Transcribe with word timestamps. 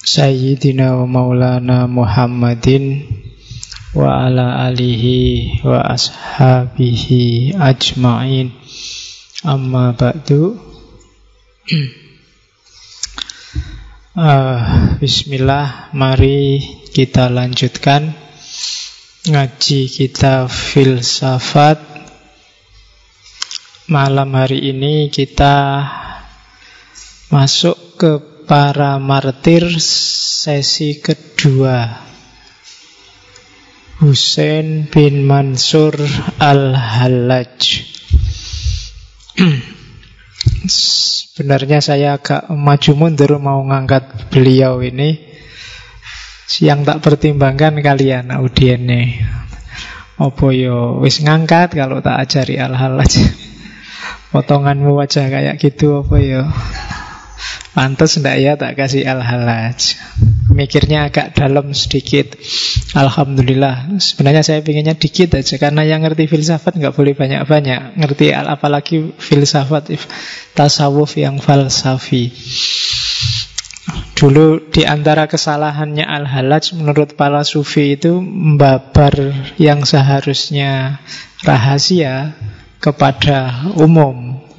Sayyidina 0.00 0.96
wa 0.96 1.04
maulana 1.04 1.84
Muhammadin 1.84 3.04
wa 3.92 4.24
ala 4.24 4.64
alihi 4.72 5.60
wa 5.60 5.84
ashabihi 5.92 7.52
ajma'in. 7.52 8.48
Amma 9.44 9.92
ba'du. 9.92 10.56
Uh, 14.16 14.60
Bismillah 15.04 15.92
mari 15.92 16.64
kita 16.96 17.28
lanjutkan 17.28 18.16
ngaji 19.28 19.80
kita 19.84 20.48
filsafat. 20.48 21.76
Malam 23.92 24.32
hari 24.32 24.64
ini 24.64 25.12
kita 25.12 25.84
masuk 27.28 28.00
ke 28.00 28.29
para 28.50 28.98
martir 28.98 29.78
sesi 29.78 30.98
kedua. 30.98 31.86
Hussein 34.02 34.90
bin 34.90 35.22
Mansur 35.22 35.94
Al-Hallaj. 36.42 37.86
Sebenarnya 40.66 41.78
saya 41.78 42.18
agak 42.18 42.50
maju 42.50 42.92
mundur 42.98 43.38
mau 43.38 43.62
ngangkat 43.62 44.34
beliau 44.34 44.82
ini. 44.82 45.30
Yang 46.58 46.90
tak 46.90 46.98
pertimbangkan 47.06 47.78
kalian 47.78 48.34
audiennya. 48.34 49.30
Apa 50.18 50.50
yo 50.50 50.98
wis 50.98 51.22
ngangkat 51.22 51.78
kalau 51.78 52.02
tak 52.02 52.18
ajari 52.18 52.58
Al-Hallaj. 52.58 53.14
Potonganmu 54.34 54.98
wajah 54.98 55.30
kayak 55.30 55.54
gitu 55.62 56.02
apa 56.02 56.18
ya? 56.18 56.50
Pantes 57.70 58.18
ndak 58.18 58.36
ya 58.42 58.52
tak 58.58 58.74
kasih 58.74 59.06
al-halaj 59.06 59.96
Mikirnya 60.50 61.06
agak 61.06 61.38
dalam 61.38 61.70
sedikit. 61.70 62.34
Alhamdulillah. 62.98 63.96
Sebenarnya 64.02 64.42
saya 64.42 64.60
pinginnya 64.66 64.98
dikit 64.98 65.38
aja 65.38 65.56
Karena 65.62 65.86
yang 65.86 66.02
ngerti 66.02 66.26
filsafat 66.26 66.74
nggak 66.74 66.90
boleh 66.90 67.14
banyak-banyak. 67.14 67.96
Ngerti 67.96 68.34
apalagi 68.34 69.14
filsafat 69.14 69.94
Tasawuf 70.58 71.14
yang 71.14 71.38
falsafi. 71.38 72.34
Dulu 74.18 74.68
di 74.68 74.84
antara 74.84 75.24
kesalahannya 75.24 76.04
Al-Halaj 76.04 76.76
menurut 76.76 77.16
para 77.16 77.40
sufi 77.40 77.96
itu 77.96 78.20
Membabar 78.20 79.16
yang 79.56 79.88
seharusnya 79.88 81.00
rahasia 81.40 82.36
kepada 82.84 83.70
umum. 83.80 84.49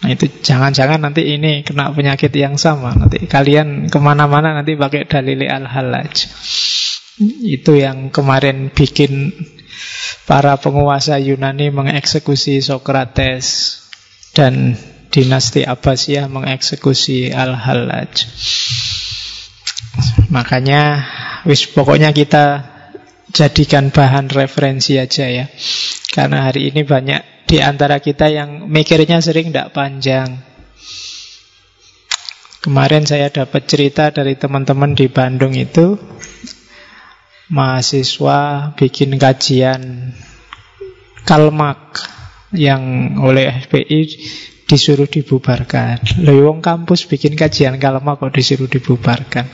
Nah 0.00 0.08
itu 0.08 0.32
jangan-jangan 0.40 1.00
nanti 1.04 1.28
ini 1.36 1.60
kena 1.60 1.92
penyakit 1.92 2.32
yang 2.32 2.56
sama. 2.56 2.96
Nanti 2.96 3.28
kalian 3.28 3.92
ke 3.92 3.98
mana-mana 4.00 4.56
nanti 4.56 4.72
pakai 4.72 5.04
dalil 5.04 5.44
al-halaj. 5.44 6.12
Itu 7.44 7.76
yang 7.76 8.08
kemarin 8.08 8.72
bikin 8.72 9.28
para 10.24 10.56
penguasa 10.56 11.20
Yunani 11.20 11.68
mengeksekusi 11.68 12.64
Socrates 12.64 13.76
dan 14.32 14.72
dinasti 15.12 15.68
Abbasiyah 15.68 16.32
mengeksekusi 16.32 17.28
al-halaj. 17.36 18.24
Makanya 20.32 20.82
wis 21.44 21.68
pokoknya 21.68 22.16
kita 22.16 22.64
jadikan 23.36 23.92
bahan 23.92 24.32
referensi 24.32 24.96
aja 24.96 25.28
ya. 25.28 25.46
Karena 26.10 26.48
hari 26.48 26.72
ini 26.72 26.82
banyak 26.82 27.39
di 27.50 27.58
antara 27.58 27.98
kita 27.98 28.30
yang 28.30 28.70
mikirnya 28.70 29.18
sering 29.18 29.50
tidak 29.50 29.74
panjang. 29.74 30.38
Kemarin 32.62 33.02
saya 33.10 33.26
dapat 33.26 33.66
cerita 33.66 34.14
dari 34.14 34.38
teman-teman 34.38 34.94
di 34.94 35.10
Bandung 35.10 35.50
itu 35.58 35.98
mahasiswa 37.50 38.70
bikin 38.78 39.18
kajian 39.18 40.14
kalmak 41.26 41.98
yang 42.54 43.18
oleh 43.18 43.66
FPI 43.66 44.00
disuruh 44.70 45.10
dibubarkan. 45.10 46.22
Lewong 46.22 46.62
kampus 46.62 47.10
bikin 47.10 47.34
kajian 47.34 47.82
kalmak 47.82 48.22
kok 48.22 48.30
disuruh 48.30 48.70
dibubarkan. 48.70 49.50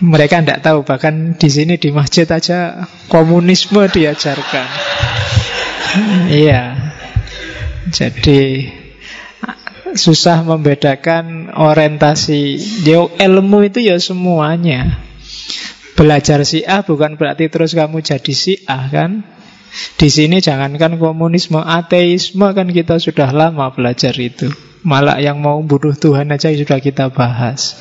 Mereka 0.00 0.40
tidak 0.40 0.64
tahu 0.64 0.88
bahkan 0.88 1.36
di 1.36 1.48
sini 1.52 1.76
di 1.76 1.92
masjid 1.92 2.24
aja 2.24 2.88
komunisme 3.12 3.84
diajarkan. 3.92 4.64
Iya. 6.30 6.78
Jadi 7.90 8.70
susah 9.94 10.46
membedakan 10.46 11.50
orientasi. 11.50 12.58
Yo 12.86 13.10
ilmu 13.18 13.66
itu 13.66 13.82
ya 13.82 13.98
semuanya. 13.98 15.02
Belajar 15.98 16.40
A 16.64 16.80
bukan 16.80 17.20
berarti 17.20 17.52
terus 17.52 17.76
kamu 17.76 18.00
jadi 18.00 18.32
A 18.64 18.88
kan? 18.88 19.26
Di 19.70 20.08
sini 20.10 20.42
jangankan 20.42 20.98
komunisme, 20.98 21.62
ateisme 21.62 22.50
kan 22.56 22.66
kita 22.72 22.98
sudah 22.98 23.30
lama 23.30 23.70
belajar 23.70 24.16
itu. 24.18 24.50
Malah 24.82 25.20
yang 25.20 25.38
mau 25.38 25.60
bunuh 25.60 25.92
Tuhan 25.92 26.32
aja 26.32 26.50
sudah 26.50 26.80
kita 26.80 27.12
bahas. 27.12 27.76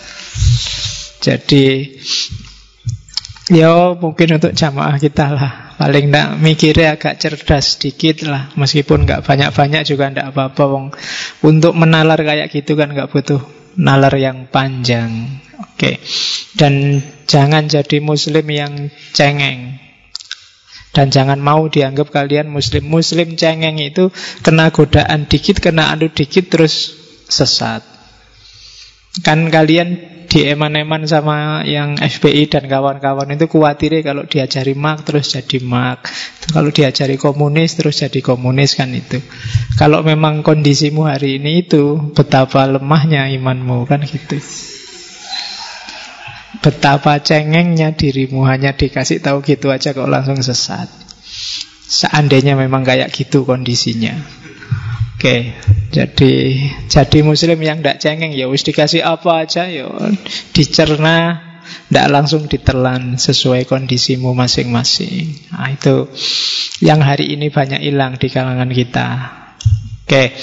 Jadi 1.24 1.96
Ya 3.50 3.98
mungkin 3.98 4.38
untuk 4.38 4.54
jamaah 4.54 5.02
kita 5.02 5.34
lah. 5.34 5.54
Paling 5.82 6.14
tidak 6.14 6.38
mikirnya 6.38 6.94
agak 6.94 7.18
cerdas 7.18 7.76
sedikit 7.78 8.30
lah. 8.30 8.54
Meskipun 8.54 9.10
nggak 9.10 9.26
banyak-banyak 9.26 9.82
juga 9.90 10.14
tidak 10.14 10.38
apa-apa 10.38 10.64
wong. 10.70 10.86
Untuk 11.42 11.74
menalar 11.74 12.22
kayak 12.22 12.54
gitu 12.54 12.78
kan 12.78 12.94
nggak 12.94 13.10
butuh 13.10 13.42
nalar 13.74 14.14
yang 14.22 14.46
panjang. 14.54 15.42
Oke. 15.66 15.98
Dan 16.54 17.02
jangan 17.26 17.66
jadi 17.66 17.98
muslim 17.98 18.46
yang 18.46 18.94
cengeng. 19.18 19.82
Dan 20.94 21.10
jangan 21.10 21.42
mau 21.42 21.66
dianggap 21.66 22.14
kalian 22.14 22.54
muslim. 22.54 22.86
Muslim 22.86 23.34
cengeng 23.34 23.82
itu 23.82 24.14
kena 24.46 24.70
godaan 24.70 25.26
dikit, 25.26 25.58
kena 25.58 25.90
anu 25.90 26.10
dikit 26.14 26.54
terus 26.54 26.94
sesat. 27.26 27.82
Kan 29.26 29.50
kalian 29.50 30.19
di 30.30 30.46
eman-eman 30.46 31.10
sama 31.10 31.66
yang 31.66 31.98
FPI 31.98 32.54
dan 32.54 32.70
kawan-kawan 32.70 33.34
itu 33.34 33.50
khawatir 33.50 34.06
kalau 34.06 34.30
diajari 34.30 34.78
mak 34.78 35.02
terus 35.02 35.34
jadi 35.34 35.58
mak. 35.66 36.06
Kalau 36.54 36.70
diajari 36.70 37.18
komunis 37.18 37.74
terus 37.74 37.98
jadi 38.06 38.22
komunis 38.22 38.78
kan 38.78 38.94
itu. 38.94 39.18
Kalau 39.74 40.06
memang 40.06 40.46
kondisimu 40.46 41.10
hari 41.10 41.42
ini 41.42 41.66
itu 41.66 42.14
betapa 42.14 42.70
lemahnya 42.70 43.26
imanmu 43.34 43.90
kan 43.90 44.06
gitu. 44.06 44.38
Betapa 46.62 47.18
cengengnya 47.26 47.98
dirimu 47.98 48.46
hanya 48.46 48.78
dikasih 48.78 49.26
tahu 49.26 49.42
gitu 49.42 49.74
aja 49.74 49.98
kok 49.98 50.06
langsung 50.06 50.38
sesat. 50.46 50.94
Seandainya 51.90 52.54
memang 52.54 52.86
kayak 52.86 53.10
gitu 53.10 53.50
kondisinya. 53.50 54.39
Oke, 55.20 55.52
jadi 55.92 56.34
jadi 56.88 57.20
muslim 57.28 57.60
yang 57.60 57.84
tidak 57.84 58.00
cengeng 58.00 58.32
ya 58.32 58.48
wis 58.48 58.64
dikasih 58.64 59.04
apa 59.04 59.44
aja 59.44 59.68
ya 59.68 59.92
dicerna 60.56 61.50
tidak 61.92 62.08
langsung 62.08 62.48
ditelan 62.48 63.20
sesuai 63.20 63.68
kondisimu 63.68 64.32
masing-masing. 64.32 65.52
Nah, 65.52 65.76
itu 65.76 66.08
yang 66.80 67.04
hari 67.04 67.36
ini 67.36 67.52
banyak 67.52 67.84
hilang 67.84 68.16
di 68.16 68.32
kalangan 68.32 68.72
kita. 68.72 69.08
Oke. 70.08 70.34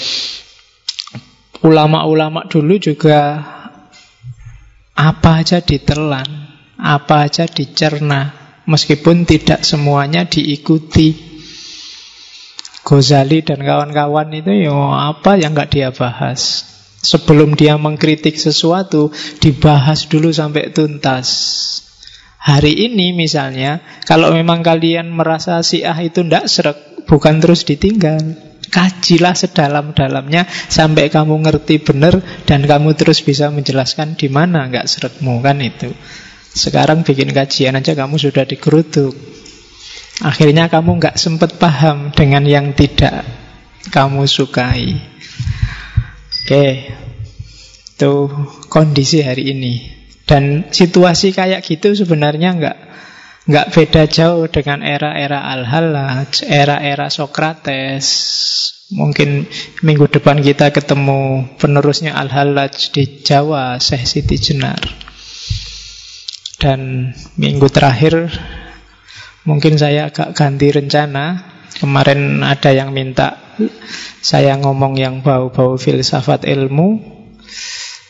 Ulama-ulama 1.65 2.45
dulu 2.45 2.77
juga 2.77 3.41
apa 4.93 5.29
aja 5.41 5.57
ditelan, 5.57 6.29
apa 6.77 7.25
aja 7.25 7.49
dicerna, 7.49 8.29
meskipun 8.69 9.25
tidak 9.25 9.65
semuanya 9.65 10.29
diikuti. 10.29 11.26
Ghazali 12.87 13.43
dan 13.43 13.59
kawan-kawan 13.67 14.31
itu 14.31 14.63
ya 14.63 14.71
apa 15.11 15.35
yang 15.35 15.51
nggak 15.51 15.75
dia 15.75 15.91
bahas. 15.91 16.63
Sebelum 17.03 17.59
dia 17.59 17.75
mengkritik 17.75 18.39
sesuatu, 18.39 19.11
dibahas 19.43 20.07
dulu 20.07 20.31
sampai 20.31 20.71
tuntas. 20.71 21.27
Hari 22.39 22.87
ini 22.87 23.11
misalnya, 23.11 23.83
kalau 24.07 24.31
memang 24.31 24.63
kalian 24.63 25.11
merasa 25.11 25.59
si 25.67 25.83
ah 25.83 25.99
itu 25.99 26.23
ndak 26.23 26.47
serak, 26.47 27.03
bukan 27.03 27.43
terus 27.43 27.67
ditinggal. 27.67 28.47
kajilah 28.67 29.31
sedalam-dalamnya 29.31 30.43
sampai 30.67 31.07
kamu 31.07 31.39
ngerti 31.39 31.79
benar 31.79 32.19
dan 32.43 32.67
kamu 32.67 32.99
terus 32.99 33.23
bisa 33.23 33.47
menjelaskan 33.47 34.19
di 34.19 34.27
mana 34.27 34.67
nggak 34.67 34.87
seretmu 34.91 35.39
kan 35.39 35.63
itu. 35.63 35.95
Sekarang 36.51 37.07
bikin 37.07 37.31
kajian 37.31 37.79
aja 37.79 37.95
kamu 37.95 38.19
sudah 38.19 38.43
digeruduk. 38.43 39.36
Akhirnya 40.25 40.65
kamu 40.65 40.97
nggak 40.97 41.17
sempat 41.21 41.61
paham 41.61 42.09
dengan 42.09 42.41
yang 42.41 42.73
tidak 42.73 43.21
kamu 43.93 44.25
sukai. 44.25 44.97
Oke, 46.47 46.89
itu 47.93 48.13
kondisi 48.71 49.21
hari 49.21 49.53
ini. 49.53 49.73
Dan 50.27 50.73
situasi 50.73 51.31
kayak 51.37 51.61
gitu 51.63 51.93
sebenarnya 51.93 52.57
nggak 52.57 52.77
nggak 53.47 53.67
beda 53.71 54.03
jauh 54.11 54.43
dengan 54.51 54.83
era-era 54.83 55.39
Al-Hallaj, 55.53 56.43
era-era 56.43 57.07
Sokrates. 57.07 58.07
Mungkin 58.91 59.47
minggu 59.83 60.07
depan 60.07 60.39
kita 60.39 60.71
ketemu 60.71 61.51
penerusnya 61.59 62.15
Al-Hallaj 62.15 62.91
di 62.95 63.23
Jawa, 63.23 63.79
Syekh 63.79 64.03
Siti 64.07 64.35
Jenar. 64.39 64.79
Dan 66.57 67.13
minggu 67.37 67.69
terakhir 67.69 68.31
mungkin 69.47 69.79
saya 69.79 70.11
agak 70.11 70.35
ganti 70.35 70.69
rencana. 70.69 71.55
Kemarin 71.77 72.41
ada 72.41 72.73
yang 72.73 72.89
minta 72.89 73.37
saya 74.19 74.57
ngomong 74.57 74.97
yang 74.97 75.21
bau-bau 75.21 75.77
filsafat 75.77 76.45
ilmu 76.49 77.17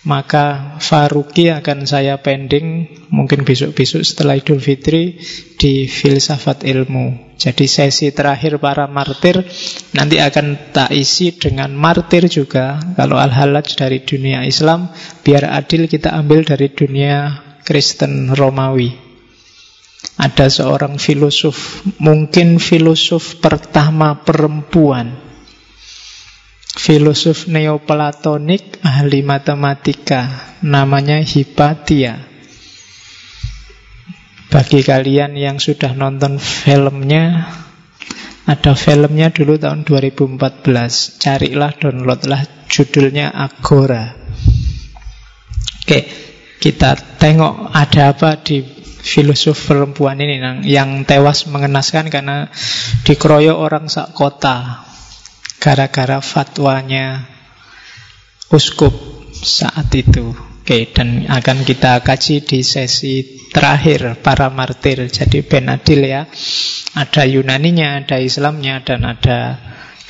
maka 0.07 0.79
Faruqi 0.79 1.51
akan 1.51 1.83
saya 1.83 2.15
pending 2.23 2.87
mungkin 3.11 3.43
besok-besok 3.43 4.07
setelah 4.07 4.39
Idul 4.39 4.63
Fitri 4.63 5.19
di 5.59 5.83
filsafat 5.83 6.63
ilmu. 6.63 7.35
Jadi 7.35 7.67
sesi 7.67 8.15
terakhir 8.15 8.57
para 8.57 8.87
martir 8.87 9.43
nanti 9.93 10.17
akan 10.23 10.71
tak 10.71 10.95
isi 10.95 11.35
dengan 11.35 11.75
martir 11.75 12.31
juga. 12.31 12.79
Kalau 12.95 13.19
al-halaj 13.19 13.75
dari 13.75 14.01
dunia 14.01 14.47
Islam, 14.47 14.89
biar 15.21 15.43
adil 15.51 15.91
kita 15.91 16.15
ambil 16.15 16.47
dari 16.47 16.71
dunia 16.71 17.43
Kristen 17.67 18.31
Romawi. 18.31 19.06
Ada 20.17 20.49
seorang 20.49 20.97
filosof, 20.97 21.85
mungkin 22.01 22.57
filosof 22.57 23.37
pertama 23.37 24.17
perempuan 24.25 25.27
filosof 26.77 27.49
neoplatonik 27.49 28.79
ahli 28.85 29.25
matematika 29.25 30.53
namanya 30.61 31.17
Hipatia. 31.19 32.21
Bagi 34.47 34.79
kalian 34.85 35.35
yang 35.35 35.59
sudah 35.59 35.91
nonton 35.91 36.39
filmnya, 36.39 37.51
ada 38.47 38.73
filmnya 38.79 39.27
dulu 39.27 39.59
tahun 39.59 39.83
2014. 39.83 41.19
Carilah, 41.19 41.75
downloadlah, 41.75 42.41
judulnya 42.71 43.27
Agora. 43.35 44.15
Oke, 45.83 45.99
kita 46.63 46.95
tengok 47.19 47.75
ada 47.75 48.15
apa 48.15 48.39
di 48.39 48.76
filosof 49.01 49.55
perempuan 49.55 50.19
ini 50.19 50.41
yang, 50.41 50.57
yang 50.65 50.89
tewas 51.05 51.45
mengenaskan 51.47 52.09
karena 52.09 52.49
dikeroyok 53.05 53.57
orang 53.57 53.85
sak 53.87 54.13
kota 54.17 54.87
gara-gara 55.57 56.21
fatwanya 56.21 57.25
uskup 58.53 58.93
saat 59.33 59.91
itu. 59.93 60.33
Oke, 60.67 60.91
dan 60.91 61.23
akan 61.31 61.63
kita 61.63 62.03
kaji 62.03 62.43
di 62.43 62.59
sesi 62.59 63.23
terakhir 63.55 64.19
para 64.19 64.51
martir. 64.51 65.07
Jadi 65.07 65.39
Benadil 65.39 66.03
ya, 66.03 66.27
ada 66.91 67.23
Yunaninya, 67.23 68.03
ada 68.03 68.19
Islamnya, 68.19 68.83
dan 68.83 69.07
ada 69.07 69.55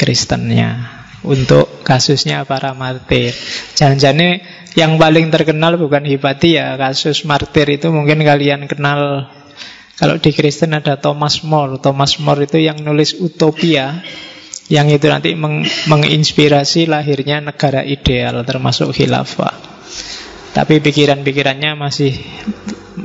Kristennya. 0.02 0.98
Untuk 1.22 1.86
kasusnya 1.86 2.42
para 2.50 2.74
martir. 2.74 3.38
Jangan-jangan 3.78 4.42
yang 4.78 5.02
paling 5.02 5.34
terkenal 5.34 5.74
bukan 5.82 6.06
Hipati 6.06 6.62
ya, 6.62 6.78
kasus 6.78 7.26
martir 7.26 7.66
itu 7.66 7.90
mungkin 7.90 8.22
kalian 8.22 8.70
kenal. 8.70 9.26
Kalau 9.98 10.22
di 10.22 10.30
Kristen 10.30 10.78
ada 10.78 11.02
Thomas 11.02 11.42
More. 11.42 11.82
Thomas 11.82 12.22
More 12.22 12.46
itu 12.46 12.62
yang 12.62 12.86
nulis 12.86 13.18
Utopia 13.18 14.06
yang 14.70 14.86
itu 14.94 15.10
nanti 15.10 15.34
meng 15.34 15.66
menginspirasi 15.66 16.86
lahirnya 16.86 17.42
negara 17.42 17.82
ideal 17.82 18.46
termasuk 18.46 18.94
khilafah. 18.94 19.58
Tapi 20.54 20.78
pikiran-pikirannya 20.78 21.74
masih 21.74 22.14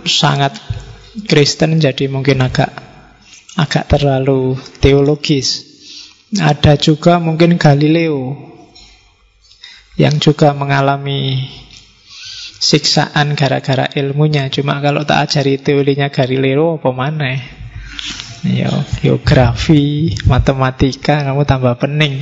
sangat 0.05 0.61
Kristen 1.25 1.81
jadi 1.81 2.05
mungkin 2.13 2.45
agak 2.45 2.69
agak 3.57 3.89
terlalu 3.89 4.61
teologis. 4.85 5.65
Ada 6.37 6.77
juga 6.77 7.17
mungkin 7.17 7.57
Galileo 7.57 8.52
yang 10.03 10.19
juga 10.19 10.51
mengalami 10.51 11.47
siksaan 12.59 13.39
gara-gara 13.39 13.87
ilmunya. 13.95 14.51
Cuma 14.51 14.83
kalau 14.83 15.07
tak 15.07 15.31
ajari 15.31 15.63
teorinya 15.63 16.11
Galileo 16.11 16.83
apa 16.83 16.91
mana? 16.91 17.39
Ya, 18.43 18.75
geografi, 18.99 20.11
matematika 20.27 21.23
kamu 21.23 21.47
tambah 21.47 21.79
pening. 21.79 22.19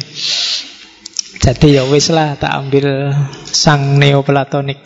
Jadi 1.40 1.80
ya 1.80 1.88
wis 1.88 2.12
lah 2.12 2.36
tak 2.36 2.52
ambil 2.52 3.16
sang 3.48 3.96
neoplatonik 3.96 4.76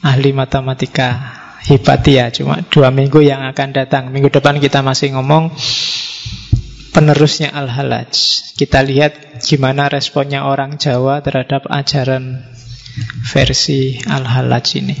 ahli 0.00 0.32
matematika 0.32 1.36
Hipatia 1.66 2.30
cuma 2.30 2.62
dua 2.70 2.94
minggu 2.94 3.20
yang 3.20 3.42
akan 3.42 3.74
datang. 3.74 4.08
Minggu 4.14 4.30
depan 4.30 4.62
kita 4.62 4.86
masih 4.86 5.18
ngomong 5.18 5.50
penerusnya 6.96 7.52
Al-Halaj. 7.52 8.16
Kita 8.56 8.80
lihat 8.80 9.44
gimana 9.44 9.92
responnya 9.92 10.48
orang 10.48 10.80
Jawa 10.80 11.20
terhadap 11.20 11.68
ajaran 11.68 12.40
versi 13.28 14.00
Al-Halaj 14.00 14.66
ini. 14.80 14.96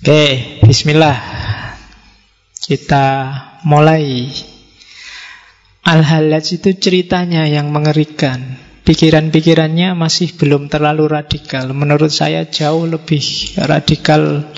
Oke, 0.00 0.24
bismillah. 0.64 1.20
Kita 2.56 3.04
mulai 3.68 4.32
Al-Halaj 5.84 6.56
itu 6.56 6.72
ceritanya 6.76 7.44
yang 7.48 7.68
mengerikan 7.72 8.60
Pikiran-pikirannya 8.88 9.92
masih 9.92 10.32
belum 10.36 10.72
terlalu 10.72 11.12
radikal 11.12 11.68
Menurut 11.72 12.08
saya 12.08 12.48
jauh 12.48 12.88
lebih 12.88 13.20
radikal 13.56 14.48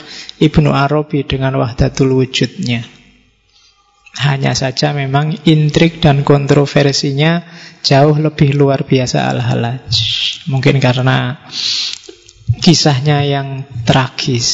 Ibnu 0.43 0.71
Arabi 0.75 1.23
dengan 1.27 1.59
wahdatul 1.59 2.15
wujudnya 2.15 3.00
Hanya 4.11 4.59
saja 4.59 4.91
memang 4.91 5.39
intrik 5.47 6.03
dan 6.03 6.27
kontroversinya 6.27 7.47
Jauh 7.81 8.13
lebih 8.13 8.53
luar 8.61 8.85
biasa 8.85 9.25
Al-Halaj. 9.33 9.89
Mungkin 10.53 10.77
karena 10.85 11.41
kisahnya 12.61 13.25
yang 13.25 13.65
tragis. 13.89 14.49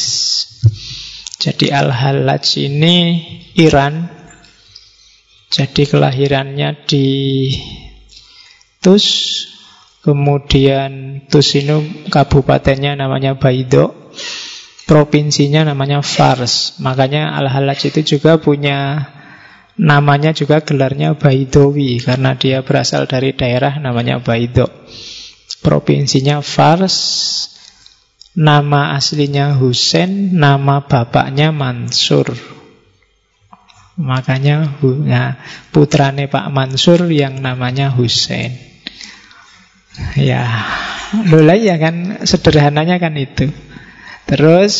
Jadi 1.35 1.67
Al-Halaj 1.67 2.47
ini 2.63 2.95
Iran. 3.59 4.07
Jadi 5.51 5.87
kelahirannya 5.87 6.87
di 6.87 7.07
Tus, 8.79 9.05
kemudian 10.03 11.23
Tus 11.27 11.55
ini 11.59 12.07
kabupatennya 12.07 12.95
namanya 12.95 13.35
Baido, 13.35 14.11
provinsinya 14.87 15.67
namanya 15.67 15.99
Fars. 15.99 16.79
Makanya 16.79 17.35
Al-Halaj 17.35 17.91
itu 17.91 18.15
juga 18.15 18.39
punya 18.39 19.07
namanya 19.77 20.33
juga 20.33 20.65
gelarnya 20.65 21.13
Baidowi 21.13 22.01
karena 22.01 22.33
dia 22.33 22.65
berasal 22.65 23.05
dari 23.05 23.33
daerah 23.37 23.77
namanya 23.77 24.17
Baido. 24.17 24.65
Provinsinya 25.61 26.41
Fars, 26.41 26.97
nama 28.37 28.93
aslinya 28.93 29.57
Husain, 29.57 30.33
nama 30.33 30.85
bapaknya 30.85 31.53
Mansur. 31.53 32.33
Makanya 33.97 34.77
ya, 35.09 35.41
putrane 35.73 36.29
Pak 36.29 36.53
Mansur 36.53 37.09
yang 37.09 37.41
namanya 37.41 37.89
Hussein. 37.89 38.53
Ya, 40.13 40.45
mulai 41.25 41.65
ya 41.65 41.81
kan 41.81 42.21
sederhananya 42.21 43.01
kan 43.01 43.17
itu. 43.17 43.49
Terus 44.29 44.73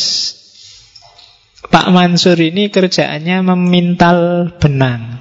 Pak 1.68 1.86
Mansur 1.92 2.40
ini 2.40 2.72
kerjaannya 2.72 3.44
memintal 3.44 4.50
benang. 4.56 5.20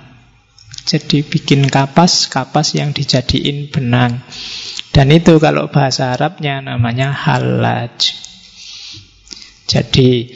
Jadi 0.87 1.19
bikin 1.19 1.67
kapas, 1.67 2.31
kapas 2.31 2.71
yang 2.79 2.95
dijadiin 2.95 3.67
benang. 3.67 4.23
Dan 4.95 5.11
itu 5.11 5.35
kalau 5.43 5.67
bahasa 5.67 6.15
Arabnya 6.15 6.63
namanya 6.63 7.11
halaj. 7.11 8.15
Jadi 9.67 10.31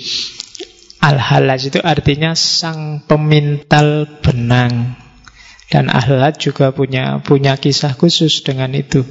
Al-Halaj 1.02 1.74
itu 1.74 1.80
artinya 1.82 2.38
sang 2.38 3.02
pemintal 3.08 4.06
benang. 4.22 5.00
Dan 5.72 5.88
Al-Halaj 5.90 6.38
juga 6.38 6.76
punya 6.76 7.24
punya 7.24 7.56
kisah 7.58 7.96
khusus 7.96 8.44
dengan 8.44 8.76
itu. 8.76 9.02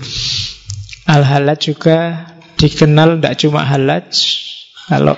Al-Halaj 1.09 1.59
juga 1.73 2.29
dikenal 2.61 3.19
tidak 3.19 3.35
cuma 3.43 3.65
Halaj. 3.67 4.13
Kalau 4.87 5.17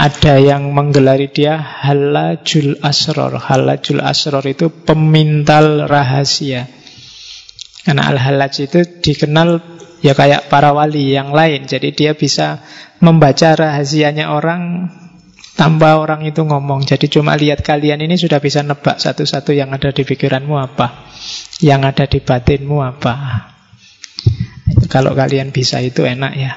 ada 0.00 0.40
yang 0.40 0.72
menggelari 0.72 1.28
dia 1.28 1.60
Halajul 1.60 2.80
Asror. 2.80 3.36
Halajul 3.36 4.00
Asror 4.00 4.40
itu 4.48 4.72
pemintal 4.72 5.84
rahasia. 5.84 6.64
Karena 7.84 8.08
Al-Halaj 8.08 8.54
itu 8.64 8.80
dikenal 9.04 9.60
ya 10.00 10.16
kayak 10.16 10.48
para 10.48 10.72
wali 10.72 11.12
yang 11.12 11.36
lain. 11.36 11.68
Jadi 11.68 11.92
dia 11.92 12.16
bisa 12.16 12.64
membaca 13.04 13.52
rahasianya 13.52 14.32
orang 14.32 14.88
tanpa 15.52 16.00
orang 16.00 16.24
itu 16.24 16.48
ngomong. 16.48 16.88
Jadi 16.88 17.12
cuma 17.12 17.36
lihat 17.36 17.60
kalian 17.60 18.00
ini 18.00 18.16
sudah 18.16 18.40
bisa 18.40 18.64
nebak 18.64 18.96
satu-satu 18.96 19.52
yang 19.52 19.68
ada 19.76 19.92
di 19.92 20.00
pikiranmu 20.00 20.56
apa. 20.56 21.12
Yang 21.60 21.80
ada 21.92 22.04
di 22.08 22.18
batinmu 22.24 22.80
apa. 22.80 23.14
Kalau 24.88 25.12
kalian 25.12 25.52
bisa 25.52 25.84
itu 25.84 26.08
enak 26.08 26.32
ya. 26.40 26.56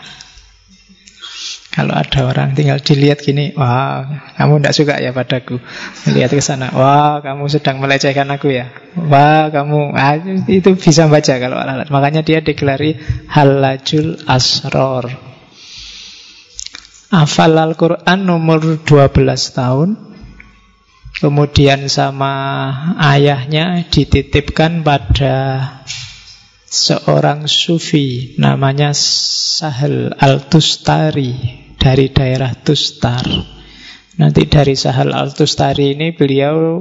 Kalau 1.73 1.97
ada 1.97 2.29
orang 2.29 2.53
tinggal 2.53 2.77
dilihat 2.77 3.25
gini, 3.25 3.49
wah 3.57 4.05
kamu 4.37 4.61
tidak 4.61 4.73
suka 4.77 4.93
ya 5.01 5.09
padaku. 5.09 5.57
Lihat 6.05 6.29
ke 6.29 6.37
sana, 6.37 6.69
wah 6.69 7.17
kamu 7.25 7.49
sedang 7.49 7.81
melecehkan 7.81 8.29
aku 8.29 8.53
ya. 8.53 8.69
Wah 8.93 9.49
kamu, 9.49 9.89
ah, 9.97 10.21
itu 10.45 10.77
bisa 10.77 11.09
baca 11.09 11.33
kalau 11.41 11.57
alat. 11.57 11.89
Makanya 11.89 12.21
dia 12.21 12.45
digelari 12.45 13.01
halajul 13.25 14.21
asror. 14.29 15.09
Hafal 17.09 17.57
Al-Quran 17.57 18.19
nomor 18.21 18.61
12 18.85 18.85
tahun. 19.57 19.89
Kemudian 21.17 21.89
sama 21.89 22.33
ayahnya 23.01 23.81
dititipkan 23.89 24.85
pada 24.85 25.35
seorang 26.69 27.49
sufi 27.49 28.37
namanya 28.37 28.93
Sahel 28.93 30.13
Al-Tustari 30.17 31.62
dari 31.83 32.07
daerah 32.15 32.55
Tustar. 32.55 33.27
Nanti 34.15 34.47
dari 34.47 34.71
Sahal 34.79 35.11
Al-Tustari 35.11 35.91
ini 35.99 36.15
beliau 36.15 36.79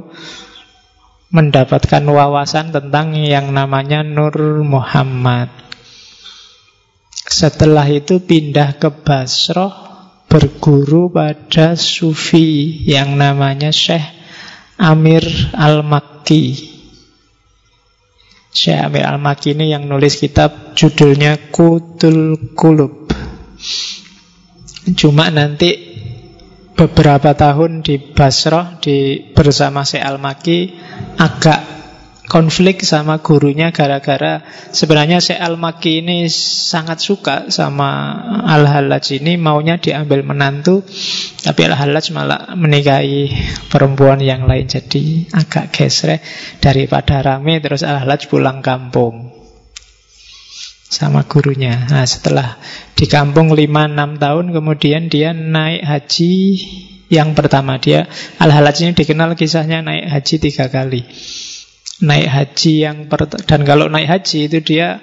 mendapatkan 1.35 2.07
wawasan 2.07 2.71
tentang 2.71 3.19
yang 3.19 3.51
namanya 3.51 4.07
Nur 4.07 4.63
Muhammad. 4.63 5.51
Setelah 7.27 7.89
itu 7.91 8.23
pindah 8.23 8.79
ke 8.79 8.95
Basroh 8.95 9.75
berguru 10.31 11.11
pada 11.11 11.75
sufi 11.75 12.85
yang 12.87 13.19
namanya 13.19 13.75
Syekh 13.75 14.07
Amir 14.79 15.25
Al-Makki. 15.57 16.71
Syekh 18.53 18.79
Amir 18.87 19.09
Al-Makki 19.09 19.57
ini 19.57 19.73
yang 19.73 19.89
nulis 19.89 20.21
kitab 20.21 20.77
judulnya 20.77 21.51
Kutul 21.51 22.53
Kulub. 22.53 23.09
Cuma 24.83 25.31
nanti 25.31 25.95
beberapa 26.75 27.39
tahun 27.39 27.87
di 27.87 28.01
Basroh 28.01 28.83
di 28.83 29.31
bersama 29.31 29.87
Syekh 29.87 30.03
Al-Maki 30.03 30.59
agak 31.23 31.61
konflik 32.27 32.81
sama 32.83 33.21
gurunya 33.21 33.71
gara-gara 33.71 34.43
sebenarnya 34.75 35.23
Syekh 35.23 35.39
Al-Maki 35.39 36.03
ini 36.03 36.27
sangat 36.33 36.99
suka 36.99 37.53
sama 37.53 38.19
Al-Halaj 38.49 39.23
ini 39.23 39.39
maunya 39.39 39.79
diambil 39.79 40.27
menantu 40.27 40.83
tapi 41.47 41.61
Al-Halaj 41.69 42.11
malah 42.11 42.41
menikahi 42.59 43.31
perempuan 43.71 44.19
yang 44.19 44.51
lain. 44.51 44.67
Jadi 44.67 45.31
agak 45.31 45.71
gesrek 45.71 46.25
daripada 46.59 47.23
rame 47.23 47.63
terus 47.63 47.87
Al-Halaj 47.87 48.27
pulang 48.27 48.65
kampung 48.65 49.32
sama 50.93 51.25
gurunya. 51.25 51.89
Nah, 51.89 52.05
setelah 52.05 52.61
di 52.93 53.09
kampung 53.09 53.57
5-6 53.57 54.21
tahun 54.21 54.47
kemudian 54.53 55.09
dia 55.09 55.33
naik 55.33 55.81
haji 55.89 56.35
yang 57.09 57.33
pertama 57.33 57.81
dia 57.81 58.05
Al-Halaj 58.37 58.85
ini 58.85 58.93
dikenal 58.93 59.33
kisahnya 59.33 59.81
naik 59.81 60.13
haji 60.13 60.35
tiga 60.37 60.69
kali. 60.69 61.09
Naik 62.05 62.29
haji 62.29 62.73
yang 62.85 63.09
dan 63.49 63.61
kalau 63.65 63.89
naik 63.89 64.09
haji 64.13 64.53
itu 64.53 64.59
dia 64.61 65.01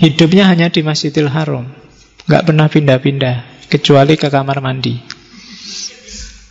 hidupnya 0.00 0.48
hanya 0.48 0.72
di 0.72 0.80
Masjidil 0.80 1.28
Haram. 1.28 1.68
nggak 2.26 2.42
pernah 2.42 2.66
pindah-pindah 2.66 3.68
kecuali 3.70 4.18
ke 4.18 4.32
kamar 4.32 4.58
mandi. 4.58 4.98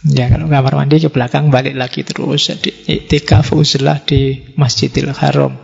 Ya 0.06 0.30
kalau 0.30 0.46
kamar 0.46 0.78
mandi 0.78 1.02
ke 1.02 1.10
belakang 1.10 1.50
balik 1.50 1.74
lagi 1.74 2.06
terus 2.06 2.54
jadi 2.54 2.70
iktikaf 2.86 3.50
uzlah 3.52 3.98
di 4.06 4.54
Masjidil 4.54 5.10
Haram 5.10 5.58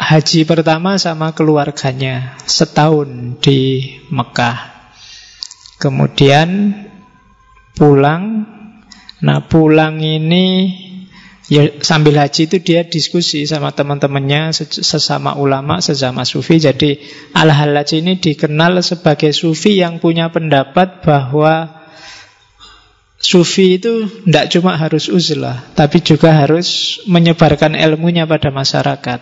haji 0.00 0.48
pertama 0.48 0.96
sama 0.96 1.36
keluarganya 1.36 2.40
setahun 2.48 3.36
di 3.44 3.92
Mekah. 4.08 4.80
Kemudian 5.76 6.72
pulang. 7.76 8.48
Nah, 9.20 9.44
pulang 9.44 10.00
ini 10.00 10.72
ya 11.52 11.68
sambil 11.84 12.16
haji 12.16 12.48
itu 12.48 12.56
dia 12.64 12.88
diskusi 12.88 13.44
sama 13.44 13.76
teman-temannya 13.76 14.56
sesama 14.56 15.36
ulama, 15.36 15.84
sesama 15.84 16.24
sufi. 16.24 16.56
Jadi 16.56 16.96
Al-Halaj 17.36 18.00
ini 18.00 18.16
dikenal 18.16 18.80
sebagai 18.80 19.36
sufi 19.36 19.76
yang 19.76 20.00
punya 20.00 20.32
pendapat 20.32 21.04
bahwa 21.04 21.80
Sufi 23.20 23.76
itu 23.76 24.08
tidak 24.24 24.48
cuma 24.48 24.80
harus 24.80 25.12
uzlah, 25.12 25.60
tapi 25.76 26.00
juga 26.00 26.32
harus 26.32 26.96
menyebarkan 27.04 27.76
ilmunya 27.76 28.24
pada 28.24 28.48
masyarakat. 28.48 29.20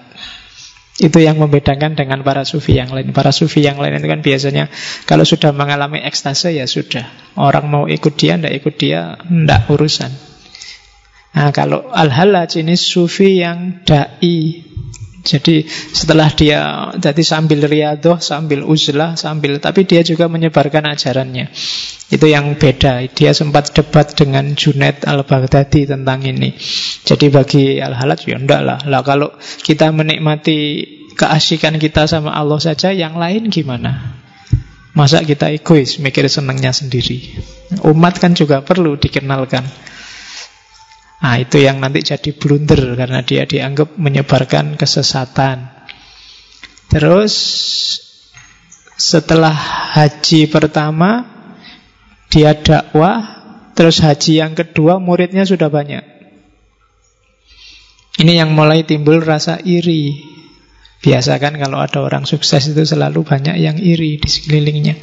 Itu 0.98 1.22
yang 1.22 1.38
membedakan 1.38 1.94
dengan 1.94 2.26
para 2.26 2.42
sufi 2.42 2.74
yang 2.74 2.90
lain. 2.90 3.14
Para 3.14 3.30
sufi 3.30 3.62
yang 3.62 3.78
lain 3.78 4.02
itu 4.02 4.10
kan 4.10 4.18
biasanya 4.18 4.66
kalau 5.06 5.22
sudah 5.22 5.54
mengalami 5.54 6.02
ekstase 6.02 6.50
ya 6.50 6.66
sudah. 6.66 7.06
Orang 7.38 7.70
mau 7.70 7.86
ikut 7.86 8.18
dia, 8.18 8.34
tidak 8.34 8.52
ikut 8.58 8.74
dia, 8.74 9.14
tidak 9.14 9.70
urusan. 9.70 10.10
Nah 11.38 11.54
kalau 11.54 11.86
Al-Halaj 11.94 12.58
ini 12.58 12.74
sufi 12.74 13.38
yang 13.38 13.86
da'i. 13.86 14.67
Jadi 15.28 15.68
setelah 15.68 16.32
dia 16.32 16.88
jadi 16.96 17.20
sambil 17.20 17.68
riadoh, 17.68 18.16
sambil 18.16 18.64
uzlah, 18.64 19.12
sambil 19.20 19.60
tapi 19.60 19.84
dia 19.84 20.00
juga 20.00 20.24
menyebarkan 20.32 20.88
ajarannya. 20.88 21.52
Itu 22.08 22.24
yang 22.24 22.56
beda. 22.56 23.04
Dia 23.12 23.36
sempat 23.36 23.76
debat 23.76 24.08
dengan 24.16 24.56
Junaid 24.56 25.04
al-Baghdadi 25.04 25.84
tentang 25.92 26.24
ini. 26.24 26.56
Jadi 27.04 27.28
bagi 27.28 27.76
Al-Halaj 27.76 28.24
ya 28.24 28.40
enggak 28.40 28.62
lah. 28.64 28.80
Lah 28.88 29.04
kalau 29.04 29.36
kita 29.60 29.92
menikmati 29.92 30.88
keasikan 31.12 31.76
kita 31.76 32.08
sama 32.08 32.32
Allah 32.32 32.56
saja, 32.56 32.96
yang 32.96 33.20
lain 33.20 33.52
gimana? 33.52 34.16
Masa 34.96 35.20
kita 35.20 35.52
egois, 35.52 36.00
mikir 36.00 36.24
senangnya 36.32 36.72
sendiri. 36.72 37.36
Umat 37.84 38.16
kan 38.16 38.32
juga 38.32 38.64
perlu 38.64 38.96
dikenalkan. 38.96 39.62
Nah 41.18 41.34
itu 41.42 41.58
yang 41.58 41.82
nanti 41.82 42.02
jadi 42.06 42.30
blunder 42.30 42.94
karena 42.94 43.26
dia 43.26 43.42
dianggap 43.42 43.98
menyebarkan 43.98 44.78
kesesatan. 44.78 45.66
Terus 46.88 47.34
setelah 48.94 49.54
haji 49.98 50.46
pertama 50.46 51.26
dia 52.30 52.54
dakwah, 52.54 53.18
terus 53.74 53.98
haji 53.98 54.42
yang 54.42 54.54
kedua 54.54 55.02
muridnya 55.02 55.42
sudah 55.42 55.66
banyak. 55.66 56.04
Ini 58.18 58.42
yang 58.42 58.50
mulai 58.54 58.82
timbul 58.82 59.22
rasa 59.22 59.62
iri. 59.62 60.22
Biasa 60.98 61.38
kan 61.38 61.54
kalau 61.54 61.78
ada 61.78 62.02
orang 62.02 62.26
sukses 62.26 62.66
itu 62.66 62.82
selalu 62.82 63.22
banyak 63.22 63.54
yang 63.62 63.78
iri 63.78 64.18
di 64.18 64.26
sekelilingnya. 64.26 64.98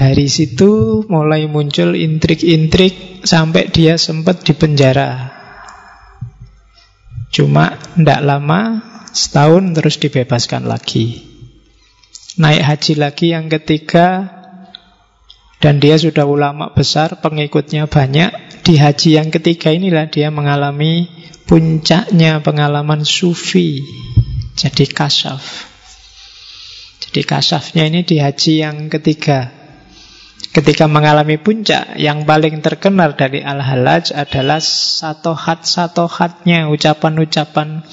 Dari 0.00 0.32
situ 0.32 1.04
mulai 1.12 1.44
muncul 1.44 1.92
intrik-intrik 1.92 3.20
sampai 3.20 3.68
dia 3.68 4.00
sempat 4.00 4.40
dipenjara. 4.40 5.28
Cuma 7.28 7.76
tidak 7.76 8.24
lama, 8.24 8.80
setahun 9.12 9.76
terus 9.76 10.00
dibebaskan 10.00 10.64
lagi. 10.64 11.20
Naik 12.40 12.64
haji 12.64 12.92
lagi 12.96 13.26
yang 13.36 13.52
ketiga, 13.52 14.24
dan 15.60 15.84
dia 15.84 16.00
sudah 16.00 16.24
ulama 16.24 16.72
besar, 16.72 17.20
pengikutnya 17.20 17.84
banyak. 17.84 18.64
Di 18.64 18.80
haji 18.80 19.20
yang 19.20 19.28
ketiga 19.28 19.68
inilah 19.68 20.08
dia 20.08 20.32
mengalami 20.32 21.12
puncaknya 21.44 22.40
pengalaman 22.40 23.04
sufi. 23.04 23.84
Jadi 24.56 24.88
kasaf. 24.88 25.68
Jadi 27.04 27.20
kasafnya 27.20 27.84
ini 27.84 28.00
di 28.00 28.16
haji 28.16 28.64
yang 28.64 28.88
ketiga. 28.88 29.59
Ketika 30.50 30.90
mengalami 30.90 31.38
puncak, 31.38 31.94
yang 31.94 32.26
paling 32.26 32.58
terkenal 32.58 33.14
dari 33.14 33.38
Al-Halaj 33.38 34.10
adalah 34.10 34.58
satohat-satohatnya, 34.58 36.66
ucapan-ucapan 36.66 37.86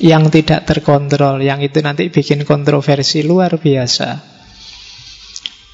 yang 0.00 0.32
tidak 0.32 0.64
terkontrol, 0.64 1.44
yang 1.44 1.60
itu 1.60 1.84
nanti 1.84 2.08
bikin 2.08 2.48
kontroversi 2.48 3.20
luar 3.20 3.60
biasa. 3.60 4.16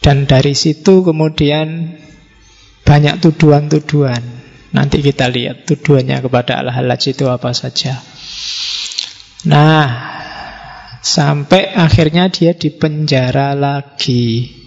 Dan 0.02 0.26
dari 0.26 0.59
situ 0.59 1.07
kemudian 1.07 1.95
banyak 2.83 3.23
tuduhan-tuduhan. 3.23 4.43
Nanti 4.75 5.07
kita 5.07 5.31
lihat 5.31 5.62
tuduhannya 5.62 6.26
kepada 6.26 6.59
Al-Halaj 6.59 7.07
itu 7.07 7.31
apa 7.31 7.55
saja. 7.55 8.02
Nah, 9.47 9.87
sampai 10.99 11.71
akhirnya 11.71 12.26
dia 12.35 12.59
dipenjara 12.59 13.55
lagi 13.55 14.59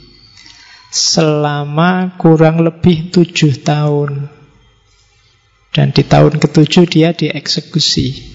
selama 0.94 2.14
kurang 2.22 2.62
lebih 2.62 3.10
tujuh 3.10 3.66
tahun. 3.66 4.30
Dan 5.74 5.90
di 5.90 6.06
tahun 6.06 6.38
ketujuh 6.38 6.86
dia 6.86 7.18
dieksekusi. 7.18 8.30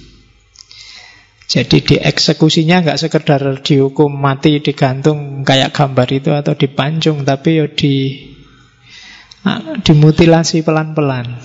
Jadi 1.48 1.80
dieksekusinya 1.80 2.82
nggak 2.82 2.98
sekedar 2.98 3.40
dihukum 3.62 4.10
mati 4.10 4.58
digantung 4.58 5.46
kayak 5.46 5.70
gambar 5.70 6.08
itu 6.10 6.34
atau 6.34 6.58
dipancung, 6.58 7.22
tapi 7.22 7.62
ya 7.62 7.70
di 7.70 7.94
nah, 9.46 9.78
dimutilasi 9.78 10.66
pelan-pelan. 10.66 11.38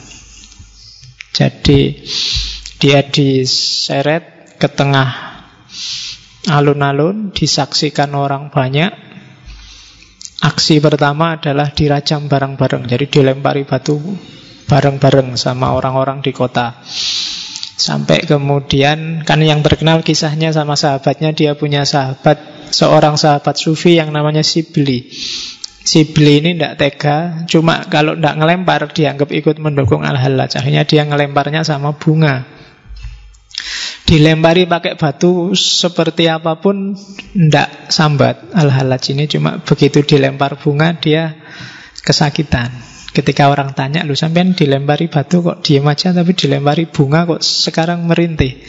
Jadi 1.31 2.03
dia 2.81 3.05
diseret 3.05 4.57
ke 4.59 4.67
tengah 4.67 5.39
alun-alun, 6.49 7.31
disaksikan 7.31 8.11
orang 8.17 8.51
banyak. 8.51 9.12
Aksi 10.43 10.83
pertama 10.83 11.39
adalah 11.39 11.71
dirajam 11.71 12.27
bareng-bareng, 12.27 12.83
jadi 12.83 13.07
dilempari 13.07 13.63
batu 13.63 13.95
bareng-bareng 14.67 15.39
sama 15.39 15.71
orang-orang 15.71 16.19
di 16.19 16.35
kota. 16.35 16.83
Sampai 17.79 18.27
kemudian 18.27 19.23
kan 19.23 19.39
yang 19.39 19.63
terkenal 19.63 20.03
kisahnya 20.03 20.51
sama 20.51 20.75
sahabatnya 20.75 21.31
dia 21.31 21.55
punya 21.55 21.87
sahabat 21.87 22.69
seorang 22.75 23.15
sahabat 23.15 23.55
sufi 23.55 23.95
yang 23.95 24.11
namanya 24.11 24.43
Sibli. 24.43 25.07
Sibli 25.83 26.39
ini 26.43 26.55
tidak 26.55 26.75
tega, 26.79 27.17
cuma 27.47 27.87
kalau 27.87 28.15
tidak 28.15 28.39
ngelempar 28.39 28.91
dianggap 28.91 29.29
ikut 29.31 29.59
mendukung 29.63 30.03
Al-Hallaj. 30.03 30.59
Akhirnya 30.59 30.83
dia 30.87 31.03
ngelemparnya 31.07 31.67
sama 31.67 31.95
bunga. 31.95 32.62
Dilempari 34.03 34.67
pakai 34.67 34.99
batu 34.99 35.55
seperti 35.55 36.27
apa 36.27 36.59
pun 36.59 36.91
tidak 37.31 37.87
sambat 37.87 38.51
Al-Hallaj 38.51 39.15
ini 39.15 39.31
cuma 39.31 39.63
begitu 39.63 40.03
dilempar 40.03 40.59
bunga 40.59 40.99
dia 40.99 41.39
kesakitan. 42.03 42.67
Ketika 43.13 43.47
orang 43.47 43.71
tanya, 43.77 44.03
lu 44.03 44.17
sampean 44.17 44.57
dilempari 44.57 45.07
batu 45.07 45.39
kok 45.45 45.63
diem 45.63 45.85
aja, 45.85 46.11
tapi 46.11 46.35
dilempari 46.35 46.89
bunga 46.89 47.29
kok 47.29 47.41
sekarang 47.45 48.03
merintih. 48.09 48.59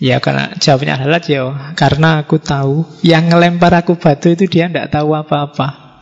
Ya 0.00 0.16
karena 0.16 0.56
jawabnya 0.56 0.96
adalah 0.96 1.20
ya 1.20 1.76
karena 1.76 2.24
aku 2.24 2.40
tahu 2.40 2.88
yang 3.04 3.28
ngelempar 3.28 3.84
aku 3.84 4.00
batu 4.00 4.32
itu 4.32 4.48
dia 4.48 4.66
tidak 4.66 4.88
tahu 4.88 5.12
apa-apa. 5.12 6.00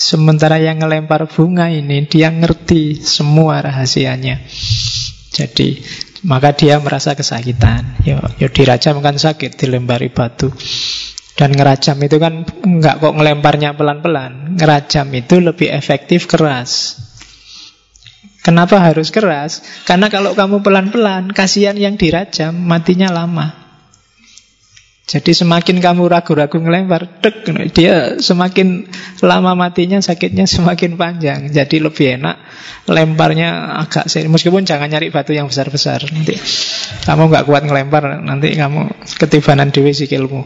Sementara 0.00 0.56
yang 0.56 0.80
ngelempar 0.80 1.28
bunga 1.28 1.68
ini 1.68 2.08
dia 2.08 2.32
ngerti 2.32 2.96
semua 3.04 3.60
rahasianya. 3.60 4.48
Jadi 5.28 5.76
maka 6.28 6.52
dia 6.52 6.76
merasa 6.76 7.16
kesakitan. 7.16 8.04
Ya, 8.04 8.20
ya 8.36 8.52
dirajam 8.52 9.00
kan 9.00 9.16
sakit 9.16 9.56
dilempari 9.56 10.12
batu. 10.12 10.52
Dan 11.38 11.54
ngerajam 11.56 11.96
itu 12.04 12.16
kan 12.20 12.44
nggak 12.44 13.00
kok 13.00 13.14
ngelemparnya 13.16 13.72
pelan-pelan. 13.72 14.60
Ngerajam 14.60 15.08
itu 15.16 15.40
lebih 15.40 15.72
efektif 15.72 16.28
keras. 16.28 17.00
Kenapa 18.44 18.80
harus 18.80 19.08
keras? 19.08 19.64
Karena 19.88 20.08
kalau 20.12 20.32
kamu 20.36 20.60
pelan-pelan, 20.64 21.32
kasihan 21.32 21.76
yang 21.76 21.96
dirajam, 21.96 22.52
matinya 22.56 23.12
lama. 23.12 23.67
Jadi 25.08 25.32
semakin 25.32 25.80
kamu 25.80 26.04
ragu-ragu 26.04 26.60
ngelempar, 26.60 27.24
dek, 27.24 27.48
dia 27.72 28.20
semakin 28.20 28.84
lama 29.24 29.56
matinya, 29.56 29.96
sakitnya 30.04 30.44
semakin 30.44 31.00
panjang. 31.00 31.48
Jadi 31.48 31.80
lebih 31.80 32.20
enak 32.20 32.36
lemparnya 32.84 33.80
agak 33.88 34.12
serius. 34.12 34.28
Meskipun 34.28 34.68
jangan 34.68 34.92
nyari 34.92 35.08
batu 35.08 35.32
yang 35.32 35.48
besar-besar. 35.48 36.04
Nanti 36.12 36.36
kamu 37.08 37.32
nggak 37.32 37.44
kuat 37.48 37.64
ngelempar, 37.64 38.20
nanti 38.20 38.52
kamu 38.52 39.08
ketibanan 39.16 39.72
dewi 39.72 39.96
sikilmu. 39.96 40.44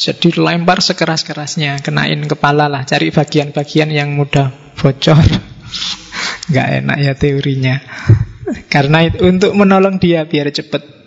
Jadi 0.00 0.36
lempar 0.36 0.84
sekeras-kerasnya, 0.84 1.80
kenain 1.80 2.20
kepala 2.24 2.68
lah, 2.68 2.84
cari 2.84 3.08
bagian-bagian 3.08 3.88
yang 3.88 4.16
mudah 4.16 4.48
bocor. 4.76 5.16
Gak 6.56 6.68
enak 6.82 6.98
ya 6.98 7.12
teorinya. 7.16 7.84
Karena 8.72 9.04
itu, 9.04 9.28
untuk 9.28 9.52
menolong 9.52 10.00
dia 10.00 10.24
biar 10.24 10.48
cepet. 10.48 10.99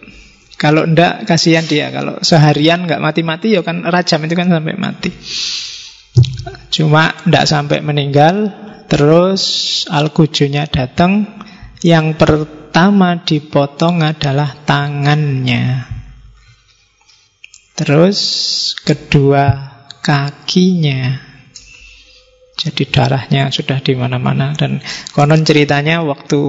Kalau 0.64 0.88
ndak 0.88 1.28
kasihan 1.28 1.68
dia. 1.68 1.92
Kalau 1.92 2.24
seharian 2.24 2.88
nggak 2.88 3.04
mati-mati 3.04 3.52
ya 3.52 3.68
kan 3.68 3.84
rajam 3.84 4.24
itu 4.24 4.32
kan 4.32 4.48
sampai 4.48 4.80
mati. 4.80 5.12
Cuma 6.72 7.12
ndak 7.28 7.44
sampai 7.44 7.84
meninggal. 7.84 8.48
Terus 8.88 9.44
al 9.92 10.08
datang. 10.72 11.44
Yang 11.84 12.08
pertama 12.16 13.20
dipotong 13.28 14.08
adalah 14.08 14.56
tangannya. 14.64 15.84
Terus 17.76 18.20
kedua 18.88 19.76
kakinya. 20.00 21.20
Jadi 22.56 22.88
darahnya 22.88 23.52
sudah 23.52 23.84
di 23.84 24.00
mana-mana 24.00 24.56
dan 24.56 24.80
konon 25.12 25.44
ceritanya 25.44 26.08
waktu 26.08 26.40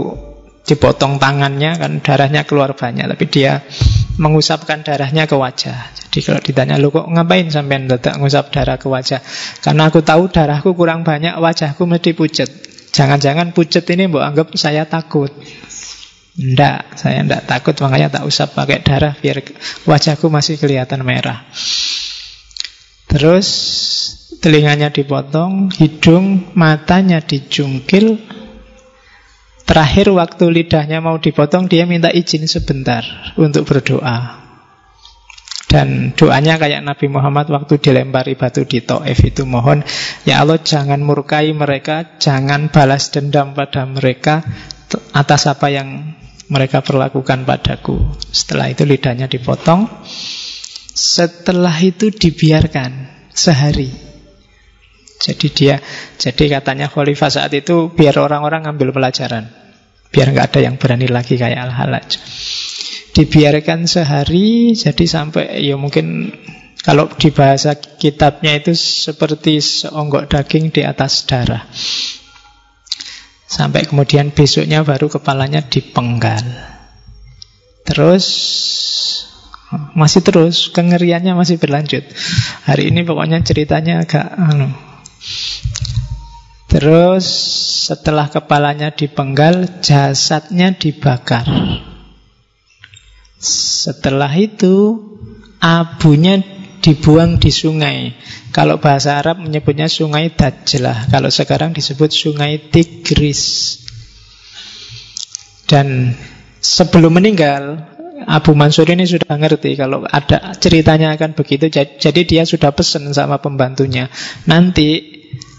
dipotong 0.64 1.20
tangannya 1.20 1.76
kan 1.76 1.92
darahnya 2.00 2.48
keluar 2.48 2.72
banyak 2.72 3.04
tapi 3.04 3.24
dia 3.28 3.60
mengusapkan 4.16 4.80
darahnya 4.80 5.28
ke 5.28 5.36
wajah. 5.36 5.92
Jadi 5.92 6.18
kalau 6.22 6.40
ditanya 6.40 6.78
lu 6.78 6.94
kok 6.94 7.10
ngapain 7.10 7.50
sampai 7.50 7.84
tidak 7.90 8.14
ngusap 8.22 8.54
darah 8.54 8.78
ke 8.78 8.86
wajah? 8.86 9.20
Karena 9.60 9.90
aku 9.90 10.00
tahu 10.00 10.30
darahku 10.30 10.72
kurang 10.78 11.02
banyak, 11.02 11.34
wajahku 11.36 11.82
mesti 11.84 12.14
pucet. 12.14 12.50
Jangan-jangan 12.94 13.50
pucet 13.50 13.82
ini 13.90 14.06
mbok 14.06 14.22
anggap 14.22 14.48
saya 14.54 14.86
takut. 14.86 15.34
Ndak, 16.34 16.98
saya 16.98 17.26
ndak 17.26 17.46
takut 17.46 17.74
makanya 17.82 18.18
tak 18.18 18.24
usah 18.26 18.50
pakai 18.50 18.82
darah 18.82 19.14
biar 19.18 19.42
wajahku 19.86 20.30
masih 20.30 20.58
kelihatan 20.58 21.02
merah. 21.02 21.42
Terus 23.10 23.46
telinganya 24.38 24.90
dipotong, 24.94 25.74
hidung, 25.74 26.54
matanya 26.54 27.18
dijungkil. 27.22 28.18
Terakhir 29.64 30.12
waktu 30.12 30.44
lidahnya 30.52 31.00
mau 31.00 31.16
dipotong 31.16 31.72
dia 31.72 31.88
minta 31.88 32.12
izin 32.12 32.44
sebentar 32.44 33.34
untuk 33.40 33.64
berdoa. 33.64 34.44
Dan 35.64 36.14
doanya 36.14 36.60
kayak 36.60 36.86
Nabi 36.86 37.10
Muhammad 37.10 37.50
waktu 37.50 37.82
dilempari 37.82 38.38
batu 38.38 38.62
di 38.62 38.78
Taif 38.78 39.18
itu 39.26 39.42
mohon 39.42 39.82
Ya 40.22 40.38
Allah 40.38 40.62
jangan 40.62 41.02
murkai 41.02 41.50
mereka 41.50 42.14
Jangan 42.22 42.70
balas 42.70 43.10
dendam 43.10 43.58
pada 43.58 43.82
mereka 43.82 44.46
Atas 45.10 45.50
apa 45.50 45.74
yang 45.74 46.14
mereka 46.48 46.84
perlakukan 46.84 47.48
padaku. 47.48 47.98
Setelah 48.30 48.72
itu 48.72 48.84
lidahnya 48.84 49.26
dipotong. 49.30 49.88
Setelah 50.94 51.74
itu 51.82 52.12
dibiarkan 52.12 53.10
sehari. 53.32 54.13
Jadi 55.24 55.46
dia, 55.56 55.80
jadi 56.20 56.60
katanya 56.60 56.92
Khalifah 56.92 57.32
saat 57.32 57.52
itu 57.56 57.88
biar 57.88 58.20
orang-orang 58.20 58.68
ngambil 58.68 58.92
pelajaran, 58.92 59.48
biar 60.12 60.36
nggak 60.36 60.52
ada 60.52 60.60
yang 60.60 60.76
berani 60.76 61.08
lagi 61.08 61.40
kayak 61.40 61.64
Al-Halaj. 61.64 62.20
Dibiarkan 63.16 63.88
sehari, 63.88 64.76
jadi 64.76 65.04
sampai 65.08 65.64
ya 65.64 65.80
mungkin 65.80 66.28
kalau 66.84 67.08
di 67.08 67.32
bahasa 67.32 67.72
kitabnya 67.80 68.52
itu 68.60 68.76
seperti 68.76 69.64
seonggok 69.64 70.28
daging 70.28 70.68
di 70.68 70.84
atas 70.84 71.24
darah. 71.24 71.64
Sampai 73.48 73.88
kemudian 73.88 74.28
besoknya 74.36 74.84
baru 74.84 75.08
kepalanya 75.08 75.64
dipenggal. 75.64 76.44
Terus 77.88 78.26
masih 79.96 80.20
terus 80.20 80.68
kengeriannya 80.68 81.32
masih 81.32 81.56
berlanjut. 81.56 82.04
Hari 82.68 82.92
ini 82.92 83.08
pokoknya 83.08 83.40
ceritanya 83.40 84.04
agak 84.04 84.28
anu. 84.36 84.93
Terus 86.74 87.24
setelah 87.86 88.26
kepalanya 88.26 88.90
dipenggal, 88.90 89.78
jasadnya 89.78 90.74
dibakar. 90.74 91.46
Setelah 93.38 94.32
itu 94.34 94.98
abunya 95.62 96.42
dibuang 96.82 97.38
di 97.38 97.48
sungai. 97.48 98.12
Kalau 98.50 98.82
bahasa 98.82 99.16
Arab 99.22 99.40
menyebutnya 99.40 99.88
sungai 99.88 100.34
Dajlah. 100.34 101.08
Kalau 101.08 101.30
sekarang 101.32 101.72
disebut 101.72 102.12
sungai 102.12 102.58
Tigris. 102.58 103.78
Dan 105.64 106.12
sebelum 106.60 107.14
meninggal, 107.14 107.94
Abu 108.26 108.52
Mansur 108.52 108.88
ini 108.90 109.08
sudah 109.08 109.36
ngerti 109.36 109.76
kalau 109.76 110.04
ada 110.04 110.52
ceritanya 110.58 111.14
akan 111.14 111.32
begitu. 111.38 111.70
Jadi 111.72 112.20
dia 112.26 112.42
sudah 112.44 112.74
pesan 112.74 113.08
sama 113.14 113.38
pembantunya. 113.38 114.12
Nanti 114.48 115.13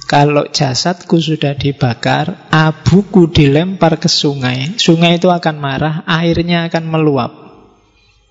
kalau 0.05 0.45
jasadku 0.53 1.17
sudah 1.17 1.57
dibakar, 1.57 2.49
abuku 2.53 3.25
dilempar 3.25 3.97
ke 3.97 4.05
sungai. 4.05 4.77
Sungai 4.77 5.17
itu 5.17 5.33
akan 5.33 5.55
marah, 5.57 6.05
airnya 6.05 6.69
akan 6.69 6.83
meluap. 6.85 7.31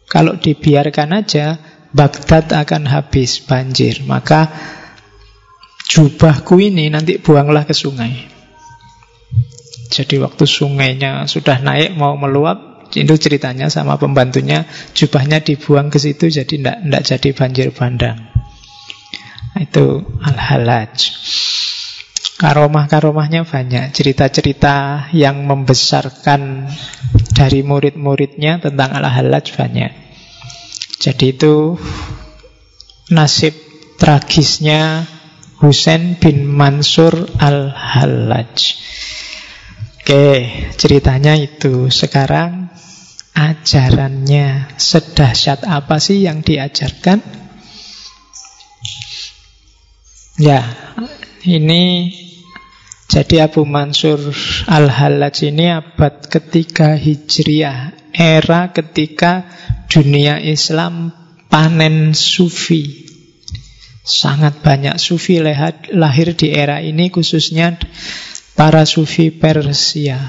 Kalau 0.06 0.38
dibiarkan 0.38 1.10
aja, 1.18 1.58
Baghdad 1.94 2.50
akan 2.54 2.90
habis 2.90 3.42
banjir. 3.42 4.06
Maka 4.06 4.50
jubahku 5.90 6.62
ini 6.62 6.90
nanti 6.90 7.18
buanglah 7.18 7.66
ke 7.66 7.74
sungai. 7.74 8.30
Jadi 9.94 10.18
waktu 10.18 10.42
sungainya 10.46 11.26
sudah 11.30 11.62
naik 11.62 11.94
mau 11.94 12.18
meluap, 12.18 12.90
itu 12.94 13.14
ceritanya 13.18 13.66
sama 13.70 13.98
pembantunya, 13.98 14.66
jubahnya 14.94 15.42
dibuang 15.42 15.90
ke 15.90 15.98
situ 15.98 16.30
jadi 16.30 16.50
tidak 16.50 17.02
jadi 17.02 17.30
banjir 17.34 17.68
bandang. 17.74 18.18
Itu 19.54 20.02
al-halaj. 20.18 20.98
Karomah-karomahnya 22.34 23.46
banyak 23.46 23.94
Cerita-cerita 23.94 25.06
yang 25.14 25.46
membesarkan 25.46 26.66
Dari 27.30 27.62
murid-muridnya 27.62 28.58
tentang 28.58 28.90
al-halaj 28.90 29.54
banyak 29.54 29.92
Jadi 30.98 31.36
itu 31.38 31.78
nasib 33.14 33.54
tragisnya 33.98 35.06
Husain 35.64 36.20
bin 36.20 36.44
Mansur 36.44 37.24
al-Hallaj. 37.40 38.76
Oke, 39.96 40.28
ceritanya 40.76 41.38
itu. 41.40 41.88
Sekarang 41.88 42.68
ajarannya 43.32 44.76
sedahsyat 44.76 45.64
apa 45.64 45.96
sih 46.02 46.20
yang 46.20 46.44
diajarkan? 46.44 47.24
Ya, 50.36 50.66
ini 51.46 52.10
jadi 53.04 53.44
Abu 53.44 53.68
Mansur 53.68 54.32
Al-Hallaj 54.64 55.44
ini 55.44 55.68
abad 55.68 56.24
ketiga 56.24 56.96
Hijriah, 56.96 57.92
era 58.16 58.72
ketika 58.72 59.44
dunia 59.92 60.40
Islam 60.40 61.12
panen 61.52 62.16
sufi. 62.16 63.04
Sangat 64.04 64.60
banyak 64.60 65.00
sufi 65.00 65.40
lahir 65.92 66.28
di 66.36 66.52
era 66.52 66.80
ini 66.80 67.08
khususnya 67.08 67.76
para 68.56 68.84
sufi 68.88 69.32
Persia. 69.32 70.20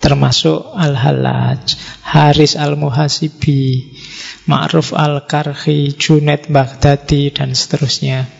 Termasuk 0.00 0.74
Al-Hallaj, 0.74 1.76
Haris 2.08 2.56
Al-Muhasibi, 2.56 3.92
Ma'ruf 4.48 4.96
Al-Karhi, 4.96 5.92
Junaid 5.92 6.48
Baghdadi, 6.48 7.28
dan 7.28 7.52
seterusnya. 7.52 8.39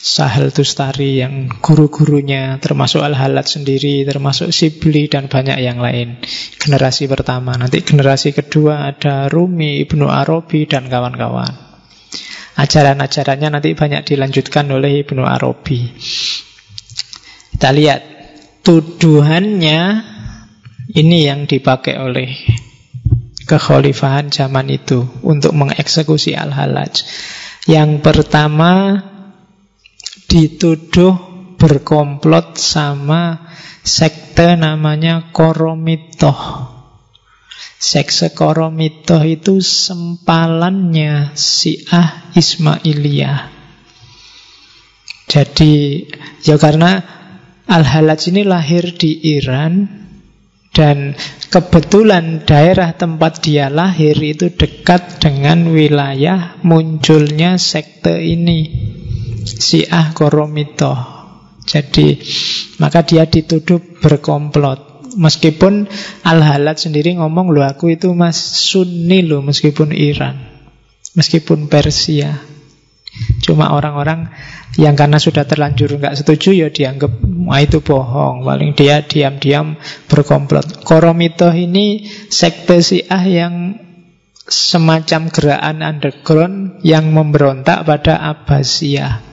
Sahel 0.00 0.48
Tustari 0.48 1.20
yang 1.20 1.52
guru-gurunya 1.60 2.56
termasuk 2.56 3.04
Al-Halat 3.04 3.44
sendiri, 3.44 4.00
termasuk 4.08 4.48
Sibli 4.48 5.12
dan 5.12 5.28
banyak 5.28 5.60
yang 5.60 5.76
lain. 5.76 6.16
Generasi 6.56 7.04
pertama, 7.04 7.52
nanti 7.60 7.84
generasi 7.84 8.32
kedua 8.32 8.88
ada 8.88 9.28
Rumi, 9.28 9.84
Ibnu 9.84 10.08
Arabi 10.08 10.64
dan 10.64 10.88
kawan-kawan. 10.88 11.52
Ajaran-ajarannya 12.56 13.60
nanti 13.60 13.76
banyak 13.76 14.08
dilanjutkan 14.08 14.72
oleh 14.72 15.04
Ibnu 15.04 15.20
Arabi. 15.20 15.92
Kita 17.52 17.68
lihat 17.68 18.00
tuduhannya 18.64 19.80
ini 20.96 21.18
yang 21.28 21.44
dipakai 21.44 22.00
oleh 22.00 22.32
kekhalifahan 23.44 24.32
zaman 24.32 24.72
itu 24.72 25.04
untuk 25.20 25.52
mengeksekusi 25.52 26.32
Al-Halaj. 26.40 27.04
Yang 27.68 28.00
pertama 28.00 28.96
dituduh 30.30 31.18
berkomplot 31.58 32.54
sama 32.54 33.50
sekte 33.82 34.54
namanya 34.54 35.34
Koromitoh. 35.34 36.70
Sekse 37.80 38.30
Koromitoh 38.30 39.26
itu 39.26 39.58
sempalannya 39.58 41.34
Syiah 41.34 42.30
Ismailiyah. 42.38 43.50
Jadi 45.26 46.06
ya 46.46 46.54
karena 46.60 47.02
Al-Halaj 47.70 48.34
ini 48.34 48.42
lahir 48.42 48.98
di 48.98 49.34
Iran 49.34 49.86
dan 50.74 51.14
kebetulan 51.50 52.42
daerah 52.46 52.94
tempat 52.94 53.42
dia 53.42 53.70
lahir 53.70 54.18
itu 54.18 54.50
dekat 54.50 55.22
dengan 55.22 55.70
wilayah 55.70 56.58
munculnya 56.66 57.58
sekte 57.62 58.18
ini. 58.22 58.90
Syiah 59.44 60.12
Koromito. 60.12 60.92
Jadi 61.64 62.18
maka 62.80 63.04
dia 63.06 63.28
dituduh 63.28 63.78
berkomplot. 64.00 65.12
Meskipun 65.18 65.90
Al-Halat 66.22 66.78
sendiri 66.78 67.18
ngomong 67.18 67.50
loh 67.50 67.66
aku 67.66 67.94
itu 67.94 68.14
mas 68.14 68.38
Sunni 68.38 69.26
loh 69.26 69.42
meskipun 69.42 69.90
Iran. 69.90 70.38
Meskipun 71.18 71.66
Persia. 71.66 72.38
Cuma 73.42 73.74
orang-orang 73.74 74.30
yang 74.78 74.94
karena 74.94 75.18
sudah 75.18 75.42
terlanjur 75.42 75.98
nggak 75.98 76.14
setuju 76.14 76.54
ya 76.54 76.68
dianggap 76.70 77.10
wah 77.46 77.58
itu 77.58 77.82
bohong. 77.82 78.46
Paling 78.46 78.78
dia 78.78 79.02
diam-diam 79.02 79.74
berkomplot. 80.06 80.86
Koromito 80.86 81.50
ini 81.50 82.06
sekte 82.30 82.78
Syiah 82.78 83.24
yang 83.26 83.54
semacam 84.50 85.30
gerakan 85.30 85.78
underground 85.82 86.82
yang 86.82 87.10
memberontak 87.14 87.86
pada 87.86 88.18
Abbasiyah. 88.34 89.29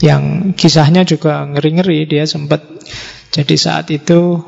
Yang 0.00 0.56
kisahnya 0.56 1.04
juga 1.04 1.44
ngeri-ngeri 1.44 2.08
Dia 2.08 2.24
sempat 2.24 2.64
Jadi 3.30 3.54
saat 3.60 3.92
itu 3.92 4.40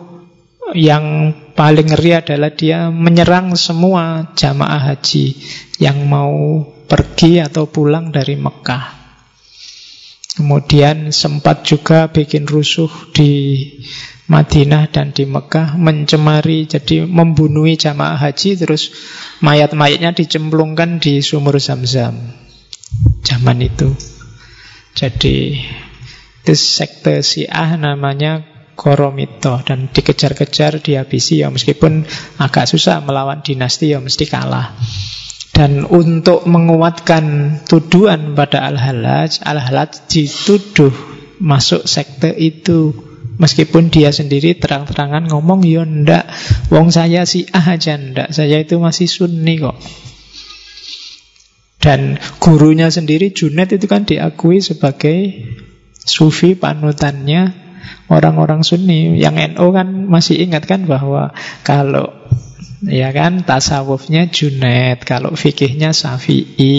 Yang 0.72 1.36
paling 1.52 1.92
ngeri 1.92 2.12
adalah 2.16 2.50
dia 2.56 2.88
menyerang 2.88 3.52
semua 3.54 4.32
jamaah 4.32 4.96
haji 4.96 5.36
Yang 5.76 5.98
mau 6.08 6.64
pergi 6.92 7.40
atau 7.40 7.64
pulang 7.72 8.12
dari 8.12 8.36
Mekah. 8.36 9.00
Kemudian 10.36 11.08
sempat 11.08 11.64
juga 11.64 12.12
bikin 12.12 12.44
rusuh 12.44 12.88
di 13.16 13.64
Madinah 14.28 14.92
dan 14.92 15.12
di 15.16 15.24
Mekah 15.24 15.76
mencemari 15.76 16.68
jadi 16.68 17.04
membunuh 17.08 17.68
jamaah 17.68 18.16
haji 18.16 18.60
terus 18.60 18.92
mayat-mayatnya 19.44 20.16
dicemplungkan 20.16 21.00
di 21.04 21.20
sumur 21.20 21.60
Zam-Zam 21.60 22.16
zaman 23.20 23.58
itu 23.60 23.92
jadi 24.92 25.36
itu 26.42 26.54
sekte 26.58 27.22
Syiah 27.22 27.78
namanya 27.78 28.42
Koromito 28.72 29.62
dan 29.62 29.92
dikejar-kejar 29.92 30.82
dihabisi 30.82 31.44
ya 31.44 31.52
meskipun 31.52 32.02
agak 32.40 32.66
susah 32.66 32.98
melawan 33.04 33.44
dinasti 33.44 33.94
ya 33.94 34.02
mesti 34.02 34.26
kalah. 34.26 34.74
Dan 35.52 35.84
untuk 35.84 36.48
menguatkan 36.48 37.60
tuduhan 37.68 38.32
pada 38.32 38.64
Al-Halaj, 38.64 39.44
Al-Halaj 39.44 40.08
dituduh 40.08 40.90
masuk 41.38 41.84
sekte 41.84 42.32
itu. 42.32 42.90
Meskipun 43.36 43.92
dia 43.92 44.08
sendiri 44.14 44.56
terang-terangan 44.56 45.28
ngomong, 45.28 45.62
ya 45.68 45.84
ndak, 45.84 46.30
wong 46.72 46.88
saya 46.88 47.28
si 47.28 47.44
aja 47.52 48.00
ndak, 48.00 48.32
saya 48.32 48.64
itu 48.64 48.80
masih 48.80 49.08
sunni 49.10 49.60
kok. 49.60 49.76
Dan 51.82 52.22
gurunya 52.38 52.94
sendiri 52.94 53.34
Junet 53.34 53.74
itu 53.74 53.90
kan 53.90 54.06
diakui 54.06 54.62
sebagai 54.62 55.34
sufi 55.98 56.54
panutannya 56.54 57.50
orang-orang 58.06 58.62
Sunni. 58.62 59.18
Yang 59.18 59.58
NO 59.58 59.74
kan 59.74 60.06
masih 60.06 60.46
ingat 60.46 60.70
kan 60.70 60.86
bahwa 60.86 61.34
kalau 61.66 62.14
ya 62.86 63.10
kan 63.10 63.42
tasawufnya 63.42 64.30
Junet, 64.30 65.02
kalau 65.02 65.34
fikihnya 65.34 65.90
Syafi'i, 65.90 66.78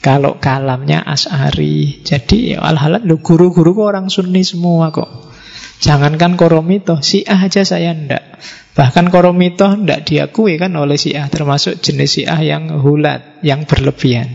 kalau 0.00 0.40
kalamnya 0.40 1.04
As'ari. 1.04 2.00
Jadi 2.00 2.56
ya, 2.56 2.64
al-halat 2.64 3.04
guru-guru 3.20 3.76
orang 3.84 4.08
Sunni 4.08 4.40
semua 4.40 4.88
kok. 4.88 5.27
Jangankan 5.78 6.34
koromito, 6.34 6.98
Syiah 6.98 7.38
aja 7.38 7.62
saya 7.62 7.94
ndak. 7.94 8.42
Bahkan 8.74 9.10
koromito 9.14 9.78
ndak 9.78 10.10
diakui 10.10 10.58
kan 10.58 10.74
oleh 10.74 10.98
Syiah, 10.98 11.30
termasuk 11.30 11.78
jenis 11.78 12.18
Syiah 12.18 12.40
yang 12.42 12.82
hulat, 12.82 13.38
yang 13.46 13.62
berlebihan. 13.62 14.34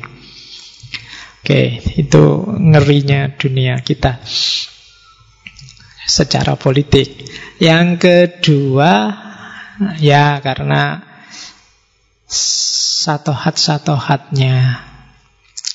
Oke, 1.44 1.84
itu 2.00 2.24
ngerinya 2.48 3.36
dunia 3.36 3.84
kita 3.84 4.24
secara 6.08 6.56
politik. 6.56 7.28
Yang 7.60 7.88
kedua, 8.00 9.12
ya 10.00 10.40
karena 10.40 11.04
satohat-satohatnya. 13.04 14.88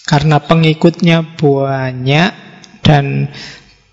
Karena 0.09 0.41
pengikutnya 0.41 1.37
banyak 1.37 2.33
dan 2.81 3.29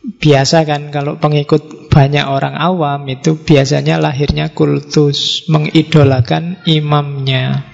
Biasa 0.06 0.70
kan 0.70 0.94
kalau 0.94 1.18
pengikut 1.18 1.90
banyak 1.90 2.30
orang 2.30 2.54
awam 2.54 3.10
itu 3.10 3.42
biasanya 3.42 3.98
lahirnya 3.98 4.54
kultus 4.54 5.50
mengidolakan 5.50 6.62
imamnya, 6.70 7.66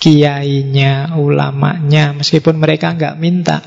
kiainya, 0.00 1.12
ulamanya 1.20 2.16
meskipun 2.16 2.56
mereka 2.56 2.96
nggak 2.96 3.20
minta. 3.20 3.60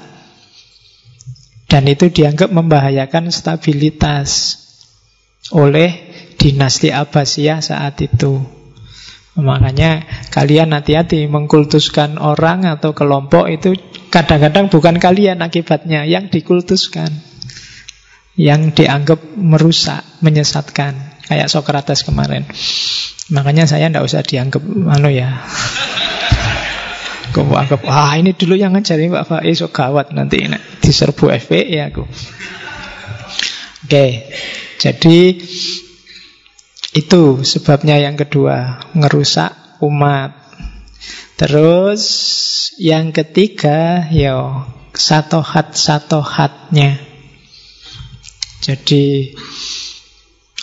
Dan 1.70 1.86
itu 1.86 2.10
dianggap 2.10 2.50
membahayakan 2.50 3.30
stabilitas 3.30 4.58
oleh 5.54 6.10
dinasti 6.42 6.90
Abbasiyah 6.90 7.62
saat 7.62 8.02
itu. 8.02 8.42
Makanya 9.38 10.04
kalian 10.34 10.74
hati-hati 10.74 11.30
mengkultuskan 11.30 12.18
orang 12.18 12.66
atau 12.66 12.98
kelompok 12.98 13.48
itu 13.48 13.78
kadang-kadang 14.12 14.68
bukan 14.68 15.00
kalian 15.00 15.40
akibatnya 15.40 16.04
yang 16.04 16.28
dikultuskan 16.28 17.31
yang 18.36 18.72
dianggap 18.72 19.20
merusak, 19.36 20.04
menyesatkan. 20.24 21.24
Kayak 21.32 21.48
Socrates 21.48 22.04
kemarin. 22.04 22.44
Makanya 23.32 23.64
saya 23.64 23.88
tidak 23.88 24.04
usah 24.04 24.20
dianggap 24.20 24.60
anu 24.68 25.08
ya. 25.08 25.40
Aku 27.32 27.48
anggap, 27.56 27.88
ah 27.88 28.12
ini 28.20 28.36
dulu 28.36 28.60
yang 28.60 28.76
ngajarin 28.76 29.16
Pak 29.16 29.24
Faiz 29.24 29.64
so 29.64 29.72
gawat 29.72 30.12
nanti 30.12 30.44
ini 30.44 30.60
diserbu 30.84 31.32
FP 31.32 31.72
ya 31.72 31.88
aku. 31.88 32.04
Oke, 33.88 34.28
jadi 34.76 35.20
itu 36.92 37.22
sebabnya 37.48 37.96
yang 38.04 38.20
kedua 38.20 38.84
ngerusak 38.92 39.80
umat. 39.80 40.36
Terus 41.40 42.04
yang 42.76 43.16
ketiga, 43.16 44.12
yo 44.12 44.68
satohat 44.92 45.80
satohatnya. 45.80 47.11
Jadi 48.62 49.34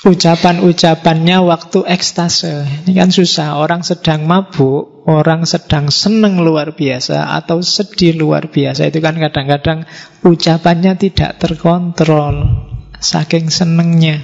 ucapan-ucapannya 0.07 1.43
waktu 1.43 1.83
ekstase. 1.83 2.87
Ini 2.87 2.93
kan 2.95 3.11
susah. 3.11 3.59
Orang 3.59 3.83
sedang 3.83 4.31
mabuk, 4.31 5.03
orang 5.11 5.43
sedang 5.43 5.91
seneng 5.91 6.39
luar 6.47 6.79
biasa 6.79 7.35
atau 7.35 7.59
sedih 7.59 8.15
luar 8.15 8.55
biasa. 8.55 8.87
Itu 8.87 9.03
kan 9.03 9.19
kadang-kadang 9.19 9.83
ucapannya 10.23 10.95
tidak 10.95 11.43
terkontrol. 11.43 12.47
Saking 12.99 13.51
senengnya. 13.51 14.23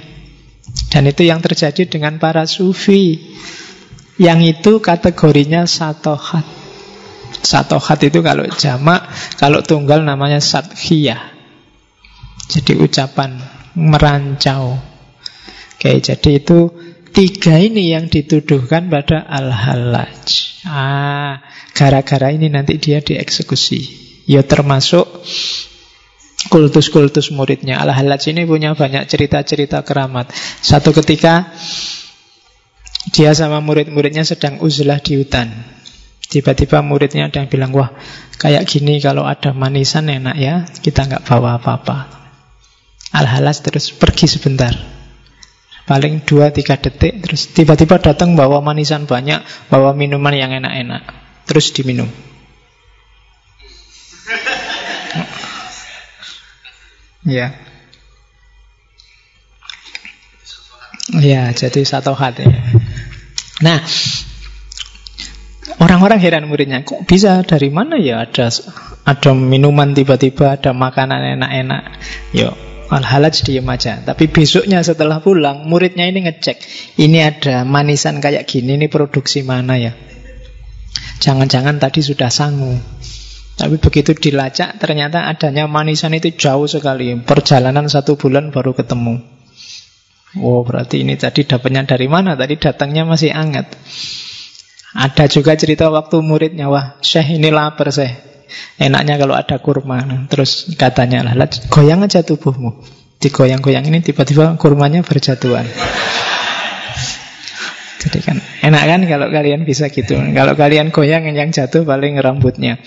Dan 0.91 1.07
itu 1.07 1.27
yang 1.27 1.43
terjadi 1.43 1.87
dengan 1.87 2.19
para 2.19 2.47
sufi. 2.47 3.35
Yang 4.15 4.59
itu 4.59 4.71
kategorinya 4.79 5.67
satohat. 5.67 6.47
Satohat 7.43 7.99
itu 7.99 8.23
kalau 8.23 8.47
jamak, 8.47 9.11
kalau 9.35 9.59
tunggal 9.59 9.99
namanya 10.07 10.39
sathiyah. 10.39 11.35
Jadi 12.47 12.79
ucapan 12.79 13.54
merancau. 13.75 14.79
Oke, 15.75 16.01
jadi 16.01 16.41
itu 16.41 16.71
tiga 17.11 17.59
ini 17.59 17.95
yang 17.95 18.07
dituduhkan 18.07 18.87
pada 18.87 19.23
Al-Halaj. 19.27 20.23
Ah, 20.65 21.43
gara-gara 21.75 22.31
ini 22.31 22.49
nanti 22.49 22.79
dia 22.79 23.03
dieksekusi. 23.03 24.03
Ya 24.25 24.41
termasuk 24.41 25.05
kultus-kultus 26.49 27.29
muridnya. 27.35 27.77
Al-Halaj 27.83 28.31
ini 28.31 28.47
punya 28.47 28.73
banyak 28.73 29.05
cerita-cerita 29.05 29.83
keramat. 29.85 30.31
Satu 30.63 30.95
ketika 30.95 31.53
dia 33.13 33.31
sama 33.37 33.61
murid-muridnya 33.61 34.25
sedang 34.25 34.57
uzlah 34.63 34.97
di 34.97 35.21
hutan. 35.21 35.53
Tiba-tiba 36.25 36.81
muridnya 36.81 37.29
ada 37.29 37.45
yang 37.45 37.49
bilang, 37.53 37.71
wah 37.77 37.93
kayak 38.41 38.65
gini 38.65 38.97
kalau 38.97 39.29
ada 39.29 39.53
manisan 39.53 40.09
enak 40.09 40.35
ya, 40.41 40.65
kita 40.81 41.05
nggak 41.05 41.23
bawa 41.29 41.61
apa-apa. 41.61 42.24
Al-Halas 43.15 43.63
terus 43.63 43.95
pergi 43.95 44.27
sebentar. 44.27 44.75
Paling 45.85 46.25
2-3 46.25 46.81
detik 46.81 47.13
Terus 47.21 47.53
tiba-tiba 47.53 48.01
datang 48.01 48.33
bawa 48.33 48.57
manisan 48.57 49.05
banyak 49.05 49.69
Bawa 49.69 49.93
minuman 49.93 50.33
yang 50.33 50.49
enak-enak 50.49 51.05
Terus 51.45 51.69
diminum. 51.77 52.09
Ya 57.21 57.53
Ya 61.13 61.53
jadi 61.53 61.85
satu 61.85 62.17
hati. 62.17 62.49
Nah 63.61 63.85
Orang-orang 65.77 66.17
heran 66.17 66.49
muridnya 66.49 66.81
Kok 66.81 67.05
bisa? 67.05 67.45
Dari 67.45 67.69
mana 67.69 68.01
ya 68.01 68.25
Ada 68.25 68.49
ada 69.05 69.31
minuman 69.37 69.93
tiba-tiba 69.93 70.57
Ada 70.57 70.73
makanan 70.73 71.37
enak-enak? 71.37 71.83
Yuk 72.33 72.74
Al-Halaj 72.85 73.41
diem 73.41 73.65
aja. 73.65 73.97
Tapi 74.05 74.29
besoknya 74.29 74.85
setelah 74.85 75.17
pulang 75.17 75.65
Muridnya 75.65 76.05
ini 76.05 76.29
ngecek 76.29 76.57
Ini 77.01 77.17
ada 77.25 77.55
manisan 77.65 78.21
kayak 78.21 78.45
gini 78.45 78.77
Ini 78.77 78.87
produksi 78.93 79.41
mana 79.41 79.73
ya? 79.79 79.97
Jangan-jangan 81.17 81.81
tadi 81.81 82.05
sudah 82.05 82.29
sangu 82.29 82.77
Tapi 83.57 83.81
begitu 83.81 84.13
dilacak 84.13 84.77
Ternyata 84.77 85.25
adanya 85.25 85.65
manisan 85.65 86.13
itu 86.13 86.29
jauh 86.37 86.69
sekali. 86.69 87.15
Perjalanan 87.25 87.89
satu 87.89 88.19
bulan 88.19 88.53
baru 88.53 88.77
ketemu. 88.77 89.35
Oh 90.43 90.67
berarti 90.67 91.07
ini 91.07 91.15
tadi 91.15 91.47
dapatnya 91.47 91.87
dari 91.87 92.11
mana? 92.11 92.35
Tadi 92.35 92.59
datangnya 92.59 93.07
masih 93.07 93.31
hangat. 93.31 93.71
Ada 94.95 95.31
juga 95.31 95.55
cerita 95.55 95.87
waktu 95.87 96.19
muridnya 96.19 96.67
Wah 96.67 96.99
Syekh 96.99 97.39
ini 97.39 97.51
lapar 97.51 97.91
Syekh 97.91 98.34
Enaknya 98.77 99.15
kalau 99.19 99.35
ada 99.37 99.57
kurma. 99.59 100.27
Terus 100.27 100.71
katanya 100.75 101.23
lah, 101.25 101.47
goyang 101.69 102.03
aja 102.05 102.21
tubuhmu. 102.21 102.81
Digoyang-goyang 103.19 103.87
ini 103.87 104.03
tiba-tiba 104.03 104.59
kurmanya 104.59 105.01
berjatuhan. 105.01 105.65
Jadi 108.05 108.19
kan 108.21 108.37
enak 108.61 108.83
kan 108.85 109.01
kalau 109.09 109.27
kalian 109.33 109.65
bisa 109.65 109.89
gitu. 109.89 110.13
Kalau 110.13 110.53
kalian 110.53 110.93
goyang 110.93 111.25
yang 111.25 111.49
jatuh 111.49 111.81
paling 111.81 112.13
rambutnya. 112.21 112.77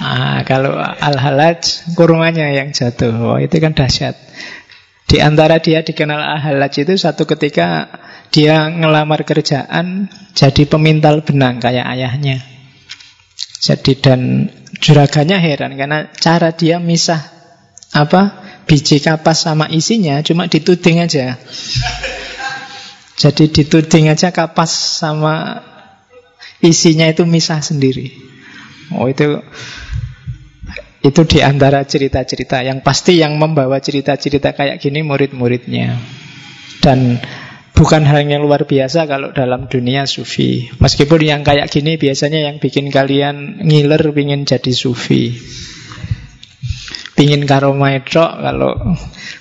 Nah, 0.00 0.44
kalau 0.44 0.76
al-halaj 0.80 1.92
kurmanya 1.96 2.52
yang 2.52 2.76
jatuh. 2.76 3.36
Oh, 3.36 3.38
itu 3.40 3.56
kan 3.56 3.72
dahsyat. 3.72 4.16
Di 5.08 5.20
antara 5.20 5.60
dia 5.64 5.80
dikenal 5.80 6.20
al-halaj 6.20 6.86
itu 6.86 6.94
satu 6.96 7.24
ketika 7.24 7.88
dia 8.30 8.68
ngelamar 8.68 9.24
kerjaan 9.24 10.12
jadi 10.36 10.68
pemintal 10.68 11.24
benang 11.24 11.58
kayak 11.58 11.84
ayahnya. 11.84 12.49
Jadi 13.60 13.92
dan 14.00 14.48
juraganya 14.80 15.36
heran 15.36 15.76
karena 15.76 16.08
cara 16.16 16.48
dia 16.56 16.80
misah 16.80 17.20
apa 17.92 18.40
biji 18.64 19.04
kapas 19.04 19.44
sama 19.44 19.68
isinya 19.68 20.24
cuma 20.24 20.48
dituding 20.48 21.04
aja. 21.04 21.36
Jadi 23.20 23.52
dituding 23.52 24.08
aja 24.08 24.32
kapas 24.32 24.72
sama 25.04 25.60
isinya 26.64 27.04
itu 27.04 27.28
misah 27.28 27.60
sendiri. 27.60 28.16
Oh 28.96 29.04
itu 29.12 29.44
itu 31.00 31.20
di 31.28 31.44
antara 31.44 31.84
cerita-cerita 31.84 32.64
yang 32.64 32.80
pasti 32.80 33.20
yang 33.20 33.36
membawa 33.36 33.76
cerita-cerita 33.80 34.56
kayak 34.56 34.80
gini 34.80 35.04
murid-muridnya. 35.04 36.00
Dan 36.80 37.20
bukan 37.80 38.04
hal 38.04 38.28
yang 38.28 38.44
luar 38.44 38.68
biasa 38.68 39.08
kalau 39.08 39.32
dalam 39.32 39.64
dunia 39.64 40.04
sufi. 40.04 40.68
Meskipun 40.76 41.24
yang 41.24 41.40
kayak 41.40 41.72
gini 41.72 41.96
biasanya 41.96 42.44
yang 42.44 42.60
bikin 42.60 42.92
kalian 42.92 43.64
ngiler 43.64 44.04
pingin 44.12 44.44
jadi 44.44 44.68
sufi. 44.76 45.32
Pingin 47.16 47.48
karomah 47.48 48.04
kalau 48.04 48.76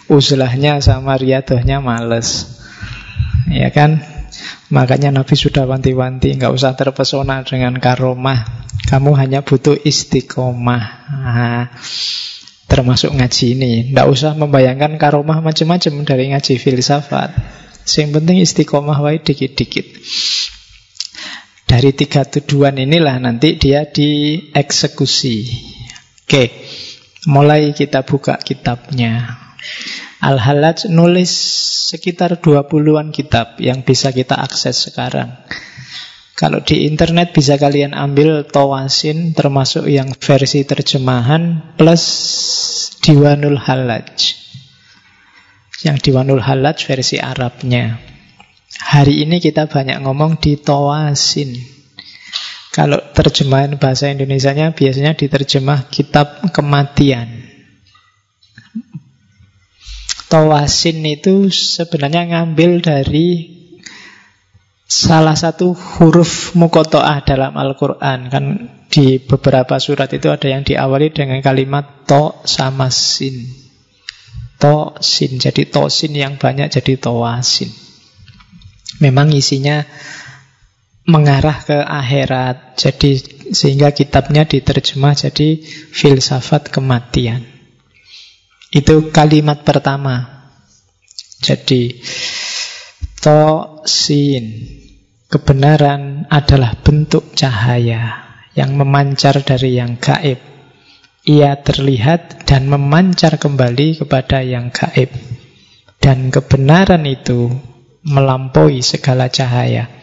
uzlahnya 0.08 0.80
sama 0.80 1.20
riadohnya 1.20 1.84
males. 1.84 2.48
Ya 3.52 3.76
kan? 3.76 4.00
Makanya 4.72 5.12
Nabi 5.12 5.36
sudah 5.36 5.68
wanti-wanti 5.68 6.40
nggak 6.40 6.56
usah 6.56 6.80
terpesona 6.80 7.44
dengan 7.44 7.76
karomah. 7.76 8.64
Kamu 8.88 9.20
hanya 9.20 9.44
butuh 9.44 9.76
istiqomah. 9.76 10.84
Nah, 11.12 11.64
termasuk 12.72 13.12
ngaji 13.12 13.46
ini. 13.60 13.74
Nggak 13.92 14.08
usah 14.08 14.32
membayangkan 14.40 14.96
karomah 14.96 15.44
macam-macam 15.44 16.08
dari 16.08 16.32
ngaji 16.32 16.56
filsafat. 16.56 17.60
Yang 17.98 18.22
penting 18.22 18.38
istiqomah 18.44 19.00
wae 19.02 19.18
dikit-dikit. 19.24 19.88
Dari 21.70 21.94
tiga 21.94 22.26
tuduhan 22.26 22.82
inilah 22.82 23.22
nanti 23.22 23.58
dia 23.62 23.86
dieksekusi. 23.86 25.38
Oke, 26.26 26.50
mulai 27.30 27.74
kita 27.78 28.02
buka 28.06 28.42
kitabnya. 28.42 29.38
Al-Halaj 30.20 30.90
nulis 30.90 31.30
sekitar 31.94 32.42
20-an 32.42 33.14
kitab 33.14 33.62
yang 33.62 33.86
bisa 33.86 34.10
kita 34.10 34.38
akses 34.38 34.90
sekarang. 34.90 35.38
Kalau 36.40 36.64
di 36.64 36.88
internet 36.88 37.36
bisa 37.36 37.60
kalian 37.60 37.92
ambil 37.92 38.48
Tawasin 38.48 39.36
termasuk 39.36 39.92
yang 39.92 40.16
versi 40.16 40.64
terjemahan 40.64 41.76
plus 41.76 42.04
Diwanul 43.04 43.60
Halaj. 43.60 44.39
Yang 45.80 46.12
Diwanul 46.12 46.44
Halaj 46.44 46.84
versi 46.84 47.16
Arabnya. 47.24 47.96
Hari 48.84 49.24
ini 49.24 49.40
kita 49.40 49.72
banyak 49.72 50.04
ngomong 50.04 50.36
di 50.36 50.60
Tawasin. 50.60 51.56
Kalau 52.76 53.00
terjemahan 53.16 53.80
bahasa 53.80 54.12
Indonesianya 54.12 54.76
biasanya 54.76 55.16
diterjemah 55.16 55.88
kitab 55.88 56.44
kematian. 56.52 57.48
Tawasin 60.28 61.00
itu 61.08 61.48
sebenarnya 61.48 62.28
ngambil 62.28 62.84
dari 62.84 63.58
salah 64.84 65.34
satu 65.34 65.74
huruf 65.74 66.60
mukotoah 66.60 67.24
dalam 67.24 67.56
Al-Quran. 67.56 68.28
Kan 68.28 68.46
di 68.92 69.18
beberapa 69.18 69.80
surat 69.80 70.12
itu 70.12 70.28
ada 70.28 70.46
yang 70.52 70.68
diawali 70.68 71.10
dengan 71.16 71.40
kalimat 71.40 72.04
to 72.04 72.36
sama 72.44 72.92
sin. 72.92 73.69
Tosin, 74.60 75.40
jadi 75.40 75.64
tosin 75.72 76.12
yang 76.12 76.36
banyak 76.36 76.68
jadi 76.68 77.00
towasin. 77.00 77.72
Memang 79.00 79.32
isinya 79.32 79.88
mengarah 81.08 81.64
ke 81.64 81.80
akhirat. 81.80 82.76
Jadi 82.76 83.40
sehingga 83.56 83.96
kitabnya 83.96 84.44
diterjemah 84.46 85.16
jadi 85.16 85.64
filsafat 85.96 86.70
kematian. 86.70 87.42
Itu 88.70 89.10
kalimat 89.10 89.66
pertama. 89.66 90.46
Jadi 91.40 92.04
tosin 93.24 94.70
kebenaran 95.32 96.28
adalah 96.28 96.76
bentuk 96.78 97.34
cahaya 97.34 98.28
yang 98.54 98.76
memancar 98.76 99.40
dari 99.42 99.80
yang 99.80 99.96
gaib 99.98 100.49
ia 101.30 101.62
terlihat 101.62 102.50
dan 102.50 102.66
memancar 102.66 103.38
kembali 103.38 104.02
kepada 104.02 104.42
yang 104.42 104.74
gaib. 104.74 105.14
Dan 106.02 106.34
kebenaran 106.34 107.06
itu 107.06 107.54
melampaui 108.02 108.82
segala 108.82 109.30
cahaya. 109.30 110.02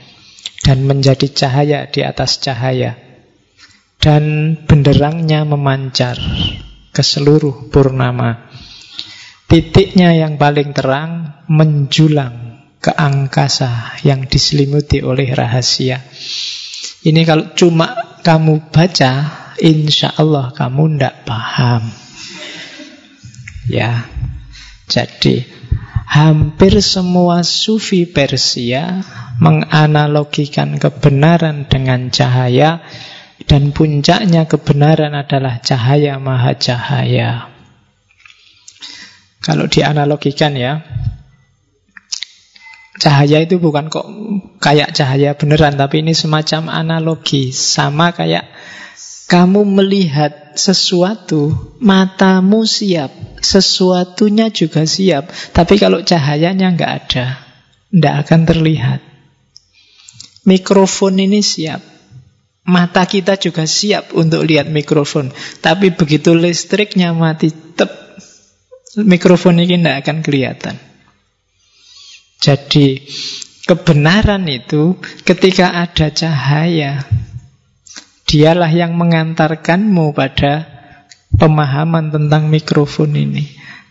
dan 0.67 0.83
menjadi 0.83 1.31
cahaya 1.31 1.87
di 1.87 2.03
atas 2.03 2.43
cahaya. 2.43 2.99
Dan 4.03 4.55
benderangnya 4.67 5.47
memancar 5.47 6.19
ke 6.91 7.03
seluruh 7.07 7.71
purnama. 7.71 8.51
Titiknya 9.47 10.11
yang 10.11 10.43
paling 10.43 10.75
terang 10.75 11.39
menjulang 11.47 12.67
ke 12.83 12.91
angkasa 12.91 13.95
yang 14.03 14.27
diselimuti 14.27 15.07
oleh 15.07 15.31
rahasia. 15.31 16.03
Ini 17.07 17.23
kalau 17.23 17.55
cuma 17.55 18.19
kamu 18.27 18.75
baca, 18.75 19.13
insya 19.61 20.13
Allah 20.15 20.53
kamu 20.55 20.97
tidak 20.97 21.27
paham. 21.29 21.89
Ya, 23.67 24.07
jadi 24.87 25.43
hampir 26.07 26.79
semua 26.79 27.43
sufi 27.43 28.07
Persia 28.07 29.03
menganalogikan 29.43 30.79
kebenaran 30.79 31.67
dengan 31.67 32.09
cahaya 32.15 32.81
dan 33.45 33.75
puncaknya 33.75 34.49
kebenaran 34.49 35.13
adalah 35.13 35.61
cahaya 35.61 36.17
maha 36.17 36.57
cahaya. 36.57 37.53
Kalau 39.45 39.69
dianalogikan 39.71 40.57
ya, 40.59 40.83
cahaya 42.97 43.45
itu 43.45 43.61
bukan 43.61 43.93
kok 43.93 44.09
kayak 44.59 44.97
cahaya 44.97 45.37
beneran, 45.37 45.77
tapi 45.77 46.03
ini 46.03 46.17
semacam 46.17 46.73
analogi, 46.73 47.53
sama 47.53 48.11
kayak 48.17 48.46
kamu 49.27 49.67
melihat 49.67 50.55
sesuatu, 50.55 51.51
matamu 51.83 52.63
siap, 52.63 53.11
sesuatunya 53.43 54.55
juga 54.55 54.87
siap, 54.87 55.35
tapi 55.51 55.77
kalau 55.83 56.01
cahayanya 56.07 56.71
nggak 56.73 56.93
ada, 57.05 57.27
nggak 57.91 58.15
akan 58.23 58.41
terlihat. 58.47 59.01
Mikrofon 60.47 61.19
ini 61.19 61.43
siap. 61.43 61.83
Mata 62.67 63.07
kita 63.07 63.39
juga 63.39 63.63
siap 63.67 64.15
untuk 64.15 64.43
lihat 64.43 64.71
mikrofon. 64.71 65.31
Tapi 65.63 65.95
begitu 65.95 66.35
listriknya 66.35 67.15
mati, 67.15 67.51
tep, 67.51 67.91
mikrofon 68.99 69.63
ini 69.63 69.79
tidak 69.79 70.07
akan 70.07 70.19
kelihatan. 70.23 70.75
Jadi 72.39 73.07
kebenaran 73.67 74.47
itu 74.47 74.99
ketika 75.27 75.75
ada 75.75 76.15
cahaya, 76.15 77.03
dialah 78.27 78.69
yang 78.75 78.99
mengantarkanmu 78.99 80.13
pada 80.13 80.67
pemahaman 81.39 82.11
tentang 82.11 82.51
mikrofon 82.51 83.15
ini. 83.15 83.47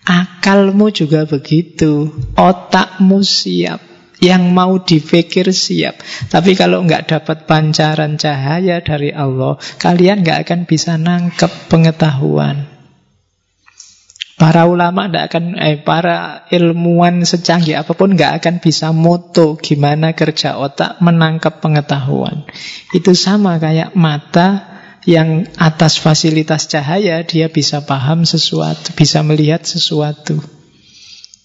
Akalmu 0.06 0.94
juga 0.94 1.26
begitu, 1.26 2.14
otakmu 2.38 3.26
siap. 3.26 3.82
Yang 4.16 4.44
mau 4.48 4.80
dipikir 4.80 5.52
siap. 5.52 6.00
Tapi 6.32 6.56
kalau 6.56 6.86
nggak 6.88 7.12
dapat 7.12 7.44
pancaran 7.50 8.16
cahaya 8.16 8.80
dari 8.80 9.12
Allah, 9.12 9.60
kalian 9.82 10.24
nggak 10.24 10.48
akan 10.48 10.62
bisa 10.64 10.96
nangkep 10.96 11.52
pengetahuan. 11.68 12.75
Para 14.36 14.68
ulama 14.68 15.08
tidak 15.08 15.32
akan, 15.32 15.56
eh, 15.56 15.80
para 15.80 16.44
ilmuwan 16.52 17.24
secanggih 17.24 17.80
apa 17.80 17.96
pun 17.96 18.20
nggak 18.20 18.44
akan 18.44 18.56
bisa 18.60 18.92
moto 18.92 19.56
gimana 19.56 20.12
kerja 20.12 20.60
otak 20.60 21.00
menangkap 21.00 21.64
pengetahuan. 21.64 22.44
Itu 22.92 23.16
sama 23.16 23.64
kayak 23.64 23.96
mata 23.96 24.76
yang 25.08 25.48
atas 25.56 26.02
fasilitas 26.02 26.68
cahaya 26.68 27.24
dia 27.24 27.48
bisa 27.48 27.88
paham 27.88 28.28
sesuatu, 28.28 28.92
bisa 28.92 29.24
melihat 29.24 29.64
sesuatu. 29.64 30.44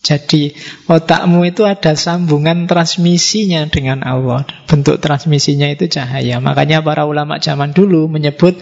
Jadi 0.01 0.57
otakmu 0.89 1.45
itu 1.45 1.69
ada 1.69 1.93
sambungan 1.93 2.65
transmisinya 2.65 3.69
dengan 3.69 4.01
Allah. 4.01 4.49
Bentuk 4.65 4.97
transmisinya 4.99 5.69
itu 5.69 5.93
cahaya. 5.93 6.41
Makanya 6.41 6.81
para 6.81 7.05
ulama 7.05 7.37
zaman 7.37 7.77
dulu 7.77 8.09
menyebut 8.09 8.57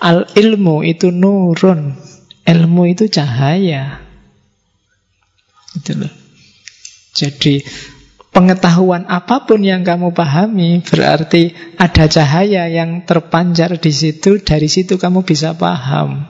al 0.00 0.24
ilmu 0.32 0.80
itu 0.88 1.12
nurun. 1.12 2.10
Ilmu 2.50 2.82
itu 2.90 3.06
cahaya. 3.06 4.02
Itu 5.78 5.94
loh. 5.94 6.10
Jadi 7.14 7.62
pengetahuan 8.34 9.06
apa 9.06 9.46
pun 9.46 9.62
yang 9.62 9.86
kamu 9.86 10.10
pahami 10.14 10.82
berarti 10.82 11.54
ada 11.78 12.10
cahaya 12.10 12.66
yang 12.66 13.06
terpancar 13.06 13.78
di 13.78 13.92
situ. 13.94 14.42
Dari 14.42 14.66
situ 14.66 14.98
kamu 14.98 15.22
bisa 15.22 15.54
paham. 15.54 16.26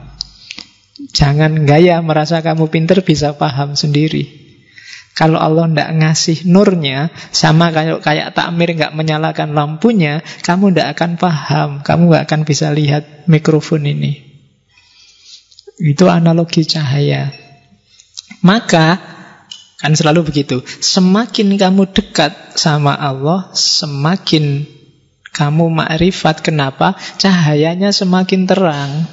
Jangan 1.09 1.65
gaya 1.65 1.97
merasa 2.05 2.45
kamu 2.45 2.69
pinter 2.69 3.01
bisa 3.01 3.33
paham 3.33 3.73
sendiri. 3.73 4.41
Kalau 5.11 5.43
Allah 5.43 5.67
tidak 5.67 5.91
ngasih 5.91 6.47
nurnya, 6.47 7.11
sama 7.35 7.67
kayak 7.75 7.99
kayak 7.99 8.31
takmir 8.31 8.71
nggak 8.71 8.95
menyalakan 8.95 9.51
lampunya, 9.51 10.23
kamu 10.45 10.71
tidak 10.71 10.95
akan 10.95 11.11
paham, 11.19 11.69
kamu 11.83 12.01
nggak 12.15 12.25
akan 12.31 12.41
bisa 12.47 12.71
lihat 12.71 13.27
mikrofon 13.27 13.91
ini. 13.91 14.30
Itu 15.81 16.05
analogi 16.13 16.61
cahaya. 16.61 17.33
Maka 18.45 19.01
kan 19.81 19.97
selalu 19.97 20.29
begitu. 20.29 20.61
Semakin 20.61 21.57
kamu 21.57 21.89
dekat 21.89 22.53
sama 22.53 22.93
Allah, 22.93 23.49
semakin 23.57 24.69
kamu 25.33 25.73
makrifat. 25.73 26.45
Kenapa? 26.45 26.93
Cahayanya 27.17 27.89
semakin 27.89 28.45
terang. 28.45 29.09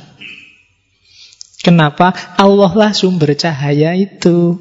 Kenapa? 1.64 2.12
Allah 2.36 2.72
lah 2.76 2.92
sumber 2.92 3.32
cahaya 3.32 3.96
itu. 3.96 4.60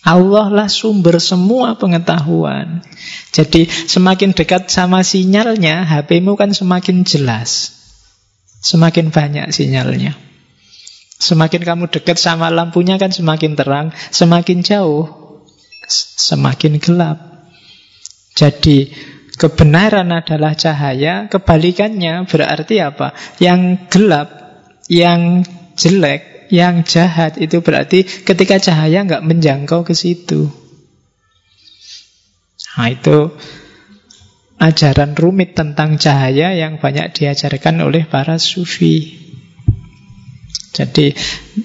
Allah 0.00 0.48
lah 0.48 0.68
sumber 0.72 1.20
semua 1.20 1.76
pengetahuan. 1.76 2.80
Jadi 3.36 3.68
semakin 3.68 4.32
dekat 4.32 4.72
sama 4.72 5.04
sinyalnya, 5.04 5.84
HPmu 5.84 6.40
kan 6.40 6.56
semakin 6.56 7.04
jelas. 7.04 7.76
Semakin 8.64 9.12
banyak 9.12 9.52
sinyalnya. 9.52 10.16
Semakin 11.18 11.66
kamu 11.66 11.84
dekat 11.90 12.16
sama 12.16 12.46
lampunya 12.48 12.94
kan 12.94 13.10
semakin 13.10 13.58
terang, 13.58 13.90
semakin 14.14 14.62
jauh 14.62 15.28
semakin 15.88 16.76
gelap. 16.76 17.18
Jadi 18.36 18.92
kebenaran 19.34 20.12
adalah 20.12 20.54
cahaya, 20.54 21.26
kebalikannya 21.26 22.28
berarti 22.28 22.76
apa? 22.84 23.16
Yang 23.40 23.88
gelap, 23.90 24.28
yang 24.86 25.42
jelek 25.74 26.38
yang 26.48 26.80
jahat 26.80 27.36
itu 27.36 27.60
berarti 27.60 28.08
ketika 28.08 28.56
cahaya 28.56 29.04
nggak 29.04 29.20
menjangkau 29.20 29.84
ke 29.84 29.92
situ. 29.92 30.48
Nah 32.78 32.88
itu 32.88 33.36
ajaran 34.56 35.12
rumit 35.12 35.52
tentang 35.52 36.00
cahaya 36.00 36.56
yang 36.56 36.80
banyak 36.80 37.12
diajarkan 37.12 37.84
oleh 37.84 38.08
para 38.08 38.40
sufi. 38.40 39.27
Jadi 40.78 41.10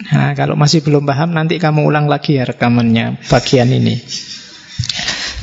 nah, 0.09 0.33
kalau 0.33 0.57
masih 0.57 0.81
belum 0.81 1.05
paham 1.05 1.37
nanti 1.37 1.61
kamu 1.61 1.85
ulang 1.85 2.09
lagi 2.09 2.41
ya 2.41 2.49
rekamannya 2.49 3.21
bagian 3.29 3.69
ini. 3.69 4.01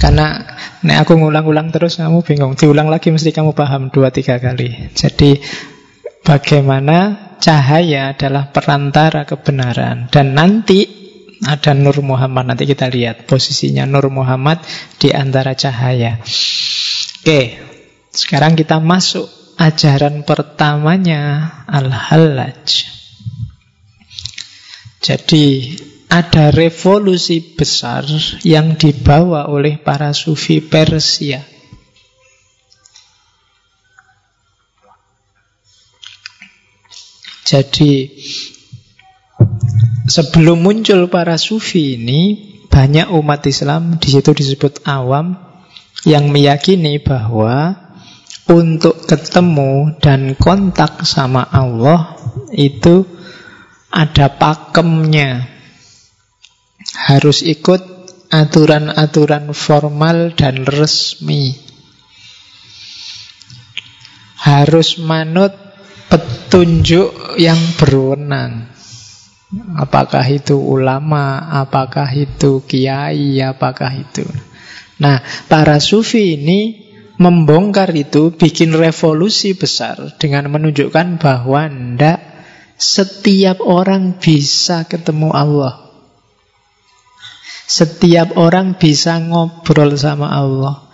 Karena 0.02 0.42
nek 0.83 1.06
aku 1.06 1.14
ngulang-ulang 1.20 1.70
terus 1.70 2.02
kamu 2.02 2.26
bingung. 2.26 2.59
Diulang 2.59 2.90
lagi 2.90 3.14
mesti 3.14 3.30
kamu 3.30 3.54
paham 3.54 3.94
dua 3.94 4.11
tiga 4.11 4.42
kali. 4.42 4.90
Jadi 4.96 5.38
bagaimana 6.26 7.30
cahaya 7.38 8.12
adalah 8.12 8.50
perantara 8.50 9.22
kebenaran 9.24 10.11
dan 10.11 10.37
nanti 10.37 11.00
ada 11.40 11.72
Nur 11.72 12.04
Muhammad 12.04 12.52
nanti 12.52 12.68
kita 12.68 12.92
lihat 12.92 13.24
posisinya 13.24 13.88
Nur 13.88 14.12
Muhammad 14.12 14.61
di 15.00 15.09
antara 15.09 15.56
cahaya. 15.56 16.20
Oke, 17.20 17.56
sekarang 18.12 18.56
kita 18.56 18.76
masuk 18.80 19.28
ajaran 19.56 20.24
pertamanya 20.24 21.52
Al-Hallaj. 21.68 22.99
Jadi 25.00 25.76
ada 26.12 26.52
revolusi 26.52 27.40
besar 27.56 28.04
yang 28.44 28.76
dibawa 28.76 29.48
oleh 29.48 29.80
para 29.80 30.12
sufi 30.12 30.60
Persia. 30.60 31.40
Jadi 37.51 38.07
sebelum 40.07 40.62
muncul 40.62 41.11
para 41.11 41.34
sufi 41.34 41.98
ini 41.98 42.22
banyak 42.70 43.11
umat 43.11 43.42
Islam 43.48 43.98
di 43.98 44.07
situ 44.07 44.30
disebut 44.30 44.86
awam 44.86 45.34
yang 46.07 46.30
meyakini 46.30 47.03
bahwa 47.03 47.74
untuk 48.46 49.03
ketemu 49.07 49.98
dan 49.98 50.38
kontak 50.38 51.03
sama 51.03 51.42
Allah 51.51 52.14
itu 52.55 53.20
ada 53.91 54.26
pakemnya. 54.38 55.47
Harus 56.97 57.45
ikut 57.45 57.82
aturan-aturan 58.30 59.53
formal 59.53 60.32
dan 60.38 60.64
resmi. 60.64 61.53
Harus 64.41 64.97
manut 65.03 65.53
petunjuk 66.09 67.36
yang 67.36 67.59
berwenang. 67.76 68.70
Apakah 69.76 70.24
itu 70.30 70.57
ulama, 70.57 71.43
apakah 71.51 72.07
itu 72.14 72.62
kiai, 72.64 73.43
apakah 73.43 73.91
itu. 73.99 74.22
Nah, 75.03 75.20
para 75.51 75.82
sufi 75.82 76.38
ini 76.38 76.91
membongkar 77.18 77.91
itu 77.93 78.30
bikin 78.30 78.72
revolusi 78.72 79.59
besar 79.59 80.16
dengan 80.16 80.49
menunjukkan 80.55 81.18
bahwa 81.18 81.66
ndak 81.66 82.30
setiap 82.81 83.61
orang 83.61 84.16
bisa 84.16 84.89
ketemu 84.89 85.28
Allah. 85.37 85.93
Setiap 87.68 88.35
orang 88.41 88.81
bisa 88.81 89.20
ngobrol 89.20 89.95
sama 90.01 90.33
Allah. 90.33 90.89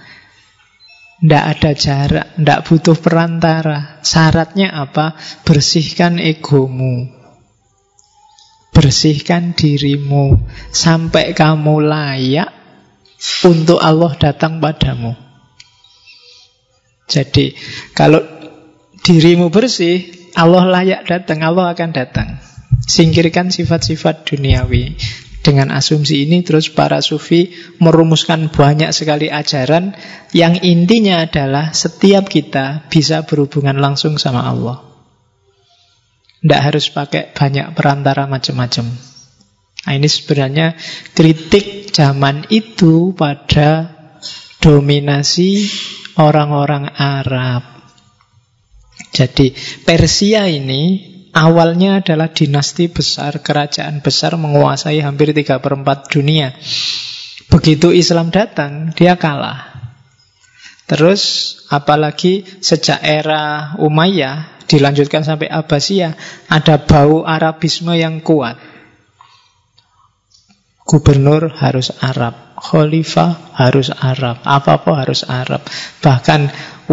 Ndak 1.23 1.45
ada 1.57 1.71
jarak, 1.73 2.27
ndak 2.37 2.69
butuh 2.69 2.99
perantara. 2.99 4.03
Syaratnya 4.05 4.75
apa? 4.75 5.17
Bersihkan 5.47 6.21
egomu. 6.21 7.09
Bersihkan 8.77 9.57
dirimu 9.57 10.37
sampai 10.69 11.33
kamu 11.33 11.81
layak 11.81 12.53
untuk 13.49 13.81
Allah 13.81 14.13
datang 14.21 14.61
padamu. 14.61 15.17
Jadi 17.09 17.57
kalau 17.97 18.21
dirimu 19.01 19.49
bersih, 19.49 20.26
Allah 20.37 20.65
layak 20.69 21.09
datang, 21.09 21.41
Allah 21.41 21.73
akan 21.73 21.91
datang. 21.97 22.37
Singkirkan 22.85 23.49
sifat-sifat 23.49 24.29
duniawi. 24.29 25.01
Dengan 25.41 25.71
asumsi 25.71 26.27
ini 26.27 26.43
terus 26.43 26.75
para 26.75 26.99
sufi 26.99 27.55
merumuskan 27.79 28.51
banyak 28.51 28.91
sekali 28.91 29.31
ajaran 29.31 29.95
yang 30.35 30.59
intinya 30.59 31.23
adalah 31.23 31.71
setiap 31.71 32.27
kita 32.27 32.91
bisa 32.91 33.23
berhubungan 33.23 33.79
langsung 33.79 34.19
sama 34.19 34.43
Allah. 34.43 34.83
Tidak 36.43 36.63
harus 36.67 36.91
pakai 36.91 37.31
banyak 37.31 37.79
perantara 37.79 38.27
macam-macam. 38.27 38.91
Nah, 39.87 39.95
ini 39.95 40.09
sebenarnya 40.11 40.75
kritik 41.15 41.95
zaman 41.95 42.51
itu 42.51 43.15
pada 43.15 43.95
dominasi 44.59 45.63
orang-orang 46.19 46.91
Arab. 46.91 47.76
Jadi 49.17 49.57
Persia 49.81 50.45
ini 50.45 51.01
awalnya 51.33 52.05
adalah 52.05 52.29
dinasti 52.29 52.93
besar, 52.93 53.41
kerajaan 53.41 54.05
besar 54.05 54.37
menguasai 54.37 55.01
hampir 55.01 55.33
3 55.33 55.57
per 55.57 55.73
4 55.73 56.13
dunia. 56.13 56.53
Begitu 57.49 57.97
Islam 57.97 58.29
datang, 58.29 58.93
dia 58.93 59.17
kalah. 59.17 59.73
Terus 60.85 61.57
apalagi 61.73 62.45
sejak 62.61 63.01
era 63.01 63.75
Umayyah 63.81 64.69
dilanjutkan 64.69 65.25
sampai 65.25 65.49
Abbasiyah 65.49 66.13
ada 66.53 66.77
bau 66.85 67.25
Arabisme 67.25 67.97
yang 67.97 68.21
kuat. 68.21 68.61
Gubernur 70.87 71.51
harus 71.59 71.91
Arab, 71.99 72.55
khalifah 72.55 73.59
harus 73.59 73.91
Arab, 73.91 74.39
apa-apa 74.47 75.03
harus 75.03 75.27
Arab. 75.27 75.67
Bahkan 75.99 76.41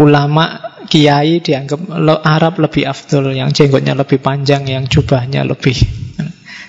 ulama 0.01 0.72
kiai 0.93 1.41
dianggap 1.41 1.89
Arab 2.21 2.61
lebih 2.61 2.85
afdol, 2.85 3.33
yang 3.33 3.49
jenggotnya 3.49 3.97
lebih 3.97 4.21
panjang, 4.21 4.69
yang 4.69 4.85
jubahnya 4.85 5.41
lebih. 5.41 5.73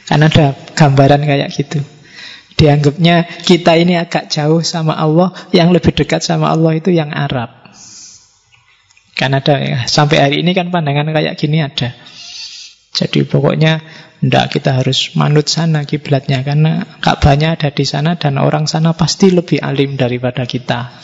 Kan 0.09 0.25
ada 0.25 0.57
gambaran 0.73 1.29
kayak 1.29 1.53
gitu. 1.53 1.85
Dianggapnya 2.57 3.29
kita 3.45 3.77
ini 3.77 4.01
agak 4.01 4.33
jauh 4.33 4.65
sama 4.65 4.97
Allah, 4.97 5.29
yang 5.53 5.77
lebih 5.77 5.93
dekat 5.93 6.25
sama 6.25 6.49
Allah 6.49 6.73
itu 6.73 6.89
yang 6.89 7.13
Arab. 7.13 7.53
Kan 9.13 9.37
ada 9.37 9.61
ya, 9.61 9.79
sampai 9.85 10.17
hari 10.25 10.37
ini 10.41 10.57
kan 10.57 10.73
pandangan 10.73 11.13
kayak 11.13 11.37
gini 11.37 11.61
ada. 11.61 11.93
Jadi 12.97 13.29
pokoknya 13.29 13.85
tidak 14.25 14.57
kita 14.57 14.81
harus 14.81 15.13
manut 15.21 15.53
sana 15.53 15.85
kiblatnya 15.85 16.41
karena 16.41 16.97
Ka'bahnya 17.05 17.61
ada 17.61 17.69
di 17.69 17.85
sana 17.85 18.17
dan 18.17 18.41
orang 18.41 18.65
sana 18.65 18.97
pasti 18.97 19.29
lebih 19.29 19.61
alim 19.61 20.01
daripada 20.01 20.49
kita. 20.49 20.97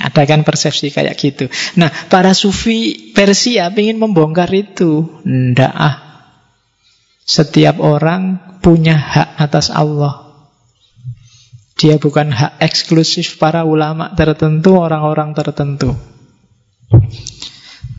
Ada 0.00 0.24
kan 0.24 0.40
persepsi 0.48 0.88
kayak 0.88 1.14
gitu. 1.20 1.44
Nah, 1.76 1.92
para 2.08 2.32
sufi 2.32 3.12
Persia 3.12 3.68
ingin 3.68 4.00
membongkar 4.00 4.48
itu. 4.56 5.20
Tidak 5.20 5.74
ah. 5.76 6.24
Setiap 7.20 7.78
orang 7.84 8.56
punya 8.64 8.96
hak 8.96 9.36
atas 9.36 9.68
Allah. 9.68 10.32
Dia 11.76 12.00
bukan 12.00 12.32
hak 12.32 12.60
eksklusif 12.64 13.36
para 13.36 13.68
ulama 13.68 14.16
tertentu, 14.16 14.80
orang-orang 14.80 15.36
tertentu. 15.36 15.92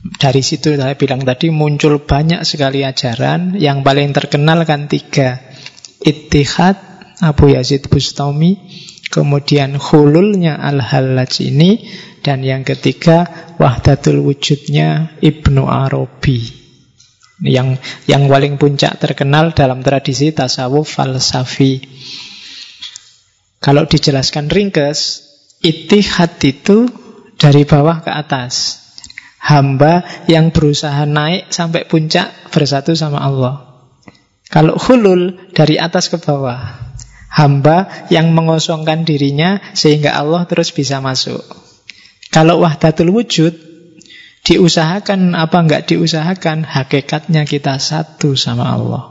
Dari 0.01 0.41
situ 0.41 0.73
saya 0.77 0.97
bilang 0.97 1.21
tadi 1.21 1.53
muncul 1.53 2.01
banyak 2.01 2.41
sekali 2.41 2.81
ajaran 2.81 3.57
Yang 3.57 3.77
paling 3.85 4.09
terkenal 4.13 4.65
kan 4.65 4.89
tiga 4.89 5.41
Ittihad 6.01 6.77
Abu 7.21 7.53
Yazid 7.53 7.85
Bustami 7.85 8.57
Kemudian 9.11 9.75
hululnya 9.75 10.55
Al-Hallaj 10.55 11.43
ini 11.43 11.83
Dan 12.23 12.47
yang 12.47 12.63
ketiga 12.63 13.27
Wahdatul 13.59 14.23
wujudnya 14.23 15.19
Ibnu 15.19 15.67
Arabi 15.67 16.61
yang 17.41 17.73
yang 18.05 18.29
paling 18.29 18.61
puncak 18.61 19.01
terkenal 19.01 19.57
dalam 19.57 19.81
tradisi 19.81 20.29
tasawuf 20.29 20.85
falsafi. 20.85 21.81
Kalau 23.61 23.85
dijelaskan 23.85 24.49
ringkes, 24.49 25.25
itihad 25.61 26.37
itu 26.41 26.85
dari 27.37 27.65
bawah 27.65 28.05
ke 28.05 28.13
atas 28.13 28.77
hamba 29.41 30.05
yang 30.29 30.53
berusaha 30.53 31.05
naik 31.09 31.49
sampai 31.49 31.89
puncak 31.89 32.53
bersatu 32.53 32.93
sama 32.93 33.21
Allah. 33.21 33.69
Kalau 34.49 34.77
hulul 34.77 35.53
dari 35.53 35.81
atas 35.81 36.09
ke 36.13 36.21
bawah, 36.21 36.90
hamba 37.31 38.07
yang 38.11 38.35
mengosongkan 38.35 39.07
dirinya 39.07 39.63
sehingga 39.71 40.19
Allah 40.19 40.43
terus 40.45 40.75
bisa 40.75 40.99
masuk. 40.99 41.41
Kalau 42.27 42.59
wahdatul 42.63 43.11
wujud 43.15 43.55
diusahakan 44.43 45.35
apa 45.39 45.57
enggak 45.63 45.87
diusahakan, 45.87 46.67
hakikatnya 46.67 47.47
kita 47.47 47.79
satu 47.79 48.35
sama 48.35 48.67
Allah. 48.75 49.03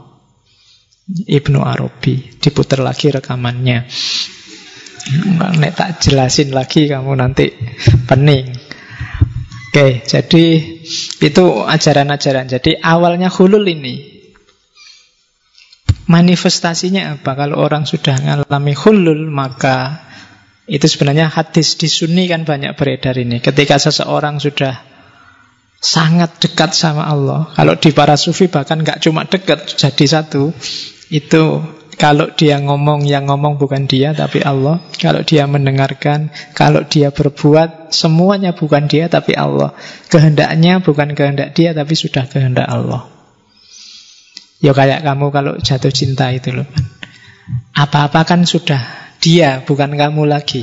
Ibnu 1.11 1.59
Arabi 1.65 2.37
diputar 2.39 2.79
lagi 2.85 3.09
rekamannya. 3.09 3.89
Nek 5.57 5.73
tak 5.73 5.89
jelasin 6.05 6.53
lagi 6.53 6.85
kamu 6.85 7.17
nanti 7.17 7.49
pening. 8.05 8.53
Oke, 9.71 10.03
jadi 10.03 10.45
itu 11.23 11.45
ajaran-ajaran. 11.63 12.45
Jadi 12.51 12.75
awalnya 12.75 13.31
hulul 13.31 13.65
ini 13.65 14.10
manifestasinya 16.11 17.15
apa? 17.15 17.31
Kalau 17.39 17.63
orang 17.63 17.87
sudah 17.87 18.19
mengalami 18.19 18.75
hulul 18.75 19.31
maka 19.31 20.03
itu 20.67 20.83
sebenarnya 20.83 21.31
hadis 21.31 21.79
di 21.79 21.87
Sunni 21.87 22.27
kan 22.27 22.43
banyak 22.43 22.75
beredar 22.75 23.15
ini. 23.15 23.39
Ketika 23.39 23.79
seseorang 23.79 24.43
sudah 24.43 24.83
sangat 25.79 26.37
dekat 26.43 26.75
sama 26.75 27.07
Allah, 27.07 27.47
kalau 27.55 27.79
di 27.79 27.95
para 27.95 28.19
sufi 28.19 28.51
bahkan 28.51 28.83
nggak 28.83 28.99
cuma 28.99 29.23
dekat 29.23 29.65
jadi 29.79 30.05
satu, 30.19 30.51
itu 31.09 31.43
kalau 32.01 32.33
dia 32.33 32.57
ngomong, 32.57 33.05
yang 33.05 33.29
ngomong 33.29 33.61
bukan 33.61 33.85
dia 33.85 34.09
tapi 34.17 34.41
Allah. 34.41 34.81
Kalau 34.97 35.21
dia 35.21 35.45
mendengarkan, 35.45 36.33
kalau 36.57 36.81
dia 36.81 37.13
berbuat, 37.13 37.93
semuanya 37.93 38.57
bukan 38.57 38.89
dia 38.89 39.05
tapi 39.05 39.37
Allah. 39.37 39.77
Kehendaknya 40.09 40.81
bukan 40.81 41.13
kehendak 41.13 41.53
dia 41.53 41.77
tapi 41.77 41.93
sudah 41.93 42.25
kehendak 42.25 42.65
Allah. 42.65 43.20
Ya 44.61 44.77
kayak 44.77 45.01
kamu 45.01 45.33
kalau 45.33 45.57
jatuh 45.57 45.89
cinta 45.89 46.29
itu 46.29 46.53
loh. 46.53 46.69
Apa-apa 47.73 48.21
kan 48.29 48.45
sudah 48.45 48.79
dia, 49.17 49.65
bukan 49.65 49.97
kamu 49.97 50.29
lagi. 50.29 50.61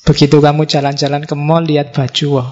Begitu 0.00 0.40
kamu 0.40 0.64
jalan-jalan 0.64 1.28
ke 1.28 1.36
mall 1.36 1.68
lihat 1.68 1.92
baju, 1.92 2.26
wah, 2.40 2.48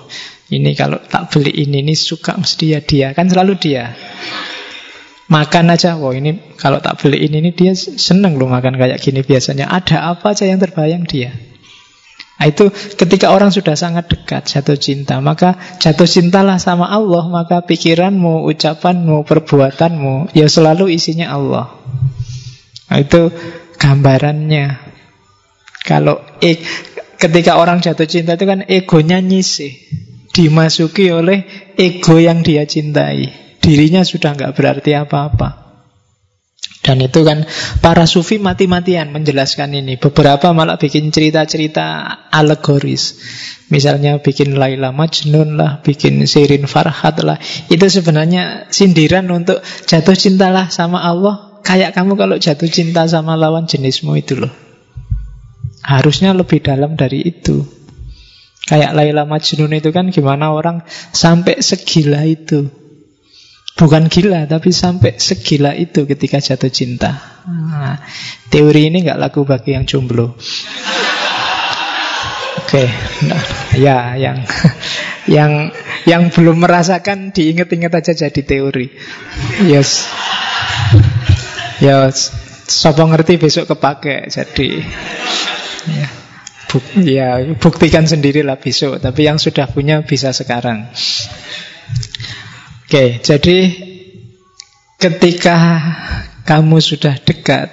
ini 0.53 0.77
kalau 0.77 1.01
tak 1.01 1.33
beli 1.33 1.65
ini, 1.65 1.81
ini 1.81 1.97
suka 1.97 2.37
mesti 2.37 2.77
ya 2.77 2.81
dia. 2.85 3.17
Kan 3.17 3.33
selalu 3.33 3.57
dia. 3.57 3.97
Makan 5.33 5.73
aja, 5.73 5.97
wah 5.97 6.13
ini 6.13 6.57
kalau 6.61 6.85
tak 6.85 7.01
beli 7.01 7.25
ini, 7.25 7.41
ini 7.41 7.51
dia 7.57 7.73
seneng 7.77 8.37
loh 8.37 8.53
makan 8.53 8.77
kayak 8.77 9.01
gini 9.01 9.25
biasanya. 9.25 9.73
Ada 9.73 10.13
apa 10.13 10.37
aja 10.37 10.45
yang 10.45 10.61
terbayang 10.61 11.09
dia. 11.09 11.33
Nah, 12.39 12.47
itu 12.47 12.71
ketika 12.71 13.35
orang 13.35 13.51
sudah 13.51 13.75
sangat 13.75 14.07
dekat 14.07 14.47
jatuh 14.47 14.79
cinta, 14.79 15.19
maka 15.19 15.59
jatuh 15.83 16.07
cintalah 16.07 16.63
sama 16.63 16.87
Allah, 16.87 17.27
maka 17.27 17.67
pikiranmu, 17.67 18.47
ucapanmu, 18.47 19.27
perbuatanmu, 19.27 20.31
ya 20.39 20.47
selalu 20.47 20.95
isinya 20.95 21.35
Allah. 21.35 21.67
Nah, 22.89 22.99
itu 23.03 23.35
gambarannya. 23.75 24.79
Kalau 25.83 26.23
eh, 26.39 26.63
ketika 27.19 27.59
orang 27.59 27.83
jatuh 27.83 28.07
cinta 28.07 28.39
itu 28.39 28.47
kan 28.47 28.63
egonya 28.71 29.19
nyisih, 29.19 29.75
dimasuki 30.31 31.11
oleh 31.11 31.43
ego 31.75 32.23
yang 32.23 32.47
dia 32.47 32.63
cintai. 32.71 33.35
Dirinya 33.59 34.07
sudah 34.07 34.39
nggak 34.39 34.55
berarti 34.55 34.95
apa-apa. 34.95 35.68
Dan 36.89 37.05
itu 37.05 37.21
kan 37.21 37.45
para 37.85 38.09
sufi 38.09 38.41
mati-matian 38.41 39.13
menjelaskan 39.13 39.77
ini. 39.77 40.01
Beberapa 40.01 40.57
malah 40.57 40.81
bikin 40.81 41.13
cerita-cerita 41.13 41.85
alegoris. 42.33 43.21
Misalnya 43.69 44.25
bikin 44.25 44.57
Laila 44.57 44.89
Majnun 44.97 45.61
lah, 45.61 45.85
bikin 45.85 46.25
Sirin 46.25 46.65
Farhat 46.65 47.21
lah. 47.21 47.37
Itu 47.69 47.93
sebenarnya 47.93 48.73
sindiran 48.73 49.29
untuk 49.29 49.61
jatuh 49.85 50.17
cintalah 50.17 50.73
sama 50.73 51.05
Allah. 51.05 51.61
Kayak 51.61 51.93
kamu 51.93 52.17
kalau 52.17 52.41
jatuh 52.41 52.73
cinta 52.73 53.05
sama 53.05 53.37
lawan 53.37 53.69
jenismu 53.69 54.17
itu 54.17 54.41
loh. 54.41 54.53
Harusnya 55.85 56.33
lebih 56.33 56.65
dalam 56.65 56.97
dari 56.97 57.21
itu. 57.21 57.69
Kayak 58.65 58.97
Laila 58.97 59.29
Majnun 59.29 59.77
itu 59.77 59.93
kan 59.93 60.09
gimana 60.09 60.57
orang 60.57 60.89
sampai 61.13 61.61
segila 61.61 62.25
itu. 62.25 62.88
Bukan 63.79 64.11
gila, 64.11 64.51
tapi 64.51 64.75
sampai 64.75 65.23
segila 65.23 65.71
itu 65.71 66.03
ketika 66.03 66.43
jatuh 66.43 66.67
cinta. 66.67 67.15
Nah, 67.47 68.03
teori 68.51 68.91
ini 68.91 69.07
nggak 69.07 69.23
laku 69.23 69.47
bagi 69.47 69.79
yang 69.79 69.87
jomblo. 69.87 70.35
Oke, 72.59 72.75
okay. 72.75 72.89
nah, 73.31 73.43
ya 73.79 74.19
yang 74.19 74.43
yang 75.39 75.53
yang 76.11 76.23
belum 76.35 76.59
merasakan 76.59 77.31
diinget-inget 77.31 77.95
aja 77.95 78.13
jadi 78.27 78.43
teori. 78.43 78.91
Yes. 79.71 80.11
Ya, 81.79 82.11
sopo 82.67 83.07
ngerti 83.07 83.39
besok 83.39 83.71
kepake 83.71 84.27
jadi. 84.27 84.71
Ya. 85.87 86.09
Buk, 86.69 86.85
ya 87.01 87.49
buktikan 87.57 88.05
sendirilah 88.05 88.61
besok 88.61 89.01
Tapi 89.01 89.25
yang 89.25 89.41
sudah 89.41 89.73
punya 89.73 90.05
bisa 90.05 90.37
sekarang 90.37 90.93
Oke, 92.89 93.21
jadi 93.21 93.59
Ketika 94.97 95.57
kamu 96.49 96.81
sudah 96.81 97.21
dekat 97.21 97.69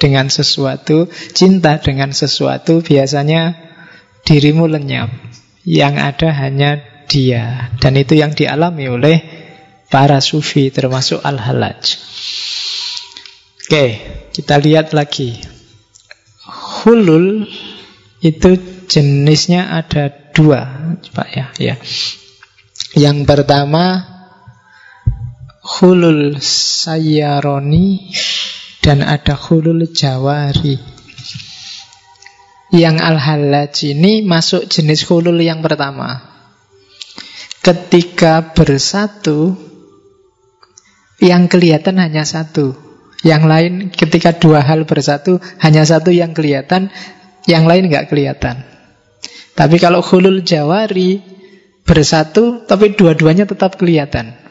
dengan 0.00 0.32
sesuatu 0.32 1.12
Cinta 1.36 1.76
dengan 1.84 2.16
sesuatu 2.16 2.80
Biasanya 2.80 3.60
dirimu 4.24 4.64
lenyap 4.64 5.12
Yang 5.68 5.94
ada 6.00 6.28
hanya 6.32 6.80
dia 7.04 7.76
Dan 7.76 8.00
itu 8.00 8.16
yang 8.16 8.32
dialami 8.32 8.88
oleh 8.88 9.20
para 9.92 10.24
sufi 10.24 10.72
Termasuk 10.72 11.20
Al-Halaj 11.20 12.00
Oke, 13.68 13.84
kita 14.32 14.56
lihat 14.64 14.96
lagi 14.96 15.44
Hulul 16.84 17.44
itu 18.24 18.56
jenisnya 18.88 19.68
ada 19.76 20.08
dua, 20.32 20.96
Pak 21.12 21.28
ya. 21.28 21.46
ya. 21.60 21.76
Yang 22.96 23.28
pertama 23.28 24.13
hulul 25.64 26.36
sayaroni 26.44 28.12
dan 28.84 29.00
ada 29.00 29.32
hulul 29.32 29.88
jawari. 29.88 30.76
Yang 32.74 32.96
al-halaj 33.00 33.74
ini 33.88 34.20
masuk 34.26 34.68
jenis 34.68 35.08
hulul 35.08 35.40
yang 35.40 35.64
pertama. 35.64 36.20
Ketika 37.64 38.52
bersatu, 38.52 39.56
yang 41.22 41.48
kelihatan 41.48 41.96
hanya 41.96 42.28
satu. 42.28 42.76
Yang 43.24 43.42
lain 43.48 43.72
ketika 43.88 44.36
dua 44.36 44.60
hal 44.60 44.84
bersatu, 44.84 45.40
hanya 45.64 45.80
satu 45.88 46.12
yang 46.12 46.36
kelihatan, 46.36 46.92
yang 47.48 47.64
lain 47.64 47.88
nggak 47.88 48.12
kelihatan. 48.12 48.68
Tapi 49.56 49.80
kalau 49.80 50.04
hulul 50.04 50.44
jawari 50.44 51.24
bersatu, 51.88 52.68
tapi 52.68 52.92
dua-duanya 52.92 53.48
tetap 53.48 53.80
kelihatan. 53.80 54.44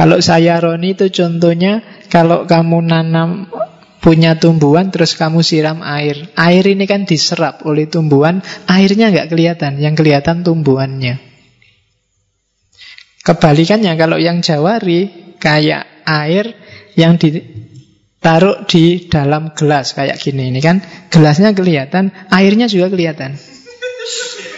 Kalau 0.00 0.16
saya 0.24 0.56
Roni 0.56 0.96
itu 0.96 1.12
contohnya, 1.12 1.84
kalau 2.08 2.48
kamu 2.48 2.88
nanam 2.88 3.52
punya 4.00 4.40
tumbuhan 4.40 4.88
terus 4.88 5.12
kamu 5.12 5.44
siram 5.44 5.84
air. 5.84 6.32
Air 6.40 6.64
ini 6.72 6.88
kan 6.88 7.04
diserap 7.04 7.68
oleh 7.68 7.84
tumbuhan, 7.84 8.40
airnya 8.64 9.12
nggak 9.12 9.28
kelihatan, 9.28 9.76
yang 9.76 9.92
kelihatan 9.92 10.40
tumbuhannya. 10.40 11.20
Kebalikannya 13.20 13.92
kalau 14.00 14.16
yang 14.16 14.40
jawari 14.40 15.36
kayak 15.36 15.84
air 16.08 16.48
yang 16.96 17.20
di, 17.20 17.44
taruh 18.24 18.64
di 18.64 19.04
dalam 19.04 19.52
gelas 19.52 19.92
kayak 19.92 20.16
gini 20.16 20.48
ini 20.48 20.64
kan 20.64 20.80
gelasnya 21.12 21.52
kelihatan 21.52 22.12
airnya 22.32 22.68
juga 22.68 22.88
kelihatan 22.88 23.36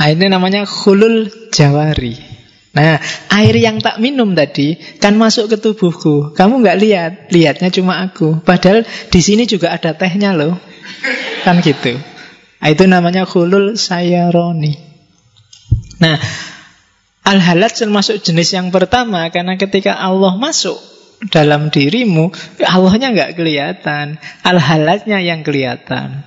nah, 0.00 0.08
ini 0.08 0.26
namanya 0.32 0.64
hulul 0.64 1.28
jawari. 1.52 2.16
Nah 2.70 3.02
air 3.34 3.54
yang 3.58 3.82
tak 3.82 3.98
minum 3.98 4.32
tadi 4.32 4.80
kan 4.96 5.20
masuk 5.20 5.52
ke 5.52 5.56
tubuhku. 5.60 6.32
Kamu 6.32 6.64
nggak 6.64 6.78
lihat 6.80 7.12
lihatnya 7.28 7.68
cuma 7.68 8.00
aku. 8.00 8.40
Padahal 8.40 8.88
di 9.12 9.20
sini 9.20 9.44
juga 9.44 9.76
ada 9.76 9.92
tehnya 9.92 10.32
loh. 10.32 10.56
Kan 11.44 11.60
gitu. 11.60 12.00
Nah, 12.60 12.68
itu 12.68 12.84
namanya 12.88 13.28
hulul 13.28 13.76
sayaroni. 13.76 14.72
Nah 16.00 16.16
Al-halat 17.30 17.76
termasuk 17.76 18.24
jenis 18.24 18.56
yang 18.56 18.72
pertama 18.72 19.28
karena 19.30 19.54
ketika 19.54 19.94
Allah 19.94 20.34
masuk 20.40 20.80
dalam 21.28 21.70
dirimu, 21.70 22.32
Allahnya 22.64 23.12
nggak 23.12 23.32
kelihatan, 23.36 24.16
al-halatnya 24.42 25.20
yang 25.20 25.44
kelihatan. 25.44 26.24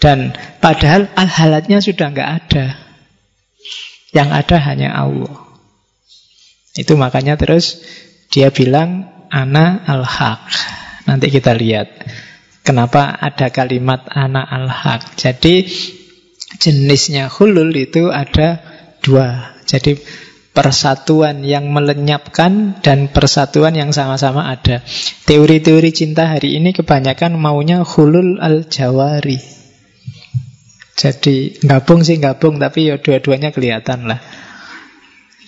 Dan 0.00 0.32
padahal 0.64 1.12
al-halatnya 1.12 1.84
sudah 1.84 2.08
nggak 2.08 2.30
ada. 2.42 2.66
Yang 4.16 4.28
ada 4.32 4.56
hanya 4.64 4.90
Allah. 4.96 5.36
Itu 6.74 6.96
makanya 6.96 7.36
terus 7.36 7.84
dia 8.32 8.48
bilang 8.48 9.12
ana 9.28 9.84
al-haq. 9.84 10.48
Nanti 11.04 11.28
kita 11.28 11.52
lihat 11.52 11.92
kenapa 12.64 13.12
ada 13.12 13.52
kalimat 13.52 14.08
ana 14.08 14.40
al-haq. 14.40 15.20
Jadi 15.20 15.68
jenisnya 16.56 17.28
hulul 17.28 17.70
itu 17.76 18.08
ada 18.08 18.64
dua. 19.04 19.60
Jadi 19.68 20.00
persatuan 20.50 21.46
yang 21.46 21.70
melenyapkan 21.70 22.82
dan 22.82 23.12
persatuan 23.12 23.76
yang 23.76 23.94
sama-sama 23.94 24.48
ada. 24.50 24.82
Teori-teori 25.28 25.90
cinta 25.94 26.26
hari 26.26 26.58
ini 26.58 26.74
kebanyakan 26.74 27.38
maunya 27.38 27.86
hulul 27.86 28.40
al-jawari. 28.42 29.59
Jadi 31.00 31.56
gabung 31.64 32.04
sih 32.04 32.20
gabung, 32.20 32.60
tapi 32.60 32.92
ya 32.92 33.00
dua-duanya 33.00 33.56
kelihatan 33.56 34.04
lah. 34.04 34.20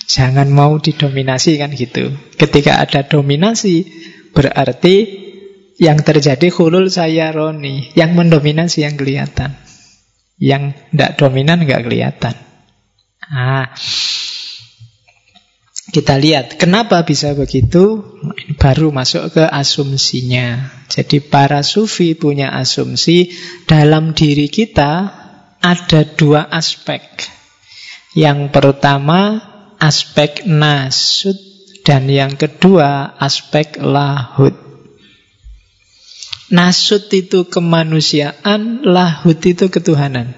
Jangan 0.09 0.49
mau 0.49 0.81
didominasi 0.81 1.61
kan 1.61 1.77
gitu. 1.77 2.09
Ketika 2.41 2.81
ada 2.81 3.05
dominasi, 3.05 3.85
berarti 4.33 4.97
yang 5.77 6.01
terjadi 6.01 6.49
hulul 6.49 6.89
saya 6.89 7.37
roni. 7.37 7.93
Yang 7.93 8.11
mendominasi 8.17 8.89
yang 8.89 8.97
kelihatan. 8.97 9.53
Yang 10.41 10.73
tidak 10.89 11.21
dominan 11.21 11.69
nggak 11.69 11.85
kelihatan. 11.85 12.35
Nah, 13.29 13.69
kita 15.93 16.17
lihat 16.17 16.57
kenapa 16.57 17.05
bisa 17.05 17.37
begitu. 17.37 18.01
Baru 18.57 18.89
masuk 18.89 19.37
ke 19.37 19.45
asumsinya. 19.45 20.73
Jadi 20.89 21.21
para 21.21 21.61
sufi 21.61 22.17
punya 22.17 22.57
asumsi 22.57 23.37
dalam 23.69 24.17
diri 24.17 24.49
kita 24.49 25.22
ada 25.63 26.05
dua 26.05 26.51
aspek. 26.51 27.01
Yang 28.13 28.53
pertama 28.53 29.41
aspek 29.79 30.45
nasud 30.45 31.39
dan 31.87 32.11
yang 32.11 32.37
kedua 32.37 33.17
aspek 33.17 33.81
lahud. 33.81 34.53
Nasud 36.53 37.09
itu 37.09 37.49
kemanusiaan, 37.49 38.85
lahud 38.85 39.41
itu 39.41 39.73
ketuhanan. 39.73 40.37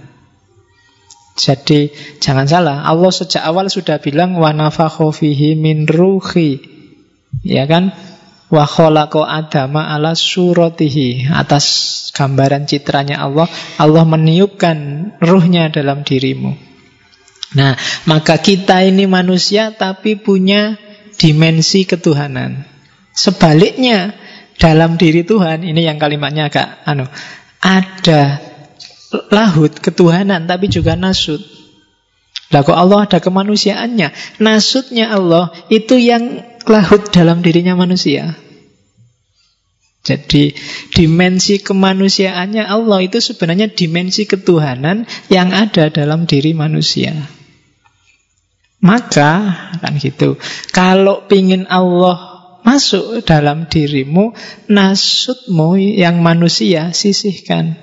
Jadi 1.35 1.91
jangan 2.23 2.47
salah, 2.47 2.87
Allah 2.87 3.11
sejak 3.11 3.43
awal 3.43 3.67
sudah 3.67 3.99
bilang 3.99 4.39
wa 4.39 4.55
fihi 5.11 5.59
min 5.59 5.91
ruhi. 5.91 6.63
Ya 7.43 7.67
kan? 7.67 7.91
Wa 8.55 8.71
khalaqa 8.71 9.27
adama 9.27 9.91
ala 9.91 10.15
suratihi. 10.15 11.27
Atas 11.35 11.67
gambaran 12.15 12.71
citranya 12.71 13.19
Allah, 13.19 13.51
Allah 13.83 14.07
meniupkan 14.07 15.11
ruhnya 15.19 15.75
dalam 15.75 16.07
dirimu. 16.07 16.55
Nah, 17.59 17.75
maka 18.07 18.39
kita 18.39 18.87
ini 18.87 19.11
manusia 19.11 19.75
tapi 19.75 20.15
punya 20.15 20.79
dimensi 21.19 21.83
ketuhanan. 21.83 22.67
Sebaliknya, 23.15 24.15
dalam 24.59 24.95
diri 24.95 25.27
Tuhan, 25.27 25.67
ini 25.67 25.87
yang 25.87 25.99
kalimatnya 25.99 26.51
agak 26.51 26.83
anu, 26.87 27.07
ada 27.63 28.39
lahut, 29.31 29.71
ketuhanan, 29.79 30.47
tapi 30.47 30.71
juga 30.71 30.95
nasut. 30.95 31.43
Lah 32.51 32.63
Allah 32.71 33.11
ada 33.11 33.19
kemanusiaannya? 33.19 34.39
Nasutnya 34.39 35.11
Allah 35.11 35.51
itu 35.71 35.99
yang 35.99 36.43
lahut 36.71 37.11
dalam 37.11 37.43
dirinya 37.43 37.75
manusia. 37.75 38.39
Jadi 40.05 40.53
dimensi 40.93 41.65
kemanusiaannya 41.65 42.69
Allah 42.69 43.01
itu 43.01 43.25
sebenarnya 43.25 43.73
dimensi 43.73 44.29
ketuhanan 44.29 45.09
yang 45.33 45.49
ada 45.57 45.89
dalam 45.89 46.29
diri 46.29 46.53
manusia. 46.53 47.17
Maka 48.85 49.33
kan 49.81 49.97
gitu. 49.97 50.37
Kalau 50.77 51.25
pingin 51.25 51.65
Allah 51.73 52.35
masuk 52.69 53.25
dalam 53.25 53.65
dirimu, 53.65 54.37
nasutmu 54.69 55.81
yang 55.81 56.21
manusia 56.21 56.93
sisihkan. 56.93 57.81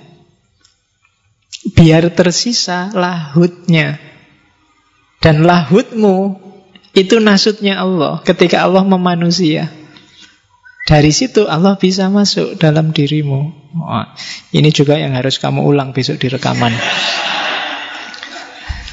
Biar 1.73 2.05
tersisa 2.13 2.93
lahutnya. 2.93 3.97
Dan 5.17 5.41
lahutmu 5.41 6.37
itu 6.93 7.17
nasutnya 7.17 7.81
Allah 7.81 8.21
ketika 8.21 8.61
Allah 8.61 8.85
memanusia. 8.85 9.80
Dari 10.81 11.13
situ 11.13 11.45
Allah 11.45 11.77
bisa 11.77 12.09
masuk 12.09 12.57
dalam 12.57 12.89
dirimu. 12.89 13.41
Oh, 13.77 14.07
ini 14.51 14.73
juga 14.73 14.97
yang 14.97 15.13
harus 15.13 15.37
kamu 15.37 15.61
ulang 15.61 15.93
besok 15.93 16.17
di 16.17 16.27
rekaman. 16.27 16.73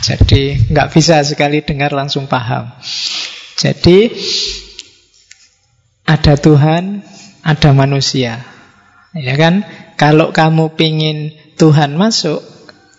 Jadi 0.04 0.70
nggak 0.70 0.88
bisa 0.94 1.20
sekali 1.24 1.64
dengar 1.64 1.90
langsung 1.96 2.30
paham. 2.30 2.70
Jadi 3.58 4.14
ada 6.06 6.38
Tuhan, 6.38 7.02
ada 7.42 7.70
manusia. 7.74 8.40
Ya 9.16 9.34
kan? 9.34 9.66
Kalau 9.98 10.30
kamu 10.30 10.78
pingin 10.78 11.34
Tuhan 11.58 11.98
masuk, 11.98 12.40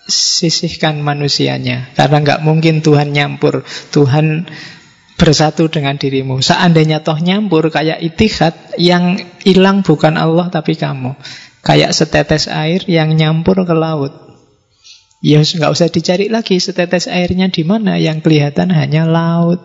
sisihkan 0.09 0.99
manusianya. 0.99 1.93
Karena 1.95 2.19
nggak 2.19 2.41
mungkin 2.43 2.83
Tuhan 2.83 3.15
nyampur. 3.15 3.63
Tuhan 3.93 4.49
bersatu 5.19 5.67
dengan 5.67 5.99
dirimu. 5.99 6.39
Seandainya 6.39 7.03
toh 7.03 7.19
nyampur 7.19 7.67
kayak 7.67 7.99
itihad, 7.99 8.55
yang 8.79 9.19
hilang 9.43 9.83
bukan 9.83 10.15
Allah 10.15 10.47
tapi 10.47 10.79
kamu. 10.79 11.19
Kayak 11.59 11.91
setetes 11.91 12.47
air 12.47 12.87
yang 12.87 13.11
nyampur 13.11 13.67
ke 13.67 13.75
laut. 13.75 14.15
Ya 15.19 15.43
nggak 15.43 15.75
usah 15.75 15.91
dicari 15.91 16.31
lagi 16.31 16.63
setetes 16.63 17.11
airnya 17.11 17.51
di 17.51 17.67
mana. 17.67 17.99
Yang 17.99 18.23
kelihatan 18.23 18.71
hanya 18.71 19.03
laut. 19.03 19.59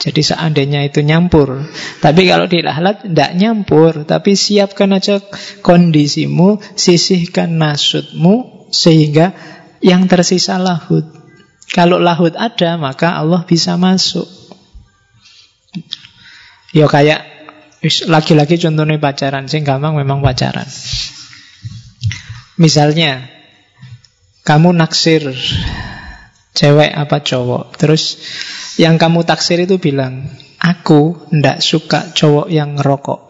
Jadi 0.00 0.24
seandainya 0.24 0.88
itu 0.88 1.04
nyampur. 1.04 1.60
Tapi 2.00 2.24
kalau 2.24 2.48
di 2.48 2.64
lahlat 2.64 3.04
tidak 3.04 3.36
nyampur. 3.36 4.08
Tapi 4.08 4.32
siapkan 4.32 4.96
aja 4.96 5.20
kondisimu, 5.60 6.56
sisihkan 6.72 7.60
nasutmu, 7.60 8.64
sehingga 8.72 9.36
yang 9.84 10.08
tersisa 10.08 10.56
lahut. 10.56 11.19
Kalau 11.70 12.02
lahut 12.02 12.34
ada, 12.34 12.74
maka 12.74 13.14
Allah 13.14 13.46
bisa 13.46 13.78
masuk. 13.78 14.26
Ya 16.74 16.90
kayak 16.90 17.22
lagi-lagi 18.10 18.58
contohnya 18.58 18.98
pacaran. 18.98 19.46
Sing 19.46 19.62
gampang 19.62 19.94
memang 19.94 20.18
pacaran. 20.18 20.66
Misalnya, 22.58 23.30
kamu 24.42 24.74
naksir 24.74 25.30
cewek 26.58 26.90
apa 26.90 27.22
cowok. 27.22 27.78
Terus 27.78 28.18
yang 28.76 28.98
kamu 28.98 29.22
taksir 29.22 29.62
itu 29.62 29.78
bilang, 29.78 30.26
aku 30.58 31.30
ndak 31.30 31.62
suka 31.62 32.10
cowok 32.12 32.50
yang 32.50 32.76
ngerokok. 32.76 33.20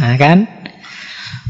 Nah 0.00 0.16
kan? 0.16 0.55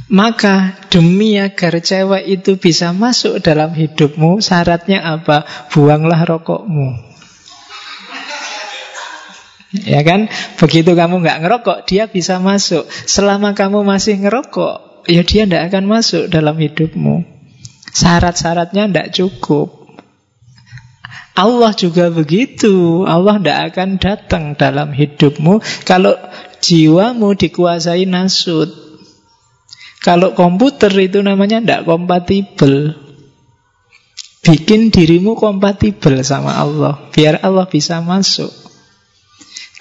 Maka 0.06 0.78
demi 0.86 1.34
agar 1.34 1.82
cewek 1.82 2.30
itu 2.30 2.54
bisa 2.62 2.94
masuk 2.94 3.42
dalam 3.42 3.74
hidupmu, 3.74 4.38
syaratnya 4.38 5.02
apa? 5.02 5.42
Buanglah 5.74 6.22
rokokmu. 6.22 7.06
Ya 9.82 10.06
kan? 10.06 10.30
Begitu 10.56 10.94
kamu 10.94 11.26
nggak 11.26 11.40
ngerokok, 11.42 11.78
dia 11.90 12.06
bisa 12.06 12.38
masuk. 12.38 12.86
Selama 12.86 13.52
kamu 13.58 13.82
masih 13.82 14.14
ngerokok, 14.22 15.04
ya 15.10 15.26
dia 15.26 15.42
tidak 15.42 15.74
akan 15.74 15.84
masuk 15.90 16.30
dalam 16.30 16.54
hidupmu. 16.54 17.26
Syarat-syaratnya 17.90 18.86
tidak 18.86 19.10
cukup. 19.10 19.90
Allah 21.36 21.74
juga 21.76 22.08
begitu. 22.08 23.04
Allah 23.04 23.36
tidak 23.42 23.60
akan 23.74 23.88
datang 24.00 24.44
dalam 24.56 24.94
hidupmu 24.94 25.60
kalau 25.84 26.16
jiwamu 26.64 27.36
dikuasai 27.36 28.08
nasut. 28.08 28.85
Kalau 30.06 30.38
komputer 30.38 30.94
itu 31.02 31.18
namanya 31.18 31.58
tidak 31.58 31.82
kompatibel. 31.82 32.94
Bikin 34.46 34.94
dirimu 34.94 35.34
kompatibel 35.34 36.22
sama 36.22 36.54
Allah. 36.54 37.10
Biar 37.10 37.42
Allah 37.42 37.66
bisa 37.66 37.98
masuk. 37.98 38.54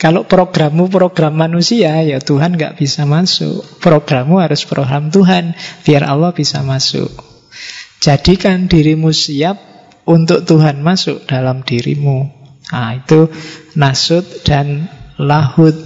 Kalau 0.02 0.26
programmu 0.26 0.90
program 0.90 1.38
manusia, 1.38 2.02
ya 2.02 2.18
Tuhan 2.18 2.58
nggak 2.58 2.82
bisa 2.82 3.06
masuk. 3.06 3.62
Programmu 3.78 4.42
harus 4.42 4.66
program 4.66 5.14
Tuhan, 5.14 5.54
biar 5.86 6.10
Allah 6.10 6.34
bisa 6.34 6.66
masuk. 6.66 7.14
Jadikan 8.02 8.66
dirimu 8.66 9.14
siap 9.14 9.62
untuk 10.10 10.42
Tuhan 10.42 10.82
masuk 10.82 11.30
dalam 11.30 11.62
dirimu. 11.62 12.34
Nah, 12.74 12.98
itu 12.98 13.30
nasut 13.78 14.26
dan 14.42 14.90
lahut. 15.22 15.78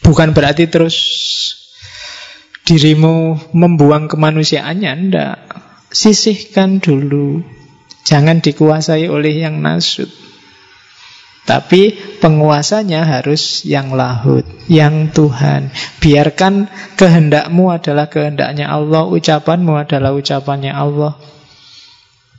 Bukan 0.00 0.32
berarti 0.32 0.64
terus 0.66 0.96
dirimu 2.66 3.38
membuang 3.56 4.10
kemanusiaannya, 4.10 4.92
ndak. 5.08 5.38
Sisihkan 5.92 6.80
dulu. 6.80 7.44
Jangan 8.02 8.40
dikuasai 8.40 9.06
oleh 9.06 9.44
yang 9.44 9.60
nasut. 9.60 10.08
Tapi 11.42 11.98
penguasanya 12.22 13.02
harus 13.02 13.66
yang 13.66 13.92
lahut, 13.92 14.46
yang 14.70 15.10
Tuhan. 15.10 15.74
Biarkan 15.98 16.70
kehendakmu 16.94 17.74
adalah 17.74 18.06
kehendaknya 18.06 18.70
Allah, 18.70 19.10
ucapanmu 19.10 19.74
adalah 19.74 20.14
ucapannya 20.14 20.70
Allah 20.70 21.18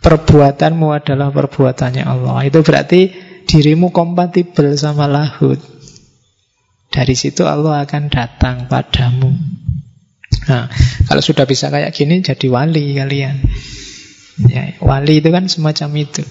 perbuatanmu 0.03 0.91
adalah 0.91 1.31
perbuatannya 1.31 2.03
Allah. 2.03 2.43
Itu 2.43 2.59
berarti 2.61 3.09
dirimu 3.47 3.95
kompatibel 3.95 4.75
sama 4.75 5.07
lahut. 5.07 5.57
Dari 6.91 7.15
situ 7.17 7.47
Allah 7.47 7.87
akan 7.87 8.11
datang 8.11 8.69
padamu. 8.69 9.31
Nah, 10.49 10.67
kalau 11.07 11.21
sudah 11.23 11.47
bisa 11.47 11.69
kayak 11.69 11.93
gini 11.95 12.19
jadi 12.19 12.47
wali 12.49 12.97
kalian. 12.97 13.35
Ya, 14.49 14.73
wali 14.81 15.21
itu 15.21 15.29
kan 15.29 15.45
semacam 15.45 15.89
itu. 16.09 16.23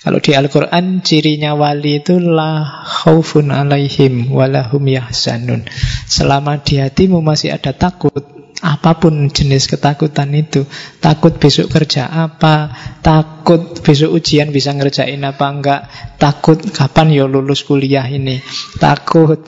Kalau 0.00 0.16
di 0.16 0.32
Al-Quran 0.32 1.04
cirinya 1.04 1.52
wali 1.52 2.00
itu 2.00 2.16
la 2.16 2.64
khaufun 2.88 3.52
alaihim 3.52 4.32
walahum 4.32 4.80
yahsanun. 4.88 5.68
Selama 6.08 6.56
di 6.64 6.80
hatimu 6.80 7.20
masih 7.20 7.52
ada 7.52 7.76
takut, 7.76 8.39
Apa 8.60 9.00
pun 9.00 9.32
jenis 9.32 9.72
ketakutan 9.72 10.36
itu 10.36 10.68
Takut 11.00 11.40
besok 11.40 11.72
kerja 11.72 12.12
apa 12.12 12.68
Takut 13.00 13.80
besok 13.80 14.12
ujian 14.12 14.52
bisa 14.52 14.76
ngerjain 14.76 15.24
apa 15.24 15.46
enggak 15.48 15.80
Takut 16.20 16.60
kapan 16.60 17.08
yo 17.08 17.24
lulus 17.24 17.64
kuliah 17.64 18.04
ini 18.04 18.36
Takut 18.76 19.40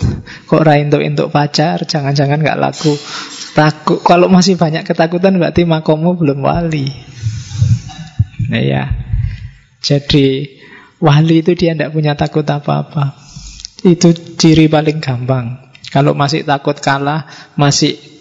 kok 0.48 0.62
rain 0.64 0.88
untuk 0.88 1.04
untuk 1.04 1.28
pacar 1.28 1.84
Jangan-jangan 1.84 2.40
enggak 2.40 2.56
laku 2.56 2.96
Takut 3.52 4.00
Kalau 4.00 4.32
masih 4.32 4.56
banyak 4.56 4.88
ketakutan 4.88 5.36
berarti 5.36 5.68
makomu 5.68 6.16
belum 6.16 6.40
wali. 6.40 6.88
Nah 8.48 8.62
ya 8.64 8.84
Jadi 9.84 10.60
Wali 11.02 11.42
itu 11.42 11.58
dia 11.58 11.74
tidak 11.74 11.90
punya 11.90 12.14
takut 12.14 12.46
apa-apa. 12.46 13.18
Itu 13.82 14.14
ciri 14.14 14.70
paling 14.70 15.02
gampang. 15.02 15.74
Kalau 15.90 16.14
masih 16.14 16.46
takut 16.46 16.78
kalah 16.78 17.26
Masih 17.58 18.11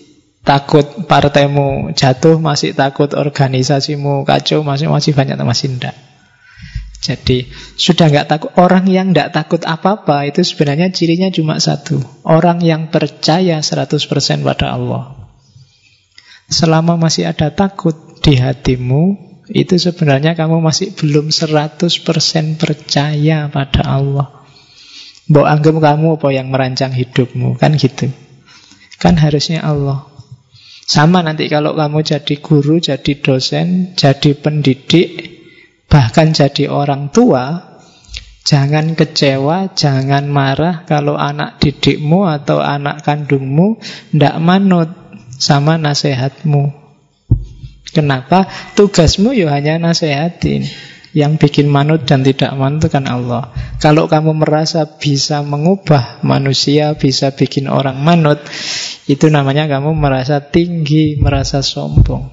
takut 0.41 1.05
partaimu 1.05 1.93
jatuh, 1.93 2.41
masih 2.41 2.73
takut 2.73 3.13
organisasimu 3.13 4.25
kacau, 4.25 4.65
masih 4.65 4.89
masih 4.89 5.13
banyak 5.13 5.37
masih 5.41 5.77
tidak. 5.77 5.95
Jadi 7.01 7.49
sudah 7.81 8.13
nggak 8.13 8.29
takut 8.29 8.51
orang 8.61 8.85
yang 8.85 9.09
tidak 9.09 9.33
takut 9.33 9.65
apa-apa 9.65 10.29
itu 10.29 10.45
sebenarnya 10.45 10.93
cirinya 10.93 11.33
cuma 11.33 11.57
satu 11.57 11.97
orang 12.29 12.61
yang 12.61 12.93
percaya 12.93 13.57
100% 13.57 14.45
pada 14.45 14.77
Allah. 14.77 15.33
Selama 16.45 17.01
masih 17.01 17.25
ada 17.25 17.49
takut 17.49 18.21
di 18.21 18.37
hatimu 18.37 19.17
itu 19.49 19.81
sebenarnya 19.81 20.37
kamu 20.37 20.61
masih 20.61 20.93
belum 20.93 21.33
100% 21.33 21.89
percaya 22.61 23.49
pada 23.49 23.81
Allah. 23.81 24.45
Mbok 25.25 25.47
anggap 25.47 25.75
kamu 25.81 26.07
apa 26.21 26.27
yang 26.29 26.53
merancang 26.53 26.93
hidupmu 26.93 27.57
kan 27.57 27.81
gitu. 27.81 28.13
Kan 29.01 29.17
harusnya 29.17 29.65
Allah. 29.65 30.10
Sama 30.85 31.23
nanti 31.23 31.47
kalau 31.47 31.77
kamu 31.77 32.03
jadi 32.03 32.35
guru, 32.43 32.81
jadi 32.81 33.13
dosen, 33.21 33.95
jadi 33.95 34.35
pendidik, 34.35 35.09
bahkan 35.87 36.35
jadi 36.35 36.67
orang 36.67 37.13
tua, 37.15 37.71
jangan 38.43 38.97
kecewa, 38.97 39.71
jangan 39.77 40.27
marah 40.27 40.83
kalau 40.83 41.15
anak 41.15 41.61
didikmu 41.61 42.27
atau 42.27 42.59
anak 42.59 43.05
kandungmu 43.05 43.79
tidak 44.11 44.35
manut 44.41 44.89
sama 45.39 45.77
nasihatmu. 45.79 46.81
Kenapa? 47.91 48.47
Tugasmu 48.75 49.35
ya 49.35 49.51
hanya 49.51 49.75
nasihatin. 49.75 50.90
Yang 51.11 51.43
bikin 51.43 51.67
manut 51.67 52.07
dan 52.07 52.23
tidak 52.23 52.55
manut 52.55 52.87
kan 52.87 53.03
Allah. 53.03 53.51
Kalau 53.83 54.07
kamu 54.07 54.31
merasa 54.31 54.87
bisa 54.87 55.43
mengubah 55.43 56.23
manusia, 56.23 56.95
bisa 56.95 57.35
bikin 57.35 57.67
orang 57.67 57.99
manut, 57.99 58.39
itu 59.11 59.27
namanya 59.27 59.67
kamu 59.67 59.91
merasa 59.91 60.39
tinggi, 60.39 61.19
merasa 61.19 61.59
sombong. 61.59 62.31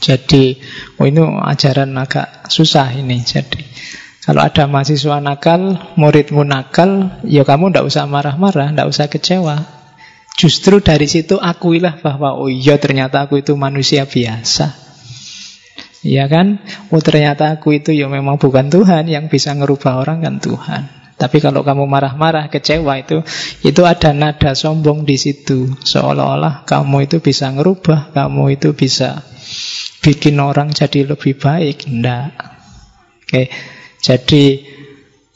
Jadi, 0.00 0.56
oh 1.00 1.04
ini 1.08 1.20
ajaran 1.24 1.92
agak 1.96 2.48
susah 2.52 2.92
ini. 2.96 3.20
Jadi, 3.20 3.60
kalau 4.24 4.44
ada 4.44 4.68
mahasiswa 4.68 5.20
nakal, 5.20 5.80
muridmu 5.96 6.44
nakal, 6.44 7.20
ya 7.24 7.44
kamu 7.44 7.72
tidak 7.72 7.88
usah 7.88 8.04
marah-marah, 8.04 8.72
tidak 8.72 8.88
usah 8.88 9.06
kecewa. 9.08 9.56
Justru 10.40 10.80
dari 10.80 11.04
situ 11.04 11.36
akuilah 11.36 12.00
bahwa 12.00 12.32
oh 12.36 12.48
iya 12.48 12.80
ternyata 12.80 13.28
aku 13.28 13.44
itu 13.44 13.52
manusia 13.60 14.08
biasa. 14.08 14.89
Ya 16.00 16.24
kan? 16.32 16.64
Oh 16.88 17.02
ternyata 17.04 17.60
aku 17.60 17.76
itu 17.76 17.92
ya 17.92 18.08
memang 18.08 18.40
bukan 18.40 18.72
Tuhan 18.72 19.04
Yang 19.04 19.36
bisa 19.36 19.52
ngerubah 19.52 20.00
orang 20.00 20.24
kan 20.24 20.40
Tuhan 20.40 21.00
Tapi 21.20 21.36
kalau 21.44 21.60
kamu 21.60 21.84
marah-marah, 21.84 22.48
kecewa 22.48 22.96
itu 22.96 23.20
itu 23.60 23.84
ada 23.84 24.16
nada 24.16 24.56
sombong 24.56 25.04
di 25.04 25.20
situ. 25.20 25.68
Seolah-olah 25.84 26.64
kamu 26.64 27.04
itu 27.04 27.20
bisa 27.20 27.52
ngerubah, 27.52 28.16
kamu 28.16 28.56
itu 28.56 28.72
bisa 28.72 29.20
bikin 30.00 30.40
orang 30.40 30.72
jadi 30.72 31.12
lebih 31.12 31.36
baik. 31.36 31.84
Enggak. 31.92 32.32
Oke. 33.20 33.52
Jadi 34.00 34.64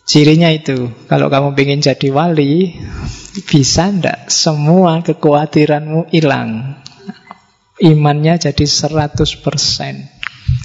cirinya 0.08 0.48
itu, 0.48 0.88
kalau 1.04 1.28
kamu 1.28 1.52
ingin 1.52 1.84
jadi 1.84 2.08
wali, 2.08 2.80
bisa 3.44 3.92
ndak 3.92 4.32
semua 4.32 5.04
kekhawatiranmu 5.04 6.08
hilang. 6.08 6.80
Imannya 7.76 8.40
jadi 8.40 8.64
100%. 8.64 10.13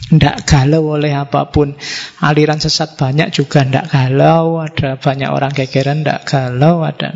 Tidak 0.09 0.41
galau 0.49 0.97
oleh 0.97 1.13
apa 1.13 1.53
pun. 1.53 1.77
Aliran 2.25 2.57
sesat 2.57 2.97
banyak 2.97 3.29
juga 3.29 3.61
tidak 3.61 3.93
galau. 3.93 4.57
Ada 4.57 4.97
banyak 4.97 5.29
orang 5.29 5.53
gegeran 5.53 6.01
tidak 6.01 6.25
galau. 6.25 6.81
Ada. 6.81 7.13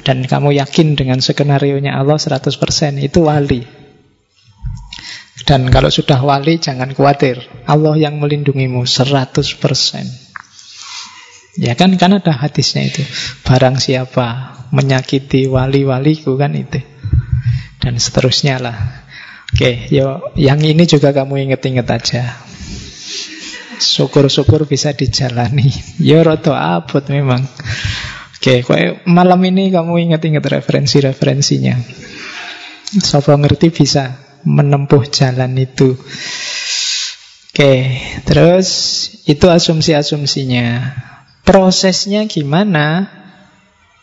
Dan 0.00 0.24
kamu 0.24 0.56
yakin 0.56 0.96
dengan 0.96 1.20
skenario 1.20 1.78
nya 1.78 2.00
Allah 2.00 2.16
100% 2.16 2.48
Itu 3.04 3.28
wali. 3.28 3.60
Dan 5.44 5.68
kalau 5.68 5.92
sudah 5.92 6.24
wali 6.24 6.56
jangan 6.56 6.96
khawatir. 6.96 7.44
Allah 7.68 7.92
yang 8.00 8.16
melindungimu 8.16 8.88
100% 8.88 10.24
Ya 11.54 11.78
kan, 11.78 11.94
kan 11.94 12.10
ada 12.18 12.34
hadisnya 12.34 12.82
itu. 12.88 13.04
Barang 13.46 13.78
siapa 13.78 14.58
menyakiti 14.74 15.46
wali-waliku 15.46 16.34
kan 16.34 16.56
itu. 16.58 16.82
Dan 17.78 18.00
seterusnya 18.00 18.58
lah 18.58 19.03
Oke, 19.54 19.86
yo 19.86 20.34
yang 20.34 20.58
ini 20.66 20.82
juga 20.82 21.14
kamu 21.14 21.46
inget-inget 21.46 21.86
aja. 21.86 22.42
Syukur-syukur 23.78 24.66
bisa 24.66 24.90
dijalani. 24.90 25.70
Yo 26.02 26.26
roto 26.26 26.50
abot 26.50 27.06
memang. 27.06 27.46
Oke, 28.34 28.66
kok 28.66 29.06
malam 29.06 29.38
ini 29.46 29.70
kamu 29.70 30.10
inget-inget 30.10 30.42
referensi-referensinya. 30.42 31.78
Sopo 32.98 33.30
ngerti 33.30 33.70
bisa 33.70 34.18
menempuh 34.42 35.06
jalan 35.06 35.54
itu. 35.54 35.94
Oke, 37.54 37.74
terus 38.26 38.68
itu 39.30 39.46
asumsi-asumsinya. 39.46 40.98
Prosesnya 41.46 42.26
gimana 42.26 43.06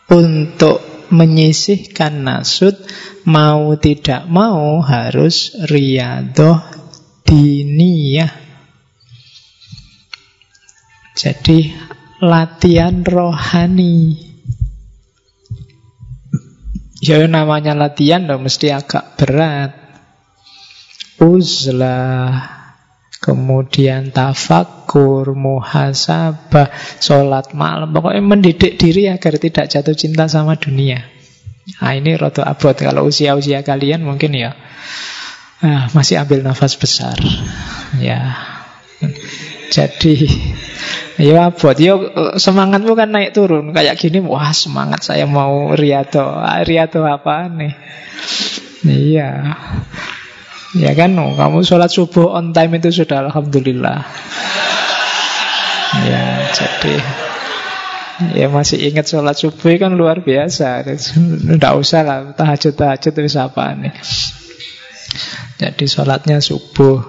untuk 0.08 0.80
menyisihkan 1.12 2.24
nasut 2.24 2.80
mau 3.28 3.76
tidak 3.78 4.26
mau 4.32 4.80
harus 4.80 5.54
riadoh 5.68 6.64
diniyah. 7.28 8.32
Jadi 11.12 11.76
latihan 12.24 13.04
rohani. 13.04 14.16
Ya 17.02 17.22
namanya 17.26 17.76
latihan 17.76 18.26
dong 18.26 18.48
mesti 18.48 18.72
agak 18.72 19.20
berat. 19.20 19.74
Uzlah 21.22 22.61
Kemudian 23.22 24.10
tafakur, 24.10 25.38
muhasabah, 25.38 26.74
sholat 26.98 27.54
malam. 27.54 27.94
Pokoknya 27.94 28.26
mendidik 28.26 28.82
diri 28.82 29.14
agar 29.14 29.38
tidak 29.38 29.70
jatuh 29.70 29.94
cinta 29.94 30.26
sama 30.26 30.58
dunia. 30.58 31.06
Nah 31.78 31.94
ini 31.94 32.18
roto 32.18 32.42
abot. 32.42 32.74
Kalau 32.74 33.06
usia-usia 33.06 33.62
kalian 33.62 34.02
mungkin 34.02 34.34
ya 34.34 34.58
ah, 35.62 35.86
masih 35.94 36.18
ambil 36.18 36.42
nafas 36.42 36.74
besar. 36.74 37.14
Ya. 38.02 38.42
Jadi 39.70 40.26
ya 41.22 41.54
abot. 41.54 41.78
Yo 41.78 42.10
semangatmu 42.42 42.98
kan 42.98 43.14
naik 43.14 43.38
turun 43.38 43.70
kayak 43.70 44.02
gini. 44.02 44.18
Wah 44.18 44.50
semangat 44.50 45.06
saya 45.06 45.30
mau 45.30 45.78
riato. 45.78 46.26
Riato 46.66 47.06
apa 47.06 47.46
nih? 47.54 47.74
Iya. 48.82 49.30
Ya 50.72 50.96
kan, 50.96 51.20
oh, 51.20 51.36
kamu 51.36 51.68
sholat 51.68 51.92
subuh 51.92 52.32
on 52.32 52.56
time 52.56 52.80
itu 52.80 53.04
sudah 53.04 53.28
Alhamdulillah. 53.28 54.08
Ya, 55.92 56.48
jadi 56.56 56.96
Ya 58.38 58.48
masih 58.54 58.78
ingat 58.78 59.10
sholat 59.10 59.34
subuh 59.34 59.74
kan 59.82 59.98
luar 59.98 60.22
biasa. 60.22 60.86
Tidak 60.86 61.74
usah 61.74 62.02
lah 62.06 62.20
tahajud-tahajud 62.38 63.14
itu 63.18 63.40
apa 63.42 63.74
nih 63.74 63.94
Jadi 65.58 65.86
sholatnya 65.90 66.38
subuh. 66.38 67.02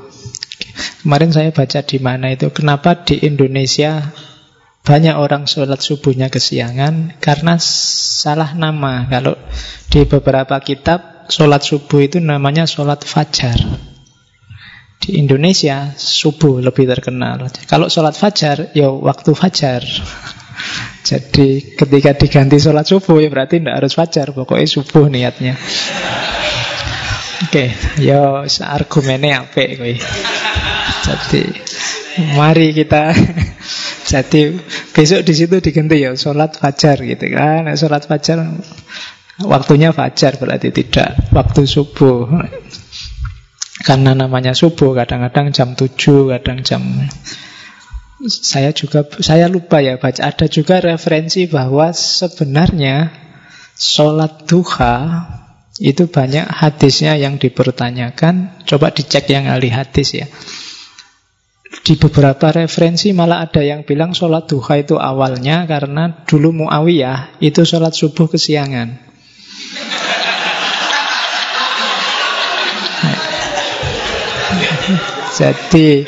Kemarin 1.04 1.34
saya 1.34 1.50
baca 1.52 1.82
di 1.82 1.98
mana 1.98 2.32
itu 2.32 2.48
Kenapa 2.54 3.04
di 3.04 3.20
Indonesia 3.20 4.14
banyak 4.82 5.14
orang 5.14 5.44
sholat 5.44 5.84
subuhnya 5.84 6.32
kesiangan? 6.32 7.20
Karena 7.20 7.60
salah 7.60 8.56
nama. 8.56 9.04
Kalau 9.12 9.36
di 9.92 10.08
beberapa 10.08 10.56
kitab 10.64 11.21
sholat 11.32 11.64
subuh 11.64 12.04
itu 12.04 12.20
namanya 12.20 12.68
sholat 12.68 13.08
fajar. 13.08 13.56
Di 15.02 15.18
Indonesia 15.18 15.96
subuh 15.96 16.60
lebih 16.60 16.86
terkenal. 16.86 17.48
Kalau 17.66 17.88
sholat 17.88 18.14
fajar, 18.14 18.70
ya 18.76 18.92
waktu 18.92 19.32
fajar. 19.32 19.80
Jadi 21.08 21.74
ketika 21.74 22.14
diganti 22.14 22.60
sholat 22.60 22.86
subuh 22.86 23.18
ya 23.18 23.32
berarti 23.32 23.58
tidak 23.58 23.82
harus 23.82 23.96
fajar, 23.96 24.30
pokoknya 24.30 24.68
subuh 24.68 25.10
niatnya. 25.10 25.58
Oke, 27.42 27.74
okay, 27.74 28.06
yo 28.06 28.46
argumennya 28.62 29.42
apa 29.42 29.74
gue. 29.74 29.98
Jadi 31.02 31.42
mari 32.38 32.70
kita 32.70 33.10
jadi 34.14 34.54
besok 34.94 35.26
di 35.26 35.34
situ 35.34 35.58
diganti 35.58 35.98
ya 35.98 36.14
sholat 36.14 36.54
fajar 36.54 37.02
gitu 37.02 37.26
kan. 37.34 37.66
Sholat 37.74 38.06
fajar 38.06 38.46
Waktunya 39.40 39.96
fajar 39.96 40.36
berarti 40.36 40.68
tidak 40.68 41.32
waktu 41.32 41.64
subuh. 41.64 42.28
Karena 43.82 44.12
namanya 44.12 44.52
subuh, 44.52 44.92
kadang-kadang 44.92 45.50
jam 45.50 45.72
7, 45.72 45.88
kadang 46.36 46.60
jam 46.60 46.82
saya 48.28 48.70
juga 48.70 49.02
saya 49.18 49.50
lupa 49.50 49.82
ya 49.82 49.98
baca 49.98 50.22
ada 50.22 50.46
juga 50.46 50.78
referensi 50.78 51.50
bahwa 51.50 51.90
sebenarnya 51.90 53.10
sholat 53.74 54.46
duha 54.46 55.26
itu 55.82 56.06
banyak 56.06 56.46
hadisnya 56.46 57.18
yang 57.18 57.40
dipertanyakan. 57.42 58.62
Coba 58.68 58.94
dicek 58.94 59.26
yang 59.32 59.50
ahli 59.50 59.72
hadis 59.72 60.14
ya. 60.14 60.26
Di 61.82 61.98
beberapa 61.98 62.52
referensi 62.54 63.10
malah 63.10 63.42
ada 63.42 63.64
yang 63.64 63.82
bilang 63.82 64.14
sholat 64.14 64.46
duha 64.46 64.78
itu 64.78 65.00
awalnya 65.00 65.66
karena 65.66 66.22
dulu 66.28 66.62
Muawiyah 66.62 67.42
itu 67.42 67.66
sholat 67.66 67.96
subuh 67.96 68.30
kesiangan. 68.30 69.11
Jadi 75.38 76.02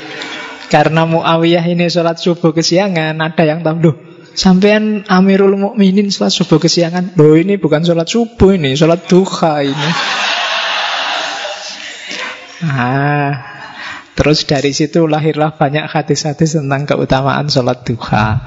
karena 0.68 1.07
Muawiyah 1.07 1.64
ini 1.70 1.86
sholat 1.86 2.18
subuh 2.18 2.50
kesiangan, 2.50 3.14
ada 3.20 3.44
yang 3.46 3.62
tahu 3.62 3.78
loh. 3.78 3.94
Sampean 4.34 5.07
Amirul 5.07 5.55
Mukminin 5.55 6.11
sholat 6.11 6.34
subuh 6.34 6.59
kesiangan. 6.59 7.14
Loh 7.14 7.38
ini 7.38 7.55
bukan 7.55 7.86
sholat 7.86 8.11
subuh 8.11 8.59
ini, 8.59 8.74
sholat 8.74 9.07
duha 9.07 9.62
ini. 9.62 9.90
Ah, 12.64 13.44
terus 14.16 14.48
dari 14.48 14.72
situ 14.72 15.05
lahirlah 15.05 15.52
banyak 15.52 15.84
hadis-hadis 15.84 16.57
tentang 16.57 16.88
keutamaan 16.88 17.52
sholat 17.52 17.84
duha. 17.84 18.40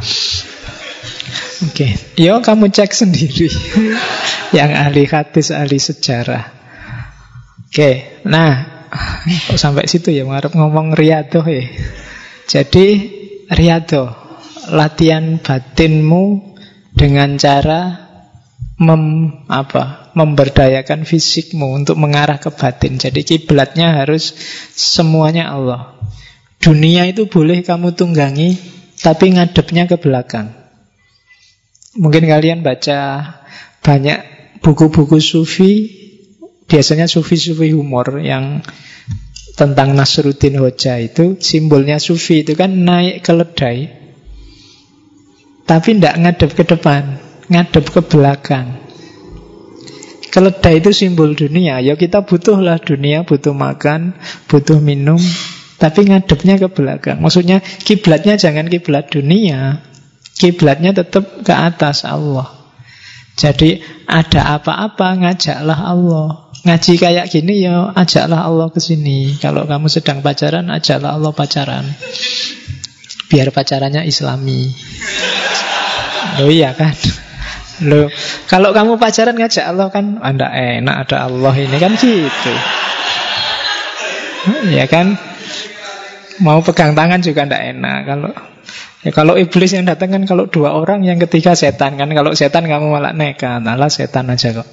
Oke, 1.58 1.90
okay. 1.90 1.92
yo 2.22 2.38
kamu 2.46 2.70
cek 2.70 2.94
sendiri 2.94 3.50
yang 4.58 4.70
ahli 4.78 5.10
hadis, 5.10 5.50
ahli 5.50 5.82
sejarah. 5.82 6.54
Oke, 7.66 7.74
okay. 7.74 7.96
nah 8.30 8.78
Kok 9.28 9.60
sampai 9.60 9.86
situ 9.90 10.16
ya 10.16 10.24
mengharap 10.24 10.56
ngomong 10.56 10.96
riado 10.96 11.44
ya. 11.44 11.64
Jadi 12.48 12.86
riado 13.52 14.16
latihan 14.72 15.40
batinmu 15.44 16.56
dengan 16.96 17.36
cara 17.36 18.08
mem, 18.80 19.04
apa, 19.52 20.16
memberdayakan 20.16 21.04
fisikmu 21.04 21.76
untuk 21.76 22.00
mengarah 22.00 22.40
ke 22.40 22.50
batin. 22.50 22.96
Jadi 22.96 23.22
kiblatnya 23.28 24.02
harus 24.04 24.34
semuanya 24.74 25.52
Allah. 25.52 26.00
Dunia 26.58 27.06
itu 27.06 27.30
boleh 27.30 27.62
kamu 27.62 27.94
tunggangi, 27.94 28.58
tapi 28.98 29.36
ngadepnya 29.36 29.86
ke 29.86 30.00
belakang. 30.00 30.57
Mungkin 31.98 32.30
kalian 32.30 32.62
baca 32.62 33.00
banyak 33.82 34.20
buku-buku 34.62 35.18
sufi. 35.18 35.98
Biasanya 36.68 37.08
sufi-sufi 37.08 37.72
humor 37.72 38.20
yang 38.20 38.60
tentang 39.58 39.98
Nasruddin 39.98 40.60
Hoja 40.62 41.02
itu 41.02 41.40
simbolnya 41.42 41.98
sufi 41.98 42.46
itu 42.46 42.54
kan 42.54 42.70
naik 42.86 43.26
keledai 43.26 43.90
tapi 45.66 45.98
tidak 45.98 46.16
ngadep 46.22 46.52
ke 46.54 46.64
depan 46.64 47.04
ngadep 47.52 47.86
ke 47.92 48.02
belakang. 48.06 48.86
Keledai 50.28 50.84
itu 50.84 50.92
simbol 50.94 51.34
dunia. 51.34 51.80
Ya 51.82 51.98
kita 51.98 52.22
butuhlah 52.22 52.78
dunia 52.84 53.24
butuh 53.26 53.56
makan 53.56 54.14
butuh 54.46 54.78
minum 54.78 55.18
tapi 55.82 56.06
ngadepnya 56.08 56.62
ke 56.62 56.68
belakang. 56.70 57.18
Maksudnya 57.20 57.64
kiblatnya 57.64 58.38
jangan 58.38 58.70
kiblat 58.70 59.10
dunia 59.10 59.82
Kiblatnya 60.38 60.94
tetap 60.94 61.42
ke 61.42 61.54
atas 61.54 62.06
Allah. 62.06 62.58
Jadi 63.38 63.82
ada 64.10 64.58
apa-apa 64.58 65.14
ngajaklah 65.22 65.80
Allah. 65.82 66.50
Ngaji 66.66 66.94
kayak 66.98 67.30
gini 67.30 67.66
ya 67.70 67.94
ajaklah 67.94 68.50
Allah 68.50 68.68
ke 68.74 68.82
sini. 68.82 69.38
Kalau 69.38 69.70
kamu 69.70 69.90
sedang 69.94 70.26
pacaran, 70.26 70.70
ajaklah 70.74 71.14
Allah 71.14 71.32
pacaran. 71.34 71.86
Biar 73.30 73.54
pacarannya 73.54 74.10
islami. 74.10 74.74
Oh 76.42 76.50
iya 76.50 76.74
kan? 76.74 76.98
Loh, 77.86 78.10
kalau 78.50 78.74
kamu 78.74 78.98
pacaran 78.98 79.38
ngajak 79.38 79.70
Allah 79.70 79.94
kan 79.94 80.18
Anda 80.18 80.50
enak 80.50 80.96
ada 81.06 81.30
Allah 81.30 81.54
ini 81.54 81.78
kan 81.78 81.94
gitu. 81.94 82.54
Ya 84.74 84.90
kan? 84.90 85.14
Mau 86.42 86.66
pegang 86.66 86.98
tangan 86.98 87.22
juga 87.22 87.46
ndak 87.46 87.64
enak 87.78 87.98
kalau 88.06 88.34
Ya 89.06 89.14
kalau 89.14 89.38
iblis 89.38 89.78
yang 89.78 89.86
datang 89.86 90.10
kan 90.10 90.26
kalau 90.26 90.50
dua 90.50 90.74
orang, 90.74 91.06
yang 91.06 91.22
ketiga 91.22 91.54
setan 91.54 92.02
kan. 92.02 92.10
Kalau 92.10 92.34
setan 92.34 92.66
kamu 92.66 92.90
malah 92.90 93.14
nekat, 93.14 93.62
malah 93.62 93.94
setan 93.94 94.34
aja 94.34 94.58
kok. 94.58 94.68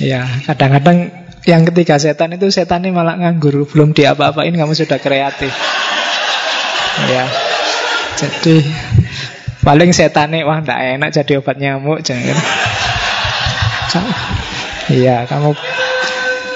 Ya, 0.00 0.24
kadang-kadang 0.48 1.12
yang 1.44 1.68
ketiga 1.68 2.00
setan 2.00 2.34
itu 2.34 2.48
setannya 2.48 2.90
malah 2.90 3.20
nganggur, 3.20 3.68
belum 3.68 3.92
diapa-apain 3.92 4.50
kamu 4.56 4.72
sudah 4.72 4.96
kreatif. 4.96 5.52
Ya. 7.04 7.28
Jadi 8.14 8.64
paling 9.60 9.92
setannya 9.92 10.46
wah 10.46 10.62
ndak 10.64 10.80
enak 10.98 11.10
jadi 11.12 11.44
obat 11.44 11.60
nyamuk 11.60 12.00
jangan. 12.00 12.38
Iya, 14.88 15.24
kamu 15.28 15.52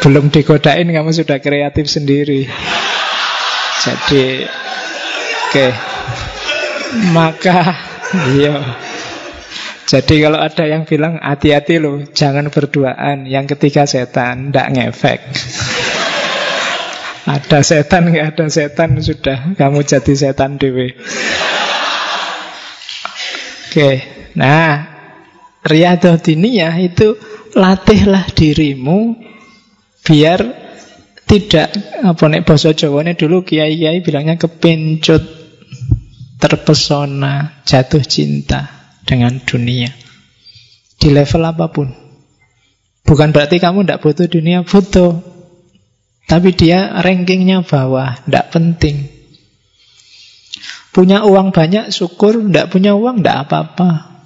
belum 0.05 0.25
digodain 0.33 0.89
kamu 0.89 1.11
sudah 1.13 1.39
kreatif 1.41 1.85
sendiri. 1.89 2.49
Jadi 3.85 4.45
oke. 4.45 5.53
Okay. 5.53 5.98
Maka 7.13 7.59
iya. 8.37 8.57
Jadi 9.89 10.21
kalau 10.21 10.37
ada 10.37 10.69
yang 10.69 10.85
bilang 10.85 11.17
hati-hati 11.17 11.81
loh, 11.81 12.05
jangan 12.13 12.53
berduaan. 12.53 13.25
Yang 13.25 13.57
ketiga 13.57 13.89
setan, 13.89 14.53
ndak 14.53 14.69
ngefek. 14.77 15.21
ada 17.37 17.59
setan, 17.65 18.13
nggak 18.13 18.37
ada 18.37 18.47
setan 18.53 19.01
sudah 19.01 19.57
kamu 19.57 19.85
jadi 19.89 20.13
setan 20.13 20.61
dewe. 20.61 20.93
Oke, 23.69 23.91
nah 24.37 24.99
riyadhah 25.65 26.17
diniyah 26.21 26.73
itu 26.81 27.17
latihlah 27.53 28.29
dirimu 28.33 29.17
biar 30.05 30.41
tidak 31.29 31.69
apa 32.01 32.25
nek 32.33 32.49
bahasa 32.49 32.73
Jawa 32.73 33.05
dulu 33.13 33.45
kiai-kiai 33.45 34.01
bilangnya 34.01 34.41
kepencut 34.41 35.38
terpesona, 36.39 37.63
jatuh 37.67 38.03
cinta 38.07 38.95
dengan 39.03 39.43
dunia. 39.43 39.91
Di 40.99 41.11
level 41.11 41.43
apa 41.47 41.67
pun. 41.71 41.91
Bukan 43.07 43.31
berarti 43.35 43.59
kamu 43.59 43.85
tidak 43.87 44.03
butuh 44.03 44.27
dunia, 44.31 44.63
butuh. 44.63 45.19
Tapi 46.29 46.53
dia 46.53 46.93
rankingnya 47.01 47.65
bawah, 47.65 48.21
tidak 48.23 48.53
penting. 48.53 49.09
Punya 50.93 51.25
uang 51.25 51.55
banyak, 51.55 51.89
syukur. 51.95 52.37
Tidak 52.43 52.69
punya 52.69 52.93
uang, 52.99 53.23
tidak 53.23 53.49
apa-apa. 53.49 54.19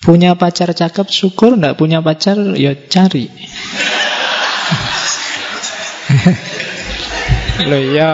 Punya 0.00 0.38
pacar 0.38 0.70
cakep, 0.72 1.10
syukur. 1.10 1.58
Tidak 1.58 1.74
punya 1.76 2.00
pacar, 2.00 2.38
ya 2.56 2.72
cari. 2.88 3.28
Loh 7.68 7.82
ya 7.82 8.10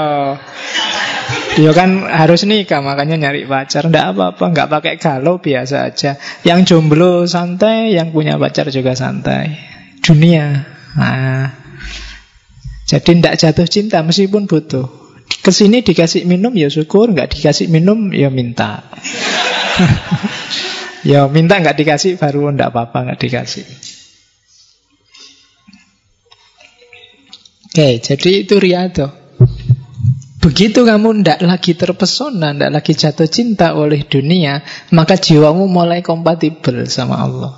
Ya 1.54 1.70
kan 1.70 2.02
harus 2.02 2.42
nikah 2.50 2.82
makanya 2.82 3.14
nyari 3.14 3.46
pacar. 3.46 3.86
Nggak 3.86 4.06
apa-apa, 4.10 4.44
nggak 4.50 4.68
pakai 4.74 4.94
galau 4.98 5.38
biasa 5.38 5.86
aja. 5.86 6.18
Yang 6.42 6.74
jomblo 6.74 7.30
santai, 7.30 7.94
yang 7.94 8.10
punya 8.10 8.34
pacar 8.42 8.74
juga 8.74 8.98
santai. 8.98 9.54
Dunia. 10.02 10.66
Nah, 10.98 11.46
Jadi 12.84 13.22
ndak 13.22 13.38
jatuh 13.38 13.70
cinta 13.70 14.02
meskipun 14.02 14.50
butuh. 14.50 14.90
Ke 15.40 15.54
sini 15.54 15.80
dikasih 15.86 16.26
minum 16.26 16.50
ya 16.58 16.66
syukur. 16.66 17.14
Nggak 17.14 17.38
dikasih 17.38 17.70
minum 17.70 18.10
ya 18.10 18.34
minta. 18.34 18.82
Ya 21.04 21.28
minta 21.28 21.60
nggak 21.60 21.84
dikasih 21.84 22.16
baru 22.16 22.48
ndak 22.48 22.72
apa-apa 22.72 23.04
nggak 23.04 23.20
dikasih. 23.20 23.68
Oke, 27.68 28.00
jadi 28.00 28.30
itu 28.40 28.56
riado 28.56 29.23
Begitu 30.44 30.84
kamu 30.84 31.24
tidak 31.24 31.40
lagi 31.40 31.72
terpesona, 31.72 32.52
tidak 32.52 32.70
lagi 32.76 32.92
jatuh 32.92 33.28
cinta 33.32 33.72
oleh 33.72 34.04
dunia, 34.04 34.60
maka 34.92 35.16
jiwamu 35.16 35.64
mulai 35.64 36.04
kompatibel 36.04 36.84
sama 36.84 37.16
Allah. 37.16 37.52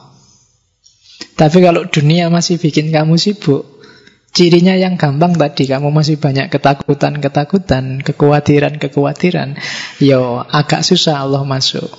Tapi 1.34 1.66
kalau 1.66 1.90
dunia 1.90 2.30
masih 2.30 2.62
bikin 2.62 2.94
kamu 2.94 3.18
sibuk, 3.18 3.82
cirinya 4.30 4.78
yang 4.78 4.94
gampang 4.94 5.34
tadi, 5.34 5.66
kamu 5.66 5.90
masih 5.90 6.22
banyak 6.22 6.46
ketakutan-ketakutan, 6.46 8.06
kekhawatiran-kekhawatiran, 8.06 9.58
yo 9.98 10.46
agak 10.46 10.86
susah 10.86 11.26
Allah 11.26 11.42
masuk. 11.42 11.90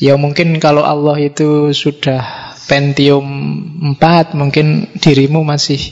Ya 0.00 0.16
mungkin 0.16 0.56
kalau 0.56 0.88
Allah 0.88 1.20
itu 1.20 1.76
sudah 1.76 2.56
Pentium 2.64 3.28
4, 4.00 4.32
mungkin 4.32 4.88
dirimu 5.04 5.44
masih 5.44 5.84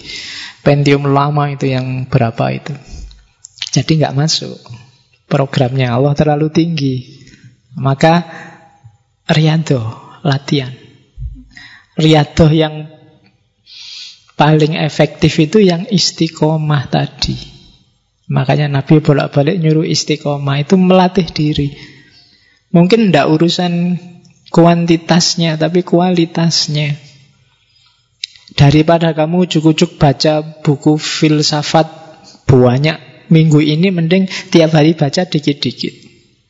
Pentium 0.64 1.05
lama 1.05 1.53
itu 1.53 1.69
yang 1.69 2.09
berapa 2.09 2.49
itu. 2.57 2.73
Jadi 3.77 4.01
nggak 4.01 4.16
masuk. 4.16 4.57
Programnya 5.29 5.93
Allah 5.93 6.16
terlalu 6.16 6.49
tinggi. 6.49 6.97
Maka 7.77 8.24
riado, 9.29 9.85
latihan. 10.24 10.72
Riado 11.93 12.49
yang 12.49 12.89
paling 14.33 14.81
efektif 14.81 15.37
itu 15.37 15.61
yang 15.61 15.85
istiqomah 15.85 16.89
tadi. 16.89 17.37
Makanya 18.33 18.81
Nabi 18.81 19.05
bolak-balik 19.05 19.61
nyuruh 19.61 19.85
istiqomah 19.85 20.57
itu 20.64 20.81
melatih 20.81 21.29
diri. 21.29 21.77
Mungkin 22.72 23.12
tidak 23.12 23.29
urusan 23.29 24.01
kuantitasnya, 24.49 25.61
tapi 25.61 25.85
kualitasnya. 25.85 26.97
Daripada 28.57 29.12
kamu 29.12 29.45
ujuk-ujuk 29.45 30.01
baca 30.01 30.64
buku 30.64 30.97
filsafat 30.97 31.93
banyak 32.49 33.16
minggu 33.33 33.61
ini 33.62 33.89
mending 33.93 34.29
tiap 34.51 34.74
hari 34.74 34.95
baca 34.95 35.27
dikit-dikit. 35.27 35.95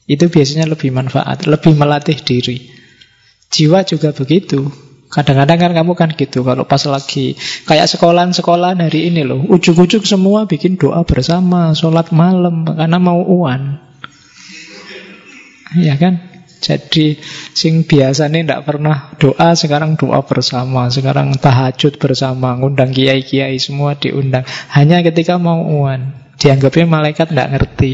Itu 0.07 0.31
biasanya 0.31 0.70
lebih 0.70 0.95
manfaat, 0.95 1.51
lebih 1.51 1.74
melatih 1.74 2.18
diri. 2.22 2.70
Jiwa 3.51 3.83
juga 3.87 4.14
begitu. 4.14 4.87
Kadang-kadang 5.07 5.59
kan 5.62 5.70
kamu 5.70 5.93
kan 5.95 6.11
gitu 6.18 6.43
Kalau 6.43 6.66
pas 6.66 6.83
lagi 6.91 7.39
Kayak 7.62 7.87
sekolah-sekolah 7.95 8.74
hari 8.74 9.07
ini 9.07 9.22
loh 9.22 9.39
Ujuk-ujuk 9.39 10.03
semua 10.03 10.51
bikin 10.51 10.74
doa 10.74 11.07
bersama 11.07 11.70
Sholat 11.79 12.11
malam 12.11 12.66
Karena 12.66 12.99
mau 12.99 13.22
uan 13.22 13.79
Ya 15.79 15.95
kan 15.95 16.37
jadi 16.57 17.20
sing 17.55 17.87
biasa 17.87 18.27
nih 18.27 18.43
tidak 18.43 18.66
pernah 18.66 19.14
doa 19.22 19.55
sekarang 19.55 19.95
doa 19.95 20.24
bersama, 20.27 20.91
sekarang 20.91 21.37
tahajud 21.39 22.01
bersama, 22.01 22.59
ngundang 22.59 22.91
kiai-kiai 22.91 23.55
semua 23.61 23.95
diundang. 23.95 24.43
Hanya 24.74 25.05
ketika 25.05 25.39
mau 25.39 25.62
uan. 25.62 26.26
Dianggapnya 26.37 26.84
malaikat 26.84 27.32
tidak 27.32 27.51
ngerti. 27.57 27.93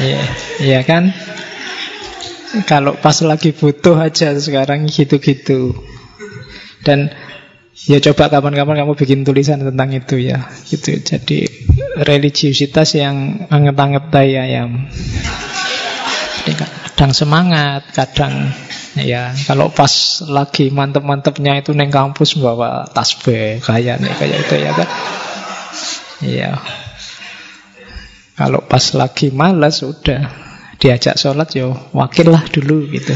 Iya, 0.00 0.22
iya 0.64 0.80
kan? 0.86 1.12
Kalau 2.66 2.98
pas 2.98 3.14
lagi 3.22 3.52
butuh 3.54 3.94
aja 4.00 4.34
sekarang 4.34 4.88
gitu-gitu. 4.88 5.76
Dan 6.82 7.12
ya 7.86 8.00
coba 8.00 8.32
kapan-kapan 8.32 8.82
kamu 8.82 8.92
bikin 8.96 9.20
tulisan 9.22 9.60
tentang 9.60 9.92
itu 9.92 10.16
ya. 10.18 10.48
Gitu. 10.66 10.98
Jadi 11.04 11.46
religiusitas 12.00 12.96
yang 12.96 13.46
anget-anget 13.52 14.08
ayam. 14.16 14.88
Kadang 17.00 17.16
semangat, 17.16 17.88
kadang 17.96 18.52
Ya, 18.98 19.30
kalau 19.46 19.70
pas 19.70 20.18
lagi 20.26 20.66
mantep-mantepnya 20.74 21.62
itu 21.62 21.70
neng 21.70 21.94
kampus 21.94 22.34
bawa 22.34 22.90
tasbih 22.90 23.62
kayak 23.62 24.02
nih 24.02 24.12
kayak 24.18 24.38
itu 24.42 24.54
ya 24.58 24.72
kan. 24.74 24.88
Iya. 26.26 26.50
Kalau 28.34 28.66
pas 28.66 28.82
lagi 28.98 29.30
malas 29.30 29.86
udah 29.86 30.26
diajak 30.82 31.14
sholat 31.14 31.54
yo 31.54 31.70
wakil 31.94 32.34
lah 32.34 32.42
dulu 32.50 32.90
gitu. 32.90 33.14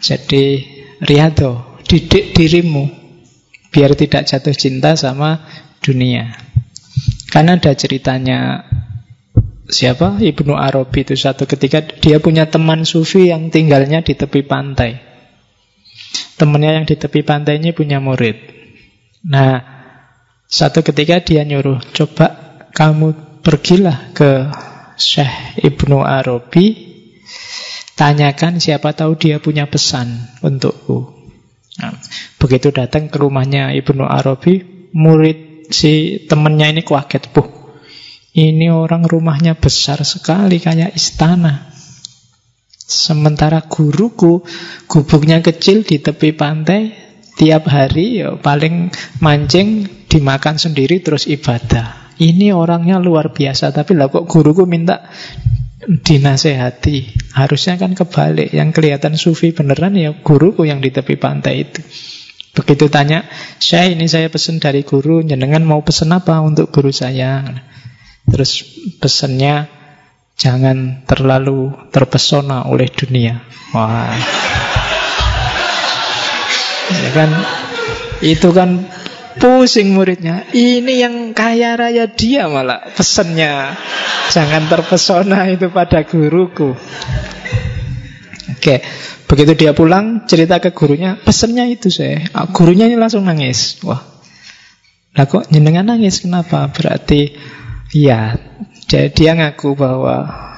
Jadi 0.00 0.64
riado, 1.04 1.78
didik 1.84 2.32
dirimu 2.32 2.88
biar 3.68 3.92
tidak 3.92 4.24
jatuh 4.24 4.56
cinta 4.56 4.96
sama 4.96 5.44
dunia. 5.84 6.32
Karena 7.28 7.60
ada 7.60 7.76
ceritanya 7.76 8.64
siapa 9.68 10.18
Ibnu 10.18 10.56
Arabi 10.56 11.04
itu 11.04 11.14
satu 11.14 11.44
ketika 11.44 11.84
dia 11.84 12.18
punya 12.18 12.48
teman 12.48 12.88
sufi 12.88 13.28
yang 13.28 13.52
tinggalnya 13.52 14.00
di 14.02 14.16
tepi 14.16 14.42
pantai. 14.44 15.00
Temannya 16.40 16.82
yang 16.82 16.86
di 16.88 16.96
tepi 16.96 17.22
pantai 17.22 17.60
ini 17.60 17.76
punya 17.76 18.00
murid. 18.00 18.36
Nah, 19.28 19.60
satu 20.48 20.80
ketika 20.80 21.20
dia 21.20 21.44
nyuruh, 21.44 21.82
coba 21.92 22.26
kamu 22.72 23.40
pergilah 23.42 24.14
ke 24.14 24.48
Syekh 24.98 25.62
Ibnu 25.62 26.02
Arabi 26.02 26.90
Tanyakan 27.98 28.62
siapa 28.62 28.94
tahu 28.94 29.18
dia 29.18 29.42
punya 29.42 29.66
pesan 29.66 30.26
untukku 30.42 31.14
nah, 31.78 31.94
Begitu 32.38 32.74
datang 32.74 33.10
ke 33.10 33.18
rumahnya 33.18 33.74
Ibnu 33.78 34.06
Arabi 34.06 34.62
Murid 34.94 35.70
si 35.70 36.26
temennya 36.26 36.70
ini 36.70 36.82
kaget 36.82 37.30
Puh, 37.30 37.46
ini 38.38 38.70
orang 38.70 39.02
rumahnya 39.02 39.58
besar 39.58 39.98
sekali 40.06 40.62
kayak 40.62 40.94
istana. 40.94 41.74
Sementara 42.78 43.66
guruku 43.66 44.46
gubuknya 44.88 45.42
kecil 45.44 45.84
di 45.84 46.00
tepi 46.00 46.32
pantai 46.32 47.08
Tiap 47.38 47.70
hari 47.70 48.18
ya 48.18 48.34
paling 48.34 48.90
mancing 49.22 49.86
dimakan 50.10 50.58
sendiri 50.58 50.98
terus 50.98 51.30
ibadah. 51.30 52.10
Ini 52.18 52.50
orangnya 52.50 52.98
luar 52.98 53.30
biasa 53.30 53.70
Tapi 53.70 53.94
lah 53.94 54.10
kok 54.10 54.26
guruku 54.26 54.66
minta 54.66 55.06
dinasehati. 55.86 57.30
Harusnya 57.38 57.78
kan 57.78 57.94
kebalik 57.94 58.50
Yang 58.50 58.68
kelihatan 58.74 59.14
sufi 59.14 59.54
beneran 59.54 59.94
ya 59.94 60.18
guruku 60.18 60.66
yang 60.66 60.82
di 60.82 60.90
tepi 60.90 61.14
pantai 61.14 61.62
itu. 61.62 61.78
Begitu 62.58 62.90
tanya 62.90 63.22
Saya 63.62 63.94
ini 63.94 64.10
saya 64.10 64.26
pesen 64.34 64.58
dari 64.58 64.82
guru 64.82 65.22
Jenengan 65.22 65.62
mau 65.62 65.86
pesen 65.86 66.10
apa 66.10 66.42
untuk 66.42 66.74
guru 66.74 66.90
saya 66.90 67.46
Terus 68.28 68.64
pesennya 69.00 69.78
Jangan 70.38 71.02
terlalu 71.02 71.74
terpesona 71.90 72.70
oleh 72.70 72.86
dunia. 72.86 73.42
Wah. 73.74 74.14
Ya 76.94 77.10
kan 77.10 77.30
itu 78.22 78.48
kan 78.54 78.86
pusing 79.42 79.98
muridnya. 79.98 80.46
Ini 80.54 80.94
yang 81.02 81.14
kaya 81.34 81.74
raya 81.74 82.06
dia 82.06 82.46
malah 82.46 82.86
pesennya. 82.94 83.74
Jangan 84.30 84.70
terpesona 84.70 85.50
itu 85.50 85.74
pada 85.74 86.06
guruku. 86.06 86.78
Oke, 88.54 88.78
begitu 89.26 89.52
dia 89.58 89.74
pulang 89.74 90.22
cerita 90.30 90.62
ke 90.62 90.70
gurunya, 90.70 91.18
pesennya 91.18 91.66
itu 91.66 91.90
saya. 91.90 92.30
Ah, 92.30 92.46
gurunya 92.46 92.86
ini 92.86 92.94
langsung 92.94 93.26
nangis. 93.26 93.82
Wah, 93.82 93.98
lah 95.18 95.26
kok 95.26 95.50
nangis 95.50 96.22
kenapa? 96.22 96.70
Berarti 96.70 97.34
ya 97.92 98.36
jadi 98.88 99.12
dia 99.12 99.32
ngaku 99.36 99.76
bahwa 99.76 100.48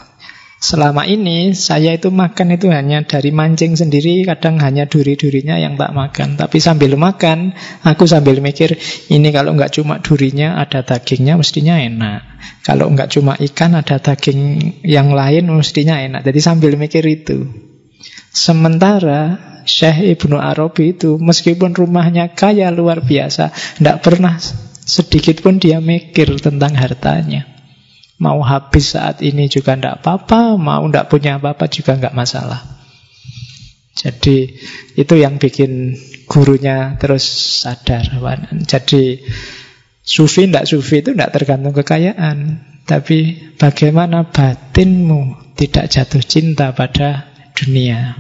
selama 0.62 1.02
ini 1.02 1.50
saya 1.50 1.98
itu 1.98 2.14
makan 2.14 2.54
itu 2.54 2.70
hanya 2.70 3.02
dari 3.02 3.34
mancing 3.34 3.74
sendiri, 3.74 4.22
kadang 4.22 4.62
hanya 4.62 4.86
duri-durinya 4.86 5.58
yang 5.58 5.74
tak 5.74 5.90
makan. 5.90 6.38
Tapi 6.38 6.62
sambil 6.62 6.94
makan, 6.94 7.58
aku 7.82 8.06
sambil 8.06 8.38
mikir, 8.38 8.78
ini 9.10 9.34
kalau 9.34 9.58
nggak 9.58 9.74
cuma 9.74 9.98
durinya, 9.98 10.62
ada 10.62 10.86
dagingnya, 10.86 11.42
mestinya 11.42 11.74
enak. 11.74 12.20
Kalau 12.62 12.86
nggak 12.86 13.10
cuma 13.18 13.34
ikan, 13.34 13.74
ada 13.74 13.98
daging 13.98 14.38
yang 14.86 15.10
lain, 15.10 15.50
mestinya 15.50 15.98
enak. 15.98 16.22
Jadi 16.22 16.38
sambil 16.38 16.78
mikir 16.78 17.02
itu. 17.02 17.50
Sementara 18.30 19.42
Syekh 19.66 20.06
Ibnu 20.06 20.38
Arabi 20.38 20.94
itu, 20.94 21.18
meskipun 21.18 21.74
rumahnya 21.74 22.30
kaya 22.30 22.70
luar 22.70 23.02
biasa, 23.02 23.50
tidak 23.82 24.06
pernah 24.06 24.38
sedikit 24.90 25.38
pun 25.46 25.62
dia 25.62 25.78
mikir 25.78 26.34
tentang 26.42 26.74
hartanya. 26.74 27.46
Mau 28.18 28.42
habis 28.42 28.98
saat 28.98 29.22
ini 29.22 29.46
juga 29.46 29.78
tidak 29.78 30.02
apa-apa, 30.02 30.58
mau 30.58 30.82
tidak 30.90 31.08
punya 31.08 31.38
apa-apa 31.38 31.70
juga 31.70 31.96
nggak 31.96 32.12
masalah. 32.18 32.60
Jadi 33.94 34.60
itu 34.98 35.14
yang 35.14 35.38
bikin 35.38 35.94
gurunya 36.26 36.98
terus 36.98 37.24
sadar. 37.64 38.10
Jadi 38.66 39.22
sufi 40.02 40.50
tidak 40.50 40.66
sufi 40.66 41.00
itu 41.00 41.14
tidak 41.14 41.32
tergantung 41.38 41.72
kekayaan, 41.72 42.60
tapi 42.84 43.38
bagaimana 43.56 44.26
batinmu 44.28 45.54
tidak 45.54 45.86
jatuh 45.88 46.24
cinta 46.26 46.74
pada 46.74 47.30
dunia. 47.54 48.18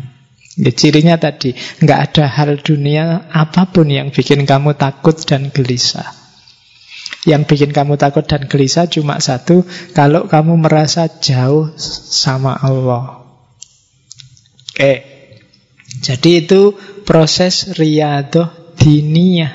Ya, 0.60 0.70
cirinya 0.76 1.16
tadi 1.16 1.56
nggak 1.56 2.00
ada 2.12 2.24
hal 2.28 2.60
dunia 2.60 3.30
apa 3.32 3.68
pun 3.72 3.88
yang 3.88 4.12
bikin 4.12 4.44
kamu 4.44 4.76
takut 4.76 5.16
dan 5.24 5.48
gelisah. 5.48 6.19
Yang 7.28 7.42
bikin 7.52 7.70
kamu 7.76 8.00
takut 8.00 8.24
dan 8.24 8.48
gelisah 8.48 8.88
cuma 8.88 9.20
satu, 9.20 9.68
kalau 9.92 10.24
kamu 10.24 10.56
merasa 10.56 11.04
jauh 11.04 11.68
sama 11.76 12.56
Allah. 12.56 13.20
Oke. 14.72 14.94
Jadi 16.00 16.46
itu 16.46 16.72
proses 17.04 17.76
riadoh 17.76 18.48
diniyah. 18.80 19.52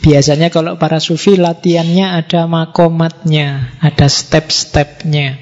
Biasanya 0.00 0.48
kalau 0.48 0.78
para 0.80 1.02
sufi 1.02 1.36
latihannya 1.36 2.24
ada 2.24 2.48
makomatnya, 2.48 3.76
ada 3.82 4.06
step-stepnya. 4.06 5.36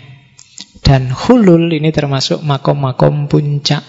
Dan 0.80 1.12
hulul 1.12 1.70
ini 1.70 1.94
termasuk 1.94 2.42
makom-makom 2.42 3.30
puncak. 3.30 3.84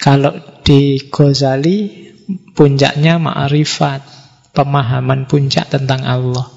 Kalau 0.00 0.34
di 0.66 0.98
Ghazali 1.12 2.10
puncaknya 2.56 3.20
ma'rifat 3.20 4.23
pemahaman 4.54 5.26
puncak 5.26 5.68
tentang 5.68 6.06
Allah. 6.06 6.48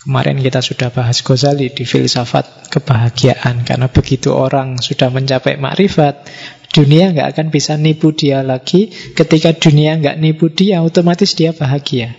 Kemarin 0.00 0.40
kita 0.40 0.64
sudah 0.64 0.88
bahas 0.92 1.20
Ghazali 1.20 1.72
di 1.72 1.84
filsafat 1.84 2.72
kebahagiaan. 2.72 3.64
Karena 3.68 3.88
begitu 3.88 4.32
orang 4.32 4.80
sudah 4.80 5.12
mencapai 5.12 5.60
makrifat 5.60 6.24
Dunia 6.70 7.10
nggak 7.10 7.34
akan 7.34 7.46
bisa 7.50 7.74
nipu 7.74 8.14
dia 8.14 8.46
lagi. 8.46 8.94
Ketika 8.94 9.50
dunia 9.58 9.98
nggak 9.98 10.22
nipu 10.22 10.54
dia 10.54 10.86
Otomatis 10.86 11.34
dia 11.34 11.50
bahagia. 11.50 12.14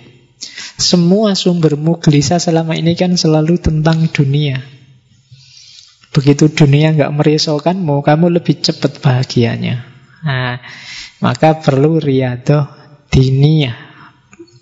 Semua 0.75 1.39
sumbermu 1.39 2.03
gelisah 2.03 2.41
selama 2.41 2.75
ini 2.75 2.99
kan 2.99 3.15
selalu 3.15 3.63
tentang 3.63 4.11
dunia. 4.11 4.59
Begitu 6.11 6.51
dunia 6.51 6.91
nggak 6.91 7.15
merisaukanmu 7.15 8.03
Kamu 8.03 8.27
lebih 8.27 8.59
cepat 8.59 8.99
bahagianya. 8.99 9.87
Nah, 10.27 10.59
maka 11.23 11.55
perlu 11.63 12.03
riadoh 12.03 12.67
diniyah 13.07 13.90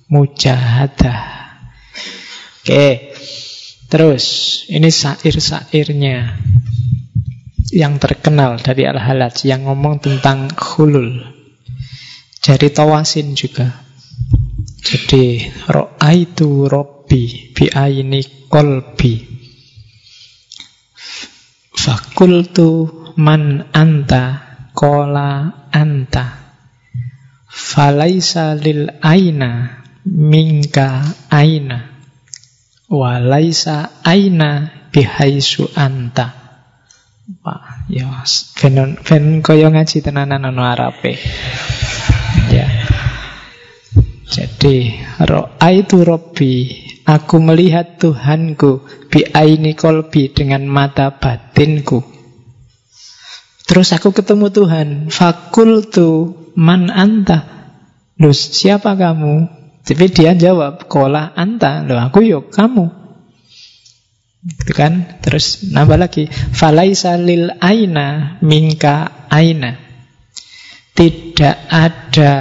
mujahadah. 0.09 1.21
Oke. 2.61 3.13
Terus 3.89 4.25
ini 4.69 4.93
sair-sairnya 4.93 6.37
yang 7.73 7.97
terkenal 7.97 8.61
dari 8.61 8.85
Al-Halaj 8.85 9.49
yang 9.49 9.65
ngomong 9.65 9.97
tentang 9.97 10.53
hulul. 10.53 11.25
Jadi 12.37 12.69
tawasin 12.69 13.33
juga. 13.33 13.81
Jadi 14.85 15.41
ro'aitu 15.69 16.69
robbi 16.69 17.49
bi'aini 17.57 18.45
kolbi. 18.45 19.13
Fakultu 21.73 22.69
man 23.17 23.73
anta 23.73 24.23
kola 24.77 25.65
anta. 25.73 26.25
Falaisa 27.49 28.53
lil 28.53 29.01
aina 29.01 29.81
minka 30.05 31.03
aina 31.31 31.89
walaisa 32.89 34.03
aina 34.03 34.71
bihaisu 34.91 35.69
anta 35.75 36.39
Pak, 37.29 37.85
ya 37.93 38.09
ben 38.57 38.97
ben 39.05 39.45
kaya 39.45 39.69
ngaji 39.69 40.01
tenanan 40.01 40.49
ana 40.49 40.73
Arabe. 40.73 41.13
Ya. 42.49 42.65
Jadi, 44.25 44.97
itu 45.77 45.97
Robbi, 46.01 46.53
aku 47.05 47.37
melihat 47.37 48.01
Tuhanku 48.01 48.81
bi 49.13 49.29
aini 49.29 49.77
kolbi 49.77 50.33
dengan 50.33 50.65
mata 50.65 51.13
batinku. 51.21 52.01
Terus 53.69 53.93
aku 53.93 54.09
ketemu 54.09 54.49
Tuhan, 54.49 54.89
fakultu 55.13 56.33
man 56.57 56.89
anta. 56.89 57.45
Lu 58.17 58.33
siapa 58.33 58.97
kamu? 58.97 59.58
Tapi 59.83 60.05
dia 60.11 60.35
jawab, 60.37 60.85
kola 60.85 61.33
anta. 61.33 61.81
Loh 61.85 61.97
aku 61.97 62.21
yuk 62.21 62.53
kamu. 62.53 62.99
Gitu 64.39 64.71
kan? 64.71 65.19
Terus 65.19 65.67
nambah 65.67 65.99
lagi, 65.99 66.31
falaisa 66.31 67.19
lil 67.19 67.51
aina 67.59 68.39
minka 68.39 69.27
aina. 69.27 69.75
Tidak 70.95 71.57
ada 71.71 72.33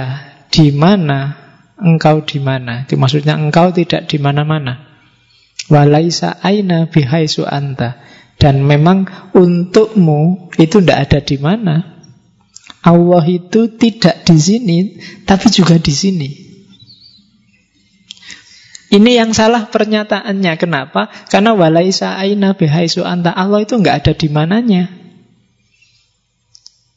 di 0.51 0.71
mana 0.71 1.39
engkau 1.79 2.23
di 2.23 2.39
mana. 2.43 2.83
Itu 2.83 2.99
maksudnya 2.99 3.39
engkau 3.39 3.71
tidak 3.71 4.11
di 4.11 4.19
mana-mana. 4.19 4.89
Walaisa 5.71 6.39
aina 6.43 6.87
bihaisu 6.91 7.47
anta. 7.47 7.99
Dan 8.39 8.63
memang 8.63 9.03
untukmu 9.35 10.51
itu 10.55 10.79
tidak 10.79 10.99
ada 11.11 11.19
di 11.19 11.37
mana. 11.39 11.75
Allah 12.79 13.23
itu 13.27 13.75
tidak 13.75 14.23
di 14.23 14.39
sini, 14.39 14.77
tapi 15.27 15.51
juga 15.51 15.75
di 15.75 15.91
sini. 15.91 16.48
Ini 18.89 19.21
yang 19.21 19.31
salah 19.37 19.69
pernyataannya. 19.69 20.53
Kenapa? 20.57 21.13
Karena 21.29 21.53
walaisa 21.53 22.17
aina 22.17 22.57
bihaisu 22.57 23.05
anta. 23.05 23.29
Allah 23.29 23.61
itu 23.61 23.77
nggak 23.77 23.97
ada 24.01 24.13
di 24.17 24.27
mananya. 24.33 24.89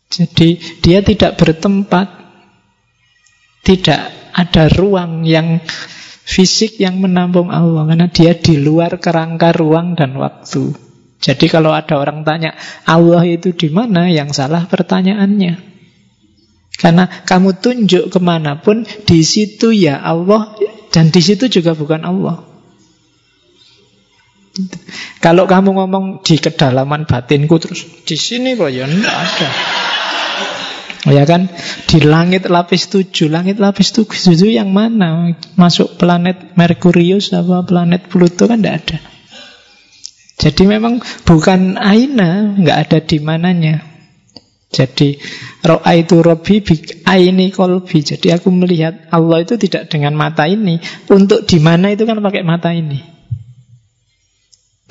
Jadi 0.09 0.57
dia 0.81 1.05
tidak 1.05 1.37
bertempat. 1.37 2.09
Tidak 3.63 4.03
ada 4.33 4.65
ruang 4.73 5.29
yang 5.29 5.61
fisik 6.25 6.81
yang 6.81 6.97
menampung 6.97 7.53
Allah. 7.53 7.85
Karena 7.85 8.09
dia 8.09 8.33
di 8.41 8.57
luar 8.57 8.97
kerangka 8.97 9.53
ruang 9.53 9.93
dan 9.93 10.17
waktu. 10.17 10.93
Jadi 11.23 11.47
kalau 11.47 11.71
ada 11.71 12.03
orang 12.03 12.27
tanya 12.27 12.59
Allah 12.83 13.23
itu 13.23 13.55
di 13.55 13.71
mana, 13.71 14.11
yang 14.11 14.35
salah 14.35 14.67
pertanyaannya. 14.67 15.71
Karena 16.75 17.07
kamu 17.07 17.63
tunjuk 17.63 18.11
ke 18.11 18.19
mana 18.19 18.59
pun, 18.59 18.83
di 18.83 19.23
situ 19.23 19.71
ya 19.71 20.03
Allah, 20.03 20.59
dan 20.93 21.09
di 21.09 21.25
situ 21.25 21.49
juga 21.49 21.73
bukan 21.73 22.05
Allah. 22.05 22.45
Kalau 25.25 25.49
kamu 25.49 25.73
ngomong 25.73 26.21
di 26.21 26.37
kedalaman 26.37 27.09
batinku 27.09 27.57
terus 27.57 27.89
di 28.05 28.21
sini 28.21 28.53
kok 28.53 28.69
ya 28.69 28.85
enggak 28.85 29.17
ada. 29.17 29.49
Ya 31.03 31.25
kan? 31.27 31.51
Di 31.89 31.99
langit 32.05 32.47
lapis 32.47 32.87
tujuh. 32.93 33.27
Langit 33.27 33.59
lapis 33.59 33.91
tujuh 33.97 34.53
yang 34.53 34.71
mana? 34.71 35.35
Masuk 35.59 35.99
planet 35.99 36.55
Merkurius 36.55 37.33
apa 37.35 37.65
planet 37.65 38.07
Pluto 38.07 38.47
kan 38.47 38.61
tidak 38.61 38.87
ada. 38.87 38.99
Jadi 40.37 40.63
memang 40.69 41.01
bukan 41.25 41.81
aina 41.81 42.55
nggak 42.55 42.79
ada 42.87 42.99
di 43.03 43.19
mananya 43.23 43.92
Jadi 44.73 45.21
Ro'a 45.61 45.93
itu 46.01 46.25
Robi 46.25 46.65
Aini 47.05 47.53
kolbi 47.53 48.01
Jadi 48.01 48.33
aku 48.33 48.49
melihat 48.49 49.13
Allah 49.13 49.45
itu 49.45 49.61
tidak 49.61 49.93
dengan 49.93 50.17
mata 50.17 50.49
ini 50.49 50.81
Untuk 51.13 51.45
di 51.45 51.61
mana 51.61 51.93
itu 51.93 52.09
kan 52.09 52.17
pakai 52.25 52.41
mata 52.41 52.73
ini 52.73 53.13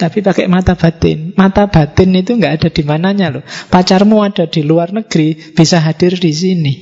tapi 0.02 0.26
pakai 0.26 0.50
mata 0.50 0.74
batin. 0.74 1.38
Mata 1.38 1.70
batin 1.70 2.10
itu 2.18 2.34
nggak 2.34 2.54
ada 2.58 2.70
di 2.74 2.82
mananya 2.82 3.30
loh. 3.30 3.46
Pacarmu 3.46 4.26
ada 4.26 4.50
di 4.50 4.66
luar 4.66 4.90
negeri, 4.90 5.54
bisa 5.54 5.78
hadir 5.78 6.18
di 6.18 6.34
sini. 6.34 6.74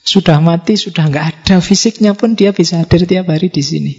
Sudah 0.00 0.40
mati, 0.40 0.80
sudah 0.80 1.04
nggak 1.04 1.26
ada 1.44 1.60
fisiknya 1.60 2.16
pun 2.16 2.32
dia 2.32 2.56
bisa 2.56 2.80
hadir 2.80 3.04
tiap 3.04 3.28
hari 3.28 3.52
di 3.52 3.60
sini. 3.60 3.92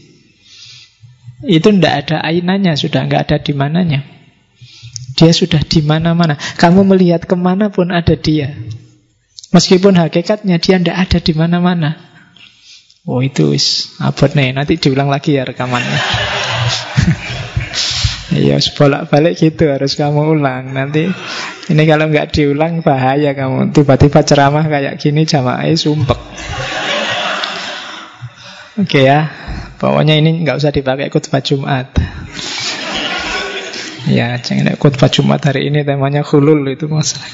Itu 1.45 1.69
nggak 1.69 1.93
ada 2.09 2.17
ainanya, 2.26 2.73
sudah 2.73 3.05
nggak 3.05 3.30
ada 3.30 3.38
di 3.38 3.53
mananya. 3.53 4.01
Dia 5.16 5.32
sudah 5.32 5.63
di 5.63 5.80
mana-mana. 5.80 6.36
Kamu 6.36 6.84
melihat 6.84 7.24
ke 7.24 7.36
mana 7.39 7.72
pun 7.72 7.91
ada 7.91 8.13
dia. 8.20 8.51
Meskipun 9.55 9.95
hakikatnya 9.95 10.59
dia 10.59 10.76
tidak 10.76 10.97
ada 10.99 11.20
di 11.24 11.34
mana-mana. 11.36 11.89
Oh 13.07 13.24
itu 13.24 13.55
wis 13.55 13.95
abot 14.03 14.28
nih. 14.36 14.51
Nanti 14.51 14.76
diulang 14.76 15.07
lagi 15.07 15.39
ya 15.39 15.47
rekamannya. 15.47 15.99
Iya, 18.36 18.59
bolak-balik 18.59 19.39
gitu 19.39 19.72
harus 19.72 19.95
kamu 19.95 20.36
ulang. 20.36 20.76
Nanti 20.76 21.07
ini 21.72 21.84
kalau 21.88 22.11
nggak 22.11 22.36
diulang 22.36 22.84
bahaya 22.84 23.32
kamu. 23.32 23.72
Tiba-tiba 23.72 24.28
ceramah 24.28 24.68
kayak 24.68 24.99
gini 24.99 25.24
jamaah 25.24 25.63
sumpek. 25.72 26.20
Oke 28.76 29.07
ya, 29.07 29.32
pokoknya 29.80 30.20
ini 30.20 30.43
nggak 30.43 30.59
usah 30.59 30.76
dipakai 30.76 31.07
khutbah 31.07 31.39
Jumat. 31.39 31.95
Ya, 34.05 34.37
jangan 34.37 34.77
khutbah 34.77 35.09
Jumat 35.09 35.41
hari 35.41 35.73
ini 35.73 35.81
temanya 35.81 36.21
hulul 36.21 36.61
itu 36.69 36.85
masalah. 36.85 37.25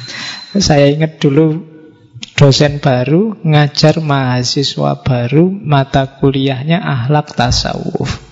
Saya 0.56 0.88
ingat 0.88 1.20
dulu 1.20 1.68
dosen 2.40 2.80
baru 2.80 3.38
ngajar 3.44 4.00
mahasiswa 4.00 5.04
baru 5.04 5.52
mata 5.52 6.18
kuliahnya 6.18 6.80
ahlak 6.80 7.36
tasawuf 7.36 8.32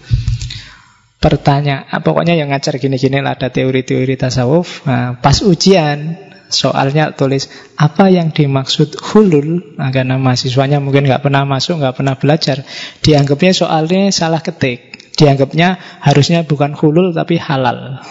pertanyaan, 1.20 1.86
ah, 1.92 2.00
pokoknya 2.00 2.34
yang 2.40 2.50
ngajar 2.50 2.80
gini-gini 2.80 3.20
lah 3.20 3.36
ada 3.36 3.52
teori-teori 3.52 4.16
tasawuf. 4.16 4.88
Nah, 4.88 5.20
pas 5.20 5.36
ujian 5.44 6.16
soalnya 6.50 7.14
tulis 7.14 7.52
apa 7.76 8.10
yang 8.10 8.32
dimaksud 8.32 8.98
hulul, 8.98 9.78
nah, 9.78 9.92
karena 9.92 10.16
mahasiswanya 10.16 10.80
mungkin 10.80 11.06
nggak 11.06 11.22
pernah 11.22 11.44
masuk, 11.44 11.84
nggak 11.84 11.96
pernah 12.00 12.16
belajar, 12.16 12.64
dianggapnya 13.04 13.52
soalnya 13.54 14.10
salah 14.16 14.40
ketik. 14.40 14.99
Dianggapnya 15.16 15.80
harusnya 16.04 16.44
bukan 16.44 16.76
hulul 16.78 17.16
tapi 17.16 17.40
halal. 17.40 18.00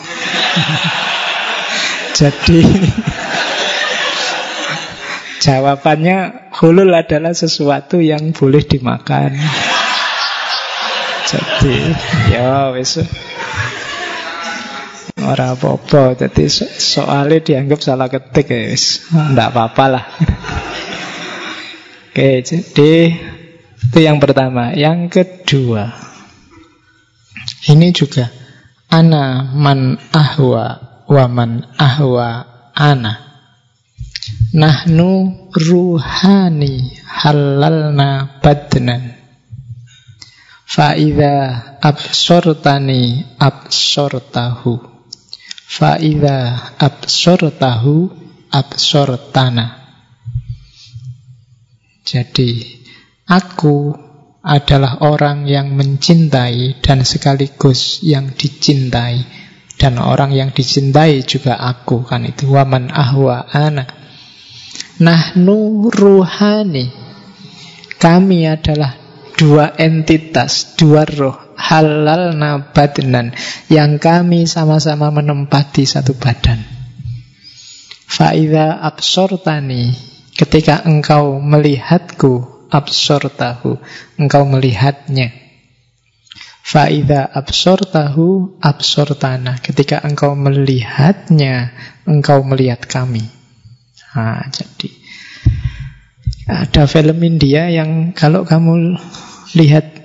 Jadi 2.18 2.66
jawabannya 5.38 6.50
hulul 6.58 6.90
adalah 6.90 7.30
sesuatu 7.30 8.02
yang 8.02 8.34
boleh 8.34 8.66
dimakan. 8.66 9.38
Jadi 11.28 11.76
ya 12.32 12.72
wis 12.72 13.04
ora 15.20 15.54
apa-apa. 15.54 16.16
Jadi 16.16 16.48
so 16.48 16.64
soalnya 16.66 17.38
dianggap 17.44 17.84
salah 17.84 18.08
ketik 18.08 18.50
ya 18.50 18.72
wis. 18.72 19.06
Enggak 19.12 19.54
apa-apa 19.54 19.84
lah. 19.86 20.04
Oke, 22.08 22.42
jadi 22.42 22.92
itu 23.78 23.98
yang 24.02 24.18
pertama. 24.18 24.74
Yang 24.74 25.22
kedua, 25.22 26.07
ini 27.66 27.90
juga 27.90 28.30
ana 28.86 29.50
man 29.50 29.98
ahwa 30.14 30.66
wa 31.10 31.24
man 31.26 31.66
ahwa 31.74 32.46
ana. 32.76 33.26
Nahnu 34.54 35.34
ruhani 35.52 36.94
halalna 37.04 38.40
badnan. 38.40 39.16
Fa'idha 40.68 41.78
absortani 41.80 43.24
absortahu. 43.40 44.78
Fa'idha 45.68 46.76
absortahu 46.78 48.12
absortana. 48.52 49.66
Jadi 52.04 52.64
aku 53.28 54.07
adalah 54.48 55.04
orang 55.04 55.44
yang 55.44 55.76
mencintai 55.76 56.80
dan 56.80 57.04
sekaligus 57.04 58.00
yang 58.00 58.32
dicintai. 58.32 59.28
Dan 59.78 60.00
orang 60.00 60.34
yang 60.34 60.50
dicintai 60.50 61.22
juga 61.22 61.60
aku 61.60 62.02
kan 62.02 62.24
itu. 62.24 62.48
Waman 62.50 62.90
ahwa 62.90 63.46
ana. 63.52 63.84
Nahnu 64.98 65.86
ruhani. 65.92 66.90
Kami 68.00 68.48
adalah 68.48 68.98
dua 69.38 69.78
entitas, 69.78 70.74
dua 70.74 71.06
roh, 71.06 71.54
halal 71.54 72.34
nabadnan, 72.34 73.30
yang 73.70 74.02
kami 74.02 74.50
sama-sama 74.50 75.14
menempati 75.14 75.86
satu 75.86 76.18
badan. 76.18 76.58
Fa'idha 78.10 78.82
absortani, 78.82 79.94
ketika 80.34 80.82
engkau 80.82 81.38
melihatku, 81.38 82.57
absortahu, 82.68 83.80
engkau 84.20 84.44
melihatnya. 84.44 85.32
Fa'idha 86.68 87.24
absortahu, 87.32 88.60
absortana, 88.60 89.56
ketika 89.64 90.04
engkau 90.04 90.36
melihatnya, 90.36 91.72
engkau 92.04 92.44
melihat 92.44 92.84
kami. 92.84 93.24
Nah, 94.12 94.44
jadi 94.52 94.90
ada 96.48 96.84
film 96.84 97.18
India 97.24 97.72
yang 97.72 98.12
kalau 98.12 98.44
kamu 98.44 99.00
lihat 99.56 99.96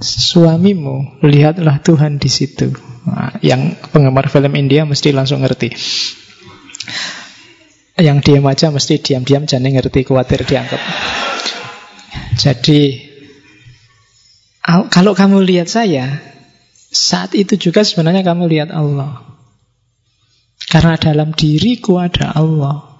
suamimu, 0.00 1.24
lihatlah 1.24 1.80
Tuhan 1.80 2.20
di 2.20 2.28
situ. 2.28 2.72
Nah, 3.04 3.36
yang 3.44 3.76
penggemar 3.92 4.28
film 4.32 4.52
India 4.56 4.84
mesti 4.88 5.12
langsung 5.12 5.44
ngerti. 5.44 5.72
Yang 7.94 8.18
diam 8.26 8.44
aja 8.50 8.74
mesti 8.74 8.98
diam-diam 8.98 9.46
jangan 9.46 9.70
ngerti, 9.70 10.02
khawatir 10.02 10.42
dianggap. 10.44 10.80
Jadi 12.34 13.12
kalau 14.64 15.12
kamu 15.12 15.44
lihat 15.44 15.68
saya, 15.68 16.22
saat 16.94 17.34
itu 17.34 17.58
juga 17.58 17.82
sebenarnya 17.82 18.22
kamu 18.22 18.48
lihat 18.48 18.70
Allah. 18.70 19.22
Karena 20.64 20.96
dalam 20.98 21.34
diriku 21.34 22.00
ada 22.00 22.34
Allah. 22.34 22.94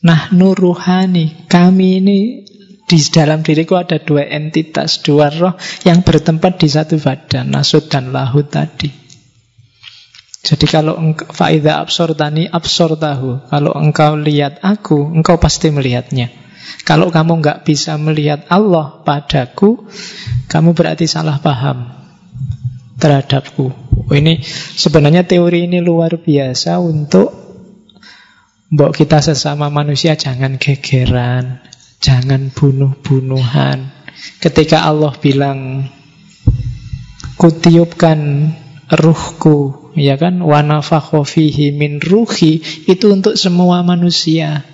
Nah, 0.00 0.32
nuruhani, 0.32 1.48
kami 1.50 2.00
ini 2.00 2.20
di 2.90 2.98
dalam 3.12 3.46
diriku 3.46 3.78
ada 3.78 4.02
dua 4.02 4.26
entitas, 4.26 4.98
dua 5.00 5.30
roh 5.30 5.54
yang 5.86 6.02
bertempat 6.02 6.58
di 6.58 6.68
satu 6.68 6.98
badan, 6.98 7.54
nasut 7.54 7.86
dan 7.86 8.10
lahut 8.10 8.50
tadi. 8.50 8.90
Jadi 10.40 10.66
kalau 10.66 10.96
faida 11.30 11.84
absortani 11.84 12.48
absortahu, 12.48 13.52
kalau 13.52 13.72
engkau 13.76 14.16
lihat 14.16 14.58
aku, 14.64 15.12
engkau 15.12 15.36
pasti 15.36 15.68
melihatnya. 15.68 16.32
Kalau 16.84 17.12
kamu 17.12 17.40
nggak 17.40 17.62
bisa 17.66 17.96
melihat 18.00 18.46
Allah 18.48 19.02
padaku, 19.04 19.86
kamu 20.46 20.74
berarti 20.74 21.06
salah 21.06 21.38
paham 21.38 21.88
terhadapku. 23.00 23.72
Oh, 24.10 24.16
ini 24.16 24.42
sebenarnya 24.76 25.24
teori 25.24 25.70
ini 25.70 25.78
luar 25.80 26.18
biasa 26.20 26.82
untuk 26.82 27.50
Mbok 28.70 29.02
kita 29.02 29.18
sesama 29.18 29.66
manusia 29.66 30.14
jangan 30.14 30.54
gegeran, 30.54 31.58
Jangan 32.00 32.48
bunuh-bunuhan. 32.48 33.92
Ketika 34.40 34.88
Allah 34.88 35.12
bilang 35.20 35.84
kutiupkan 37.36 38.48
ruhku, 38.88 39.92
ya 40.00 40.16
kan? 40.16 40.40
Wa 40.40 40.64
fihi 41.28 41.76
min 41.76 42.00
ruhi 42.00 42.64
itu 42.88 43.06
untuk 43.12 43.36
semua 43.36 43.84
manusia. 43.84 44.64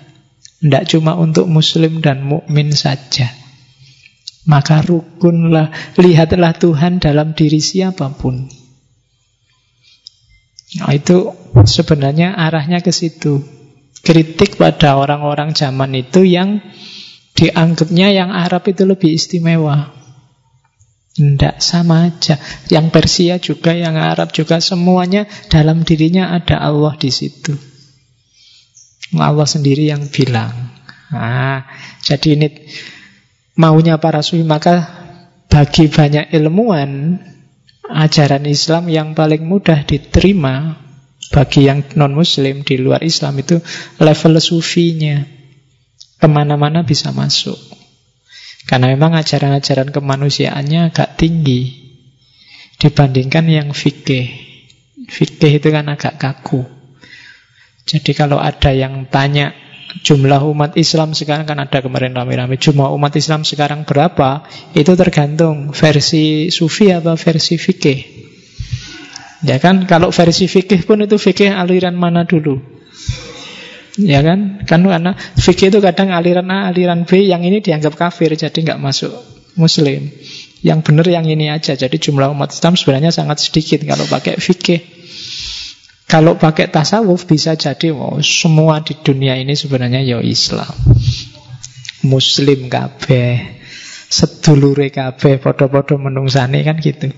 Tidak 0.57 0.85
cuma 0.89 1.15
untuk 1.21 1.47
muslim 1.47 2.01
dan 2.01 2.25
mukmin 2.25 2.73
saja. 2.73 3.29
Maka 4.47 4.81
rukunlah, 4.81 5.99
lihatlah 5.99 6.55
Tuhan 6.55 7.03
dalam 7.03 7.35
diri 7.35 7.59
siapa 7.59 8.09
pun. 8.15 8.47
Nah, 10.77 10.93
itu 10.95 11.35
sebenarnya 11.67 12.35
arahnya 12.35 12.79
ke 12.79 12.95
situ. 12.95 13.43
Kritik 14.07 14.55
pada 14.55 14.95
orang-orang 15.03 15.51
zaman 15.51 15.99
itu 15.99 16.23
yang 16.23 16.63
dianggapnya 17.35 18.15
yang 18.15 18.31
Arab 18.31 18.71
itu 18.71 18.87
lebih 18.87 19.19
istimewa. 19.19 19.93
Tidak 21.17 21.59
sama 21.65 22.13
aja. 22.13 22.37
Yang 22.69 22.87
Persia 22.93 23.35
juga, 23.41 23.73
yang 23.73 23.97
Arab 23.97 24.31
juga, 24.37 24.61
semuanya 24.61 25.25
dalam 25.49 25.83
dirinya 25.83 26.31
ada 26.37 26.61
Allah 26.61 26.95
di 27.01 27.09
situ. 27.09 27.57
Allah 29.15 29.47
sendiri 29.47 29.87
yang 29.87 30.11
bilang. 30.11 30.75
Nah, 31.15 31.63
jadi 32.03 32.35
ini 32.35 32.49
maunya 33.55 34.03
para 34.03 34.27
sufi 34.27 34.43
maka 34.43 34.83
bagi 35.47 35.87
banyak 35.87 36.35
ilmuwan 36.35 37.23
ajaran 37.87 38.45
Islam 38.51 38.91
yang 38.91 39.15
paling 39.15 39.47
mudah 39.47 39.87
diterima 39.87 40.83
bagi 41.31 41.67
yang 41.67 41.87
non-muslim 41.95 42.67
di 42.67 42.79
luar 42.79 43.03
Islam 43.07 43.39
itu 43.39 43.63
level 44.03 44.35
sufinya. 44.43 45.23
Ke 46.17 46.33
mana-mana 46.33 46.81
bisa 46.81 47.13
masuk. 47.13 47.61
Karena 48.67 48.91
memang 48.91 49.15
ajaran-ajaran 49.15 49.93
kemanusiaannya 49.93 50.91
agak 50.91 51.21
tinggi 51.21 51.93
dibandingkan 52.81 53.47
yang 53.47 53.69
fikih. 53.71 54.33
Fikih 55.07 55.61
itu 55.61 55.69
kan 55.71 55.87
agak 55.93 56.19
kaku. 56.19 56.76
Jadi 57.87 58.19
kalau 58.19 58.43
ada 58.43 58.75
yang 58.75 59.07
tanya 59.07 59.55
jumlah 60.03 60.43
umat 60.51 60.75
Islam 60.75 61.15
sekarang 61.15 61.47
kan 61.47 61.63
ada 61.63 61.79
kemarin 61.79 62.13
rame-rame 62.19 62.59
jumlah 62.59 62.91
umat 62.99 63.15
Islam 63.15 63.47
sekarang 63.47 63.87
berapa? 63.87 64.43
Itu 64.75 64.99
tergantung 64.99 65.71
versi 65.71 66.51
sufi 66.51 66.91
apa 66.91 67.15
versi 67.15 67.55
fikih. 67.55 68.01
Ya 69.47 69.63
kan? 69.63 69.87
Kalau 69.87 70.11
versi 70.11 70.51
fikih 70.51 70.83
pun 70.83 71.07
itu 71.07 71.15
fikih 71.15 71.55
aliran 71.55 71.95
mana 71.95 72.27
dulu? 72.27 72.59
Ya 74.03 74.19
kan? 74.21 74.67
Kan 74.67 74.83
karena 74.83 75.15
fikih 75.39 75.71
itu 75.71 75.79
kadang 75.79 76.11
aliran 76.11 76.51
A 76.51 76.67
aliran 76.67 77.07
B 77.07 77.23
yang 77.23 77.47
ini 77.47 77.63
dianggap 77.63 77.95
kafir 77.95 78.35
jadi 78.35 78.53
nggak 78.53 78.83
masuk 78.83 79.15
muslim. 79.55 80.11
Yang 80.59 80.79
benar 80.91 81.07
yang 81.07 81.25
ini 81.31 81.55
aja. 81.55 81.79
Jadi 81.79 82.03
jumlah 82.03 82.35
umat 82.35 82.51
Islam 82.51 82.75
sebenarnya 82.75 83.15
sangat 83.15 83.39
sedikit 83.47 83.79
kalau 83.87 84.11
pakai 84.11 84.43
fikih 84.43 84.97
kalau 86.07 86.39
pakai 86.39 86.71
tasawuf 86.71 87.27
bisa 87.27 87.59
jadi 87.59 87.91
oh, 87.91 88.23
semua 88.23 88.79
di 88.79 88.95
dunia 88.95 89.35
ini 89.35 89.59
sebenarnya 89.59 90.07
ya 90.07 90.23
Islam. 90.23 90.71
Muslim 92.07 92.71
kabeh, 92.71 93.59
sedulure 94.07 94.95
kabeh, 94.95 95.43
podo-podo 95.43 95.99
menungsani 95.99 96.63
kan 96.63 96.79
gitu. 96.79 97.11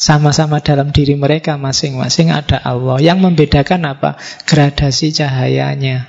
Sama-sama 0.00 0.64
dalam 0.64 0.88
diri 0.90 1.14
mereka 1.20 1.60
masing-masing 1.60 2.32
ada 2.32 2.56
Allah. 2.64 2.96
Yang 2.98 3.18
membedakan 3.28 3.92
apa? 3.92 4.16
Gradasi 4.48 5.12
cahayanya. 5.12 6.08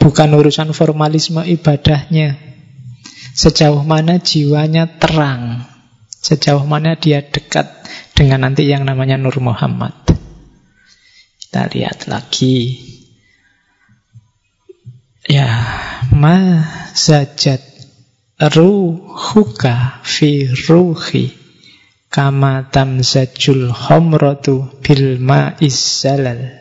Bukan 0.00 0.32
urusan 0.32 0.72
formalisme 0.72 1.44
ibadahnya. 1.44 2.40
Sejauh 3.36 3.84
mana 3.84 4.16
jiwanya 4.16 4.96
terang. 4.96 5.68
Sejauh 6.08 6.64
mana 6.64 6.96
dia 6.96 7.20
dekat 7.20 7.68
dengan 8.16 8.48
nanti 8.48 8.66
yang 8.66 8.82
namanya 8.88 9.14
Nur 9.20 9.38
Muhammad. 9.38 9.94
Kita 11.48 11.64
lihat 11.72 12.12
lagi. 12.12 12.76
Ya, 15.24 15.48
ma 16.12 16.60
zajat 16.92 17.64
ruhuka 18.52 20.04
fi 20.04 20.44
ruhi 20.44 21.32
kama 22.12 22.68
tamzajul 22.68 23.72
homrotu 23.72 24.68
bil 24.84 25.16
ma'is 25.16 26.04
zalal. 26.04 26.52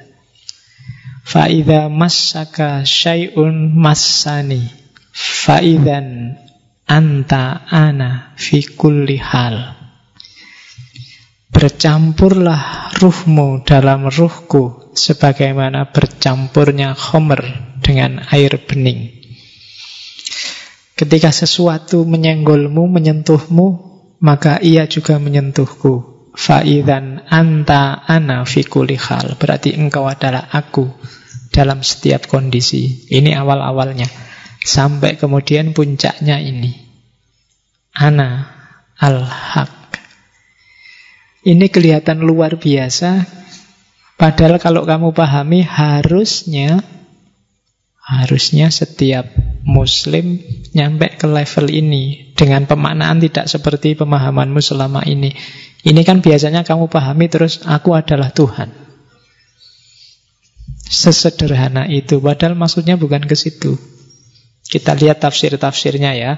Fa'idha 1.27 1.91
masaka 1.91 2.87
syai'un 2.87 3.75
masani 3.75 4.71
Fa'idhan 5.11 6.39
anta 6.87 7.67
ana 7.67 8.31
fi 8.39 8.63
kulli 8.63 9.19
hal 9.19 9.76
Bercampurlah 11.57 12.93
ruhmu 13.01 13.65
dalam 13.65 14.13
ruhku 14.13 14.93
sebagaimana 14.93 15.89
bercampurnya 15.89 16.93
khomer 16.93 17.41
dengan 17.81 18.21
air 18.29 18.61
bening. 18.61 19.09
Ketika 20.93 21.33
sesuatu 21.33 22.05
menyenggolmu, 22.05 22.85
menyentuhmu, 22.85 23.67
maka 24.21 24.61
ia 24.61 24.85
juga 24.89 25.17
menyentuhku. 25.17 26.29
Faidan 26.37 27.25
anta 27.25 28.05
ana 28.05 28.45
fikuli 28.45 28.93
hal. 28.93 29.41
Berarti 29.41 29.73
engkau 29.73 30.05
adalah 30.05 30.53
aku 30.53 30.93
dalam 31.49 31.81
setiap 31.81 32.29
kondisi. 32.29 33.09
Ini 33.09 33.33
awal-awalnya. 33.33 34.05
Sampai 34.61 35.17
kemudian 35.17 35.73
puncaknya 35.73 36.37
ini. 36.37 36.69
Ana 37.97 38.45
al-haq. 39.01 39.76
Ini 41.47 41.71
kelihatan 41.71 42.27
luar 42.27 42.59
biasa. 42.59 43.23
Padahal 44.19 44.59
kalau 44.59 44.83
kamu 44.83 45.15
pahami 45.15 45.63
harusnya 45.63 46.83
harusnya 48.07 48.67
setiap 48.71 49.31
muslim 49.67 50.39
nyampe 50.75 51.19
ke 51.19 51.27
level 51.27 51.67
ini 51.71 52.35
dengan 52.35 52.63
pemaknaan 52.67 53.23
tidak 53.23 53.47
seperti 53.47 53.95
pemahamanmu 53.95 54.59
selama 54.59 55.07
ini. 55.07 55.31
Ini 55.87 56.01
kan 56.03 56.19
biasanya 56.19 56.67
kamu 56.67 56.91
pahami 56.91 57.31
terus 57.31 57.63
aku 57.63 57.95
adalah 57.95 58.35
Tuhan. 58.35 58.67
Sesederhana 60.87 61.87
itu, 61.87 62.19
padahal 62.19 62.55
maksudnya 62.55 62.95
bukan 62.99 63.23
ke 63.23 63.35
situ. 63.35 63.75
Kita 64.67 64.95
lihat 64.95 65.23
tafsir-tafsirnya 65.23 66.11
ya. 66.15 66.31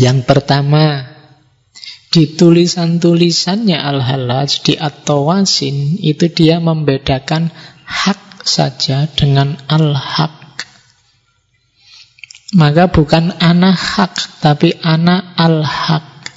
Yang 0.00 0.28
pertama, 0.28 1.08
di 2.08 2.24
tulisan-tulisannya 2.36 3.76
Al-Halaj 3.76 4.64
di 4.64 4.74
At-Tawasin 4.80 6.00
itu 6.00 6.32
dia 6.32 6.56
membedakan 6.56 7.52
hak 7.84 8.48
saja 8.48 9.04
dengan 9.12 9.60
al-haq. 9.68 10.64
Maka 12.56 12.88
bukan 12.88 13.36
anak 13.36 13.76
hak, 13.76 14.40
tapi 14.40 14.72
anak 14.80 15.36
al-haq. 15.36 16.32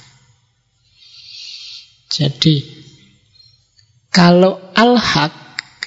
Jadi, 2.12 2.60
kalau 4.12 4.60
al-haq 4.76 5.32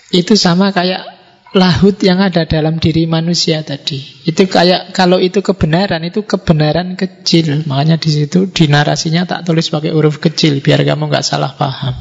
itu 0.10 0.34
sama 0.34 0.74
kayak 0.74 1.15
lahut 1.56 1.96
yang 2.04 2.20
ada 2.20 2.44
dalam 2.44 2.84
diri 2.84 3.08
manusia 3.08 3.64
tadi. 3.64 4.04
Itu 4.28 4.44
kayak 4.52 4.92
kalau 4.92 5.24
itu 5.24 5.40
kebenaran, 5.40 6.04
itu 6.04 6.28
kebenaran 6.28 7.00
kecil. 7.00 7.64
Makanya 7.64 7.96
di 7.96 8.12
situ 8.12 8.52
di 8.52 8.68
narasinya 8.68 9.24
tak 9.24 9.48
tulis 9.48 9.72
pakai 9.72 9.96
huruf 9.96 10.20
kecil 10.20 10.60
biar 10.60 10.84
kamu 10.84 11.08
nggak 11.08 11.24
salah 11.24 11.56
paham. 11.56 11.96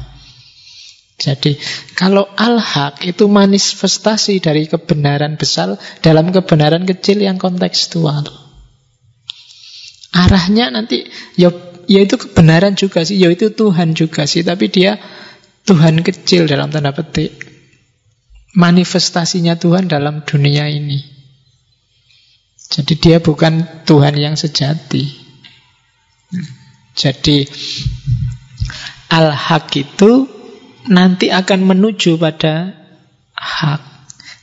Jadi 1.15 1.55
kalau 1.95 2.27
al-haq 2.35 2.99
itu 3.07 3.31
manifestasi 3.31 4.43
dari 4.43 4.67
kebenaran 4.67 5.39
besar 5.39 5.79
dalam 6.03 6.35
kebenaran 6.35 6.83
kecil 6.83 7.23
yang 7.23 7.39
kontekstual. 7.39 8.27
Arahnya 10.11 10.75
nanti 10.75 11.07
ya, 11.39 11.55
ya 11.87 12.03
itu 12.03 12.19
kebenaran 12.19 12.75
juga 12.75 13.07
sih, 13.07 13.15
ya 13.15 13.31
itu 13.31 13.55
Tuhan 13.55 13.95
juga 13.95 14.27
sih, 14.27 14.43
tapi 14.43 14.67
dia 14.67 14.99
Tuhan 15.63 16.03
kecil 16.03 16.51
dalam 16.51 16.67
tanda 16.67 16.91
petik 16.91 17.54
manifestasinya 18.55 19.59
Tuhan 19.59 19.91
dalam 19.91 20.23
dunia 20.23 20.65
ini. 20.71 21.03
Jadi 22.65 22.93
dia 22.97 23.17
bukan 23.21 23.85
Tuhan 23.85 24.17
yang 24.17 24.33
sejati. 24.33 25.05
Jadi 26.95 27.45
al-haq 29.11 29.67
itu 29.77 30.25
nanti 30.89 31.29
akan 31.29 31.61
menuju 31.61 32.17
pada 32.17 32.73
hak. 33.35 33.81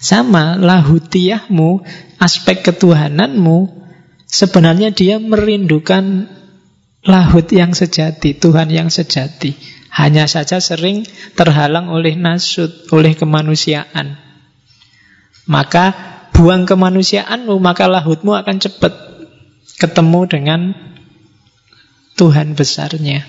Sama 0.02 0.58
lahutiyahmu, 0.58 1.86
aspek 2.18 2.66
ketuhananmu, 2.66 3.70
sebenarnya 4.26 4.90
dia 4.90 5.22
merindukan 5.22 6.26
lahut 7.06 7.46
yang 7.54 7.70
sejati, 7.70 8.34
Tuhan 8.34 8.70
yang 8.70 8.90
sejati. 8.90 9.54
Hanya 9.92 10.24
saja 10.24 10.56
sering 10.56 11.04
terhalang 11.36 11.92
oleh 11.92 12.16
nasut, 12.16 12.88
oleh 12.88 13.12
kemanusiaan. 13.12 14.16
Maka 15.44 15.92
buang 16.32 16.64
kemanusiaanmu, 16.64 17.60
maka 17.60 17.92
lahutmu 17.92 18.32
akan 18.32 18.56
cepat 18.56 18.92
ketemu 19.76 20.20
dengan 20.24 20.60
Tuhan 22.16 22.56
besarnya. 22.56 23.28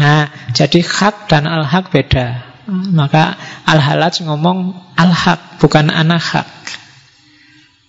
Nah, 0.00 0.32
jadi 0.56 0.80
hak 0.80 1.28
dan 1.28 1.44
al-hak 1.44 1.92
beda. 1.92 2.48
Maka 2.68 3.36
al-halaj 3.64 4.24
ngomong 4.24 4.76
al-hak, 4.96 5.60
bukan 5.60 5.92
anak 5.92 6.20
hak. 6.20 6.48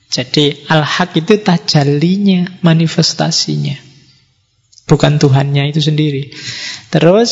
Jadi 0.09 0.65
al-hak 0.67 1.15
itu 1.19 1.39
tajalinya, 1.39 2.47
manifestasinya. 2.65 3.88
Bukan 4.89 5.21
Tuhannya 5.21 5.69
itu 5.69 5.85
sendiri. 5.85 6.33
Terus 6.89 7.31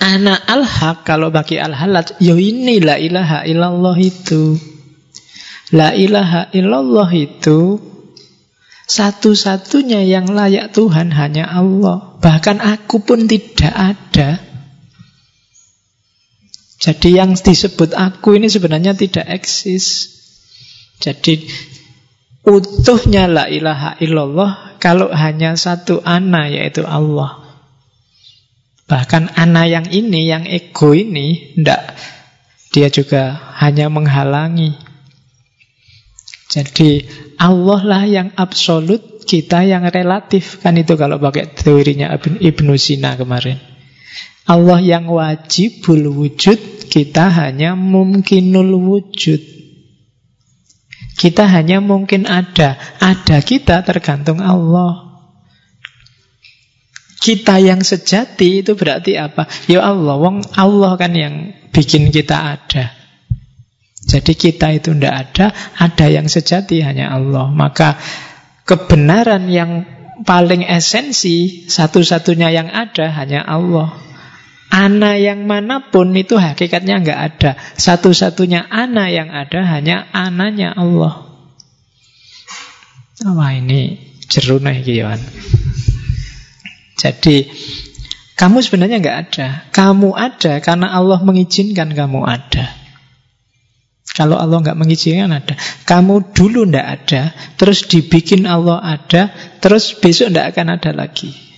Anak 0.00 0.48
al-haq 0.48 1.04
kalau 1.04 1.28
bagi 1.28 1.60
al-halat, 1.60 2.16
ya 2.24 2.32
ini 2.34 2.80
la 2.80 2.96
ilaha 2.96 3.44
illallah 3.44 3.94
itu. 4.00 4.56
La 5.76 5.92
ilaha 5.94 6.50
illallah 6.50 7.10
itu 7.14 7.78
satu-satunya 8.90 10.02
yang 10.02 10.32
layak 10.32 10.74
Tuhan 10.74 11.14
hanya 11.14 11.46
Allah. 11.46 12.18
Bahkan 12.18 12.58
aku 12.58 13.04
pun 13.06 13.30
tidak 13.30 13.70
ada. 13.70 14.42
Jadi 16.80 17.20
yang 17.20 17.36
disebut 17.36 17.92
aku 17.94 18.40
ini 18.40 18.48
sebenarnya 18.48 18.96
tidak 18.96 19.28
eksis. 19.28 20.16
Jadi 20.98 21.44
utuhnya 22.50 23.30
la 23.30 23.46
ilaha 23.46 23.94
illallah 24.02 24.76
kalau 24.82 25.14
hanya 25.14 25.54
satu 25.54 26.02
ana 26.02 26.50
yaitu 26.50 26.82
Allah. 26.82 27.38
Bahkan 28.90 29.38
ana 29.38 29.70
yang 29.70 29.86
ini, 29.86 30.26
yang 30.26 30.42
ego 30.50 30.90
ini, 30.90 31.54
ndak 31.54 31.94
dia 32.74 32.90
juga 32.90 33.38
hanya 33.62 33.86
menghalangi. 33.86 34.74
Jadi 36.50 37.06
Allah 37.38 37.80
lah 37.86 38.02
yang 38.10 38.34
absolut, 38.34 39.22
kita 39.22 39.62
yang 39.62 39.86
relatif. 39.86 40.58
Kan 40.58 40.78
itu 40.78 40.98
kalau 40.98 41.22
pakai 41.22 41.54
teorinya 41.54 42.10
Ibnu 42.18 42.74
Sina 42.74 43.14
kemarin. 43.14 43.62
Allah 44.50 44.82
yang 44.82 45.06
wajibul 45.06 46.10
wujud, 46.10 46.90
kita 46.90 47.30
hanya 47.30 47.78
mungkinul 47.78 48.74
wujud. 48.74 49.59
Kita 51.20 51.44
hanya 51.44 51.84
mungkin 51.84 52.24
ada. 52.24 52.80
Ada 52.96 53.44
kita 53.44 53.84
tergantung 53.84 54.40
Allah. 54.40 55.20
Kita 57.20 57.60
yang 57.60 57.84
sejati 57.84 58.64
itu 58.64 58.72
berarti 58.72 59.20
apa? 59.20 59.44
Ya 59.68 59.84
Allah, 59.84 60.16
wong 60.16 60.40
Allah 60.56 60.96
kan 60.96 61.12
yang 61.12 61.52
bikin 61.76 62.08
kita 62.08 62.56
ada. 62.56 62.96
Jadi 64.00 64.32
kita 64.32 64.72
itu 64.72 64.96
tidak 64.96 65.14
ada, 65.28 65.52
ada 65.76 66.06
yang 66.08 66.24
sejati 66.24 66.80
hanya 66.80 67.12
Allah. 67.12 67.52
Maka 67.52 68.00
kebenaran 68.64 69.52
yang 69.52 69.84
paling 70.24 70.64
esensi, 70.64 71.68
satu-satunya 71.68 72.48
yang 72.48 72.72
ada 72.72 73.12
hanya 73.12 73.44
Allah. 73.44 73.92
Ana 74.70 75.18
yang 75.18 75.50
mana 75.50 75.90
pun 75.90 76.14
itu 76.14 76.38
hakikatnya 76.38 77.02
nggak 77.02 77.20
ada. 77.20 77.50
Satu-satunya 77.74 78.70
ana 78.70 79.10
yang 79.10 79.34
ada 79.34 79.66
hanya 79.66 80.06
ananya 80.14 80.70
Allah. 80.78 81.26
Wah 83.26 83.52
ini 83.52 83.98
jerunah 84.30 84.78
kian. 84.80 85.18
Jadi 86.94 87.50
kamu 88.38 88.62
sebenarnya 88.62 89.02
nggak 89.02 89.18
ada. 89.26 89.46
Kamu 89.74 90.14
ada 90.14 90.62
karena 90.62 90.88
Allah 90.94 91.18
mengizinkan 91.20 91.90
kamu 91.92 92.24
ada. 92.24 92.80
Kalau 94.10 94.38
Allah 94.38 94.62
nggak 94.62 94.78
mengizinkan 94.78 95.34
ada. 95.34 95.54
Kamu 95.86 96.34
dulu 96.34 96.66
ndak 96.66 96.86
ada, 96.86 97.22
terus 97.58 97.86
dibikin 97.86 98.46
Allah 98.46 98.78
ada, 98.82 99.30
terus 99.62 99.94
besok 99.98 100.34
ndak 100.34 100.54
akan 100.54 100.78
ada 100.78 100.90
lagi. 100.94 101.49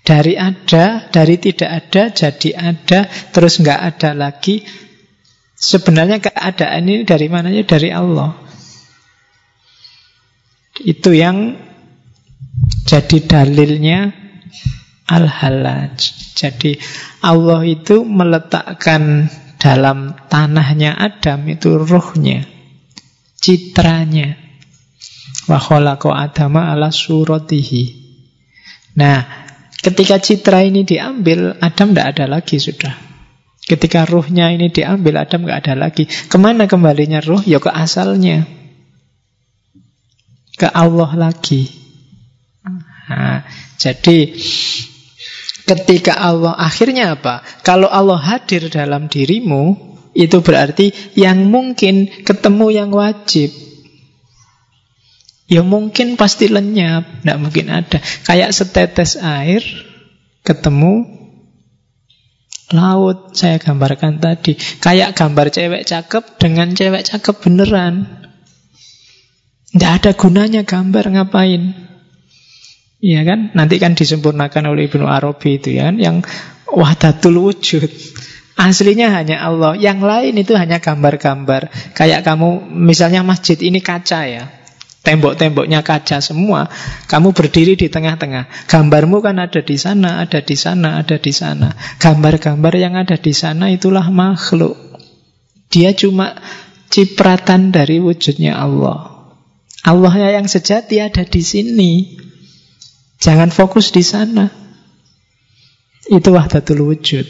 Dari 0.00 0.34
ada, 0.34 1.06
dari 1.12 1.36
tidak 1.36 1.70
ada, 1.70 2.02
jadi 2.10 2.50
ada, 2.56 3.06
terus 3.30 3.60
nggak 3.60 3.80
ada 3.94 4.10
lagi. 4.16 4.64
Sebenarnya 5.54 6.24
keadaan 6.24 6.88
ini 6.88 7.04
dari 7.04 7.28
mananya? 7.28 7.62
Dari 7.68 7.92
Allah. 7.92 8.32
Itu 10.80 11.12
yang 11.12 11.52
jadi 12.88 13.18
dalilnya 13.28 14.08
al-halaj. 15.10 15.98
Jadi 16.32 16.80
Allah 17.20 17.60
itu 17.68 18.06
meletakkan 18.06 19.28
dalam 19.60 20.16
tanahnya 20.32 20.96
Adam 20.96 21.44
itu 21.50 21.76
ruhnya, 21.76 22.48
citranya. 23.36 24.38
Wa 25.44 25.60
khalaqa 25.60 26.14
Adama 26.14 26.72
ala 26.72 26.88
suratihi. 26.88 28.00
Nah, 28.96 29.49
ketika 29.80 30.16
citra 30.20 30.64
ini 30.64 30.84
diambil, 30.84 31.56
Adam 31.60 31.92
tidak 31.92 32.06
ada 32.16 32.24
lagi 32.28 32.56
sudah. 32.60 32.94
Ketika 33.64 34.08
ruhnya 34.08 34.50
ini 34.52 34.72
diambil, 34.72 35.20
Adam 35.20 35.46
nggak 35.46 35.60
ada 35.66 35.74
lagi. 35.76 36.04
Ke 36.06 36.36
mana 36.40 36.66
kembalinya 36.66 37.20
ruh? 37.20 37.44
Ya 37.44 37.60
ke 37.62 37.70
asalnya. 37.70 38.48
Ke 40.58 40.68
Allah 40.68 41.10
lagi. 41.16 41.70
Nah, 43.10 43.42
jadi 43.78 44.36
Ketika 45.70 46.18
Allah 46.18 46.58
akhirnya 46.58 47.14
apa? 47.14 47.46
Kalau 47.62 47.86
Allah 47.86 48.18
hadir 48.18 48.66
dalam 48.66 49.06
dirimu, 49.06 49.78
itu 50.18 50.42
berarti 50.42 50.90
yang 51.14 51.46
mungkin 51.46 52.10
ketemu 52.26 52.74
yang 52.74 52.90
wajib. 52.90 53.54
Ya 55.50 55.66
mungkin 55.66 56.14
pasti 56.14 56.46
lenyap, 56.46 57.26
tidak 57.26 57.38
mungkin 57.42 57.66
ada. 57.74 57.98
Kayak 58.22 58.54
setetes 58.54 59.18
air 59.18 59.66
ketemu 60.46 61.10
laut 62.70 63.34
saya 63.34 63.58
gambarkan 63.58 64.22
tadi. 64.22 64.54
Kayak 64.78 65.18
gambar 65.18 65.50
cewek 65.50 65.82
cakep 65.90 66.24
dengan 66.38 66.70
cewek 66.70 67.02
cakep 67.02 67.34
beneran. 67.42 68.06
Tidak 69.74 69.90
ada 69.90 70.10
gunanya 70.14 70.62
gambar 70.62 71.18
ngapain. 71.18 71.74
Iya 73.02 73.26
kan? 73.26 73.50
Nanti 73.58 73.82
kan 73.82 73.98
disempurnakan 73.98 74.70
oleh 74.70 74.86
Ibnu 74.86 75.10
Arabi 75.10 75.58
itu 75.58 75.74
ya 75.74 75.90
kan? 75.90 75.98
Yang 75.98 76.16
wahdatul 76.70 77.42
wujud. 77.42 77.90
Aslinya 78.54 79.10
hanya 79.18 79.42
Allah. 79.42 79.74
Yang 79.74 79.98
lain 80.04 80.34
itu 80.38 80.52
hanya 80.54 80.78
gambar-gambar. 80.78 81.74
Kayak 81.96 82.22
kamu, 82.22 82.70
misalnya 82.70 83.26
masjid 83.26 83.56
ini 83.58 83.80
kaca 83.80 84.20
ya. 84.28 84.59
Tembok-temboknya 85.00 85.80
kaca 85.80 86.20
semua. 86.20 86.68
Kamu 87.08 87.32
berdiri 87.32 87.72
di 87.72 87.88
tengah-tengah. 87.88 88.68
Gambarmu 88.68 89.24
kan 89.24 89.40
ada 89.40 89.64
di 89.64 89.80
sana, 89.80 90.20
ada 90.20 90.44
di 90.44 90.52
sana, 90.52 91.00
ada 91.00 91.16
di 91.16 91.32
sana. 91.32 91.72
Gambar-gambar 91.96 92.74
yang 92.76 93.00
ada 93.00 93.16
di 93.16 93.32
sana 93.32 93.72
itulah 93.72 94.12
makhluk. 94.12 94.76
Dia 95.72 95.96
cuma 95.96 96.36
cipratan 96.92 97.72
dari 97.72 97.96
wujudnya 97.96 98.60
Allah. 98.60 99.32
Allahnya 99.88 100.36
yang 100.36 100.46
sejati 100.52 101.00
ada 101.00 101.24
di 101.24 101.40
sini. 101.40 101.92
Jangan 103.16 103.48
fokus 103.48 103.96
di 103.96 104.04
sana. 104.04 104.52
Itu 106.12 106.28
wahdatul 106.36 106.84
wujud. 106.84 107.24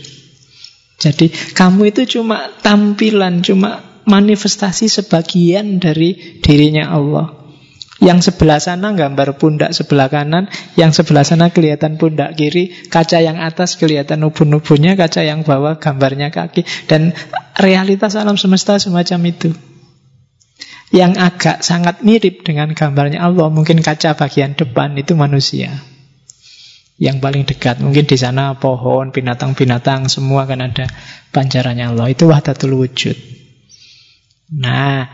Jadi 1.00 1.30
kamu 1.54 1.94
itu 1.94 2.18
cuma 2.18 2.50
tampilan, 2.60 3.46
cuma 3.46 4.02
manifestasi 4.10 4.90
sebagian 4.90 5.78
dari 5.78 6.42
dirinya 6.42 6.90
Allah. 6.90 7.39
Yang 8.00 8.32
sebelah 8.32 8.56
sana 8.56 8.96
gambar 8.96 9.36
pundak 9.36 9.76
sebelah 9.76 10.08
kanan, 10.08 10.48
yang 10.72 10.88
sebelah 10.96 11.20
sana 11.20 11.52
kelihatan 11.52 12.00
pundak 12.00 12.32
kiri, 12.32 12.72
kaca 12.88 13.20
yang 13.20 13.36
atas 13.36 13.76
kelihatan 13.76 14.24
ubun-ubunnya, 14.24 14.96
kaca 14.96 15.20
yang 15.20 15.44
bawah 15.44 15.76
gambarnya 15.76 16.32
kaki. 16.32 16.64
Dan 16.88 17.12
realitas 17.60 18.16
alam 18.16 18.40
semesta 18.40 18.80
semacam 18.80 19.20
itu. 19.28 19.52
Yang 20.90 21.12
agak 21.20 21.56
sangat 21.60 22.00
mirip 22.00 22.40
dengan 22.40 22.72
gambarnya 22.72 23.20
Allah, 23.20 23.52
mungkin 23.52 23.84
kaca 23.84 24.16
bagian 24.16 24.56
depan 24.56 24.96
itu 24.96 25.12
manusia. 25.12 25.70
Yang 26.96 27.16
paling 27.20 27.44
dekat, 27.44 27.84
mungkin 27.84 28.08
di 28.08 28.16
sana 28.16 28.56
pohon, 28.56 29.12
binatang-binatang, 29.12 30.08
semua 30.08 30.48
kan 30.48 30.64
ada 30.64 30.88
pancarannya 31.36 31.92
Allah. 31.92 32.12
Itu 32.12 32.32
wahdatul 32.32 32.76
wujud. 32.80 33.16
Nah, 34.56 35.06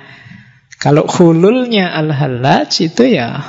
kalau 0.77 1.09
hululnya 1.09 1.97
al-halaj 1.97 2.85
itu 2.85 3.09
ya 3.09 3.41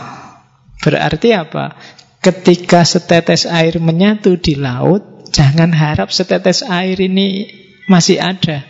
berarti 0.79 1.35
apa? 1.35 1.75
Ketika 2.23 2.83
setetes 2.87 3.45
air 3.47 3.77
menyatu 3.79 4.39
di 4.39 4.55
laut, 4.55 5.29
jangan 5.31 5.71
harap 5.75 6.09
setetes 6.11 6.63
air 6.65 6.97
ini 6.97 7.47
masih 7.91 8.19
ada. 8.19 8.63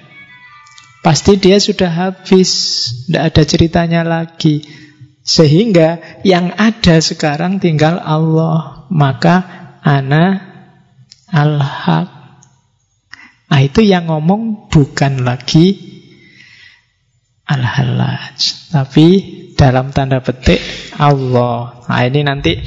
Pasti 1.05 1.39
dia 1.39 1.61
sudah 1.61 1.87
habis, 1.87 2.51
tidak 3.07 3.23
ada 3.33 3.43
ceritanya 3.47 4.01
lagi. 4.03 4.65
Sehingga 5.23 6.21
yang 6.27 6.51
ada 6.55 6.99
sekarang 6.99 7.63
tinggal 7.63 7.99
Allah. 8.03 8.87
Maka 8.91 9.35
ana 9.83 10.25
al-haq. 11.31 12.07
Nah 13.47 13.59
itu 13.63 13.79
yang 13.83 14.11
ngomong 14.11 14.67
bukan 14.67 15.23
lagi 15.23 15.96
al-halaj. 17.47 18.69
Tapi 18.69 19.07
dalam 19.57 19.89
tanda 19.95 20.19
petik 20.21 20.59
Allah. 20.99 21.81
Nah 21.87 22.01
ini 22.03 22.21
nanti 22.21 22.59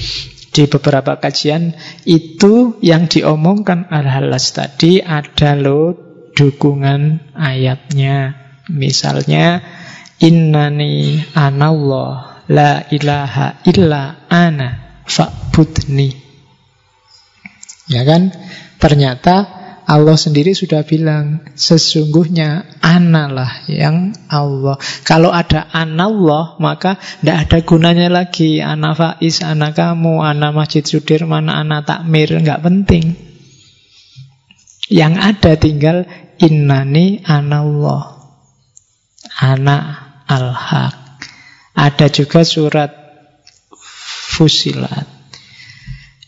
di 0.50 0.64
beberapa 0.66 1.22
kajian 1.22 1.70
itu 2.08 2.80
yang 2.82 3.06
diomongkan 3.06 3.86
al-halaj 3.86 4.42
tadi 4.50 4.98
ada 4.98 5.54
loh 5.54 5.94
dukungan 6.34 7.32
ayatnya. 7.36 8.34
Misalnya 8.70 9.62
innani 10.18 11.22
anallah 11.34 12.44
la 12.50 12.86
ilaha 12.90 13.62
illa 13.66 14.26
ana 14.26 15.02
fa'budni. 15.06 16.10
Ya 17.90 18.06
kan? 18.06 18.30
Ternyata 18.78 19.59
Allah 19.90 20.14
sendiri 20.14 20.54
sudah 20.54 20.86
bilang, 20.86 21.42
sesungguhnya 21.58 22.78
analah 22.78 23.66
yang 23.66 24.14
Allah. 24.30 24.78
Kalau 25.02 25.34
ada 25.34 25.66
anallah, 25.74 26.54
maka 26.62 26.94
tidak 27.18 27.36
ada 27.50 27.58
gunanya 27.66 28.06
lagi. 28.06 28.62
Ana 28.62 28.94
Faiz, 28.94 29.42
ana 29.42 29.74
kamu, 29.74 30.22
ana 30.22 30.54
Masjid 30.54 30.86
Sudirman, 30.86 31.50
ana 31.50 31.82
Takmir, 31.82 32.38
nggak 32.38 32.62
penting. 32.62 33.18
Yang 34.86 35.14
ada 35.18 35.52
tinggal 35.58 35.98
innani 36.38 37.26
anallah. 37.26 38.30
Ana 39.42 39.78
al-haq. 40.30 40.94
Ada 41.74 42.06
juga 42.14 42.46
surat 42.46 42.94
Fusilat. 44.30 45.19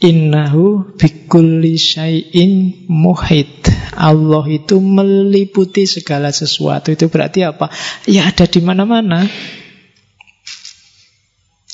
Innahu 0.03 0.99
bikulli 0.99 1.79
syai'in 1.79 2.87
muhid. 2.91 3.71
Allah 3.95 4.43
itu 4.51 4.83
meliputi 4.83 5.87
segala 5.87 6.35
sesuatu. 6.35 6.91
Itu 6.91 7.07
berarti 7.07 7.47
apa? 7.47 7.71
Ya 8.11 8.27
ada 8.27 8.51
di 8.51 8.59
mana-mana. 8.59 9.23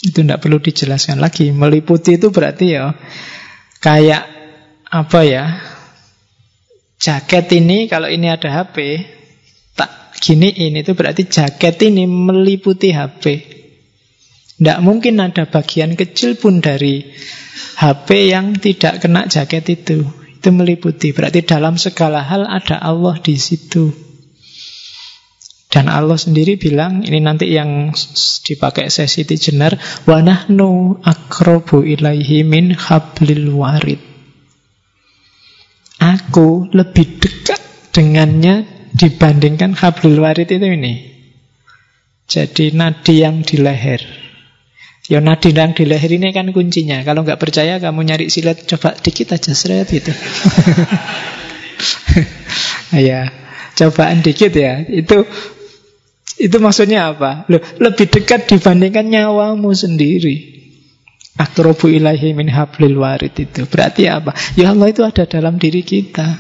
Itu 0.04 0.20
tidak 0.20 0.44
perlu 0.44 0.60
dijelaskan 0.60 1.24
lagi. 1.24 1.48
Meliputi 1.56 2.20
itu 2.20 2.28
berarti 2.28 2.76
ya 2.76 2.92
kayak 3.80 4.28
apa 4.92 5.20
ya? 5.24 5.44
Jaket 7.00 7.48
ini 7.56 7.88
kalau 7.88 8.10
ini 8.12 8.28
ada 8.28 8.50
HP, 8.50 9.06
tak 9.72 10.12
gini 10.20 10.52
ini 10.52 10.82
itu 10.84 10.92
berarti 10.92 11.24
jaket 11.24 11.80
ini 11.86 12.04
meliputi 12.04 12.92
HP. 12.92 13.56
Tidak 14.58 14.78
mungkin 14.82 15.22
ada 15.22 15.46
bagian 15.46 15.94
kecil 15.94 16.34
pun 16.34 16.58
dari 16.58 17.06
HP 17.78 18.34
yang 18.34 18.58
tidak 18.58 19.06
kena 19.06 19.30
jaket 19.30 19.70
itu. 19.70 20.02
Itu 20.38 20.50
meliputi. 20.50 21.14
Berarti 21.14 21.46
dalam 21.46 21.78
segala 21.78 22.26
hal 22.26 22.42
ada 22.42 22.82
Allah 22.82 23.14
di 23.22 23.38
situ. 23.38 23.94
Dan 25.68 25.86
Allah 25.86 26.18
sendiri 26.18 26.58
bilang, 26.58 27.06
ini 27.06 27.22
nanti 27.22 27.54
yang 27.54 27.94
dipakai 28.42 28.90
sesi 28.90 29.22
tijenar, 29.28 29.76
wa 30.08 30.18
nahnu 30.24 30.98
akrobu 31.06 31.84
ilaihi 31.84 32.42
min 32.42 32.72
hablil 32.74 33.52
warid. 33.52 34.00
Aku 36.00 36.72
lebih 36.72 37.20
dekat 37.20 37.60
dengannya 37.92 38.66
dibandingkan 38.96 39.76
hablil 39.76 40.24
warid 40.24 40.50
itu 40.50 40.66
ini. 40.66 40.94
Jadi 42.26 42.72
nadi 42.72 43.14
yang 43.22 43.44
di 43.44 43.60
leher. 43.60 44.27
Ya 45.08 45.24
nadi 45.24 45.56
yang 45.56 45.72
di 45.72 45.88
leher 45.88 46.12
ini 46.12 46.36
kan 46.36 46.52
kuncinya. 46.52 47.00
Kalau 47.00 47.24
nggak 47.24 47.40
percaya 47.40 47.80
kamu 47.80 48.12
nyari 48.12 48.28
silat 48.28 48.68
coba 48.68 48.92
dikit 48.92 49.32
aja 49.32 49.56
seret 49.56 49.88
gitu. 49.88 50.12
ya, 53.08 53.32
cobaan 53.72 54.20
dikit 54.20 54.52
ya. 54.52 54.84
Itu 54.84 55.24
itu 56.36 56.56
maksudnya 56.60 57.16
apa? 57.16 57.48
Loh, 57.48 57.64
lebih 57.80 58.12
dekat 58.12 58.52
dibandingkan 58.52 59.08
nyawamu 59.08 59.72
sendiri. 59.72 60.60
Akrobu 61.40 61.88
ilahi 61.88 62.36
min 62.36 62.52
hablil 62.52 63.00
warid 63.00 63.32
itu. 63.32 63.64
Berarti 63.64 64.12
apa? 64.12 64.36
Ya 64.60 64.76
Allah 64.76 64.92
itu 64.92 65.08
ada 65.08 65.24
dalam 65.24 65.56
diri 65.56 65.80
kita. 65.88 66.36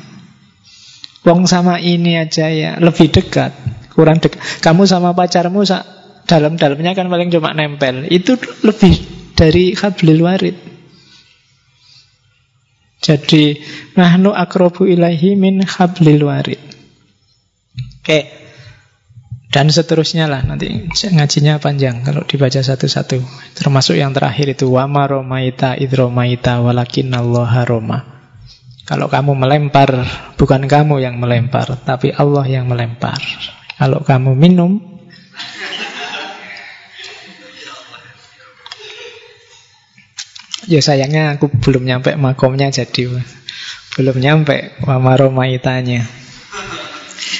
Wong 1.24 1.48
sama 1.48 1.80
ini 1.80 2.20
aja 2.20 2.46
ya 2.52 2.76
lebih 2.78 3.10
dekat, 3.10 3.56
kurang 3.96 4.20
dekat. 4.22 4.38
Kamu 4.62 4.84
sama 4.84 5.16
pacarmu 5.16 5.66
dalam-dalamnya 6.28 6.92
kan 6.92 7.08
paling 7.08 7.32
cuma 7.32 7.56
nempel. 7.56 8.04
Itu 8.12 8.36
lebih 8.62 8.94
dari 9.32 9.72
hablil 9.72 10.20
warid. 10.20 10.56
Jadi 12.98 13.56
nahnu 13.96 14.36
akrobu 14.36 14.84
ilahi 14.84 15.38
min 15.38 15.64
hablil 15.64 16.28
warid. 16.28 16.60
Oke. 18.04 18.20
Dan 19.48 19.72
seterusnya 19.72 20.28
lah 20.28 20.44
nanti 20.44 20.68
ngajinya 20.92 21.56
panjang 21.56 22.04
kalau 22.04 22.20
dibaca 22.28 22.60
satu-satu. 22.60 23.16
Termasuk 23.56 23.96
yang 23.96 24.12
terakhir 24.12 24.52
itu 24.52 24.68
wama 24.68 25.08
romaita 25.08 25.72
idromaita 25.72 26.60
walakin 26.60 27.16
Allah 27.16 27.64
roma. 27.64 28.04
Kalau 28.84 29.08
kamu 29.08 29.32
melempar, 29.36 30.04
bukan 30.36 30.64
kamu 30.64 31.00
yang 31.00 31.16
melempar, 31.16 31.80
tapi 31.80 32.12
Allah 32.12 32.44
yang 32.48 32.68
melempar. 32.68 33.20
Kalau 33.76 34.00
kamu 34.00 34.32
minum, 34.32 34.80
Ya 40.68 40.84
sayangnya 40.84 41.40
aku 41.40 41.48
belum 41.48 41.88
nyampe 41.88 42.12
makomnya 42.20 42.68
jadi 42.68 43.24
belum 43.96 44.20
nyampe 44.20 44.78
wamaromaitanya. 44.84 46.06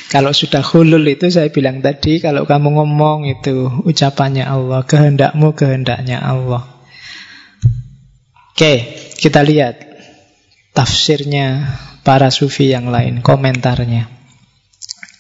Kalau 0.08 0.32
sudah 0.32 0.64
hulul 0.64 1.04
itu 1.04 1.28
saya 1.28 1.52
bilang 1.52 1.84
tadi 1.84 2.18
Kalau 2.18 2.48
kamu 2.48 2.80
ngomong 2.80 3.28
itu 3.28 3.68
ucapannya 3.84 4.48
Allah 4.48 4.82
Kehendakmu 4.88 5.52
kehendaknya 5.52 6.24
Allah 6.24 6.64
Oke 8.56 8.96
kita 9.20 9.44
lihat 9.44 9.84
Tafsirnya 10.72 11.76
para 12.02 12.32
sufi 12.32 12.72
yang 12.72 12.88
lain 12.88 13.20
Komentarnya 13.20 14.08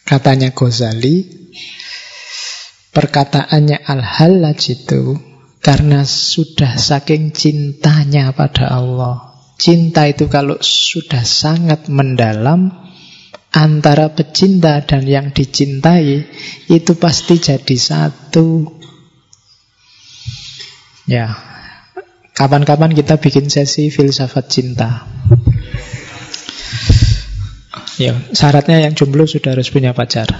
Katanya 0.08 0.56
Ghazali 0.56 1.36
Perkataannya 2.96 3.84
Al-Hallaj 3.84 4.60
itu 4.72 5.27
karena 5.68 6.00
sudah 6.00 6.80
saking 6.80 7.36
cintanya 7.36 8.32
pada 8.32 8.72
Allah. 8.72 9.36
Cinta 9.60 10.08
itu 10.08 10.24
kalau 10.24 10.56
sudah 10.64 11.20
sangat 11.28 11.92
mendalam 11.92 12.72
antara 13.52 14.08
pecinta 14.08 14.80
dan 14.80 15.04
yang 15.04 15.28
dicintai 15.28 16.24
itu 16.72 16.92
pasti 16.96 17.36
jadi 17.36 17.76
satu. 17.76 18.64
Ya. 21.04 21.36
Kapan-kapan 22.32 22.96
kita 22.96 23.20
bikin 23.20 23.52
sesi 23.52 23.92
filsafat 23.92 24.48
cinta. 24.48 25.04
Ya, 28.00 28.16
syaratnya 28.32 28.80
yang 28.80 28.96
jomblo 28.96 29.28
sudah 29.28 29.52
harus 29.52 29.68
punya 29.68 29.92
pacar. 29.92 30.32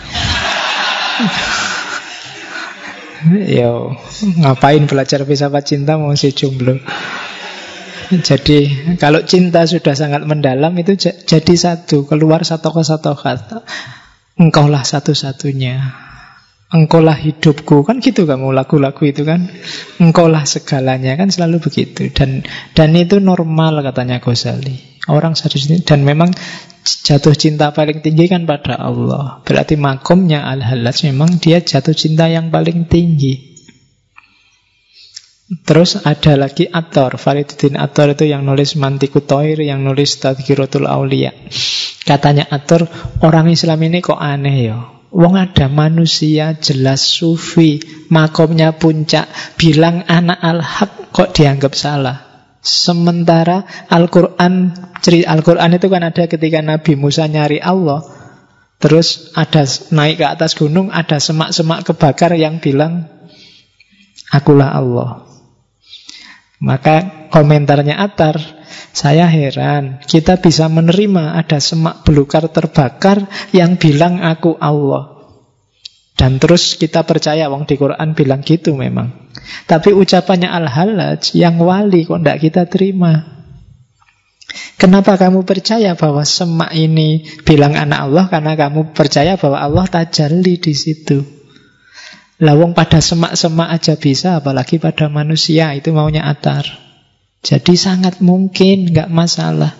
Ya 3.26 3.94
ngapain 4.42 4.86
belajar 4.86 5.26
filsafat 5.26 5.64
cinta 5.66 5.98
mau 5.98 6.14
si 6.14 6.30
jomblo. 6.30 6.78
Jadi 8.08 8.72
kalau 8.96 9.20
cinta 9.28 9.68
sudah 9.68 9.92
sangat 9.92 10.24
mendalam 10.24 10.72
itu 10.80 10.96
jadi 11.28 11.54
satu, 11.54 12.08
keluar 12.08 12.40
satu 12.40 12.72
ke 12.72 12.80
satu 12.80 13.12
kata. 13.12 13.68
Engkaulah 14.40 14.80
satu-satunya. 14.80 15.76
Engkaulah 16.68 17.16
hidupku 17.16 17.84
kan 17.84 18.00
gitu 18.00 18.24
kamu 18.24 18.56
lagu-lagu 18.56 19.02
itu 19.04 19.28
kan. 19.28 19.52
Engkaulah 20.00 20.48
segalanya 20.48 21.20
kan 21.20 21.28
selalu 21.28 21.60
begitu 21.60 22.08
dan 22.08 22.48
dan 22.72 22.96
itu 22.96 23.20
normal 23.20 23.84
katanya 23.84 24.24
Ghazali. 24.24 25.04
Orang 25.08 25.36
seharusnya 25.36 25.80
dan 25.84 26.04
memang 26.04 26.32
jatuh 27.08 27.32
cinta 27.32 27.72
paling 27.72 28.04
tinggi 28.04 28.28
kan 28.28 28.44
pada 28.44 28.76
Allah. 28.76 29.40
Berarti 29.40 29.80
makomnya 29.80 30.44
Al-Halaj 30.44 31.08
memang 31.08 31.40
dia 31.40 31.64
jatuh 31.64 31.96
cinta 31.96 32.28
yang 32.28 32.52
paling 32.52 32.84
tinggi. 32.84 33.56
Terus 35.64 36.04
ada 36.04 36.36
lagi 36.36 36.68
Ator, 36.68 37.16
Fariduddin 37.16 37.80
Ator 37.80 38.12
itu 38.12 38.28
yang 38.28 38.44
nulis 38.44 38.76
Mantiku 38.76 39.24
Toir, 39.24 39.56
yang 39.64 39.80
nulis 39.80 40.20
Tadkiratul 40.20 40.84
Aulia. 40.84 41.32
Katanya 42.04 42.44
Ator, 42.52 42.84
orang 43.24 43.48
Islam 43.48 43.80
ini 43.88 44.04
kok 44.04 44.20
aneh 44.20 44.56
ya. 44.68 44.76
Wong 45.08 45.40
ada 45.40 45.72
manusia 45.72 46.60
jelas 46.60 47.00
sufi, 47.00 47.80
makomnya 48.12 48.76
puncak, 48.76 49.56
bilang 49.56 50.04
anak 50.04 50.36
al-haq 50.36 51.16
kok 51.16 51.32
dianggap 51.32 51.72
salah. 51.72 52.28
Sementara 52.60 53.64
Al-Quran 53.88 54.87
Al-Quran 55.04 55.76
itu 55.78 55.86
kan 55.88 56.02
ada 56.02 56.24
ketika 56.26 56.60
Nabi 56.60 56.98
Musa 56.98 57.24
nyari 57.30 57.62
Allah 57.62 58.02
Terus 58.78 59.34
ada 59.34 59.66
naik 59.94 60.22
ke 60.22 60.26
atas 60.26 60.54
gunung 60.54 60.90
Ada 60.94 61.18
semak-semak 61.18 61.86
kebakar 61.86 62.34
yang 62.38 62.62
bilang 62.62 63.06
Akulah 64.30 64.74
Allah 64.74 65.26
Maka 66.58 67.28
komentarnya 67.30 67.98
Atar 67.98 68.38
Saya 68.94 69.26
heran 69.26 70.02
Kita 70.02 70.38
bisa 70.38 70.66
menerima 70.66 71.38
ada 71.38 71.58
semak 71.58 72.06
belukar 72.06 72.50
terbakar 72.50 73.26
Yang 73.54 73.70
bilang 73.82 74.22
aku 74.22 74.58
Allah 74.58 75.18
dan 76.18 76.42
terus 76.42 76.74
kita 76.74 77.06
percaya 77.06 77.46
wong 77.46 77.70
di 77.70 77.78
Quran 77.78 78.10
bilang 78.18 78.42
gitu 78.42 78.74
memang. 78.74 79.30
Tapi 79.70 79.94
ucapannya 79.94 80.50
Al-Halaj 80.50 81.38
yang 81.38 81.62
wali 81.62 82.02
kok 82.02 82.26
tidak 82.26 82.38
kita 82.42 82.62
terima. 82.66 83.37
Kenapa 84.78 85.20
kamu 85.20 85.44
percaya 85.44 85.92
bahwa 85.92 86.24
semak 86.24 86.72
ini 86.72 87.26
bilang 87.44 87.76
anak 87.76 88.00
Allah? 88.08 88.24
Karena 88.32 88.52
kamu 88.56 88.96
percaya 88.96 89.36
bahwa 89.36 89.60
Allah 89.60 89.84
tajalli 89.84 90.56
di 90.56 90.72
situ. 90.72 91.20
Lawong 92.38 92.72
pada 92.72 93.02
semak-semak 93.02 93.68
aja 93.68 93.98
bisa, 93.98 94.38
apalagi 94.38 94.78
pada 94.78 95.10
manusia 95.10 95.74
itu 95.74 95.90
maunya 95.90 96.22
atar. 96.24 96.64
Jadi 97.42 97.74
sangat 97.74 98.22
mungkin, 98.22 98.94
nggak 98.94 99.10
masalah. 99.10 99.74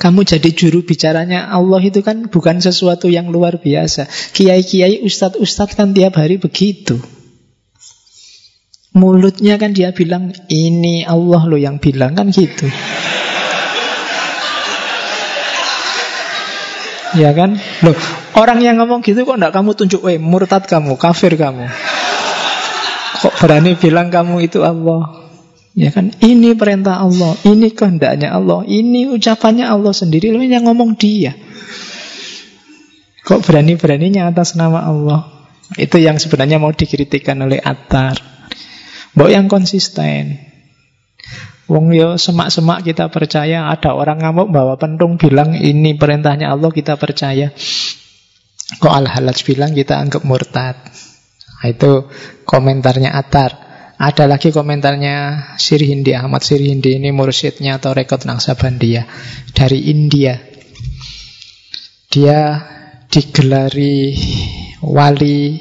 Kamu 0.00 0.24
jadi 0.24 0.48
juru 0.52 0.80
bicaranya 0.80 1.52
Allah 1.52 1.80
itu 1.84 2.00
kan 2.00 2.28
bukan 2.32 2.60
sesuatu 2.60 3.08
yang 3.12 3.28
luar 3.28 3.60
biasa. 3.60 4.08
Kiai-kiai, 4.32 5.04
ustadz-ustadz 5.04 5.76
kan 5.76 5.92
tiap 5.92 6.16
hari 6.16 6.40
begitu. 6.40 7.19
Mulutnya 8.90 9.54
kan 9.54 9.70
dia 9.70 9.94
bilang, 9.94 10.34
ini 10.50 11.06
Allah 11.06 11.46
lo 11.46 11.54
yang 11.54 11.78
bilang 11.78 12.18
kan 12.18 12.34
gitu. 12.34 12.66
Ya 17.14 17.34
kan? 17.34 17.58
Loh, 17.82 17.98
orang 18.38 18.62
yang 18.62 18.78
ngomong 18.78 19.02
gitu 19.02 19.26
kok 19.26 19.34
enggak 19.34 19.54
kamu 19.54 19.70
tunjuk, 19.74 20.00
"Eh, 20.06 20.18
murtad 20.18 20.66
kamu, 20.66 20.94
kafir 20.94 21.34
kamu." 21.34 21.66
Kok 23.20 23.34
berani 23.42 23.74
bilang 23.74 24.14
kamu 24.14 24.46
itu 24.46 24.62
Allah? 24.62 25.26
Ya 25.74 25.90
kan? 25.94 26.14
Ini 26.18 26.54
perintah 26.58 27.02
Allah, 27.02 27.34
ini 27.46 27.70
kehendaknya 27.70 28.34
Allah, 28.34 28.66
ini 28.66 29.06
ucapannya 29.10 29.66
Allah 29.70 29.94
sendiri, 29.94 30.34
loh 30.34 30.42
yang 30.42 30.66
ngomong 30.66 30.98
dia. 30.98 31.34
Kok 33.22 33.46
berani-beraninya 33.46 34.30
atas 34.30 34.58
nama 34.58 34.82
Allah? 34.82 35.30
Itu 35.78 36.02
yang 36.02 36.18
sebenarnya 36.18 36.58
mau 36.58 36.74
dikritikkan 36.74 37.38
oleh 37.38 37.62
Attar. 37.62 38.29
Bahwa 39.14 39.30
yang 39.30 39.46
konsisten. 39.50 40.38
Wong 41.70 41.94
yo 41.94 42.18
semak-semak 42.18 42.82
kita 42.82 43.06
percaya 43.14 43.70
Ada 43.70 43.94
orang 43.94 44.18
ngamuk 44.26 44.50
bawa 44.50 44.74
pentung 44.74 45.22
bilang 45.22 45.54
Ini 45.54 45.94
perintahnya 45.94 46.50
Allah 46.50 46.70
kita 46.74 46.98
percaya. 46.98 47.54
Kok 48.78 48.90
Al-Halaj 48.90 49.38
bilang 49.46 49.74
kita 49.74 49.98
anggap 49.98 50.22
murtad. 50.26 50.78
Nah, 50.78 51.66
Itu 51.66 52.10
komentarnya 52.46 53.14
Atar. 53.14 53.70
Ada 54.00 54.24
lagi 54.30 54.50
komentarnya 54.50 55.54
Sirhindi 55.58 56.14
Ahmad. 56.14 56.42
Sirhindi 56.42 56.98
Ini 56.98 57.10
mursyidnya 57.10 57.78
atau 57.82 57.94
rekod 57.94 58.22
Nangsabandia. 58.26 59.06
Dari 59.50 59.90
India. 59.90 60.38
Dia 62.10 62.58
digelari 63.10 64.14
wali 64.82 65.58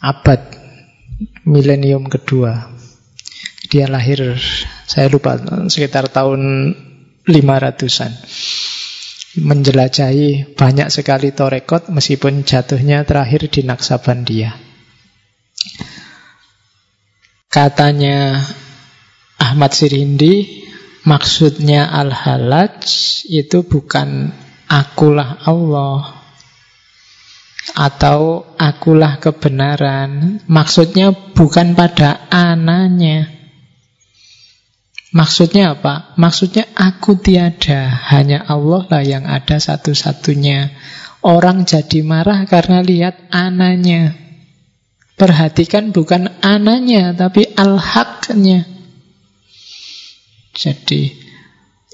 abad 0.00 0.63
milenium 1.44 2.08
kedua 2.08 2.74
dia 3.68 3.88
lahir 3.88 4.36
saya 4.84 5.08
lupa 5.08 5.40
sekitar 5.66 6.06
tahun 6.12 6.72
500-an. 7.26 8.12
Menjelajahi 9.34 10.54
banyak 10.54 10.88
sekali 10.94 11.34
torekot 11.34 11.90
meskipun 11.90 12.46
jatuhnya 12.46 13.02
terakhir 13.02 13.50
di 13.50 13.66
Naksabandia. 13.66 14.54
Katanya 17.50 18.46
Ahmad 19.42 19.74
Sirindi, 19.74 20.62
maksudnya 21.02 21.90
Al-Halaj 21.90 22.86
itu 23.26 23.66
bukan 23.66 24.30
akulah 24.70 25.42
Allah 25.42 26.23
atau 27.72 28.44
akulah 28.60 29.16
kebenaran. 29.16 30.44
Maksudnya 30.44 31.16
bukan 31.32 31.72
pada 31.72 32.28
ananya 32.28 33.34
Maksudnya 35.14 35.78
apa? 35.78 36.10
Maksudnya 36.18 36.66
aku 36.74 37.14
tiada, 37.14 37.86
hanya 38.10 38.42
Allah 38.50 38.82
lah 38.90 39.02
yang 39.06 39.30
ada 39.30 39.62
satu-satunya. 39.62 40.74
Orang 41.22 41.70
jadi 41.70 42.02
marah 42.02 42.42
karena 42.50 42.82
lihat 42.82 43.30
ananya. 43.30 44.10
Perhatikan 45.14 45.94
bukan 45.94 46.34
ananya, 46.42 47.14
tapi 47.14 47.46
al-haqnya. 47.46 48.66
Jadi, 50.50 51.14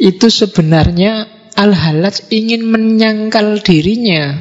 itu 0.01 0.27
sebenarnya 0.33 1.29
al-halaj 1.61 2.33
ingin 2.33 2.65
menyangkal 2.73 3.61
dirinya. 3.61 4.41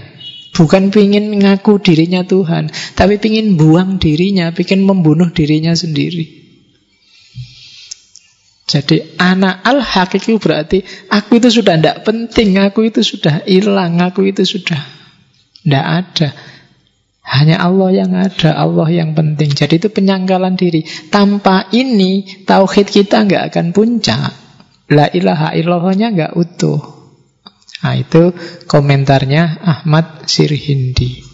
Bukan 0.59 0.91
ingin 0.91 1.39
ngaku 1.39 1.79
dirinya 1.79 2.27
Tuhan, 2.27 2.67
tapi 2.91 3.15
ingin 3.15 3.55
buang 3.55 3.95
dirinya, 3.95 4.51
ingin 4.51 4.83
membunuh 4.83 5.31
dirinya 5.31 5.71
sendiri. 5.71 6.27
Jadi 8.67 9.15
anak 9.15 9.63
al-hakiki 9.63 10.35
berarti 10.35 10.83
aku 11.07 11.39
itu 11.39 11.47
sudah 11.47 11.79
tidak 11.79 12.03
penting, 12.03 12.59
aku 12.59 12.91
itu 12.91 13.01
sudah 13.01 13.47
hilang, 13.47 14.03
aku 14.03 14.27
itu 14.27 14.43
sudah 14.43 14.83
tidak 15.63 15.85
ada. 15.87 16.29
Hanya 17.23 17.63
Allah 17.63 17.89
yang 17.95 18.11
ada, 18.11 18.59
Allah 18.59 18.89
yang 18.91 19.15
penting. 19.15 19.55
Jadi 19.55 19.79
itu 19.79 19.87
penyangkalan 19.87 20.59
diri. 20.59 20.83
Tanpa 21.07 21.71
ini 21.71 22.43
tauhid 22.43 22.91
kita 22.91 23.23
nggak 23.25 23.53
akan 23.53 23.65
puncak. 23.71 24.33
La 24.91 25.07
ilaha 25.07 25.55
illallahnya 25.55 26.09
nggak 26.11 26.33
utuh. 26.35 26.98
Nah 27.79 27.95
itu 27.95 28.35
komentarnya 28.67 29.63
Ahmad 29.63 30.27
Sirhindi. 30.27 31.29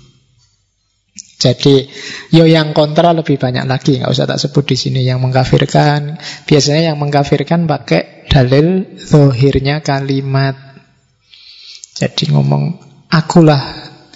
Jadi, 1.36 1.86
yo 2.32 2.48
yang 2.48 2.72
kontra 2.72 3.12
lebih 3.12 3.36
banyak 3.36 3.68
lagi, 3.68 4.00
nggak 4.00 4.10
usah 4.10 4.26
tak 4.26 4.40
sebut 4.40 4.66
di 4.66 4.80
sini. 4.80 5.04
Yang 5.04 5.20
mengkafirkan, 5.30 6.18
biasanya 6.48 6.94
yang 6.94 6.98
mengkafirkan 6.98 7.68
pakai 7.68 8.26
dalil 8.32 8.98
zohirnya 8.98 9.84
kalimat. 9.84 10.56
Jadi 11.96 12.32
ngomong, 12.32 12.80
akulah 13.12 13.62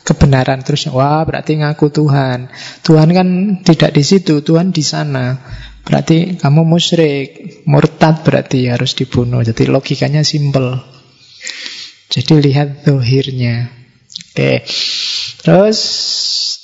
kebenaran 0.09 0.65
terus 0.65 0.89
wah 0.89 1.21
berarti 1.21 1.61
ngaku 1.61 1.91
Tuhan. 1.91 2.49
Tuhan 2.81 3.09
kan 3.13 3.27
tidak 3.61 3.93
di 3.93 4.01
situ, 4.01 4.41
Tuhan 4.41 4.73
di 4.73 4.81
sana. 4.81 5.37
Berarti 5.85 6.39
kamu 6.39 6.65
musyrik, 6.65 7.61
murtad 7.69 8.25
berarti 8.25 8.73
harus 8.73 8.97
dibunuh. 8.97 9.45
Jadi 9.45 9.69
logikanya 9.69 10.25
simple. 10.25 10.81
Jadi 12.09 12.33
lihat 12.41 12.83
zohirnya. 12.83 13.69
Oke. 14.33 14.65
Terus 15.39 15.79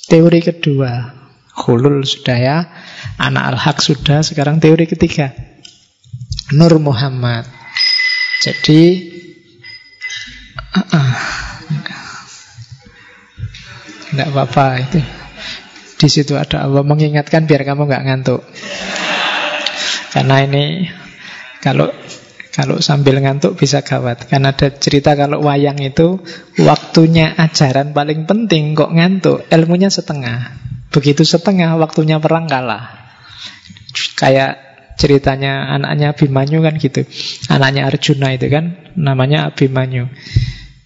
Teori 0.06 0.38
kedua, 0.38 1.10
Hulul 1.66 2.06
sudah 2.06 2.38
ya, 2.38 2.58
Anak 3.18 3.58
al-haq 3.58 3.82
sudah, 3.82 4.22
sekarang 4.22 4.62
teori 4.62 4.86
ketiga. 4.86 5.34
Nur 6.54 6.78
Muhammad. 6.78 7.42
Jadi 8.38 9.10
uh, 10.54 10.78
uh, 10.78 11.12
Tidak 14.14 14.28
apa-apa 14.30 14.66
itu. 14.78 15.00
Di 15.96 16.08
situ 16.12 16.38
ada 16.38 16.62
Allah 16.62 16.86
mengingatkan 16.86 17.50
biar 17.50 17.66
kamu 17.66 17.90
nggak 17.90 18.04
ngantuk. 18.06 18.46
Karena 20.14 20.44
ini 20.46 20.86
kalau 21.58 21.90
kalau 22.56 22.80
sambil 22.80 23.20
ngantuk 23.20 23.60
bisa 23.60 23.84
gawat. 23.84 24.32
Kan 24.32 24.48
ada 24.48 24.72
cerita 24.72 25.12
kalau 25.12 25.44
wayang 25.44 25.76
itu 25.84 26.24
waktunya 26.64 27.36
ajaran 27.36 27.92
paling 27.92 28.24
penting 28.24 28.72
kok 28.72 28.96
ngantuk, 28.96 29.44
ilmunya 29.52 29.92
setengah. 29.92 30.56
Begitu 30.88 31.20
setengah 31.20 31.76
waktunya 31.76 32.16
perang 32.16 32.48
kalah. 32.48 33.12
Kayak 34.16 34.56
ceritanya 34.96 35.68
anaknya 35.68 36.16
Abimanyu 36.16 36.64
kan 36.64 36.80
gitu. 36.80 37.04
Anaknya 37.52 37.92
Arjuna 37.92 38.32
itu 38.32 38.48
kan 38.48 38.88
namanya 38.96 39.52
Abimanyu. 39.52 40.08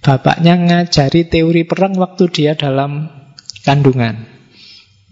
Bapaknya 0.03 0.59
ngajari 0.59 1.31
teori 1.31 1.63
perang 1.71 1.95
waktu 1.95 2.27
dia 2.35 2.59
dalam 2.59 3.07
kandungan. 3.63 4.27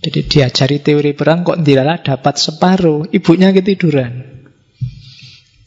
Jadi 0.02 0.26
diajari 0.26 0.82
teori 0.82 1.14
perang 1.14 1.47
kok 1.47 1.62
tidak 1.62 2.02
dapat 2.02 2.35
separuh, 2.35 3.06
ibunya 3.14 3.55
ketiduran. 3.55 4.43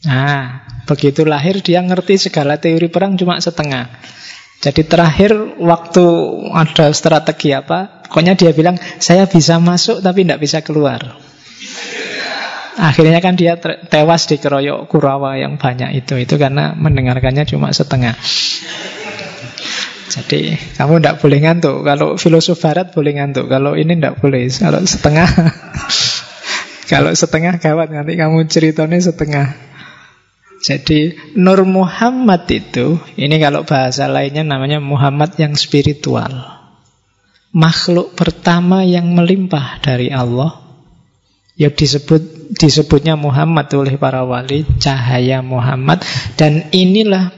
Nah, 0.04 0.66
begitu 0.86 1.22
lahir 1.26 1.62
dia 1.62 1.82
ngerti 1.82 2.18
segala 2.18 2.58
teori 2.58 2.88
perang 2.90 3.14
cuma 3.18 3.38
setengah. 3.38 3.88
Jadi 4.62 4.86
terakhir 4.86 5.34
waktu 5.58 6.04
ada 6.54 6.94
strategi 6.94 7.50
apa, 7.50 8.06
pokoknya 8.06 8.38
dia 8.38 8.54
bilang 8.54 8.78
saya 9.02 9.26
bisa 9.26 9.58
masuk 9.58 9.98
tapi 9.98 10.22
tidak 10.22 10.38
bisa 10.38 10.62
keluar. 10.62 11.18
Akhirnya 12.72 13.20
kan 13.20 13.36
dia 13.36 13.58
tewas 13.60 14.24
di 14.30 14.40
keroyok 14.40 14.88
Kurawa 14.88 15.36
yang 15.36 15.60
banyak 15.60 15.92
itu. 15.98 16.16
Itu 16.16 16.40
karena 16.40 16.72
mendengarkannya 16.72 17.44
cuma 17.44 17.68
setengah. 17.74 18.16
Jadi 20.12 20.56
kamu 20.76 21.00
tidak 21.00 21.16
boleh 21.20 21.38
ngantuk. 21.40 21.76
Kalau 21.84 22.08
filosof 22.16 22.60
barat 22.60 22.92
boleh 22.92 23.12
ngantuk. 23.16 23.48
Kalau 23.48 23.76
ini 23.76 23.96
tidak 23.96 24.20
boleh. 24.20 24.48
Kalau 24.48 24.80
setengah, 24.84 25.28
kalau 26.92 27.12
setengah 27.12 27.60
gawat 27.60 27.88
nanti 27.92 28.16
kamu 28.16 28.44
ceritanya 28.48 29.00
setengah. 29.00 29.71
Jadi 30.62 31.18
Nur 31.34 31.66
Muhammad 31.66 32.46
itu 32.46 33.02
Ini 33.18 33.42
kalau 33.42 33.66
bahasa 33.66 34.06
lainnya 34.06 34.46
namanya 34.46 34.78
Muhammad 34.78 35.34
yang 35.34 35.58
spiritual. 35.58 36.30
Makhluk 37.52 38.14
pertama 38.14 38.86
yang 38.86 39.12
melimpah 39.12 39.82
dari 39.82 40.08
Allah. 40.08 40.62
Ya 41.52 41.68
disebut 41.68 42.54
disebutnya 42.56 43.18
Muhammad 43.18 43.68
oleh 43.76 44.00
para 44.00 44.24
wali 44.24 44.64
Cahaya 44.80 45.44
Muhammad. 45.44 46.00
Dan 46.38 46.70
inilah 46.72 47.34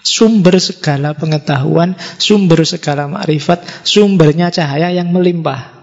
sumber 0.00 0.56
segala 0.62 1.12
pengetahuan 1.12 1.96
Sumber 2.20 2.60
segala 2.64 3.08
makrifat 3.08 3.64
Sumbernya 3.84 4.48
cahaya 4.48 4.94
yang 4.94 5.12
melimpah. 5.12 5.74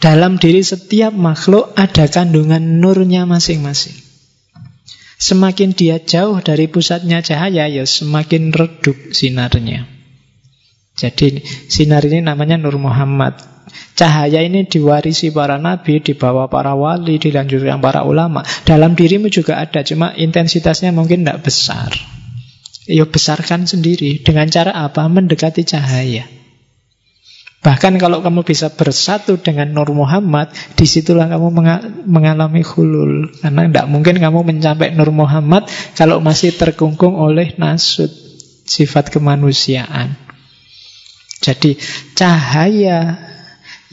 Dalam 0.00 0.40
diri 0.40 0.64
setiap 0.64 1.12
makhluk 1.14 1.76
ada 1.78 2.08
kandungan 2.10 2.80
nurnya 2.82 3.22
masing-masing. 3.28 4.11
Semakin 5.22 5.70
dia 5.70 6.02
jauh 6.02 6.42
dari 6.42 6.66
pusatnya 6.66 7.22
cahaya, 7.22 7.70
ya 7.70 7.86
semakin 7.86 8.50
redup 8.50 9.14
sinarnya. 9.14 9.86
Jadi 10.98 11.46
sinar 11.70 12.02
ini 12.10 12.26
namanya 12.26 12.58
Nur 12.58 12.74
Muhammad. 12.82 13.38
Cahaya 13.94 14.42
ini 14.42 14.66
diwarisi 14.66 15.30
para 15.30 15.62
nabi, 15.62 16.02
dibawa 16.02 16.50
para 16.50 16.74
wali, 16.74 17.22
dilanjutkan 17.22 17.78
para 17.78 18.02
ulama. 18.02 18.42
Dalam 18.66 18.98
dirimu 18.98 19.30
juga 19.30 19.62
ada, 19.62 19.86
cuma 19.86 20.10
intensitasnya 20.18 20.90
mungkin 20.90 21.22
tidak 21.22 21.46
besar. 21.46 21.94
Ya 22.90 23.06
besarkan 23.06 23.70
sendiri. 23.70 24.18
Dengan 24.26 24.50
cara 24.50 24.74
apa? 24.74 25.06
Mendekati 25.06 25.62
cahaya. 25.62 26.26
Bahkan 27.62 27.94
kalau 28.02 28.26
kamu 28.26 28.42
bisa 28.42 28.74
bersatu 28.74 29.38
dengan 29.38 29.70
Nur 29.70 29.94
Muhammad, 29.94 30.50
di 30.74 30.82
situlah 30.82 31.30
kamu 31.30 31.54
mengalami 32.10 32.66
hulul. 32.66 33.30
Karena 33.38 33.70
tidak 33.70 33.86
mungkin 33.86 34.18
kamu 34.18 34.42
mencapai 34.42 34.98
Nur 34.98 35.14
Muhammad 35.14 35.70
kalau 35.94 36.18
masih 36.18 36.58
terkungkung 36.58 37.14
oleh 37.14 37.54
nasut, 37.62 38.10
sifat 38.66 39.14
kemanusiaan. 39.14 40.18
Jadi 41.38 41.78
cahaya 42.18 43.30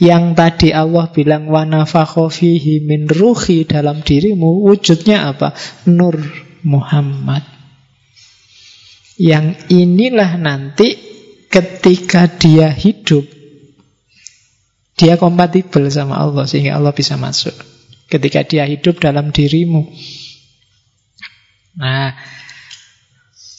yang 0.02 0.34
tadi 0.34 0.74
Allah 0.74 1.06
bilang 1.14 1.46
wanafakhofihi 1.46 2.82
min 2.82 3.06
ruhi 3.06 3.70
dalam 3.70 4.02
dirimu, 4.02 4.66
wujudnya 4.66 5.30
apa? 5.30 5.54
Nur 5.86 6.18
Muhammad. 6.66 7.46
Yang 9.14 9.62
inilah 9.70 10.42
nanti 10.42 10.98
ketika 11.46 12.26
dia 12.26 12.74
hidup 12.74 13.39
dia 15.00 15.16
kompatibel 15.16 15.88
sama 15.88 16.20
Allah 16.20 16.44
sehingga 16.44 16.76
Allah 16.76 16.92
bisa 16.92 17.16
masuk. 17.16 17.56
Ketika 18.04 18.44
dia 18.44 18.68
hidup 18.68 19.00
dalam 19.00 19.32
dirimu. 19.32 19.88
Nah, 21.80 22.12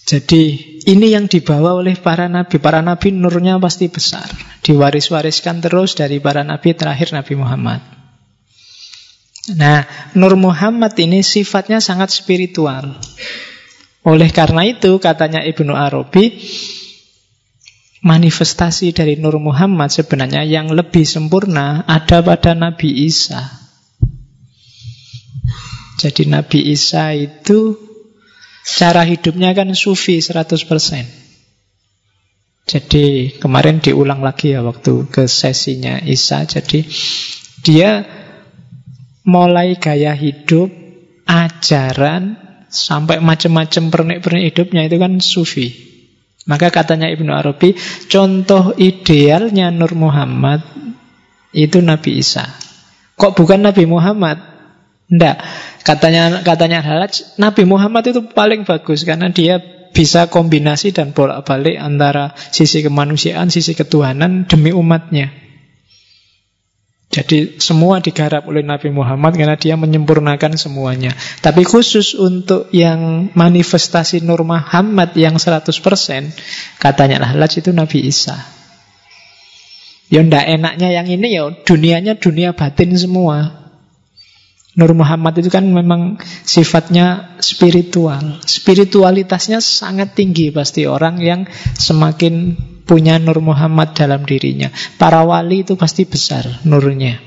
jadi 0.05 0.43
ini 0.85 1.18
yang 1.18 1.26
dibawa 1.26 1.73
oleh 1.73 1.97
para 1.97 2.30
nabi. 2.30 2.61
Para 2.61 2.85
nabi 2.85 3.09
nurnya 3.09 3.57
pasti 3.57 3.89
besar. 3.89 4.30
Diwaris-wariskan 4.61 5.65
terus 5.65 5.97
dari 5.97 6.22
para 6.22 6.45
nabi 6.45 6.77
terakhir 6.77 7.09
Nabi 7.09 7.34
Muhammad. 7.34 7.81
Nah, 9.57 9.89
Nur 10.13 10.38
Muhammad 10.38 10.93
ini 11.01 11.26
sifatnya 11.26 11.81
sangat 11.81 12.13
spiritual. 12.13 13.01
Oleh 14.05 14.30
karena 14.30 14.61
itu, 14.69 15.01
katanya 15.01 15.41
Ibnu 15.41 15.73
Arabi, 15.73 16.38
manifestasi 18.02 18.98
dari 18.98 19.18
Nur 19.22 19.38
Muhammad 19.38 19.94
sebenarnya 19.94 20.41
yang 20.41 20.73
lebih 20.73 21.06
sempurna 21.06 21.86
ada 21.86 22.26
pada 22.26 22.57
Nabi 22.57 23.06
Isa. 23.06 23.45
Jadi 26.02 26.26
Nabi 26.26 26.73
Isa 26.73 27.14
itu 27.14 27.78
cara 28.65 29.06
hidupnya 29.06 29.53
kan 29.53 29.69
sufi 29.78 30.18
100%. 30.18 30.65
Jadi 32.65 33.38
kemarin 33.38 33.82
diulang 33.82 34.26
lagi 34.26 34.53
ya 34.53 34.65
waktu 34.65 35.06
ke 35.10 35.30
sesinya 35.30 36.02
Isa. 36.02 36.41
Jadi 36.45 36.86
dia 37.61 38.02
mulai 39.22 39.78
gaya 39.78 40.18
hidup, 40.18 40.73
ajaran, 41.30 42.38
sampai 42.72 43.19
macam-macam 43.19 43.94
pernik-pernik 43.94 44.44
hidupnya 44.56 44.90
itu 44.90 44.98
kan 44.98 45.19
sufi. 45.22 45.90
Maka 46.49 46.73
katanya 46.73 47.05
Ibnu 47.11 47.30
Arabi, 47.30 47.77
contoh 48.09 48.73
idealnya 48.73 49.69
Nur 49.69 49.93
Muhammad 49.93 50.65
itu 51.53 51.84
Nabi 51.84 52.18
Isa. 52.18 52.49
Kok 53.19 53.38
bukan 53.38 53.61
Nabi 53.61 53.85
Muhammad? 53.85 54.41
Tidak. 55.11 55.38
Katanya 55.84 56.41
katanya 56.41 56.80
Halaj, 56.81 57.38
Nabi 57.38 57.68
Muhammad 57.68 58.09
itu 58.09 58.26
paling 58.31 58.63
bagus 58.63 59.03
karena 59.03 59.30
dia 59.30 59.59
bisa 59.91 60.31
kombinasi 60.31 60.95
dan 60.95 61.11
bolak-balik 61.11 61.76
antara 61.77 62.31
sisi 62.38 62.80
kemanusiaan, 62.81 63.51
sisi 63.51 63.76
ketuhanan 63.76 64.47
demi 64.47 64.72
umatnya. 64.72 65.35
Jadi 67.12 67.60
semua 67.60 68.00
digarap 68.00 68.48
oleh 68.48 68.64
Nabi 68.64 68.88
Muhammad 68.88 69.36
karena 69.36 69.60
dia 69.60 69.76
menyempurnakan 69.76 70.56
semuanya. 70.56 71.12
Tapi 71.44 71.68
khusus 71.68 72.16
untuk 72.16 72.72
yang 72.72 73.28
manifestasi 73.36 74.24
Nur 74.24 74.48
Muhammad 74.48 75.12
yang 75.20 75.36
100% 75.36 75.76
katanya 76.80 77.20
lah 77.20 77.36
itu 77.52 77.76
Nabi 77.76 78.08
Isa. 78.08 78.40
Ya 80.08 80.24
ndak 80.24 80.44
enaknya 80.44 80.88
yang 80.92 81.08
ini 81.12 81.36
ya 81.36 81.52
dunianya 81.52 82.16
dunia 82.16 82.56
batin 82.56 82.96
semua. 82.96 83.60
Nur 84.80 84.96
Muhammad 84.96 85.36
itu 85.36 85.52
kan 85.52 85.68
memang 85.68 86.16
sifatnya 86.48 87.36
spiritual. 87.44 88.40
Spiritualitasnya 88.48 89.60
sangat 89.60 90.16
tinggi 90.16 90.48
pasti 90.56 90.88
orang 90.88 91.20
yang 91.20 91.44
semakin 91.76 92.56
punya 92.91 93.15
Nur 93.23 93.39
Muhammad 93.39 93.95
dalam 93.95 94.27
dirinya. 94.27 94.68
Para 94.99 95.23
wali 95.23 95.63
itu 95.63 95.80
pasti 95.80 96.03
besar 96.03 96.59
nurnya. 96.68 97.23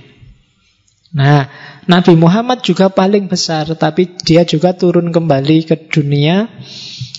Nah, 1.17 1.49
Nabi 1.89 2.13
Muhammad 2.21 2.61
juga 2.61 2.93
paling 2.93 3.33
besar, 3.33 3.73
tapi 3.81 4.13
dia 4.21 4.45
juga 4.45 4.77
turun 4.77 5.09
kembali 5.09 5.65
ke 5.65 5.89
dunia. 5.89 6.53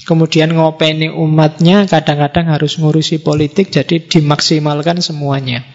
Kemudian 0.05 0.53
ngopeni 0.53 1.09
umatnya, 1.09 1.89
kadang-kadang 1.89 2.53
harus 2.53 2.77
ngurusi 2.77 3.25
politik, 3.25 3.73
jadi 3.73 3.97
dimaksimalkan 4.05 5.01
semuanya. 5.01 5.65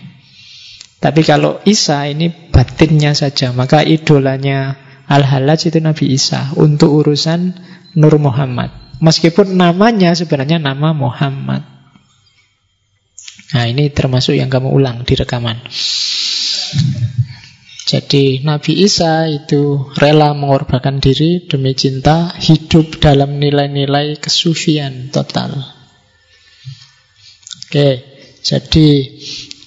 Tapi 1.02 1.26
kalau 1.26 1.58
Isa 1.66 2.06
ini 2.06 2.30
batinnya 2.30 3.16
saja, 3.18 3.50
maka 3.50 3.82
idolanya 3.82 4.78
Al-Halaj 5.10 5.74
itu 5.74 5.82
Nabi 5.82 6.14
Isa 6.14 6.54
untuk 6.54 6.92
urusan 7.02 7.56
Nur 7.98 8.14
Muhammad. 8.22 8.70
Meskipun 9.00 9.56
namanya 9.56 10.12
sebenarnya 10.12 10.60
nama 10.60 10.92
Muhammad. 10.92 11.79
Nah 13.50 13.64
ini 13.66 13.90
termasuk 13.90 14.38
yang 14.38 14.46
kamu 14.46 14.70
ulang 14.70 15.02
di 15.02 15.14
rekaman. 15.18 15.58
Jadi 17.90 18.46
Nabi 18.46 18.86
Isa 18.86 19.26
itu 19.26 19.90
rela 19.98 20.30
mengorbankan 20.30 21.02
diri 21.02 21.42
demi 21.50 21.74
cinta, 21.74 22.30
hidup 22.38 23.02
dalam 23.02 23.42
nilai-nilai 23.42 24.22
kesufian 24.22 25.10
total. 25.10 25.58
Oke, 27.66 27.90
jadi 28.46 28.86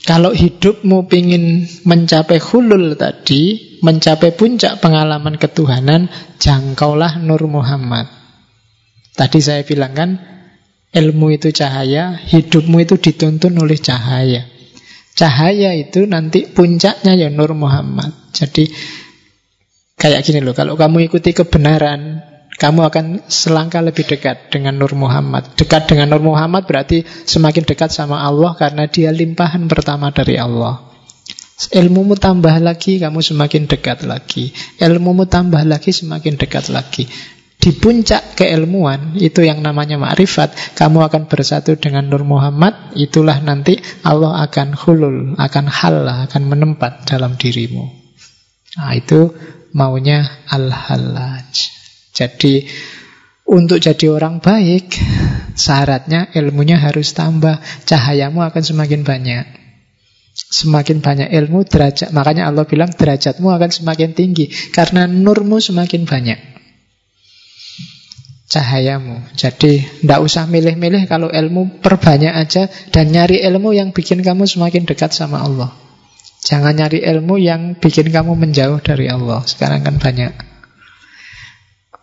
kalau 0.07 0.31
hidupmu 0.31 1.07
ingin 1.11 1.67
mencapai 1.83 2.39
hulul 2.39 2.95
tadi, 2.95 3.75
mencapai 3.83 4.35
puncak 4.35 4.79
pengalaman 4.79 5.35
ketuhanan, 5.35 6.07
jangkaulah 6.39 7.19
Nur 7.19 7.43
Muhammad. 7.47 8.07
Tadi 9.15 9.39
saya 9.43 9.67
bilang 9.67 9.95
kan, 9.95 10.09
Ilmu 10.93 11.33
itu 11.33 11.49
cahaya, 11.49 12.13
hidupmu 12.21 12.85
itu 12.85 13.01
dituntun 13.01 13.57
oleh 13.57 13.81
cahaya. 13.81 14.45
Cahaya 15.17 15.73
itu 15.73 16.05
nanti 16.05 16.45
puncaknya 16.45 17.17
ya 17.17 17.33
Nur 17.33 17.57
Muhammad. 17.57 18.13
Jadi 18.29 18.69
kayak 19.97 20.21
gini 20.21 20.45
loh, 20.45 20.53
kalau 20.53 20.77
kamu 20.77 21.09
ikuti 21.09 21.33
kebenaran, 21.33 22.21
kamu 22.61 22.85
akan 22.85 23.05
selangkah 23.25 23.81
lebih 23.81 24.05
dekat 24.05 24.53
dengan 24.53 24.77
Nur 24.77 24.93
Muhammad. 24.93 25.57
Dekat 25.57 25.89
dengan 25.89 26.13
Nur 26.13 26.21
Muhammad 26.21 26.69
berarti 26.69 27.01
semakin 27.05 27.65
dekat 27.65 27.89
sama 27.89 28.21
Allah 28.21 28.53
karena 28.53 28.85
dia 28.85 29.09
limpahan 29.09 29.65
pertama 29.65 30.13
dari 30.13 30.37
Allah. 30.37 30.93
Ilmumu 31.73 32.17
tambah 32.17 32.53
lagi, 32.59 32.97
kamu 32.97 33.21
semakin 33.21 33.69
dekat 33.69 34.03
lagi. 34.03 34.51
Ilmumu 34.81 35.29
tambah 35.29 35.61
lagi, 35.63 35.93
semakin 35.93 36.35
dekat 36.35 36.73
lagi. 36.73 37.05
Di 37.63 37.71
puncak 37.71 38.35
keilmuan, 38.35 39.15
itu 39.15 39.39
yang 39.39 39.63
namanya 39.63 39.95
makrifat, 39.95 40.75
kamu 40.75 41.07
akan 41.07 41.31
bersatu 41.31 41.79
dengan 41.79 42.11
Nur 42.11 42.27
Muhammad, 42.27 42.91
itulah 42.99 43.39
nanti 43.39 43.79
Allah 44.03 44.43
akan 44.43 44.75
hulul, 44.75 45.39
akan 45.39 45.71
halah, 45.71 46.27
akan 46.27 46.43
menempat 46.43 47.07
dalam 47.07 47.39
dirimu. 47.39 47.87
Nah, 48.75 48.91
itu 48.91 49.31
maunya 49.71 50.43
Al-Hallaj. 50.51 51.55
Jadi, 52.11 52.67
untuk 53.47 53.79
jadi 53.79 54.11
orang 54.11 54.43
baik, 54.43 54.99
syaratnya 55.55 56.35
ilmunya 56.35 56.83
harus 56.83 57.15
tambah, 57.15 57.63
cahayamu 57.87 58.43
akan 58.43 58.59
semakin 58.59 59.07
banyak. 59.07 59.47
Semakin 60.35 60.99
banyak 60.99 61.31
ilmu, 61.31 61.63
derajat. 61.63 62.11
Makanya 62.11 62.51
Allah 62.51 62.67
bilang 62.67 62.91
derajatmu 62.91 63.47
akan 63.55 63.71
semakin 63.71 64.11
tinggi. 64.11 64.51
Karena 64.51 65.07
nurmu 65.07 65.63
semakin 65.63 66.03
banyak 66.03 66.52
cahayamu. 68.53 69.33
Jadi 69.33 69.81
tidak 69.81 70.19
usah 70.21 70.45
milih-milih 70.45 71.09
kalau 71.09 71.33
ilmu 71.33 71.81
perbanyak 71.81 72.37
aja 72.37 72.69
dan 72.93 73.09
nyari 73.09 73.41
ilmu 73.41 73.73
yang 73.73 73.89
bikin 73.89 74.21
kamu 74.21 74.45
semakin 74.45 74.85
dekat 74.85 75.09
sama 75.09 75.41
Allah. 75.41 75.73
Jangan 76.45 76.77
nyari 76.77 77.01
ilmu 77.01 77.41
yang 77.41 77.81
bikin 77.81 78.13
kamu 78.13 78.37
menjauh 78.37 78.77
dari 78.85 79.09
Allah. 79.09 79.41
Sekarang 79.49 79.81
kan 79.81 79.97
banyak 79.97 80.53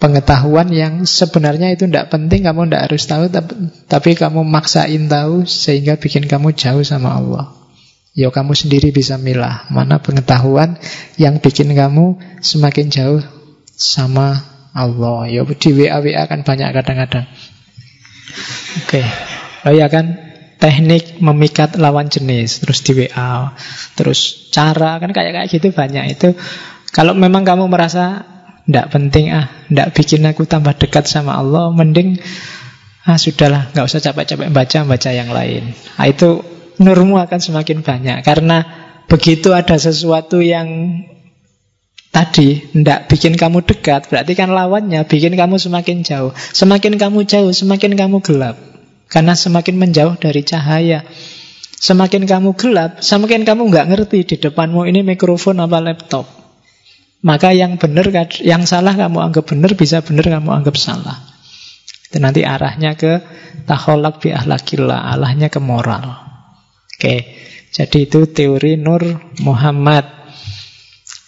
pengetahuan 0.00 0.72
yang 0.72 1.04
sebenarnya 1.04 1.76
itu 1.76 1.86
tidak 1.86 2.08
penting, 2.08 2.48
kamu 2.48 2.66
tidak 2.66 2.82
harus 2.88 3.04
tahu, 3.04 3.24
tapi, 3.84 4.16
kamu 4.16 4.40
maksain 4.48 5.06
tahu 5.12 5.44
sehingga 5.44 6.00
bikin 6.00 6.24
kamu 6.24 6.56
jauh 6.56 6.80
sama 6.82 7.20
Allah. 7.20 7.52
Ya 8.10 8.26
kamu 8.32 8.58
sendiri 8.58 8.90
bisa 8.90 9.20
milah 9.22 9.70
mana 9.70 10.02
pengetahuan 10.02 10.82
yang 11.14 11.38
bikin 11.38 11.70
kamu 11.78 12.18
semakin 12.42 12.90
jauh 12.90 13.22
sama 13.70 14.49
Allah. 14.74 15.26
Ya 15.30 15.42
di 15.46 15.70
WA-WA 15.74 16.24
kan 16.30 16.46
banyak 16.46 16.68
kadang-kadang. 16.74 17.26
Oke. 18.84 19.02
Okay. 19.02 19.06
Oh 19.66 19.74
ya 19.74 19.92
kan 19.92 20.30
teknik 20.60 21.18
memikat 21.24 21.80
lawan 21.80 22.12
jenis 22.12 22.60
terus 22.60 22.84
di 22.84 22.92
WA 22.92 23.56
terus 23.96 24.52
cara 24.52 25.00
kan 25.00 25.08
kayak 25.10 25.32
kayak 25.32 25.48
gitu 25.48 25.72
banyak 25.72 26.04
itu 26.12 26.36
kalau 26.92 27.16
memang 27.16 27.48
kamu 27.48 27.64
merasa 27.64 28.28
tidak 28.68 28.92
penting 28.92 29.32
ah 29.32 29.48
tidak 29.72 29.96
bikin 29.96 30.20
aku 30.28 30.44
tambah 30.44 30.76
dekat 30.76 31.08
sama 31.08 31.40
Allah 31.40 31.72
mending 31.72 32.20
ah 33.08 33.16
sudahlah 33.16 33.72
nggak 33.72 33.88
usah 33.88 34.04
capek-capek 34.04 34.52
baca 34.52 34.78
baca 34.84 35.10
yang 35.10 35.32
lain 35.32 35.72
nah, 35.96 36.06
itu 36.06 36.44
nurmu 36.76 37.16
akan 37.16 37.40
semakin 37.40 37.80
banyak 37.80 38.20
karena 38.20 38.68
begitu 39.08 39.56
ada 39.56 39.80
sesuatu 39.80 40.44
yang 40.44 40.68
tadi 42.10 42.66
tidak 42.74 43.06
bikin 43.06 43.38
kamu 43.38 43.62
dekat 43.62 44.10
berarti 44.10 44.34
kan 44.34 44.50
lawannya 44.50 45.06
bikin 45.06 45.34
kamu 45.38 45.56
semakin 45.56 46.02
jauh. 46.02 46.34
Semakin 46.34 46.98
kamu 46.98 47.26
jauh 47.26 47.54
semakin 47.54 47.94
kamu 47.94 48.22
gelap. 48.22 48.58
Karena 49.10 49.34
semakin 49.34 49.74
menjauh 49.74 50.14
dari 50.18 50.46
cahaya. 50.46 51.02
Semakin 51.80 52.28
kamu 52.28 52.60
gelap 52.60 53.00
Semakin 53.00 53.48
kamu 53.48 53.72
nggak 53.72 53.86
ngerti 53.88 54.18
di 54.28 54.36
depanmu 54.36 54.84
ini 54.84 55.00
mikrofon 55.00 55.64
apa 55.64 55.80
laptop. 55.80 56.28
Maka 57.20 57.52
yang 57.52 57.76
benar, 57.76 58.08
yang 58.40 58.64
salah 58.64 58.96
kamu 58.96 59.20
anggap 59.20 59.44
benar 59.44 59.76
Bisa 59.76 60.00
benar 60.00 60.24
kamu 60.24 60.50
anggap 60.56 60.76
salah. 60.80 61.20
Itu 62.08 62.18
nanti 62.18 62.42
arahnya 62.42 62.96
ke 62.98 63.22
Taholak 63.64 64.24
bi 64.24 64.34
ahlakillah 64.34 65.14
Arahnya 65.14 65.46
ke 65.46 65.62
moral. 65.62 66.16
Oke 66.96 67.38
Jadi 67.70 68.10
itu 68.10 68.26
teori 68.28 68.74
Nur 68.76 69.04
Muhammad 69.46 70.19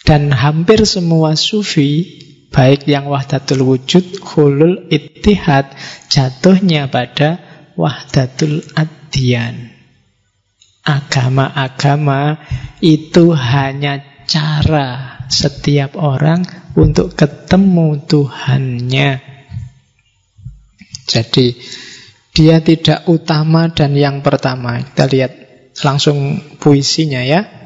Dan 0.03 0.35
hampir 0.35 0.83
semua 0.83 1.39
sufi 1.39 2.19
Baik 2.53 2.85
yang 2.85 3.09
wahdatul 3.09 3.65
wujud 3.65 4.21
Hulul 4.21 4.85
ittihad 4.93 5.73
Jatuhnya 6.05 6.85
pada 6.85 7.41
wahdatul 7.73 8.61
adyan. 8.77 9.73
Agama-agama 10.85 12.37
itu 12.83 13.33
hanya 13.33 14.03
cara 14.29 15.17
setiap 15.31 15.97
orang 15.97 16.43
untuk 16.77 17.15
ketemu 17.17 18.03
Tuhannya. 18.05 19.11
Jadi 21.09 21.57
dia 22.33 22.61
tidak 22.61 23.07
utama 23.09 23.71
dan 23.71 23.95
yang 23.95 24.21
pertama. 24.21 24.81
Kita 24.81 25.05
lihat 25.07 25.31
langsung 25.81 26.41
puisinya 26.59 27.21
ya. 27.23 27.62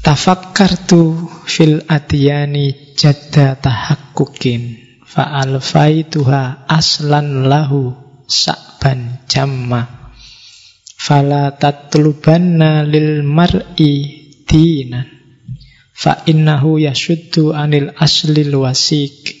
Tafakkartu 0.00 1.28
fil 1.44 1.84
adiyani 1.84 2.96
jadda 2.96 3.60
tahakkukin 3.60 4.80
fa'alfaituha 5.04 6.64
aslan 6.64 7.44
lahu 7.52 7.92
sa'ban 8.24 9.28
jamma. 9.28 9.84
Fala 10.96 11.52
tatlubanna 11.52 12.80
lil 12.88 13.20
mar'i 13.28 13.92
dinan 14.48 15.04
fa 15.92 16.24
innahu 16.24 16.80
yashuddu 16.80 17.52
anil 17.52 17.92
aslil 18.00 18.56
wasik 18.56 19.36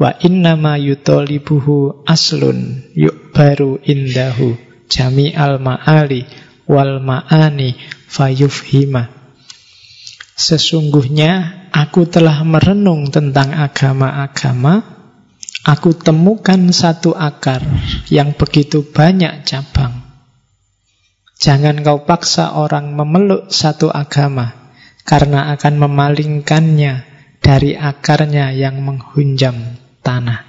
wa 0.00 0.16
innama 0.24 0.80
yutolibuhu 0.80 2.08
aslun 2.08 2.80
yukbaru 2.96 3.76
indahu 3.84 4.56
jami'al 4.88 5.60
ma'ali 5.60 6.24
wal 6.64 6.96
ma'ani 7.04 7.76
fayufhima 8.08 9.17
Sesungguhnya 10.38 11.66
aku 11.74 12.06
telah 12.06 12.46
merenung 12.46 13.10
tentang 13.10 13.50
agama-agama 13.50 14.98
Aku 15.68 15.92
temukan 15.92 16.72
satu 16.72 17.12
akar 17.12 17.60
yang 18.08 18.32
begitu 18.32 18.86
banyak 18.88 19.44
cabang. 19.44 20.00
Jangan 21.36 21.84
kau 21.84 22.08
paksa 22.08 22.56
orang 22.56 22.96
memeluk 22.96 23.52
satu 23.52 23.92
agama, 23.92 24.72
karena 25.04 25.52
akan 25.52 25.74
memalingkannya 25.82 27.04
dari 27.42 27.76
akarnya 27.76 28.54
yang 28.54 28.80
menghunjam 28.80 29.76
tanah. 30.00 30.46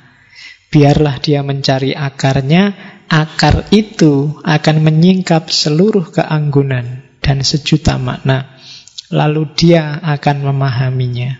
Biarlah 0.71 1.19
dia 1.19 1.41
mencari 1.41 1.97
akarnya, 1.97 2.77
akar 3.09 3.67
itu 3.75 4.39
akan 4.45 4.77
menyingkap 4.79 5.49
seluruh 5.49 6.15
keanggunan 6.15 7.01
dan 7.19 7.41
sejuta 7.41 7.97
makna. 7.97 8.58
Lalu 9.09 9.41
dia 9.57 9.97
akan 9.97 10.53
memahaminya. 10.53 11.33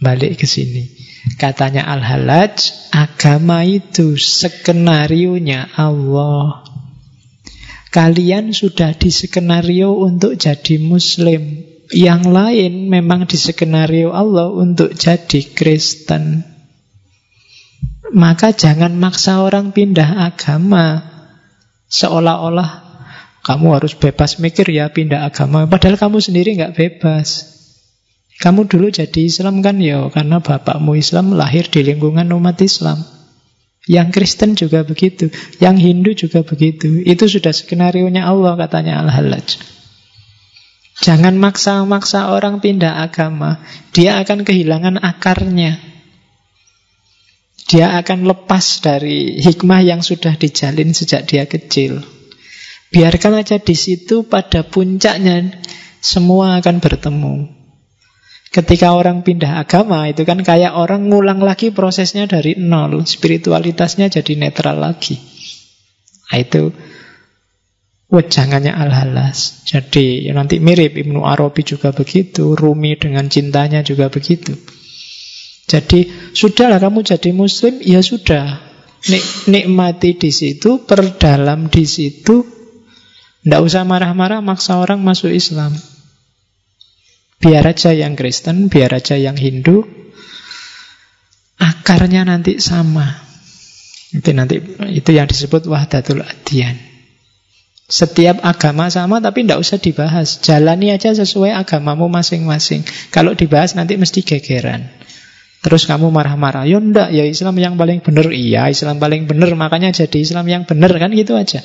Balik 0.00 0.42
ke 0.42 0.46
sini. 0.48 0.88
Katanya 1.36 1.84
Al-Halaj, 1.92 2.88
agama 2.90 3.62
itu 3.62 4.16
skenario-nya 4.16 5.76
Allah. 5.76 6.64
Kalian 7.90 8.56
sudah 8.56 8.96
di 8.96 9.12
skenario 9.12 9.98
untuk 9.98 10.38
jadi 10.40 10.80
muslim. 10.80 11.66
Yang 11.90 12.22
lain 12.30 12.72
memang 12.86 13.26
di 13.26 13.34
skenario 13.34 14.14
Allah 14.14 14.48
untuk 14.48 14.94
jadi 14.94 15.42
Kristen. 15.52 16.46
Maka 18.14 18.54
jangan 18.54 18.94
maksa 18.94 19.42
orang 19.42 19.70
pindah 19.70 20.32
agama. 20.32 21.02
Seolah-olah 21.90 22.89
kamu 23.40 23.80
harus 23.80 23.96
bebas 23.96 24.36
mikir 24.36 24.68
ya 24.68 24.92
pindah 24.92 25.24
agama. 25.24 25.64
Padahal 25.64 25.96
kamu 25.96 26.20
sendiri 26.20 26.56
nggak 26.60 26.76
bebas. 26.76 27.48
Kamu 28.40 28.68
dulu 28.68 28.88
jadi 28.88 29.20
Islam 29.20 29.60
kan 29.60 29.80
ya 29.80 30.08
karena 30.08 30.40
bapakmu 30.40 30.96
Islam 30.96 31.36
lahir 31.36 31.68
di 31.68 31.84
lingkungan 31.84 32.28
umat 32.36 32.56
Islam. 32.60 33.00
Yang 33.88 34.08
Kristen 34.12 34.50
juga 34.60 34.84
begitu, 34.84 35.32
yang 35.56 35.80
Hindu 35.80 36.12
juga 36.12 36.44
begitu. 36.44 37.00
Itu 37.00 37.28
sudah 37.28 37.52
skenario-nya 37.52 38.28
Allah 38.28 38.56
katanya 38.60 39.00
Al-Halaj. 39.04 39.56
Jangan 41.00 41.40
maksa-maksa 41.40 42.28
orang 42.28 42.60
pindah 42.60 43.00
agama. 43.00 43.64
Dia 43.96 44.20
akan 44.20 44.44
kehilangan 44.44 45.00
akarnya. 45.00 45.80
Dia 47.72 47.96
akan 47.96 48.28
lepas 48.28 48.84
dari 48.84 49.40
hikmah 49.40 49.80
yang 49.80 50.04
sudah 50.04 50.36
dijalin 50.36 50.92
sejak 50.92 51.24
dia 51.24 51.48
kecil. 51.48 52.04
Biarkan 52.90 53.38
aja 53.38 53.62
di 53.62 53.78
situ 53.78 54.26
pada 54.26 54.66
puncaknya 54.66 55.62
semua 56.02 56.58
akan 56.58 56.82
bertemu. 56.82 57.34
Ketika 58.50 58.98
orang 58.98 59.22
pindah 59.22 59.62
agama 59.62 60.10
itu 60.10 60.26
kan 60.26 60.42
kayak 60.42 60.74
orang 60.74 61.06
ngulang 61.06 61.38
lagi 61.38 61.70
prosesnya 61.70 62.26
dari 62.26 62.58
nol, 62.58 63.06
spiritualitasnya 63.06 64.10
jadi 64.10 64.34
netral 64.34 64.82
lagi. 64.82 65.14
Nah, 66.30 66.38
itu 66.42 66.74
wejangannya 68.10 68.74
Al-Halas. 68.74 69.62
Jadi 69.70 70.26
ya 70.26 70.34
nanti 70.34 70.58
mirip 70.58 70.98
Ibnu 70.98 71.22
Arabi 71.22 71.62
juga 71.62 71.94
begitu, 71.94 72.58
Rumi 72.58 72.98
dengan 72.98 73.30
cintanya 73.30 73.86
juga 73.86 74.10
begitu. 74.10 74.58
Jadi 75.70 76.34
sudahlah 76.34 76.82
kamu 76.82 77.06
jadi 77.06 77.30
muslim, 77.30 77.78
ya 77.78 78.02
sudah. 78.02 78.66
Nik 79.00 79.24
nikmati 79.46 80.18
di 80.18 80.34
situ, 80.34 80.82
perdalam 80.82 81.70
di 81.70 81.86
situ. 81.86 82.59
Tidak 83.40 83.60
usah 83.64 83.88
marah-marah 83.88 84.44
maksa 84.44 84.76
orang 84.76 85.00
masuk 85.00 85.32
Islam. 85.32 85.72
Biar 87.40 87.64
aja 87.64 87.96
yang 87.96 88.12
Kristen, 88.20 88.68
biar 88.68 88.92
aja 88.92 89.16
yang 89.16 89.32
Hindu, 89.32 89.88
akarnya 91.56 92.28
nanti 92.28 92.60
sama. 92.60 93.16
Itu 94.12 94.36
nanti 94.36 94.60
itu 94.92 95.10
yang 95.16 95.24
disebut 95.24 95.64
wahdatul 95.64 96.20
adian. 96.20 96.76
Setiap 97.90 98.44
agama 98.46 98.86
sama 98.92 99.18
tapi 99.18 99.42
tidak 99.42 99.64
usah 99.64 99.80
dibahas. 99.80 100.38
Jalani 100.44 100.94
aja 100.94 101.10
sesuai 101.10 101.56
agamamu 101.56 102.06
masing-masing. 102.06 102.86
Kalau 103.10 103.34
dibahas 103.34 103.72
nanti 103.72 103.96
mesti 103.96 104.22
gegeran. 104.22 104.86
Terus 105.60 105.84
kamu 105.84 106.08
marah-marah. 106.08 106.64
Ya 106.64 106.80
enggak, 106.80 107.12
ya 107.12 107.26
Islam 107.26 107.58
yang 107.60 107.74
paling 107.76 108.00
benar. 108.00 108.32
Iya, 108.32 108.72
Islam 108.72 108.96
paling 108.96 109.28
benar, 109.28 109.52
makanya 109.58 109.92
jadi 109.92 110.22
Islam 110.22 110.46
yang 110.48 110.62
benar 110.64 110.88
kan 110.96 111.12
gitu 111.12 111.36
aja. 111.36 111.60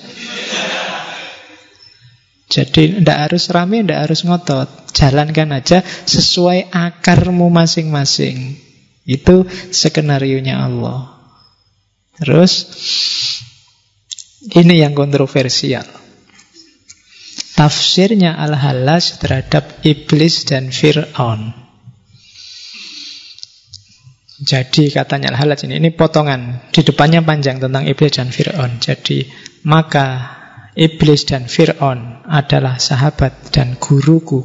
Jadi 2.55 3.03
tidak 3.03 3.17
harus 3.27 3.51
rame, 3.51 3.83
tidak 3.83 4.07
harus 4.07 4.23
ngotot. 4.23 4.69
Jalankan 4.95 5.59
aja 5.59 5.83
sesuai 5.83 6.71
akarmu 6.71 7.51
masing-masing. 7.51 8.55
Itu 9.03 9.43
skenario-nya 9.75 10.63
Allah. 10.63 11.19
Terus 12.15 12.53
ini 14.55 14.79
yang 14.79 14.95
kontroversial. 14.95 15.83
Tafsirnya 17.59 18.39
Al-Halas 18.39 19.19
terhadap 19.19 19.83
iblis 19.83 20.47
dan 20.47 20.71
Fir'aun. 20.71 21.51
Jadi 24.39 24.95
katanya 24.95 25.35
Al-Halas 25.35 25.67
ini, 25.67 25.83
ini 25.83 25.91
potongan. 25.91 26.71
Di 26.71 26.87
depannya 26.87 27.19
panjang 27.19 27.59
tentang 27.59 27.83
iblis 27.83 28.15
dan 28.15 28.31
Fir'aun. 28.31 28.79
Jadi 28.79 29.27
maka 29.67 30.39
Iblis 30.75 31.23
dan 31.23 31.47
Fir'aun 31.47 32.27
adalah 32.27 32.83
sahabat 32.83 33.47
dan 33.55 33.79
guruku. 33.79 34.43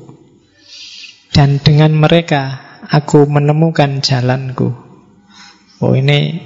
Dan 1.35 1.59
dengan 1.59 1.90
mereka 1.90 2.78
aku 2.86 3.27
menemukan 3.27 3.98
jalanku. 3.98 4.70
Oh 5.82 5.93
ini 5.98 6.39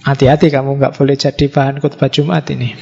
hati-hati 0.00 0.48
kamu 0.48 0.80
nggak 0.80 0.96
boleh 0.96 1.20
jadi 1.20 1.52
bahan 1.52 1.84
khutbah 1.84 2.08
Jumat 2.08 2.48
ini. 2.48 2.72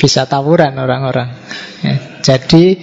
Bisa 0.00 0.30
tawuran 0.30 0.78
orang-orang. 0.78 1.34
Ya, 1.82 1.98
jadi 2.22 2.78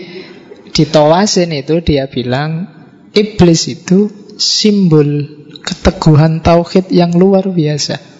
di 0.75 0.83
Tawasin 0.83 1.55
itu 1.55 1.79
dia 1.79 2.11
bilang 2.11 2.67
iblis 3.15 3.71
itu 3.71 4.11
simbol 4.35 5.23
keteguhan 5.63 6.43
tauhid 6.43 6.91
yang 6.91 7.15
luar 7.15 7.47
biasa. 7.47 8.10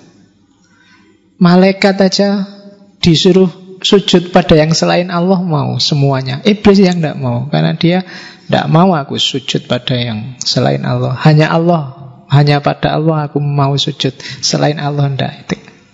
Malaikat 1.41 1.97
aja 1.97 2.45
disuruh 3.01 3.49
sujud 3.81 4.29
pada 4.29 4.53
yang 4.53 4.77
selain 4.77 5.09
Allah 5.09 5.41
mau 5.41 5.81
semuanya. 5.81 6.39
Iblis 6.45 6.85
yang 6.85 7.01
tidak 7.01 7.17
mau 7.17 7.49
karena 7.49 7.73
dia 7.73 8.05
tidak 8.45 8.69
mau 8.69 8.93
aku 8.93 9.17
sujud 9.17 9.65
pada 9.65 9.97
yang 9.97 10.37
selain 10.37 10.85
Allah. 10.85 11.17
Hanya 11.17 11.49
Allah, 11.49 11.97
hanya 12.29 12.61
pada 12.61 12.93
Allah 12.93 13.25
aku 13.25 13.41
mau 13.41 13.73
sujud. 13.73 14.13
Selain 14.45 14.77
Allah 14.77 15.09
tidak. 15.09 15.33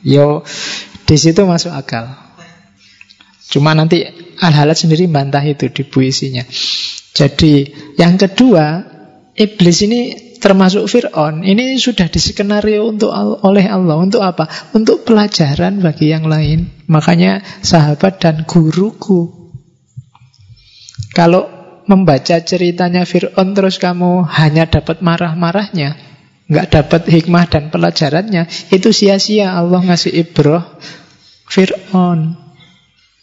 Yo 0.03 0.43
di 1.07 1.15
situ 1.15 1.47
masuk 1.47 1.71
akal. 1.71 2.11
Cuma 3.47 3.71
nanti 3.71 4.03
Al-Halat 4.37 4.75
sendiri 4.75 5.07
bantah 5.07 5.41
itu 5.47 5.71
di 5.71 5.87
puisinya. 5.87 6.43
Jadi 7.15 7.71
yang 7.95 8.19
kedua, 8.19 8.83
iblis 9.37 9.85
ini 9.85 10.01
termasuk 10.41 10.89
Fir'aun, 10.89 11.45
ini 11.45 11.77
sudah 11.77 12.09
diskenario 12.09 12.89
untuk 12.89 13.13
oleh 13.45 13.65
Allah. 13.69 13.97
Untuk 14.01 14.25
apa? 14.25 14.49
Untuk 14.73 15.05
pelajaran 15.05 15.81
bagi 15.81 16.09
yang 16.13 16.25
lain. 16.25 16.85
Makanya 16.89 17.45
sahabat 17.61 18.21
dan 18.21 18.45
guruku. 18.49 19.53
Kalau 21.13 21.49
membaca 21.87 22.37
ceritanya 22.43 23.07
Fir'aun 23.07 23.55
terus 23.55 23.79
kamu 23.79 24.27
hanya 24.27 24.67
dapat 24.67 24.99
marah-marahnya, 24.99 25.95
nggak 26.51 26.67
dapat 26.67 27.01
hikmah 27.07 27.47
dan 27.47 27.71
pelajarannya, 27.71 28.45
itu 28.69 28.89
sia-sia 28.91 29.55
Allah 29.55 29.81
ngasih 29.81 30.13
ibroh 30.13 30.61
Fir'aun. 31.47 32.35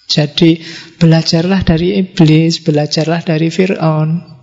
Jadi 0.04 0.60
belajarlah 1.00 1.64
dari 1.64 1.96
iblis, 2.00 2.60
belajarlah 2.60 3.24
dari 3.24 3.48
Fir'aun. 3.48 4.33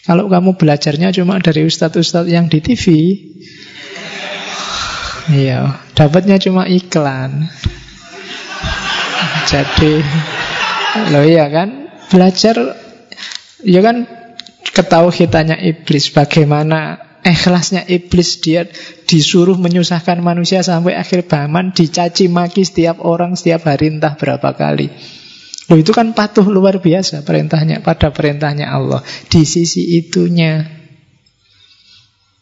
Kalau 0.00 0.32
kamu 0.32 0.56
belajarnya 0.56 1.12
cuma 1.12 1.36
dari 1.44 1.68
ustadz-ustadz 1.68 2.32
yang 2.32 2.48
di 2.48 2.64
TV, 2.64 2.84
iya, 5.28 5.84
dapatnya 5.92 6.40
cuma 6.40 6.64
iklan. 6.64 7.52
Jadi, 9.44 10.00
lo 11.12 11.20
iya 11.20 11.52
kan, 11.52 11.92
belajar, 12.08 12.56
ya 13.60 13.80
kan, 13.84 14.08
ketauhidannya 14.72 15.60
iblis, 15.68 16.08
bagaimana 16.16 17.10
ikhlasnya 17.20 17.84
iblis 17.84 18.40
dia 18.40 18.64
disuruh 19.04 19.60
menyusahkan 19.60 20.24
manusia 20.24 20.64
sampai 20.64 20.96
akhir 20.96 21.28
zaman 21.28 21.76
dicaci 21.76 22.32
maki 22.32 22.64
setiap 22.64 23.04
orang 23.04 23.36
setiap 23.36 23.68
hari 23.68 23.92
entah 23.92 24.16
berapa 24.16 24.56
kali. 24.56 24.88
Loh 25.70 25.78
itu 25.78 25.94
kan 25.94 26.10
patuh 26.18 26.42
luar 26.50 26.82
biasa 26.82 27.22
perintahnya 27.22 27.86
pada 27.86 28.10
perintahnya 28.10 28.74
Allah. 28.74 29.06
Di 29.30 29.46
sisi 29.46 30.02
itunya 30.02 30.80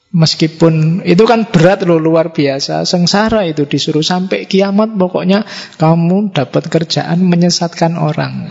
Meskipun 0.08 1.04
itu 1.04 1.28
kan 1.28 1.44
berat 1.52 1.84
loh 1.84 2.00
luar 2.00 2.32
biasa 2.32 2.88
Sengsara 2.88 3.44
itu 3.44 3.68
disuruh 3.68 4.00
sampai 4.00 4.48
kiamat 4.48 4.96
Pokoknya 4.96 5.44
kamu 5.76 6.32
dapat 6.32 6.72
kerjaan 6.72 7.20
menyesatkan 7.28 8.00
orang. 8.00 8.48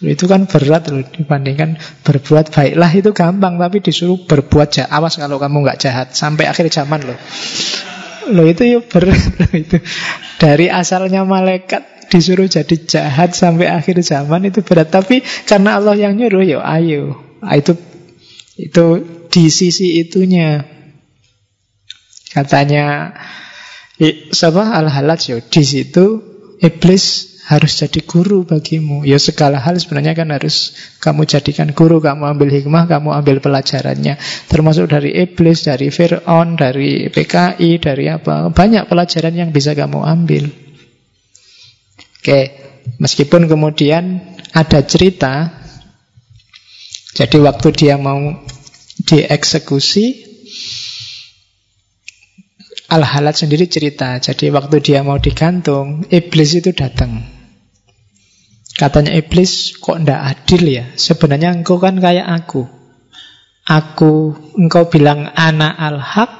Itu 0.00 0.24
kan 0.24 0.48
berat 0.48 0.88
loh 0.88 1.04
dibandingkan 1.04 1.76
berbuat 2.00 2.56
baiklah 2.56 2.88
itu 2.88 3.12
gampang 3.12 3.60
Tapi 3.60 3.84
disuruh 3.84 4.24
berbuat 4.24 4.72
jahat 4.72 4.88
Awas 4.96 5.20
kalau 5.20 5.36
kamu 5.36 5.68
nggak 5.68 5.80
jahat 5.84 6.16
Sampai 6.16 6.48
akhir 6.48 6.72
zaman 6.72 7.04
loh. 7.04 7.18
Loh 8.32 8.48
itu 8.48 8.64
ya 8.64 8.80
berat 8.80 9.36
loh 9.36 9.52
itu. 9.52 9.76
Dari 10.40 10.72
asalnya 10.72 11.28
malaikat 11.28 11.95
disuruh 12.08 12.46
jadi 12.46 12.76
jahat 12.86 13.34
sampai 13.34 13.70
akhir 13.70 14.00
zaman 14.02 14.48
itu 14.48 14.62
berat. 14.62 14.90
Tapi 14.90 15.22
karena 15.46 15.78
Allah 15.78 15.94
yang 15.98 16.14
nyuruh, 16.16 16.42
ya 16.42 16.58
ayo. 16.62 17.18
Ah, 17.42 17.58
itu 17.58 17.76
itu 18.56 18.86
di 19.28 19.44
sisi 19.52 20.00
itunya. 20.00 20.64
Katanya 22.32 23.16
siapa 24.32 24.76
al 24.76 24.92
halaj 24.92 25.32
yo 25.32 25.38
di 25.40 25.62
situ 25.64 26.20
iblis 26.60 27.36
harus 27.46 27.78
jadi 27.78 28.02
guru 28.02 28.42
bagimu. 28.42 29.06
Ya 29.06 29.22
segala 29.22 29.62
hal 29.62 29.78
sebenarnya 29.78 30.18
kan 30.18 30.34
harus 30.34 30.74
kamu 30.98 31.30
jadikan 31.30 31.70
guru, 31.70 32.02
kamu 32.02 32.34
ambil 32.34 32.50
hikmah, 32.50 32.90
kamu 32.90 33.14
ambil 33.22 33.38
pelajarannya. 33.38 34.18
Termasuk 34.50 34.90
dari 34.90 35.14
iblis, 35.14 35.62
dari 35.62 35.94
Fir'aun, 35.94 36.58
dari 36.58 37.06
PKI, 37.06 37.70
dari 37.78 38.10
apa. 38.10 38.50
Banyak 38.50 38.90
pelajaran 38.90 39.34
yang 39.38 39.50
bisa 39.54 39.78
kamu 39.78 40.02
ambil. 40.02 40.65
Oke, 42.26 42.50
meskipun 42.98 43.46
kemudian 43.46 44.34
ada 44.50 44.82
cerita, 44.82 45.62
jadi 47.14 47.38
waktu 47.38 47.70
dia 47.70 47.94
mau 48.02 48.42
dieksekusi, 49.06 50.26
Al-Halat 52.90 53.38
sendiri 53.38 53.70
cerita, 53.70 54.18
jadi 54.18 54.50
waktu 54.50 54.82
dia 54.82 55.06
mau 55.06 55.22
digantung, 55.22 56.02
iblis 56.10 56.58
itu 56.58 56.74
datang. 56.74 57.22
Katanya 58.74 59.14
iblis, 59.14 59.78
kok 59.78 60.02
ndak 60.02 60.18
adil 60.18 60.66
ya? 60.66 60.84
Sebenarnya 60.98 61.54
engkau 61.54 61.78
kan 61.78 61.94
kayak 62.02 62.26
aku. 62.26 62.66
Aku, 63.70 64.34
engkau 64.58 64.90
bilang 64.90 65.30
anak 65.30 65.78
al-haq, 65.78 66.34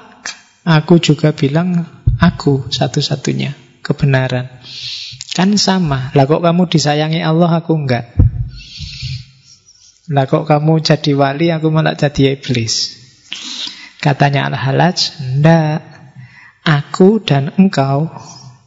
aku 0.67 0.99
juga 0.99 1.31
bilang 1.31 1.87
aku 2.19 2.67
satu-satunya 2.75 3.55
kebenaran. 3.87 4.51
Kan 5.37 5.61
sama. 5.61 6.09
Lah 6.17 6.25
kok 6.25 6.41
kamu 6.41 6.65
disayangi 6.65 7.21
Allah, 7.21 7.61
aku 7.61 7.77
enggak. 7.77 8.09
Lah 10.09 10.25
kok 10.25 10.49
kamu 10.49 10.81
jadi 10.81 11.13
wali, 11.13 11.53
aku 11.53 11.69
malah 11.69 11.93
jadi 11.93 12.41
iblis. 12.41 12.97
Katanya 14.01 14.49
Al-Halaj, 14.49 15.13
enggak. 15.21 15.85
Aku 16.65 17.21
dan 17.21 17.53
engkau 17.61 18.09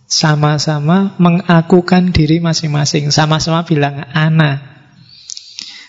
sama-sama 0.06 1.18
mengakukan 1.18 2.14
diri 2.14 2.38
masing-masing. 2.38 3.10
Sama-sama 3.10 3.66
bilang 3.66 4.06
ana. 4.14 4.62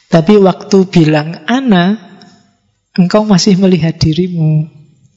Tapi 0.09 0.41
waktu 0.41 0.89
bilang 0.89 1.45
ana, 1.45 2.01
engkau 2.97 3.29
masih 3.29 3.61
melihat 3.61 4.01
dirimu. 4.01 4.65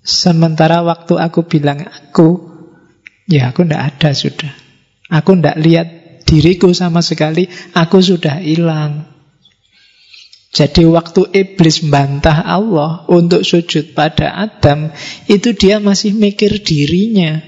Sementara 0.04 0.84
waktu 0.84 1.16
aku 1.16 1.48
bilang 1.48 1.88
aku, 1.88 2.52
ya 3.32 3.48
aku 3.56 3.64
ndak 3.64 3.96
ada 3.96 4.12
sudah. 4.12 4.63
Aku 5.12 5.36
tidak 5.36 5.58
lihat 5.60 5.88
diriku 6.24 6.72
sama 6.72 7.04
sekali, 7.04 7.48
aku 7.76 8.00
sudah 8.00 8.40
hilang. 8.40 9.14
Jadi 10.54 10.86
waktu 10.86 11.34
iblis 11.34 11.82
membantah 11.82 12.46
Allah 12.46 13.10
untuk 13.10 13.42
sujud 13.42 13.98
pada 13.98 14.38
Adam, 14.38 14.94
itu 15.26 15.50
dia 15.58 15.82
masih 15.82 16.14
mikir 16.14 16.62
dirinya. 16.62 17.42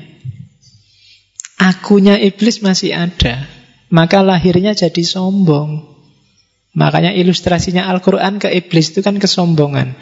Akunya 1.62 2.18
iblis 2.18 2.66
masih 2.66 2.98
ada. 2.98 3.46
Maka 3.94 4.26
lahirnya 4.26 4.74
jadi 4.74 5.06
sombong. 5.06 5.86
Makanya 6.74 7.14
ilustrasinya 7.16 7.88
Al-Quran 7.88 8.42
ke 8.42 8.50
iblis 8.52 8.92
itu 8.92 9.06
kan 9.06 9.22
kesombongan. 9.22 9.96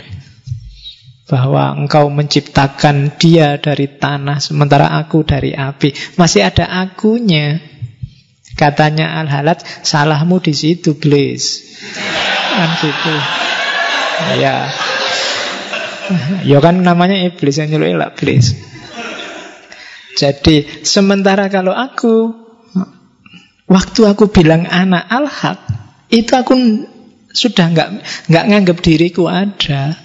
Bahwa 1.24 1.72
engkau 1.80 2.12
menciptakan 2.12 3.16
dia 3.16 3.56
dari 3.56 3.88
tanah 3.88 4.44
Sementara 4.44 4.92
aku 5.00 5.24
dari 5.24 5.56
api. 5.56 6.20
Masih 6.20 6.44
ada 6.44 6.68
akunya. 6.68 7.64
Katanya 8.54 9.18
Al-Halat 9.24 9.66
Salahmu 9.82 10.38
di 10.38 10.54
situ 10.54 10.94
please 10.98 11.66
Kan 12.54 12.70
gitu. 12.78 13.14
Ya 14.38 14.70
Ya 16.44 16.60
kan 16.62 16.86
namanya 16.86 17.18
iblis 17.26 17.58
yang 17.58 17.74
nyuruh 17.74 17.98
elak 17.98 18.20
please 18.20 18.54
Jadi 20.20 20.86
sementara 20.86 21.50
kalau 21.50 21.74
aku 21.74 22.36
Waktu 23.66 24.02
aku 24.06 24.30
bilang 24.30 24.70
anak 24.70 25.10
al-haq 25.10 25.60
Itu 26.14 26.38
aku 26.38 26.54
sudah 27.34 27.66
nggak 27.74 27.90
nggak 28.30 28.46
nganggap 28.46 28.78
diriku 28.86 29.26
ada 29.26 29.98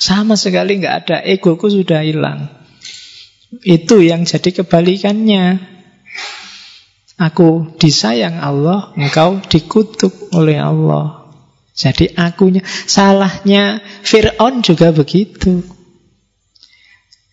sama 0.00 0.34
sekali 0.40 0.80
nggak 0.80 0.96
ada, 1.04 1.16
egoku 1.20 1.68
sudah 1.68 2.00
hilang. 2.00 2.48
Itu 3.60 4.00
yang 4.00 4.24
jadi 4.24 4.64
kebalikannya. 4.64 5.60
Aku 7.20 7.76
disayang 7.76 8.40
Allah, 8.40 8.96
engkau 8.96 9.44
dikutuk 9.44 10.32
oleh 10.32 10.56
Allah. 10.56 11.28
Jadi 11.76 12.16
akunya, 12.16 12.64
salahnya 12.64 13.84
Fir'aun 14.00 14.64
juga 14.64 14.88
begitu. 14.96 15.60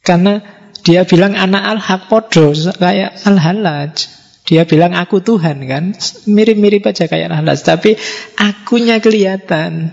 Karena 0.04 0.44
dia 0.84 1.08
bilang 1.08 1.40
anak 1.40 1.64
al-haq 1.80 2.12
kayak 2.76 3.24
al-halaj. 3.24 4.18
Dia 4.48 4.64
bilang 4.64 4.96
aku 4.96 5.20
Tuhan 5.20 5.68
kan, 5.68 5.92
mirip-mirip 6.24 6.88
aja 6.88 7.12
kayak 7.12 7.28
Al-Halaj, 7.36 7.60
tapi 7.68 8.00
akunya 8.40 9.04
kelihatan. 9.04 9.92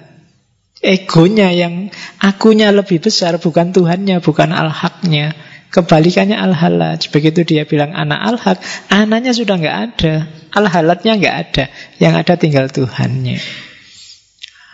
Egonya 0.84 1.48
yang 1.48 1.88
akunya 2.20 2.68
lebih 2.68 3.00
besar, 3.00 3.40
bukan 3.40 3.72
Tuhannya, 3.72 4.20
bukan 4.20 4.52
Al-Haknya. 4.52 5.32
Kebalikannya 5.72 6.36
Al-Halaj. 6.36 7.08
Begitu 7.08 7.42
dia 7.42 7.64
bilang 7.64 7.96
anak 7.96 8.20
Al-Hak, 8.20 8.58
anaknya 8.92 9.32
sudah 9.32 9.56
nggak 9.56 9.78
ada. 9.90 10.14
Al-Halatnya 10.52 11.18
nggak 11.18 11.36
ada. 11.40 11.64
Yang 11.96 12.14
ada 12.20 12.34
tinggal 12.36 12.66
Tuhannya. 12.68 13.40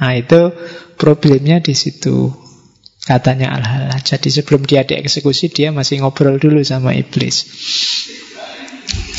Nah 0.03 0.13
itu 0.19 0.51
problemnya 0.99 1.63
di 1.63 1.79
situ. 1.79 2.35
Katanya 3.01 3.57
Al-Halaj. 3.57 4.03
Jadi 4.05 4.29
sebelum 4.29 4.69
dia 4.69 4.85
dieksekusi, 4.85 5.49
dia 5.49 5.73
masih 5.73 6.05
ngobrol 6.05 6.37
dulu 6.37 6.61
sama 6.67 6.93
iblis. 6.93 7.49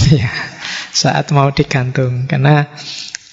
ya, 0.22 0.30
saat 0.93 1.34
mau 1.34 1.49
digantung. 1.49 2.30
Karena 2.30 2.69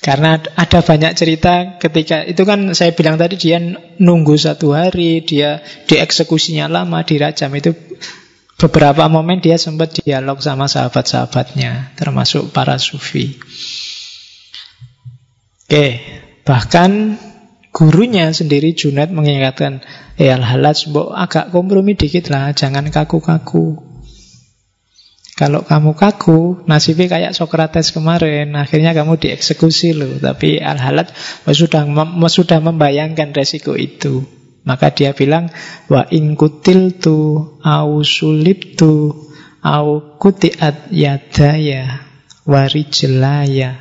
karena 0.09 0.40
ada 0.40 0.80
banyak 0.80 1.12
cerita 1.12 1.76
ketika 1.76 2.24
itu 2.24 2.40
kan 2.48 2.72
saya 2.72 2.97
bilang 2.97 3.20
tadi 3.20 3.36
dia 3.36 3.60
nunggu 4.01 4.40
satu 4.40 4.72
hari, 4.72 5.20
dia 5.20 5.60
dieksekusinya 5.85 6.64
lama, 6.64 7.05
dirajam 7.05 7.52
itu 7.52 7.76
beberapa 8.56 9.05
momen 9.12 9.44
dia 9.44 9.60
sempat 9.60 10.01
dialog 10.01 10.40
sama 10.40 10.64
sahabat-sahabatnya, 10.64 11.93
termasuk 11.93 12.56
para 12.56 12.80
sufi. 12.80 13.36
Oke, 15.68 16.01
bahkan 16.48 17.20
gurunya 17.68 18.32
sendiri 18.32 18.72
Junaid 18.72 19.12
mengingatkan, 19.12 19.85
eh 20.16 20.32
al-halaj, 20.32 20.89
agak 21.20 21.52
kompromi 21.52 22.01
dikit 22.01 22.32
lah, 22.32 22.56
jangan 22.56 22.89
kaku-kaku. 22.89 23.88
Kalau 25.39 25.62
kamu 25.62 25.94
kaku, 25.94 26.66
nasibnya 26.66 27.06
kayak 27.06 27.31
Socrates 27.31 27.94
kemarin, 27.94 28.59
akhirnya 28.59 28.90
kamu 28.90 29.23
dieksekusi 29.23 29.94
loh. 29.94 30.19
Tapi 30.19 30.59
al-halaj 30.59 31.15
sudah, 31.47 31.86
sudah 32.27 32.59
membayangkan 32.59 33.31
resiko 33.31 33.78
itu. 33.78 34.27
Maka 34.66 34.90
dia 34.90 35.15
bilang 35.15 35.55
wa 35.86 36.02
in 36.10 36.35
tu 36.98 37.19
au 37.62 37.90
tu 38.74 38.94
au 39.62 39.89
kutiat 40.19 40.90
yadaya 40.90 42.02
warijlaya 42.43 43.78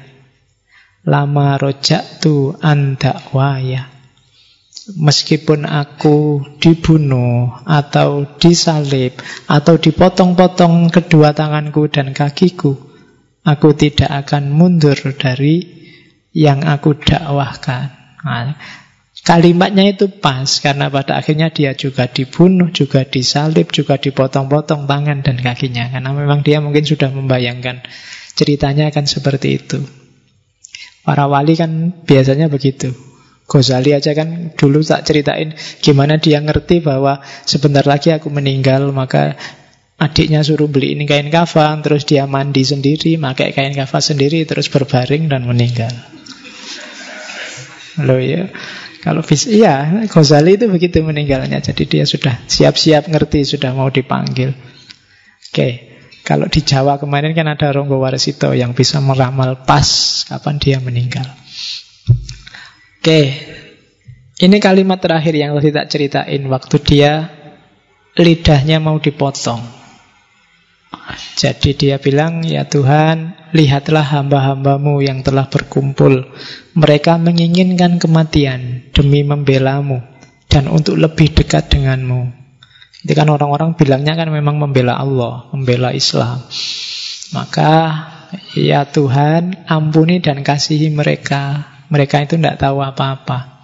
lama 1.07 1.57
tu 2.21 2.53
andakwaya. 2.61 3.96
Meskipun 4.95 5.67
aku 5.67 6.39
dibunuh 6.63 7.59
atau 7.67 8.23
disalib 8.39 9.19
atau 9.51 9.75
dipotong-potong 9.75 10.87
kedua 10.87 11.35
tanganku 11.35 11.91
dan 11.91 12.15
kakiku, 12.15 12.79
aku 13.43 13.75
tidak 13.75 14.07
akan 14.07 14.47
mundur 14.55 14.95
dari 15.19 15.67
yang 16.31 16.63
aku 16.63 16.95
dakwahkan. 16.95 17.91
Nah, 18.23 18.55
Kalimatnya 19.27 19.91
itu 19.91 20.07
pas 20.07 20.47
karena 20.63 20.87
pada 20.87 21.19
akhirnya 21.19 21.51
dia 21.51 21.75
juga 21.75 22.07
dibunuh, 22.07 22.71
juga 22.71 23.03
disalib, 23.03 23.75
juga 23.75 23.99
dipotong-potong 23.99 24.87
tangan 24.87 25.19
dan 25.19 25.43
kakinya 25.43 25.91
karena 25.91 26.15
memang 26.15 26.47
dia 26.47 26.63
mungkin 26.63 26.87
sudah 26.87 27.11
membayangkan 27.11 27.83
ceritanya 28.39 28.87
akan 28.87 29.03
seperti 29.03 29.59
itu. 29.59 29.83
Para 31.03 31.27
wali 31.27 31.59
kan 31.59 31.91
biasanya 32.07 32.47
begitu. 32.47 32.95
Ghazali 33.47 33.95
aja 33.95 34.11
kan 34.11 34.51
dulu 34.59 34.83
tak 34.83 35.07
ceritain 35.07 35.55
gimana 35.79 36.19
dia 36.19 36.43
ngerti 36.43 36.83
bahwa 36.83 37.23
sebentar 37.47 37.87
lagi 37.87 38.11
aku 38.11 38.27
meninggal 38.27 38.91
maka 38.91 39.39
adiknya 39.95 40.43
suruh 40.43 40.67
beli 40.67 40.99
ini 40.99 41.07
kain 41.07 41.31
kafan 41.31 41.79
terus 41.79 42.03
dia 42.03 42.27
mandi 42.27 42.67
sendiri 42.67 43.15
pakai 43.15 43.55
kain 43.55 43.71
kafan 43.71 44.03
sendiri 44.03 44.43
terus 44.43 44.67
berbaring 44.67 45.31
dan 45.31 45.47
meninggal. 45.47 45.95
Loh 48.03 48.21
ya. 48.21 48.51
Kalau 49.01 49.23
bisa, 49.23 49.47
iya, 49.47 50.03
Ghazali 50.11 50.59
itu 50.59 50.67
begitu 50.67 50.99
meninggalnya. 50.99 51.63
Jadi 51.63 51.87
dia 51.87 52.03
sudah 52.03 52.43
siap-siap 52.43 53.07
ngerti, 53.07 53.47
sudah 53.47 53.71
mau 53.71 53.87
dipanggil. 53.87 54.51
Oke, 55.47 55.69
kalau 56.27 56.51
di 56.51 56.59
Jawa 56.59 56.99
kemarin 56.99 57.31
kan 57.31 57.47
ada 57.47 57.71
Ronggo 57.71 58.03
Warsito 58.03 58.51
yang 58.51 58.75
bisa 58.75 58.99
meramal 58.99 59.63
pas 59.63 59.87
kapan 60.27 60.59
dia 60.59 60.77
meninggal. 60.83 61.46
Oke, 62.97 63.21
ini 64.37 64.57
kalimat 64.61 64.99
terakhir 64.99 65.33
yang 65.33 65.55
tadi 65.57 65.69
tak 65.73 65.87
ceritain 65.89 66.43
waktu 66.49 66.75
dia 66.83 67.11
lidahnya 68.17 68.81
mau 68.81 68.97
dipotong. 68.97 69.77
Jadi 71.37 71.77
dia 71.77 71.95
bilang, 72.01 72.43
ya 72.43 72.67
Tuhan, 72.67 73.51
lihatlah 73.55 74.03
hamba-hambamu 74.03 74.99
yang 75.05 75.23
telah 75.23 75.47
berkumpul. 75.47 76.25
Mereka 76.75 77.21
menginginkan 77.21 78.01
kematian 78.01 78.91
demi 78.91 79.23
membelamu 79.23 80.03
dan 80.49 80.67
untuk 80.67 80.97
lebih 80.97 81.31
dekat 81.31 81.69
denganmu. 81.71 82.33
Itu 83.05 83.13
kan 83.13 83.29
orang-orang 83.29 83.77
bilangnya 83.77 84.17
kan 84.17 84.33
memang 84.33 84.57
membela 84.57 84.97
Allah, 84.97 85.47
membela 85.53 85.93
Islam. 85.93 86.43
Maka 87.31 87.73
ya 88.57 88.83
Tuhan 88.89 89.63
ampuni 89.69 90.19
dan 90.19 90.41
kasihi 90.41 90.91
mereka. 90.91 91.76
Mereka 91.87 92.27
itu 92.27 92.35
tidak 92.35 92.59
tahu 92.59 92.83
apa-apa. 92.83 93.63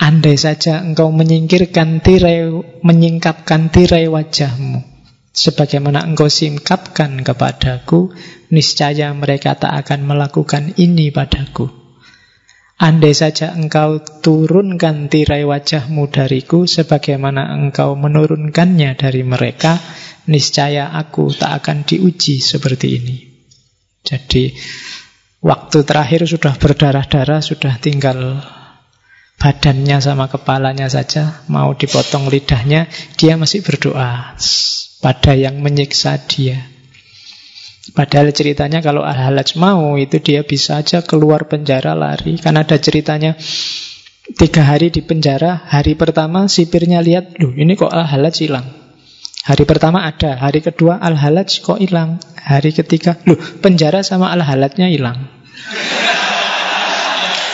Andai 0.00 0.36
saja 0.40 0.80
engkau 0.80 1.12
menyingkirkan 1.12 2.00
tirai, 2.00 2.48
menyingkapkan 2.80 3.68
tirai 3.68 4.08
wajahmu 4.08 4.90
Sebagaimana 5.30 6.02
engkau 6.02 6.26
singkapkan 6.26 7.22
kepadaku, 7.22 8.10
niscaya 8.50 9.14
mereka 9.14 9.54
tak 9.54 9.72
akan 9.86 10.02
melakukan 10.02 10.74
ini 10.74 11.14
padaku. 11.14 11.70
Andai 12.82 13.14
saja 13.14 13.54
engkau 13.54 14.02
turunkan 14.02 15.06
tirai 15.06 15.46
wajahmu 15.46 16.10
dariku, 16.10 16.66
sebagaimana 16.66 17.54
engkau 17.54 17.94
menurunkannya 17.94 18.98
dari 18.98 19.22
mereka, 19.22 19.78
niscaya 20.26 20.90
aku 20.98 21.30
tak 21.30 21.62
akan 21.62 21.86
diuji 21.86 22.42
seperti 22.42 22.88
ini. 22.98 23.16
Jadi, 24.02 24.50
waktu 25.40 25.78
terakhir 25.84 26.28
sudah 26.28 26.56
berdarah-darah, 26.56 27.40
sudah 27.40 27.80
tinggal 27.80 28.40
badannya 29.40 29.98
sama 30.04 30.28
kepalanya 30.28 30.86
saja, 30.92 31.44
mau 31.48 31.72
dipotong 31.72 32.28
lidahnya, 32.28 32.86
dia 33.16 33.40
masih 33.40 33.64
berdoa 33.64 34.36
pada 35.00 35.32
yang 35.32 35.64
menyiksa 35.64 36.20
dia. 36.28 36.60
Padahal 37.90 38.30
ceritanya 38.30 38.84
kalau 38.84 39.02
Al-Halaj 39.02 39.56
mau 39.58 39.96
itu 39.96 40.20
dia 40.20 40.44
bisa 40.44 40.78
aja 40.78 41.02
keluar 41.02 41.48
penjara 41.50 41.96
lari. 41.96 42.38
Kan 42.38 42.60
ada 42.60 42.78
ceritanya 42.78 43.34
tiga 44.36 44.62
hari 44.62 44.94
di 44.94 45.02
penjara, 45.02 45.66
hari 45.66 45.98
pertama 45.98 46.46
sipirnya 46.46 47.02
lihat, 47.02 47.34
loh 47.40 47.50
ini 47.56 47.74
kok 47.74 47.90
Al-Halaj 47.90 48.36
hilang. 48.44 48.79
Hari 49.40 49.64
pertama 49.64 50.04
ada, 50.04 50.36
hari 50.36 50.60
kedua 50.60 51.00
Al-Halaj 51.00 51.64
kok 51.64 51.80
hilang. 51.80 52.20
Hari 52.36 52.76
ketiga, 52.76 53.16
loh 53.24 53.40
penjara 53.64 54.04
sama 54.04 54.28
Al-Halajnya 54.36 54.92
hilang. 54.92 55.16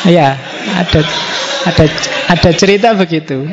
Ya, 0.07 0.39
ada 0.75 1.01
ada 1.67 1.85
ada 2.31 2.51
cerita 2.55 2.95
begitu. 2.95 3.47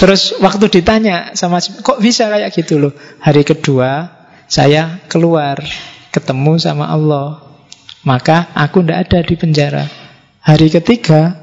Terus 0.00 0.36
waktu 0.40 0.68
ditanya 0.68 1.36
sama 1.36 1.60
kok 1.60 2.00
bisa 2.00 2.32
kayak 2.32 2.52
gitu 2.56 2.80
loh. 2.80 2.92
Hari 3.20 3.44
kedua 3.44 4.08
saya 4.48 5.00
keluar 5.08 5.60
ketemu 6.12 6.56
sama 6.56 6.88
Allah. 6.88 7.40
Maka 8.02 8.50
aku 8.56 8.82
ndak 8.82 9.08
ada 9.08 9.18
di 9.22 9.34
penjara. 9.38 9.84
Hari 10.42 10.68
ketiga 10.72 11.38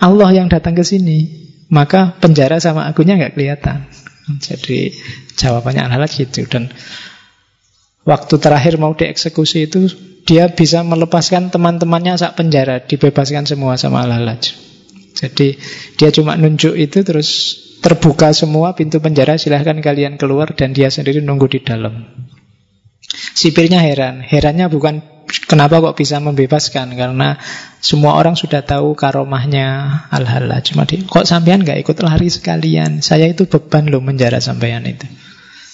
Allah 0.00 0.30
yang 0.32 0.48
datang 0.48 0.78
ke 0.78 0.86
sini. 0.86 1.46
Maka 1.68 2.16
penjara 2.16 2.56
sama 2.58 2.88
akunya 2.88 3.20
nggak 3.20 3.36
kelihatan. 3.36 3.84
Jadi 4.36 4.92
jawabannya 5.40 5.88
adalah 5.88 6.10
gitu 6.10 6.44
dan 6.44 6.68
waktu 8.04 8.34
terakhir 8.36 8.76
mau 8.76 8.92
dieksekusi 8.92 9.72
itu 9.72 9.88
dia 10.28 10.52
bisa 10.52 10.84
melepaskan 10.84 11.48
teman-temannya 11.48 12.20
saat 12.20 12.36
penjara, 12.36 12.84
dibebaskan 12.84 13.48
semua 13.48 13.80
sama 13.80 14.04
Al-Halaj. 14.04 14.52
Jadi 15.16 15.56
dia 15.96 16.12
cuma 16.12 16.36
nunjuk 16.36 16.76
itu 16.76 17.00
terus 17.00 17.56
terbuka 17.80 18.36
semua 18.36 18.76
pintu 18.76 19.00
penjara 19.00 19.40
silahkan 19.40 19.80
kalian 19.80 20.20
keluar 20.20 20.52
dan 20.52 20.76
dia 20.76 20.92
sendiri 20.92 21.24
nunggu 21.24 21.48
di 21.48 21.64
dalam. 21.64 22.04
Sipirnya 23.32 23.80
heran, 23.80 24.20
herannya 24.20 24.68
bukan 24.68 25.00
kenapa 25.48 25.80
kok 25.80 25.96
bisa 25.96 26.20
membebaskan 26.20 26.92
karena 26.92 27.40
semua 27.80 28.20
orang 28.20 28.36
sudah 28.36 28.60
tahu 28.62 28.92
karomahnya 28.92 29.88
al-hala. 30.12 30.60
Cuma 30.60 30.84
di, 30.84 31.02
kok 31.02 31.24
sampean 31.24 31.64
nggak 31.64 31.80
ikut 31.80 31.98
lari 32.04 32.28
sekalian? 32.28 33.00
Saya 33.00 33.26
itu 33.32 33.48
beban 33.48 33.88
loh 33.88 34.04
menjara 34.04 34.38
sampean 34.38 34.84
itu. 34.84 35.08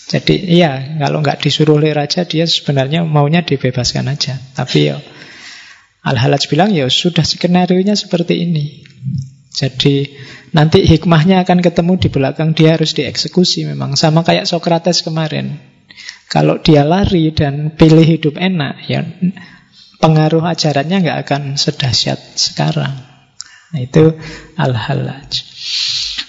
Jadi 0.04 0.54
iya 0.60 1.00
kalau 1.02 1.24
nggak 1.24 1.42
disuruh 1.42 1.80
oleh 1.80 1.90
raja 1.96 2.22
dia 2.22 2.46
sebenarnya 2.46 3.02
maunya 3.02 3.42
dibebaskan 3.42 4.06
aja. 4.06 4.38
Tapi 4.54 4.78
ya 4.94 4.96
Al-Halaj 6.04 6.46
bilang 6.52 6.70
ya 6.70 6.86
sudah 6.86 7.24
skenario 7.24 7.80
nya 7.80 7.96
seperti 7.96 8.44
ini. 8.44 8.84
Jadi 9.54 10.12
nanti 10.52 10.84
hikmahnya 10.84 11.42
akan 11.42 11.64
ketemu 11.64 11.92
di 11.96 12.08
belakang 12.12 12.52
dia 12.52 12.76
harus 12.76 12.92
dieksekusi 12.92 13.64
memang 13.64 13.96
sama 13.96 14.20
kayak 14.20 14.44
Socrates 14.44 15.00
kemarin. 15.00 15.56
Kalau 16.28 16.58
dia 16.58 16.82
lari 16.82 17.30
dan 17.30 17.78
pilih 17.78 18.02
hidup 18.02 18.34
enak, 18.34 18.90
ya 18.90 19.06
pengaruh 20.04 20.44
ajarannya 20.44 21.00
nggak 21.00 21.18
akan 21.24 21.42
sedahsyat 21.56 22.20
sekarang. 22.36 22.92
Nah, 23.72 23.80
itu 23.80 24.20
al-halaj. 24.60 25.32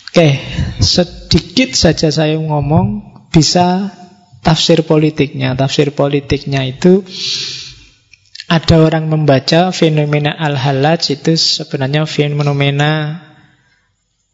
Oke, 0.07 0.39
sedikit 0.79 1.75
saja 1.75 2.07
saya 2.07 2.39
ngomong 2.39 3.03
bisa 3.35 3.91
tafsir 4.39 4.87
politiknya. 4.87 5.59
Tafsir 5.59 5.91
politiknya 5.91 6.63
itu 6.63 7.03
ada 8.47 8.79
orang 8.79 9.11
membaca 9.11 9.75
fenomena 9.75 10.31
al-halaj 10.31 11.11
itu 11.11 11.35
sebenarnya 11.35 12.07
fenomena 12.07 13.19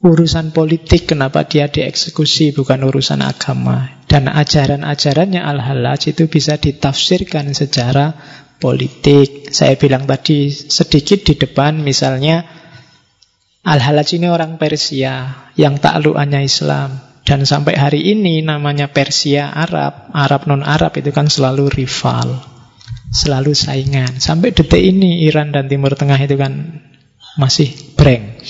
urusan 0.05 0.53
politik 0.53 1.09
kenapa 1.09 1.49
dia 1.49 1.65
dieksekusi 1.65 2.53
bukan 2.53 2.85
urusan 2.85 3.25
agama 3.25 4.01
dan 4.05 4.29
ajaran-ajarannya 4.29 5.41
al-halaj 5.41 6.13
itu 6.13 6.29
bisa 6.29 6.57
ditafsirkan 6.61 7.53
secara 7.57 8.17
politik. 8.61 9.49
Saya 9.49 9.73
bilang 9.75 10.05
tadi 10.05 10.53
sedikit 10.53 11.25
di 11.25 11.33
depan 11.35 11.81
misalnya 11.81 12.45
Al-Halaj 13.65 14.17
ini 14.17 14.29
orang 14.29 14.61
Persia 14.61 15.49
yang 15.57 15.81
taklukannya 15.81 16.45
Islam 16.45 17.11
dan 17.21 17.45
sampai 17.45 17.77
hari 17.77 18.01
ini 18.09 18.41
namanya 18.41 18.89
Persia 18.89 19.53
Arab, 19.53 20.09
Arab 20.13 20.49
non 20.49 20.65
Arab 20.65 20.97
itu 20.97 21.13
kan 21.13 21.29
selalu 21.29 21.69
rival, 21.69 22.41
selalu 23.13 23.53
saingan. 23.53 24.17
Sampai 24.17 24.53
detik 24.57 24.81
ini 24.81 25.29
Iran 25.29 25.53
dan 25.53 25.69
Timur 25.69 25.93
Tengah 25.93 26.17
itu 26.17 26.35
kan 26.41 26.81
masih 27.37 27.69
breng. 27.93 28.41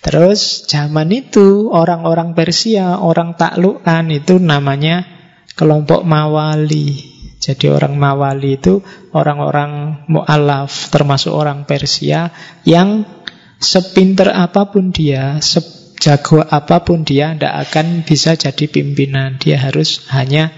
Terus 0.00 0.66
zaman 0.66 1.12
itu 1.12 1.70
orang-orang 1.70 2.34
Persia, 2.34 2.98
orang 2.98 3.38
taklukan 3.38 4.10
itu 4.10 4.42
namanya 4.42 5.06
kelompok 5.54 6.02
Mawali. 6.02 7.09
Jadi 7.40 7.72
orang 7.72 7.96
Mawali 7.96 8.60
itu 8.60 8.84
orang-orang 9.16 10.04
mu'alaf, 10.12 10.92
termasuk 10.92 11.32
orang 11.32 11.64
Persia 11.64 12.28
yang 12.68 13.08
sepinter 13.56 14.28
apa 14.28 14.68
pun 14.68 14.92
dia, 14.92 15.40
sejago 15.40 16.44
apa 16.44 16.84
pun 16.84 17.00
dia, 17.00 17.32
tidak 17.32 17.54
akan 17.64 18.04
bisa 18.04 18.36
jadi 18.36 18.68
pimpinan. 18.68 19.40
Dia 19.40 19.56
harus 19.56 20.04
hanya 20.12 20.52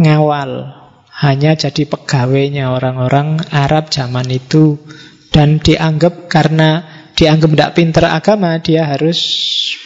ngawal, 0.00 0.72
hanya 1.12 1.60
jadi 1.60 1.84
pegawainya 1.84 2.72
orang-orang 2.72 3.44
Arab 3.52 3.92
zaman 3.92 4.32
itu. 4.32 4.80
Dan 5.28 5.60
dianggap 5.60 6.32
karena 6.32 6.88
dianggap 7.12 7.52
tidak 7.52 7.72
pinter 7.76 8.04
agama, 8.08 8.56
dia 8.64 8.88
harus 8.88 9.20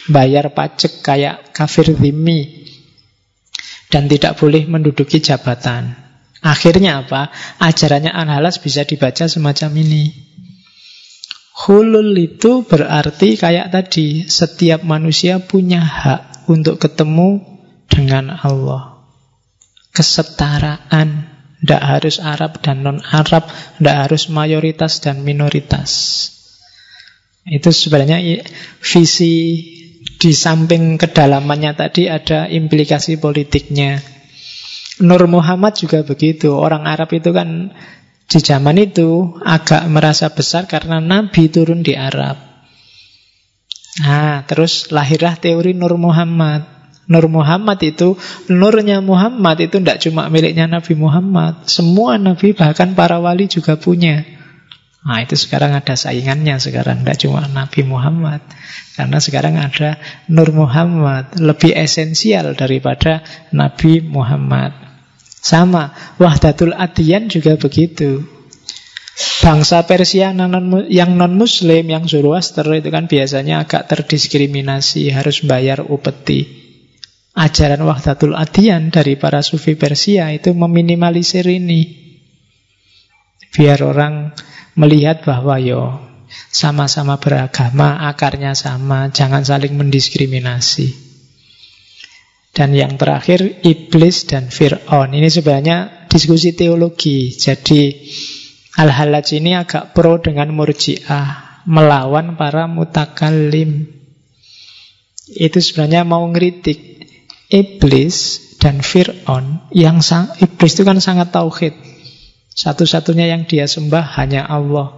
bayar 0.07 0.55
pajak 0.55 1.03
kayak 1.03 1.51
kafir 1.51 1.91
zimmi 1.91 2.66
dan 3.87 4.11
tidak 4.11 4.39
boleh 4.39 4.67
menduduki 4.67 5.23
jabatan. 5.23 5.95
Akhirnya 6.43 7.03
apa? 7.03 7.33
Ajarannya 7.57 8.13
Al-Halas 8.13 8.61
bisa 8.61 8.85
dibaca 8.85 9.25
semacam 9.25 9.71
ini. 9.81 10.27
Hulul 11.57 12.13
itu 12.13 12.61
berarti 12.61 13.33
kayak 13.33 13.73
tadi, 13.73 14.29
setiap 14.29 14.85
manusia 14.85 15.41
punya 15.41 15.81
hak 15.81 16.45
untuk 16.53 16.77
ketemu 16.77 17.41
dengan 17.89 18.29
Allah. 18.29 19.01
Kesetaraan, 19.89 21.25
tidak 21.57 21.81
harus 21.81 22.21
Arab 22.21 22.61
dan 22.61 22.85
non-Arab, 22.85 23.49
tidak 23.49 23.95
harus 24.05 24.29
mayoritas 24.29 25.01
dan 25.01 25.25
minoritas. 25.25 25.91
Itu 27.41 27.73
sebenarnya 27.73 28.21
visi 28.77 29.33
di 30.17 30.33
samping 30.33 30.97
kedalamannya 30.97 31.77
tadi 31.77 32.09
ada 32.09 32.49
implikasi 32.49 33.21
politiknya. 33.21 34.01
Nur 35.05 35.29
Muhammad 35.29 35.77
juga 35.77 36.01
begitu. 36.01 36.57
Orang 36.57 36.89
Arab 36.89 37.13
itu 37.13 37.29
kan 37.29 37.69
di 38.27 38.39
zaman 38.41 38.81
itu 38.81 39.37
agak 39.45 39.85
merasa 39.87 40.33
besar 40.33 40.65
karena 40.65 40.97
Nabi 40.97 41.47
turun 41.53 41.85
di 41.85 41.93
Arab. 41.93 42.35
Nah, 43.97 44.45
terus 44.45 44.89
lahirlah 44.93 45.37
teori 45.37 45.73
Nur 45.77 45.97
Muhammad. 45.97 46.77
Nur 47.07 47.31
Muhammad 47.31 47.79
itu, 47.87 48.19
nurnya 48.51 48.99
Muhammad 48.99 49.63
itu 49.63 49.79
tidak 49.79 50.03
cuma 50.03 50.27
miliknya 50.27 50.67
Nabi 50.67 50.91
Muhammad. 50.91 51.63
Semua 51.71 52.19
Nabi 52.19 52.51
bahkan 52.51 52.91
para 52.99 53.15
wali 53.23 53.47
juga 53.47 53.79
punya. 53.79 54.36
Nah 55.07 55.23
itu 55.23 55.39
sekarang 55.39 55.71
ada 55.71 55.95
saingannya 55.95 56.59
sekarang. 56.59 57.07
Tidak 57.07 57.17
cuma 57.23 57.47
Nabi 57.47 57.87
Muhammad. 57.87 58.43
Karena 58.99 59.23
sekarang 59.23 59.55
ada 59.55 59.95
Nur 60.27 60.51
Muhammad 60.51 61.37
Lebih 61.39 61.71
esensial 61.71 62.59
daripada 62.59 63.23
Nabi 63.55 64.03
Muhammad. 64.03 64.75
Sama 65.23 65.95
Wahdatul 66.19 66.75
Adiyan 66.75 67.31
juga 67.31 67.55
begitu. 67.55 68.27
Bangsa 69.39 69.87
Persia 69.87 70.35
yang 70.91 71.15
non-muslim 71.15 71.87
Yang 71.87 72.19
Zoroaster 72.19 72.67
itu 72.75 72.91
kan 72.91 73.07
biasanya 73.07 73.63
agak 73.63 73.87
terdiskriminasi 73.87 75.07
Harus 75.15 75.47
bayar 75.47 75.87
upeti. 75.87 76.67
Ajaran 77.31 77.79
Wahdatul 77.87 78.35
Adiyan 78.35 78.91
dari 78.91 79.15
para 79.15 79.39
sufi 79.39 79.79
Persia 79.79 80.35
Itu 80.35 80.51
meminimalisir 80.51 81.47
ini. 81.47 82.11
Biar 83.55 83.79
orang 83.87 84.35
melihat 84.77 85.25
bahwa 85.25 85.57
yo 85.57 86.07
sama-sama 86.53 87.17
beragama, 87.17 88.07
akarnya 88.07 88.53
sama, 88.53 89.09
jangan 89.09 89.43
saling 89.43 89.73
mendiskriminasi. 89.73 90.93
Dan 92.53 92.73
yang 92.73 92.97
terakhir 92.97 93.61
iblis 93.61 94.25
dan 94.25 94.49
Fir'aun. 94.49 95.13
Ini 95.13 95.29
sebenarnya 95.29 96.09
diskusi 96.09 96.57
teologi. 96.57 97.29
Jadi 97.29 98.09
Al-Halaj 98.81 99.37
ini 99.37 99.53
agak 99.53 99.93
pro 99.93 100.17
dengan 100.17 100.49
murjiah, 100.53 101.61
melawan 101.69 102.33
para 102.33 102.65
mutakalim. 102.65 103.85
Itu 105.29 105.59
sebenarnya 105.61 106.01
mau 106.01 106.25
ngeritik 106.25 107.05
iblis 107.53 108.15
dan 108.57 108.81
Fir'aun 108.81 109.69
yang 109.69 110.01
iblis 110.41 110.71
itu 110.73 110.81
kan 110.81 110.97
sangat 110.97 111.29
tauhid. 111.29 111.96
Satu-satunya 112.57 113.29
yang 113.29 113.45
dia 113.45 113.69
sembah 113.69 114.17
hanya 114.17 114.49
Allah. 114.49 114.97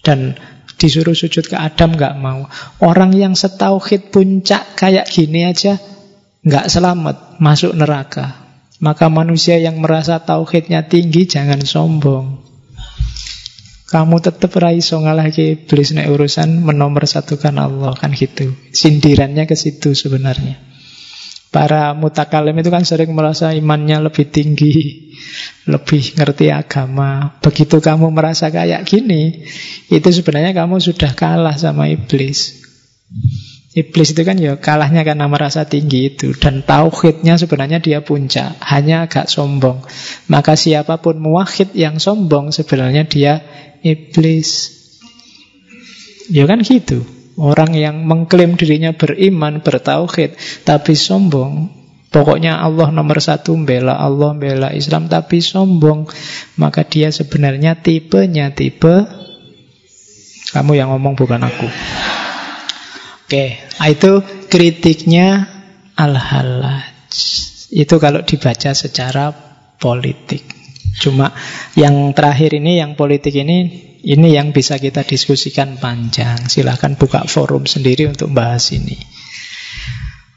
Dan 0.00 0.40
disuruh 0.80 1.12
sujud 1.12 1.44
ke 1.44 1.56
Adam 1.56 2.00
nggak 2.00 2.16
mau. 2.16 2.48
Orang 2.80 3.12
yang 3.12 3.36
setauhid 3.36 4.08
puncak 4.08 4.72
kayak 4.80 5.04
gini 5.12 5.44
aja 5.44 5.76
nggak 6.44 6.68
selamat, 6.72 7.40
masuk 7.44 7.76
neraka. 7.76 8.40
Maka 8.80 9.08
manusia 9.12 9.60
yang 9.60 9.80
merasa 9.80 10.20
tauhidnya 10.20 10.88
tinggi 10.88 11.24
jangan 11.24 11.60
sombong. 11.64 12.40
Kamu 13.88 14.18
tetap 14.18 14.50
raiso 14.58 14.98
ke 15.04 15.44
iblis 15.54 15.94
urusan 15.94 16.66
menomor 16.66 17.06
satukan 17.06 17.54
Allah 17.60 17.94
kan 17.94 18.10
gitu. 18.16 18.56
Sindirannya 18.74 19.46
ke 19.46 19.54
situ 19.54 19.94
sebenarnya. 19.94 20.73
Para 21.54 21.94
mutakalim 21.94 22.58
itu 22.58 22.66
kan 22.66 22.82
sering 22.82 23.14
merasa 23.14 23.54
imannya 23.54 24.10
lebih 24.10 24.26
tinggi, 24.26 24.74
lebih 25.70 26.18
ngerti 26.18 26.50
agama. 26.50 27.38
Begitu 27.38 27.78
kamu 27.78 28.10
merasa 28.10 28.50
kayak 28.50 28.82
gini, 28.82 29.46
itu 29.86 30.08
sebenarnya 30.10 30.50
kamu 30.50 30.82
sudah 30.82 31.14
kalah 31.14 31.54
sama 31.54 31.86
iblis. 31.86 32.58
Iblis 33.70 34.18
itu 34.18 34.22
kan 34.26 34.34
ya 34.34 34.58
kalahnya 34.58 35.06
karena 35.06 35.30
merasa 35.30 35.62
tinggi 35.62 36.10
itu 36.10 36.34
dan 36.34 36.66
tauhidnya 36.66 37.38
sebenarnya 37.38 37.78
dia 37.78 38.02
puncak, 38.02 38.58
hanya 38.58 39.06
agak 39.06 39.30
sombong. 39.30 39.86
Maka 40.26 40.58
siapa 40.58 40.98
pun 40.98 41.22
muwahid 41.22 41.70
yang 41.78 42.02
sombong 42.02 42.50
sebenarnya 42.50 43.06
dia 43.06 43.46
iblis. 43.86 44.74
Ya 46.34 46.50
kan 46.50 46.66
gitu. 46.66 47.13
Orang 47.34 47.74
yang 47.74 48.06
mengklaim 48.06 48.54
dirinya 48.54 48.94
beriman, 48.94 49.58
bertauhid, 49.58 50.38
tapi 50.62 50.94
sombong. 50.94 51.70
Pokoknya 52.14 52.62
Allah 52.62 52.94
nomor 52.94 53.18
satu, 53.18 53.58
bela 53.58 53.98
Allah, 53.98 54.38
bela 54.38 54.70
Islam, 54.70 55.10
tapi 55.10 55.42
sombong. 55.42 56.06
Maka 56.54 56.86
dia 56.86 57.10
sebenarnya 57.10 57.82
tipenya 57.82 58.54
tipe 58.54 59.24
kamu 60.54 60.78
yang 60.78 60.94
ngomong 60.94 61.18
bukan 61.18 61.42
aku. 61.42 61.66
Oke, 63.26 63.58
itu 63.90 64.12
kritiknya 64.46 65.50
Al-Halaj. 65.98 67.10
Itu 67.74 67.98
kalau 67.98 68.22
dibaca 68.22 68.70
secara 68.70 69.34
politik. 69.82 70.63
Cuma 70.98 71.34
yang 71.74 72.14
terakhir 72.14 72.54
ini, 72.54 72.78
yang 72.78 72.94
politik 72.94 73.34
ini 73.34 73.92
ini 74.04 74.36
yang 74.36 74.52
bisa 74.52 74.76
kita 74.76 75.00
diskusikan 75.02 75.80
panjang. 75.80 76.44
Silahkan 76.46 76.92
buka 77.00 77.24
forum 77.24 77.64
sendiri 77.64 78.04
untuk 78.04 78.30
bahas 78.36 78.68
ini. 78.76 79.00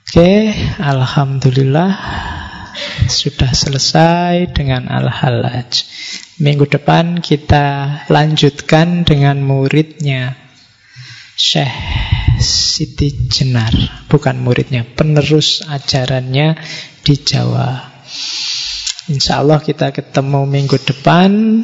Oke, 0.07 0.55
Alhamdulillah 0.79 1.91
sudah 3.11 3.51
selesai 3.51 4.55
dengan 4.55 4.88
Al-Halaj. 4.88 5.84
Minggu 6.39 6.63
depan 6.63 7.19
kita 7.19 7.99
lanjutkan 8.07 9.03
dengan 9.03 9.43
muridnya 9.43 10.38
Syekh 11.35 11.75
Siti 12.39 13.27
Jenar. 13.27 13.75
Bukan 14.07 14.39
muridnya, 14.39 14.88
penerus 14.88 15.59
ajarannya 15.67 16.55
di 17.03 17.15
Jawa. 17.19 17.99
Insya 19.07 19.39
Allah 19.39 19.63
kita 19.63 19.95
ketemu 19.95 20.43
minggu 20.43 20.75
depan. 20.84 21.63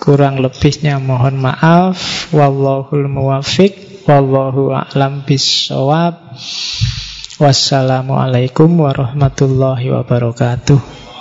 Kurang 0.00 0.40
lebihnya 0.40 0.96
mohon 0.96 1.36
maaf. 1.36 2.32
Wallahul 2.32 3.04
muwafiq. 3.04 4.04
Wallahu 4.08 4.72
a'lam 4.72 5.28
bisawab. 5.28 6.36
Wassalamualaikum 7.36 8.80
warahmatullahi 8.80 9.92
wabarakatuh. 9.92 11.13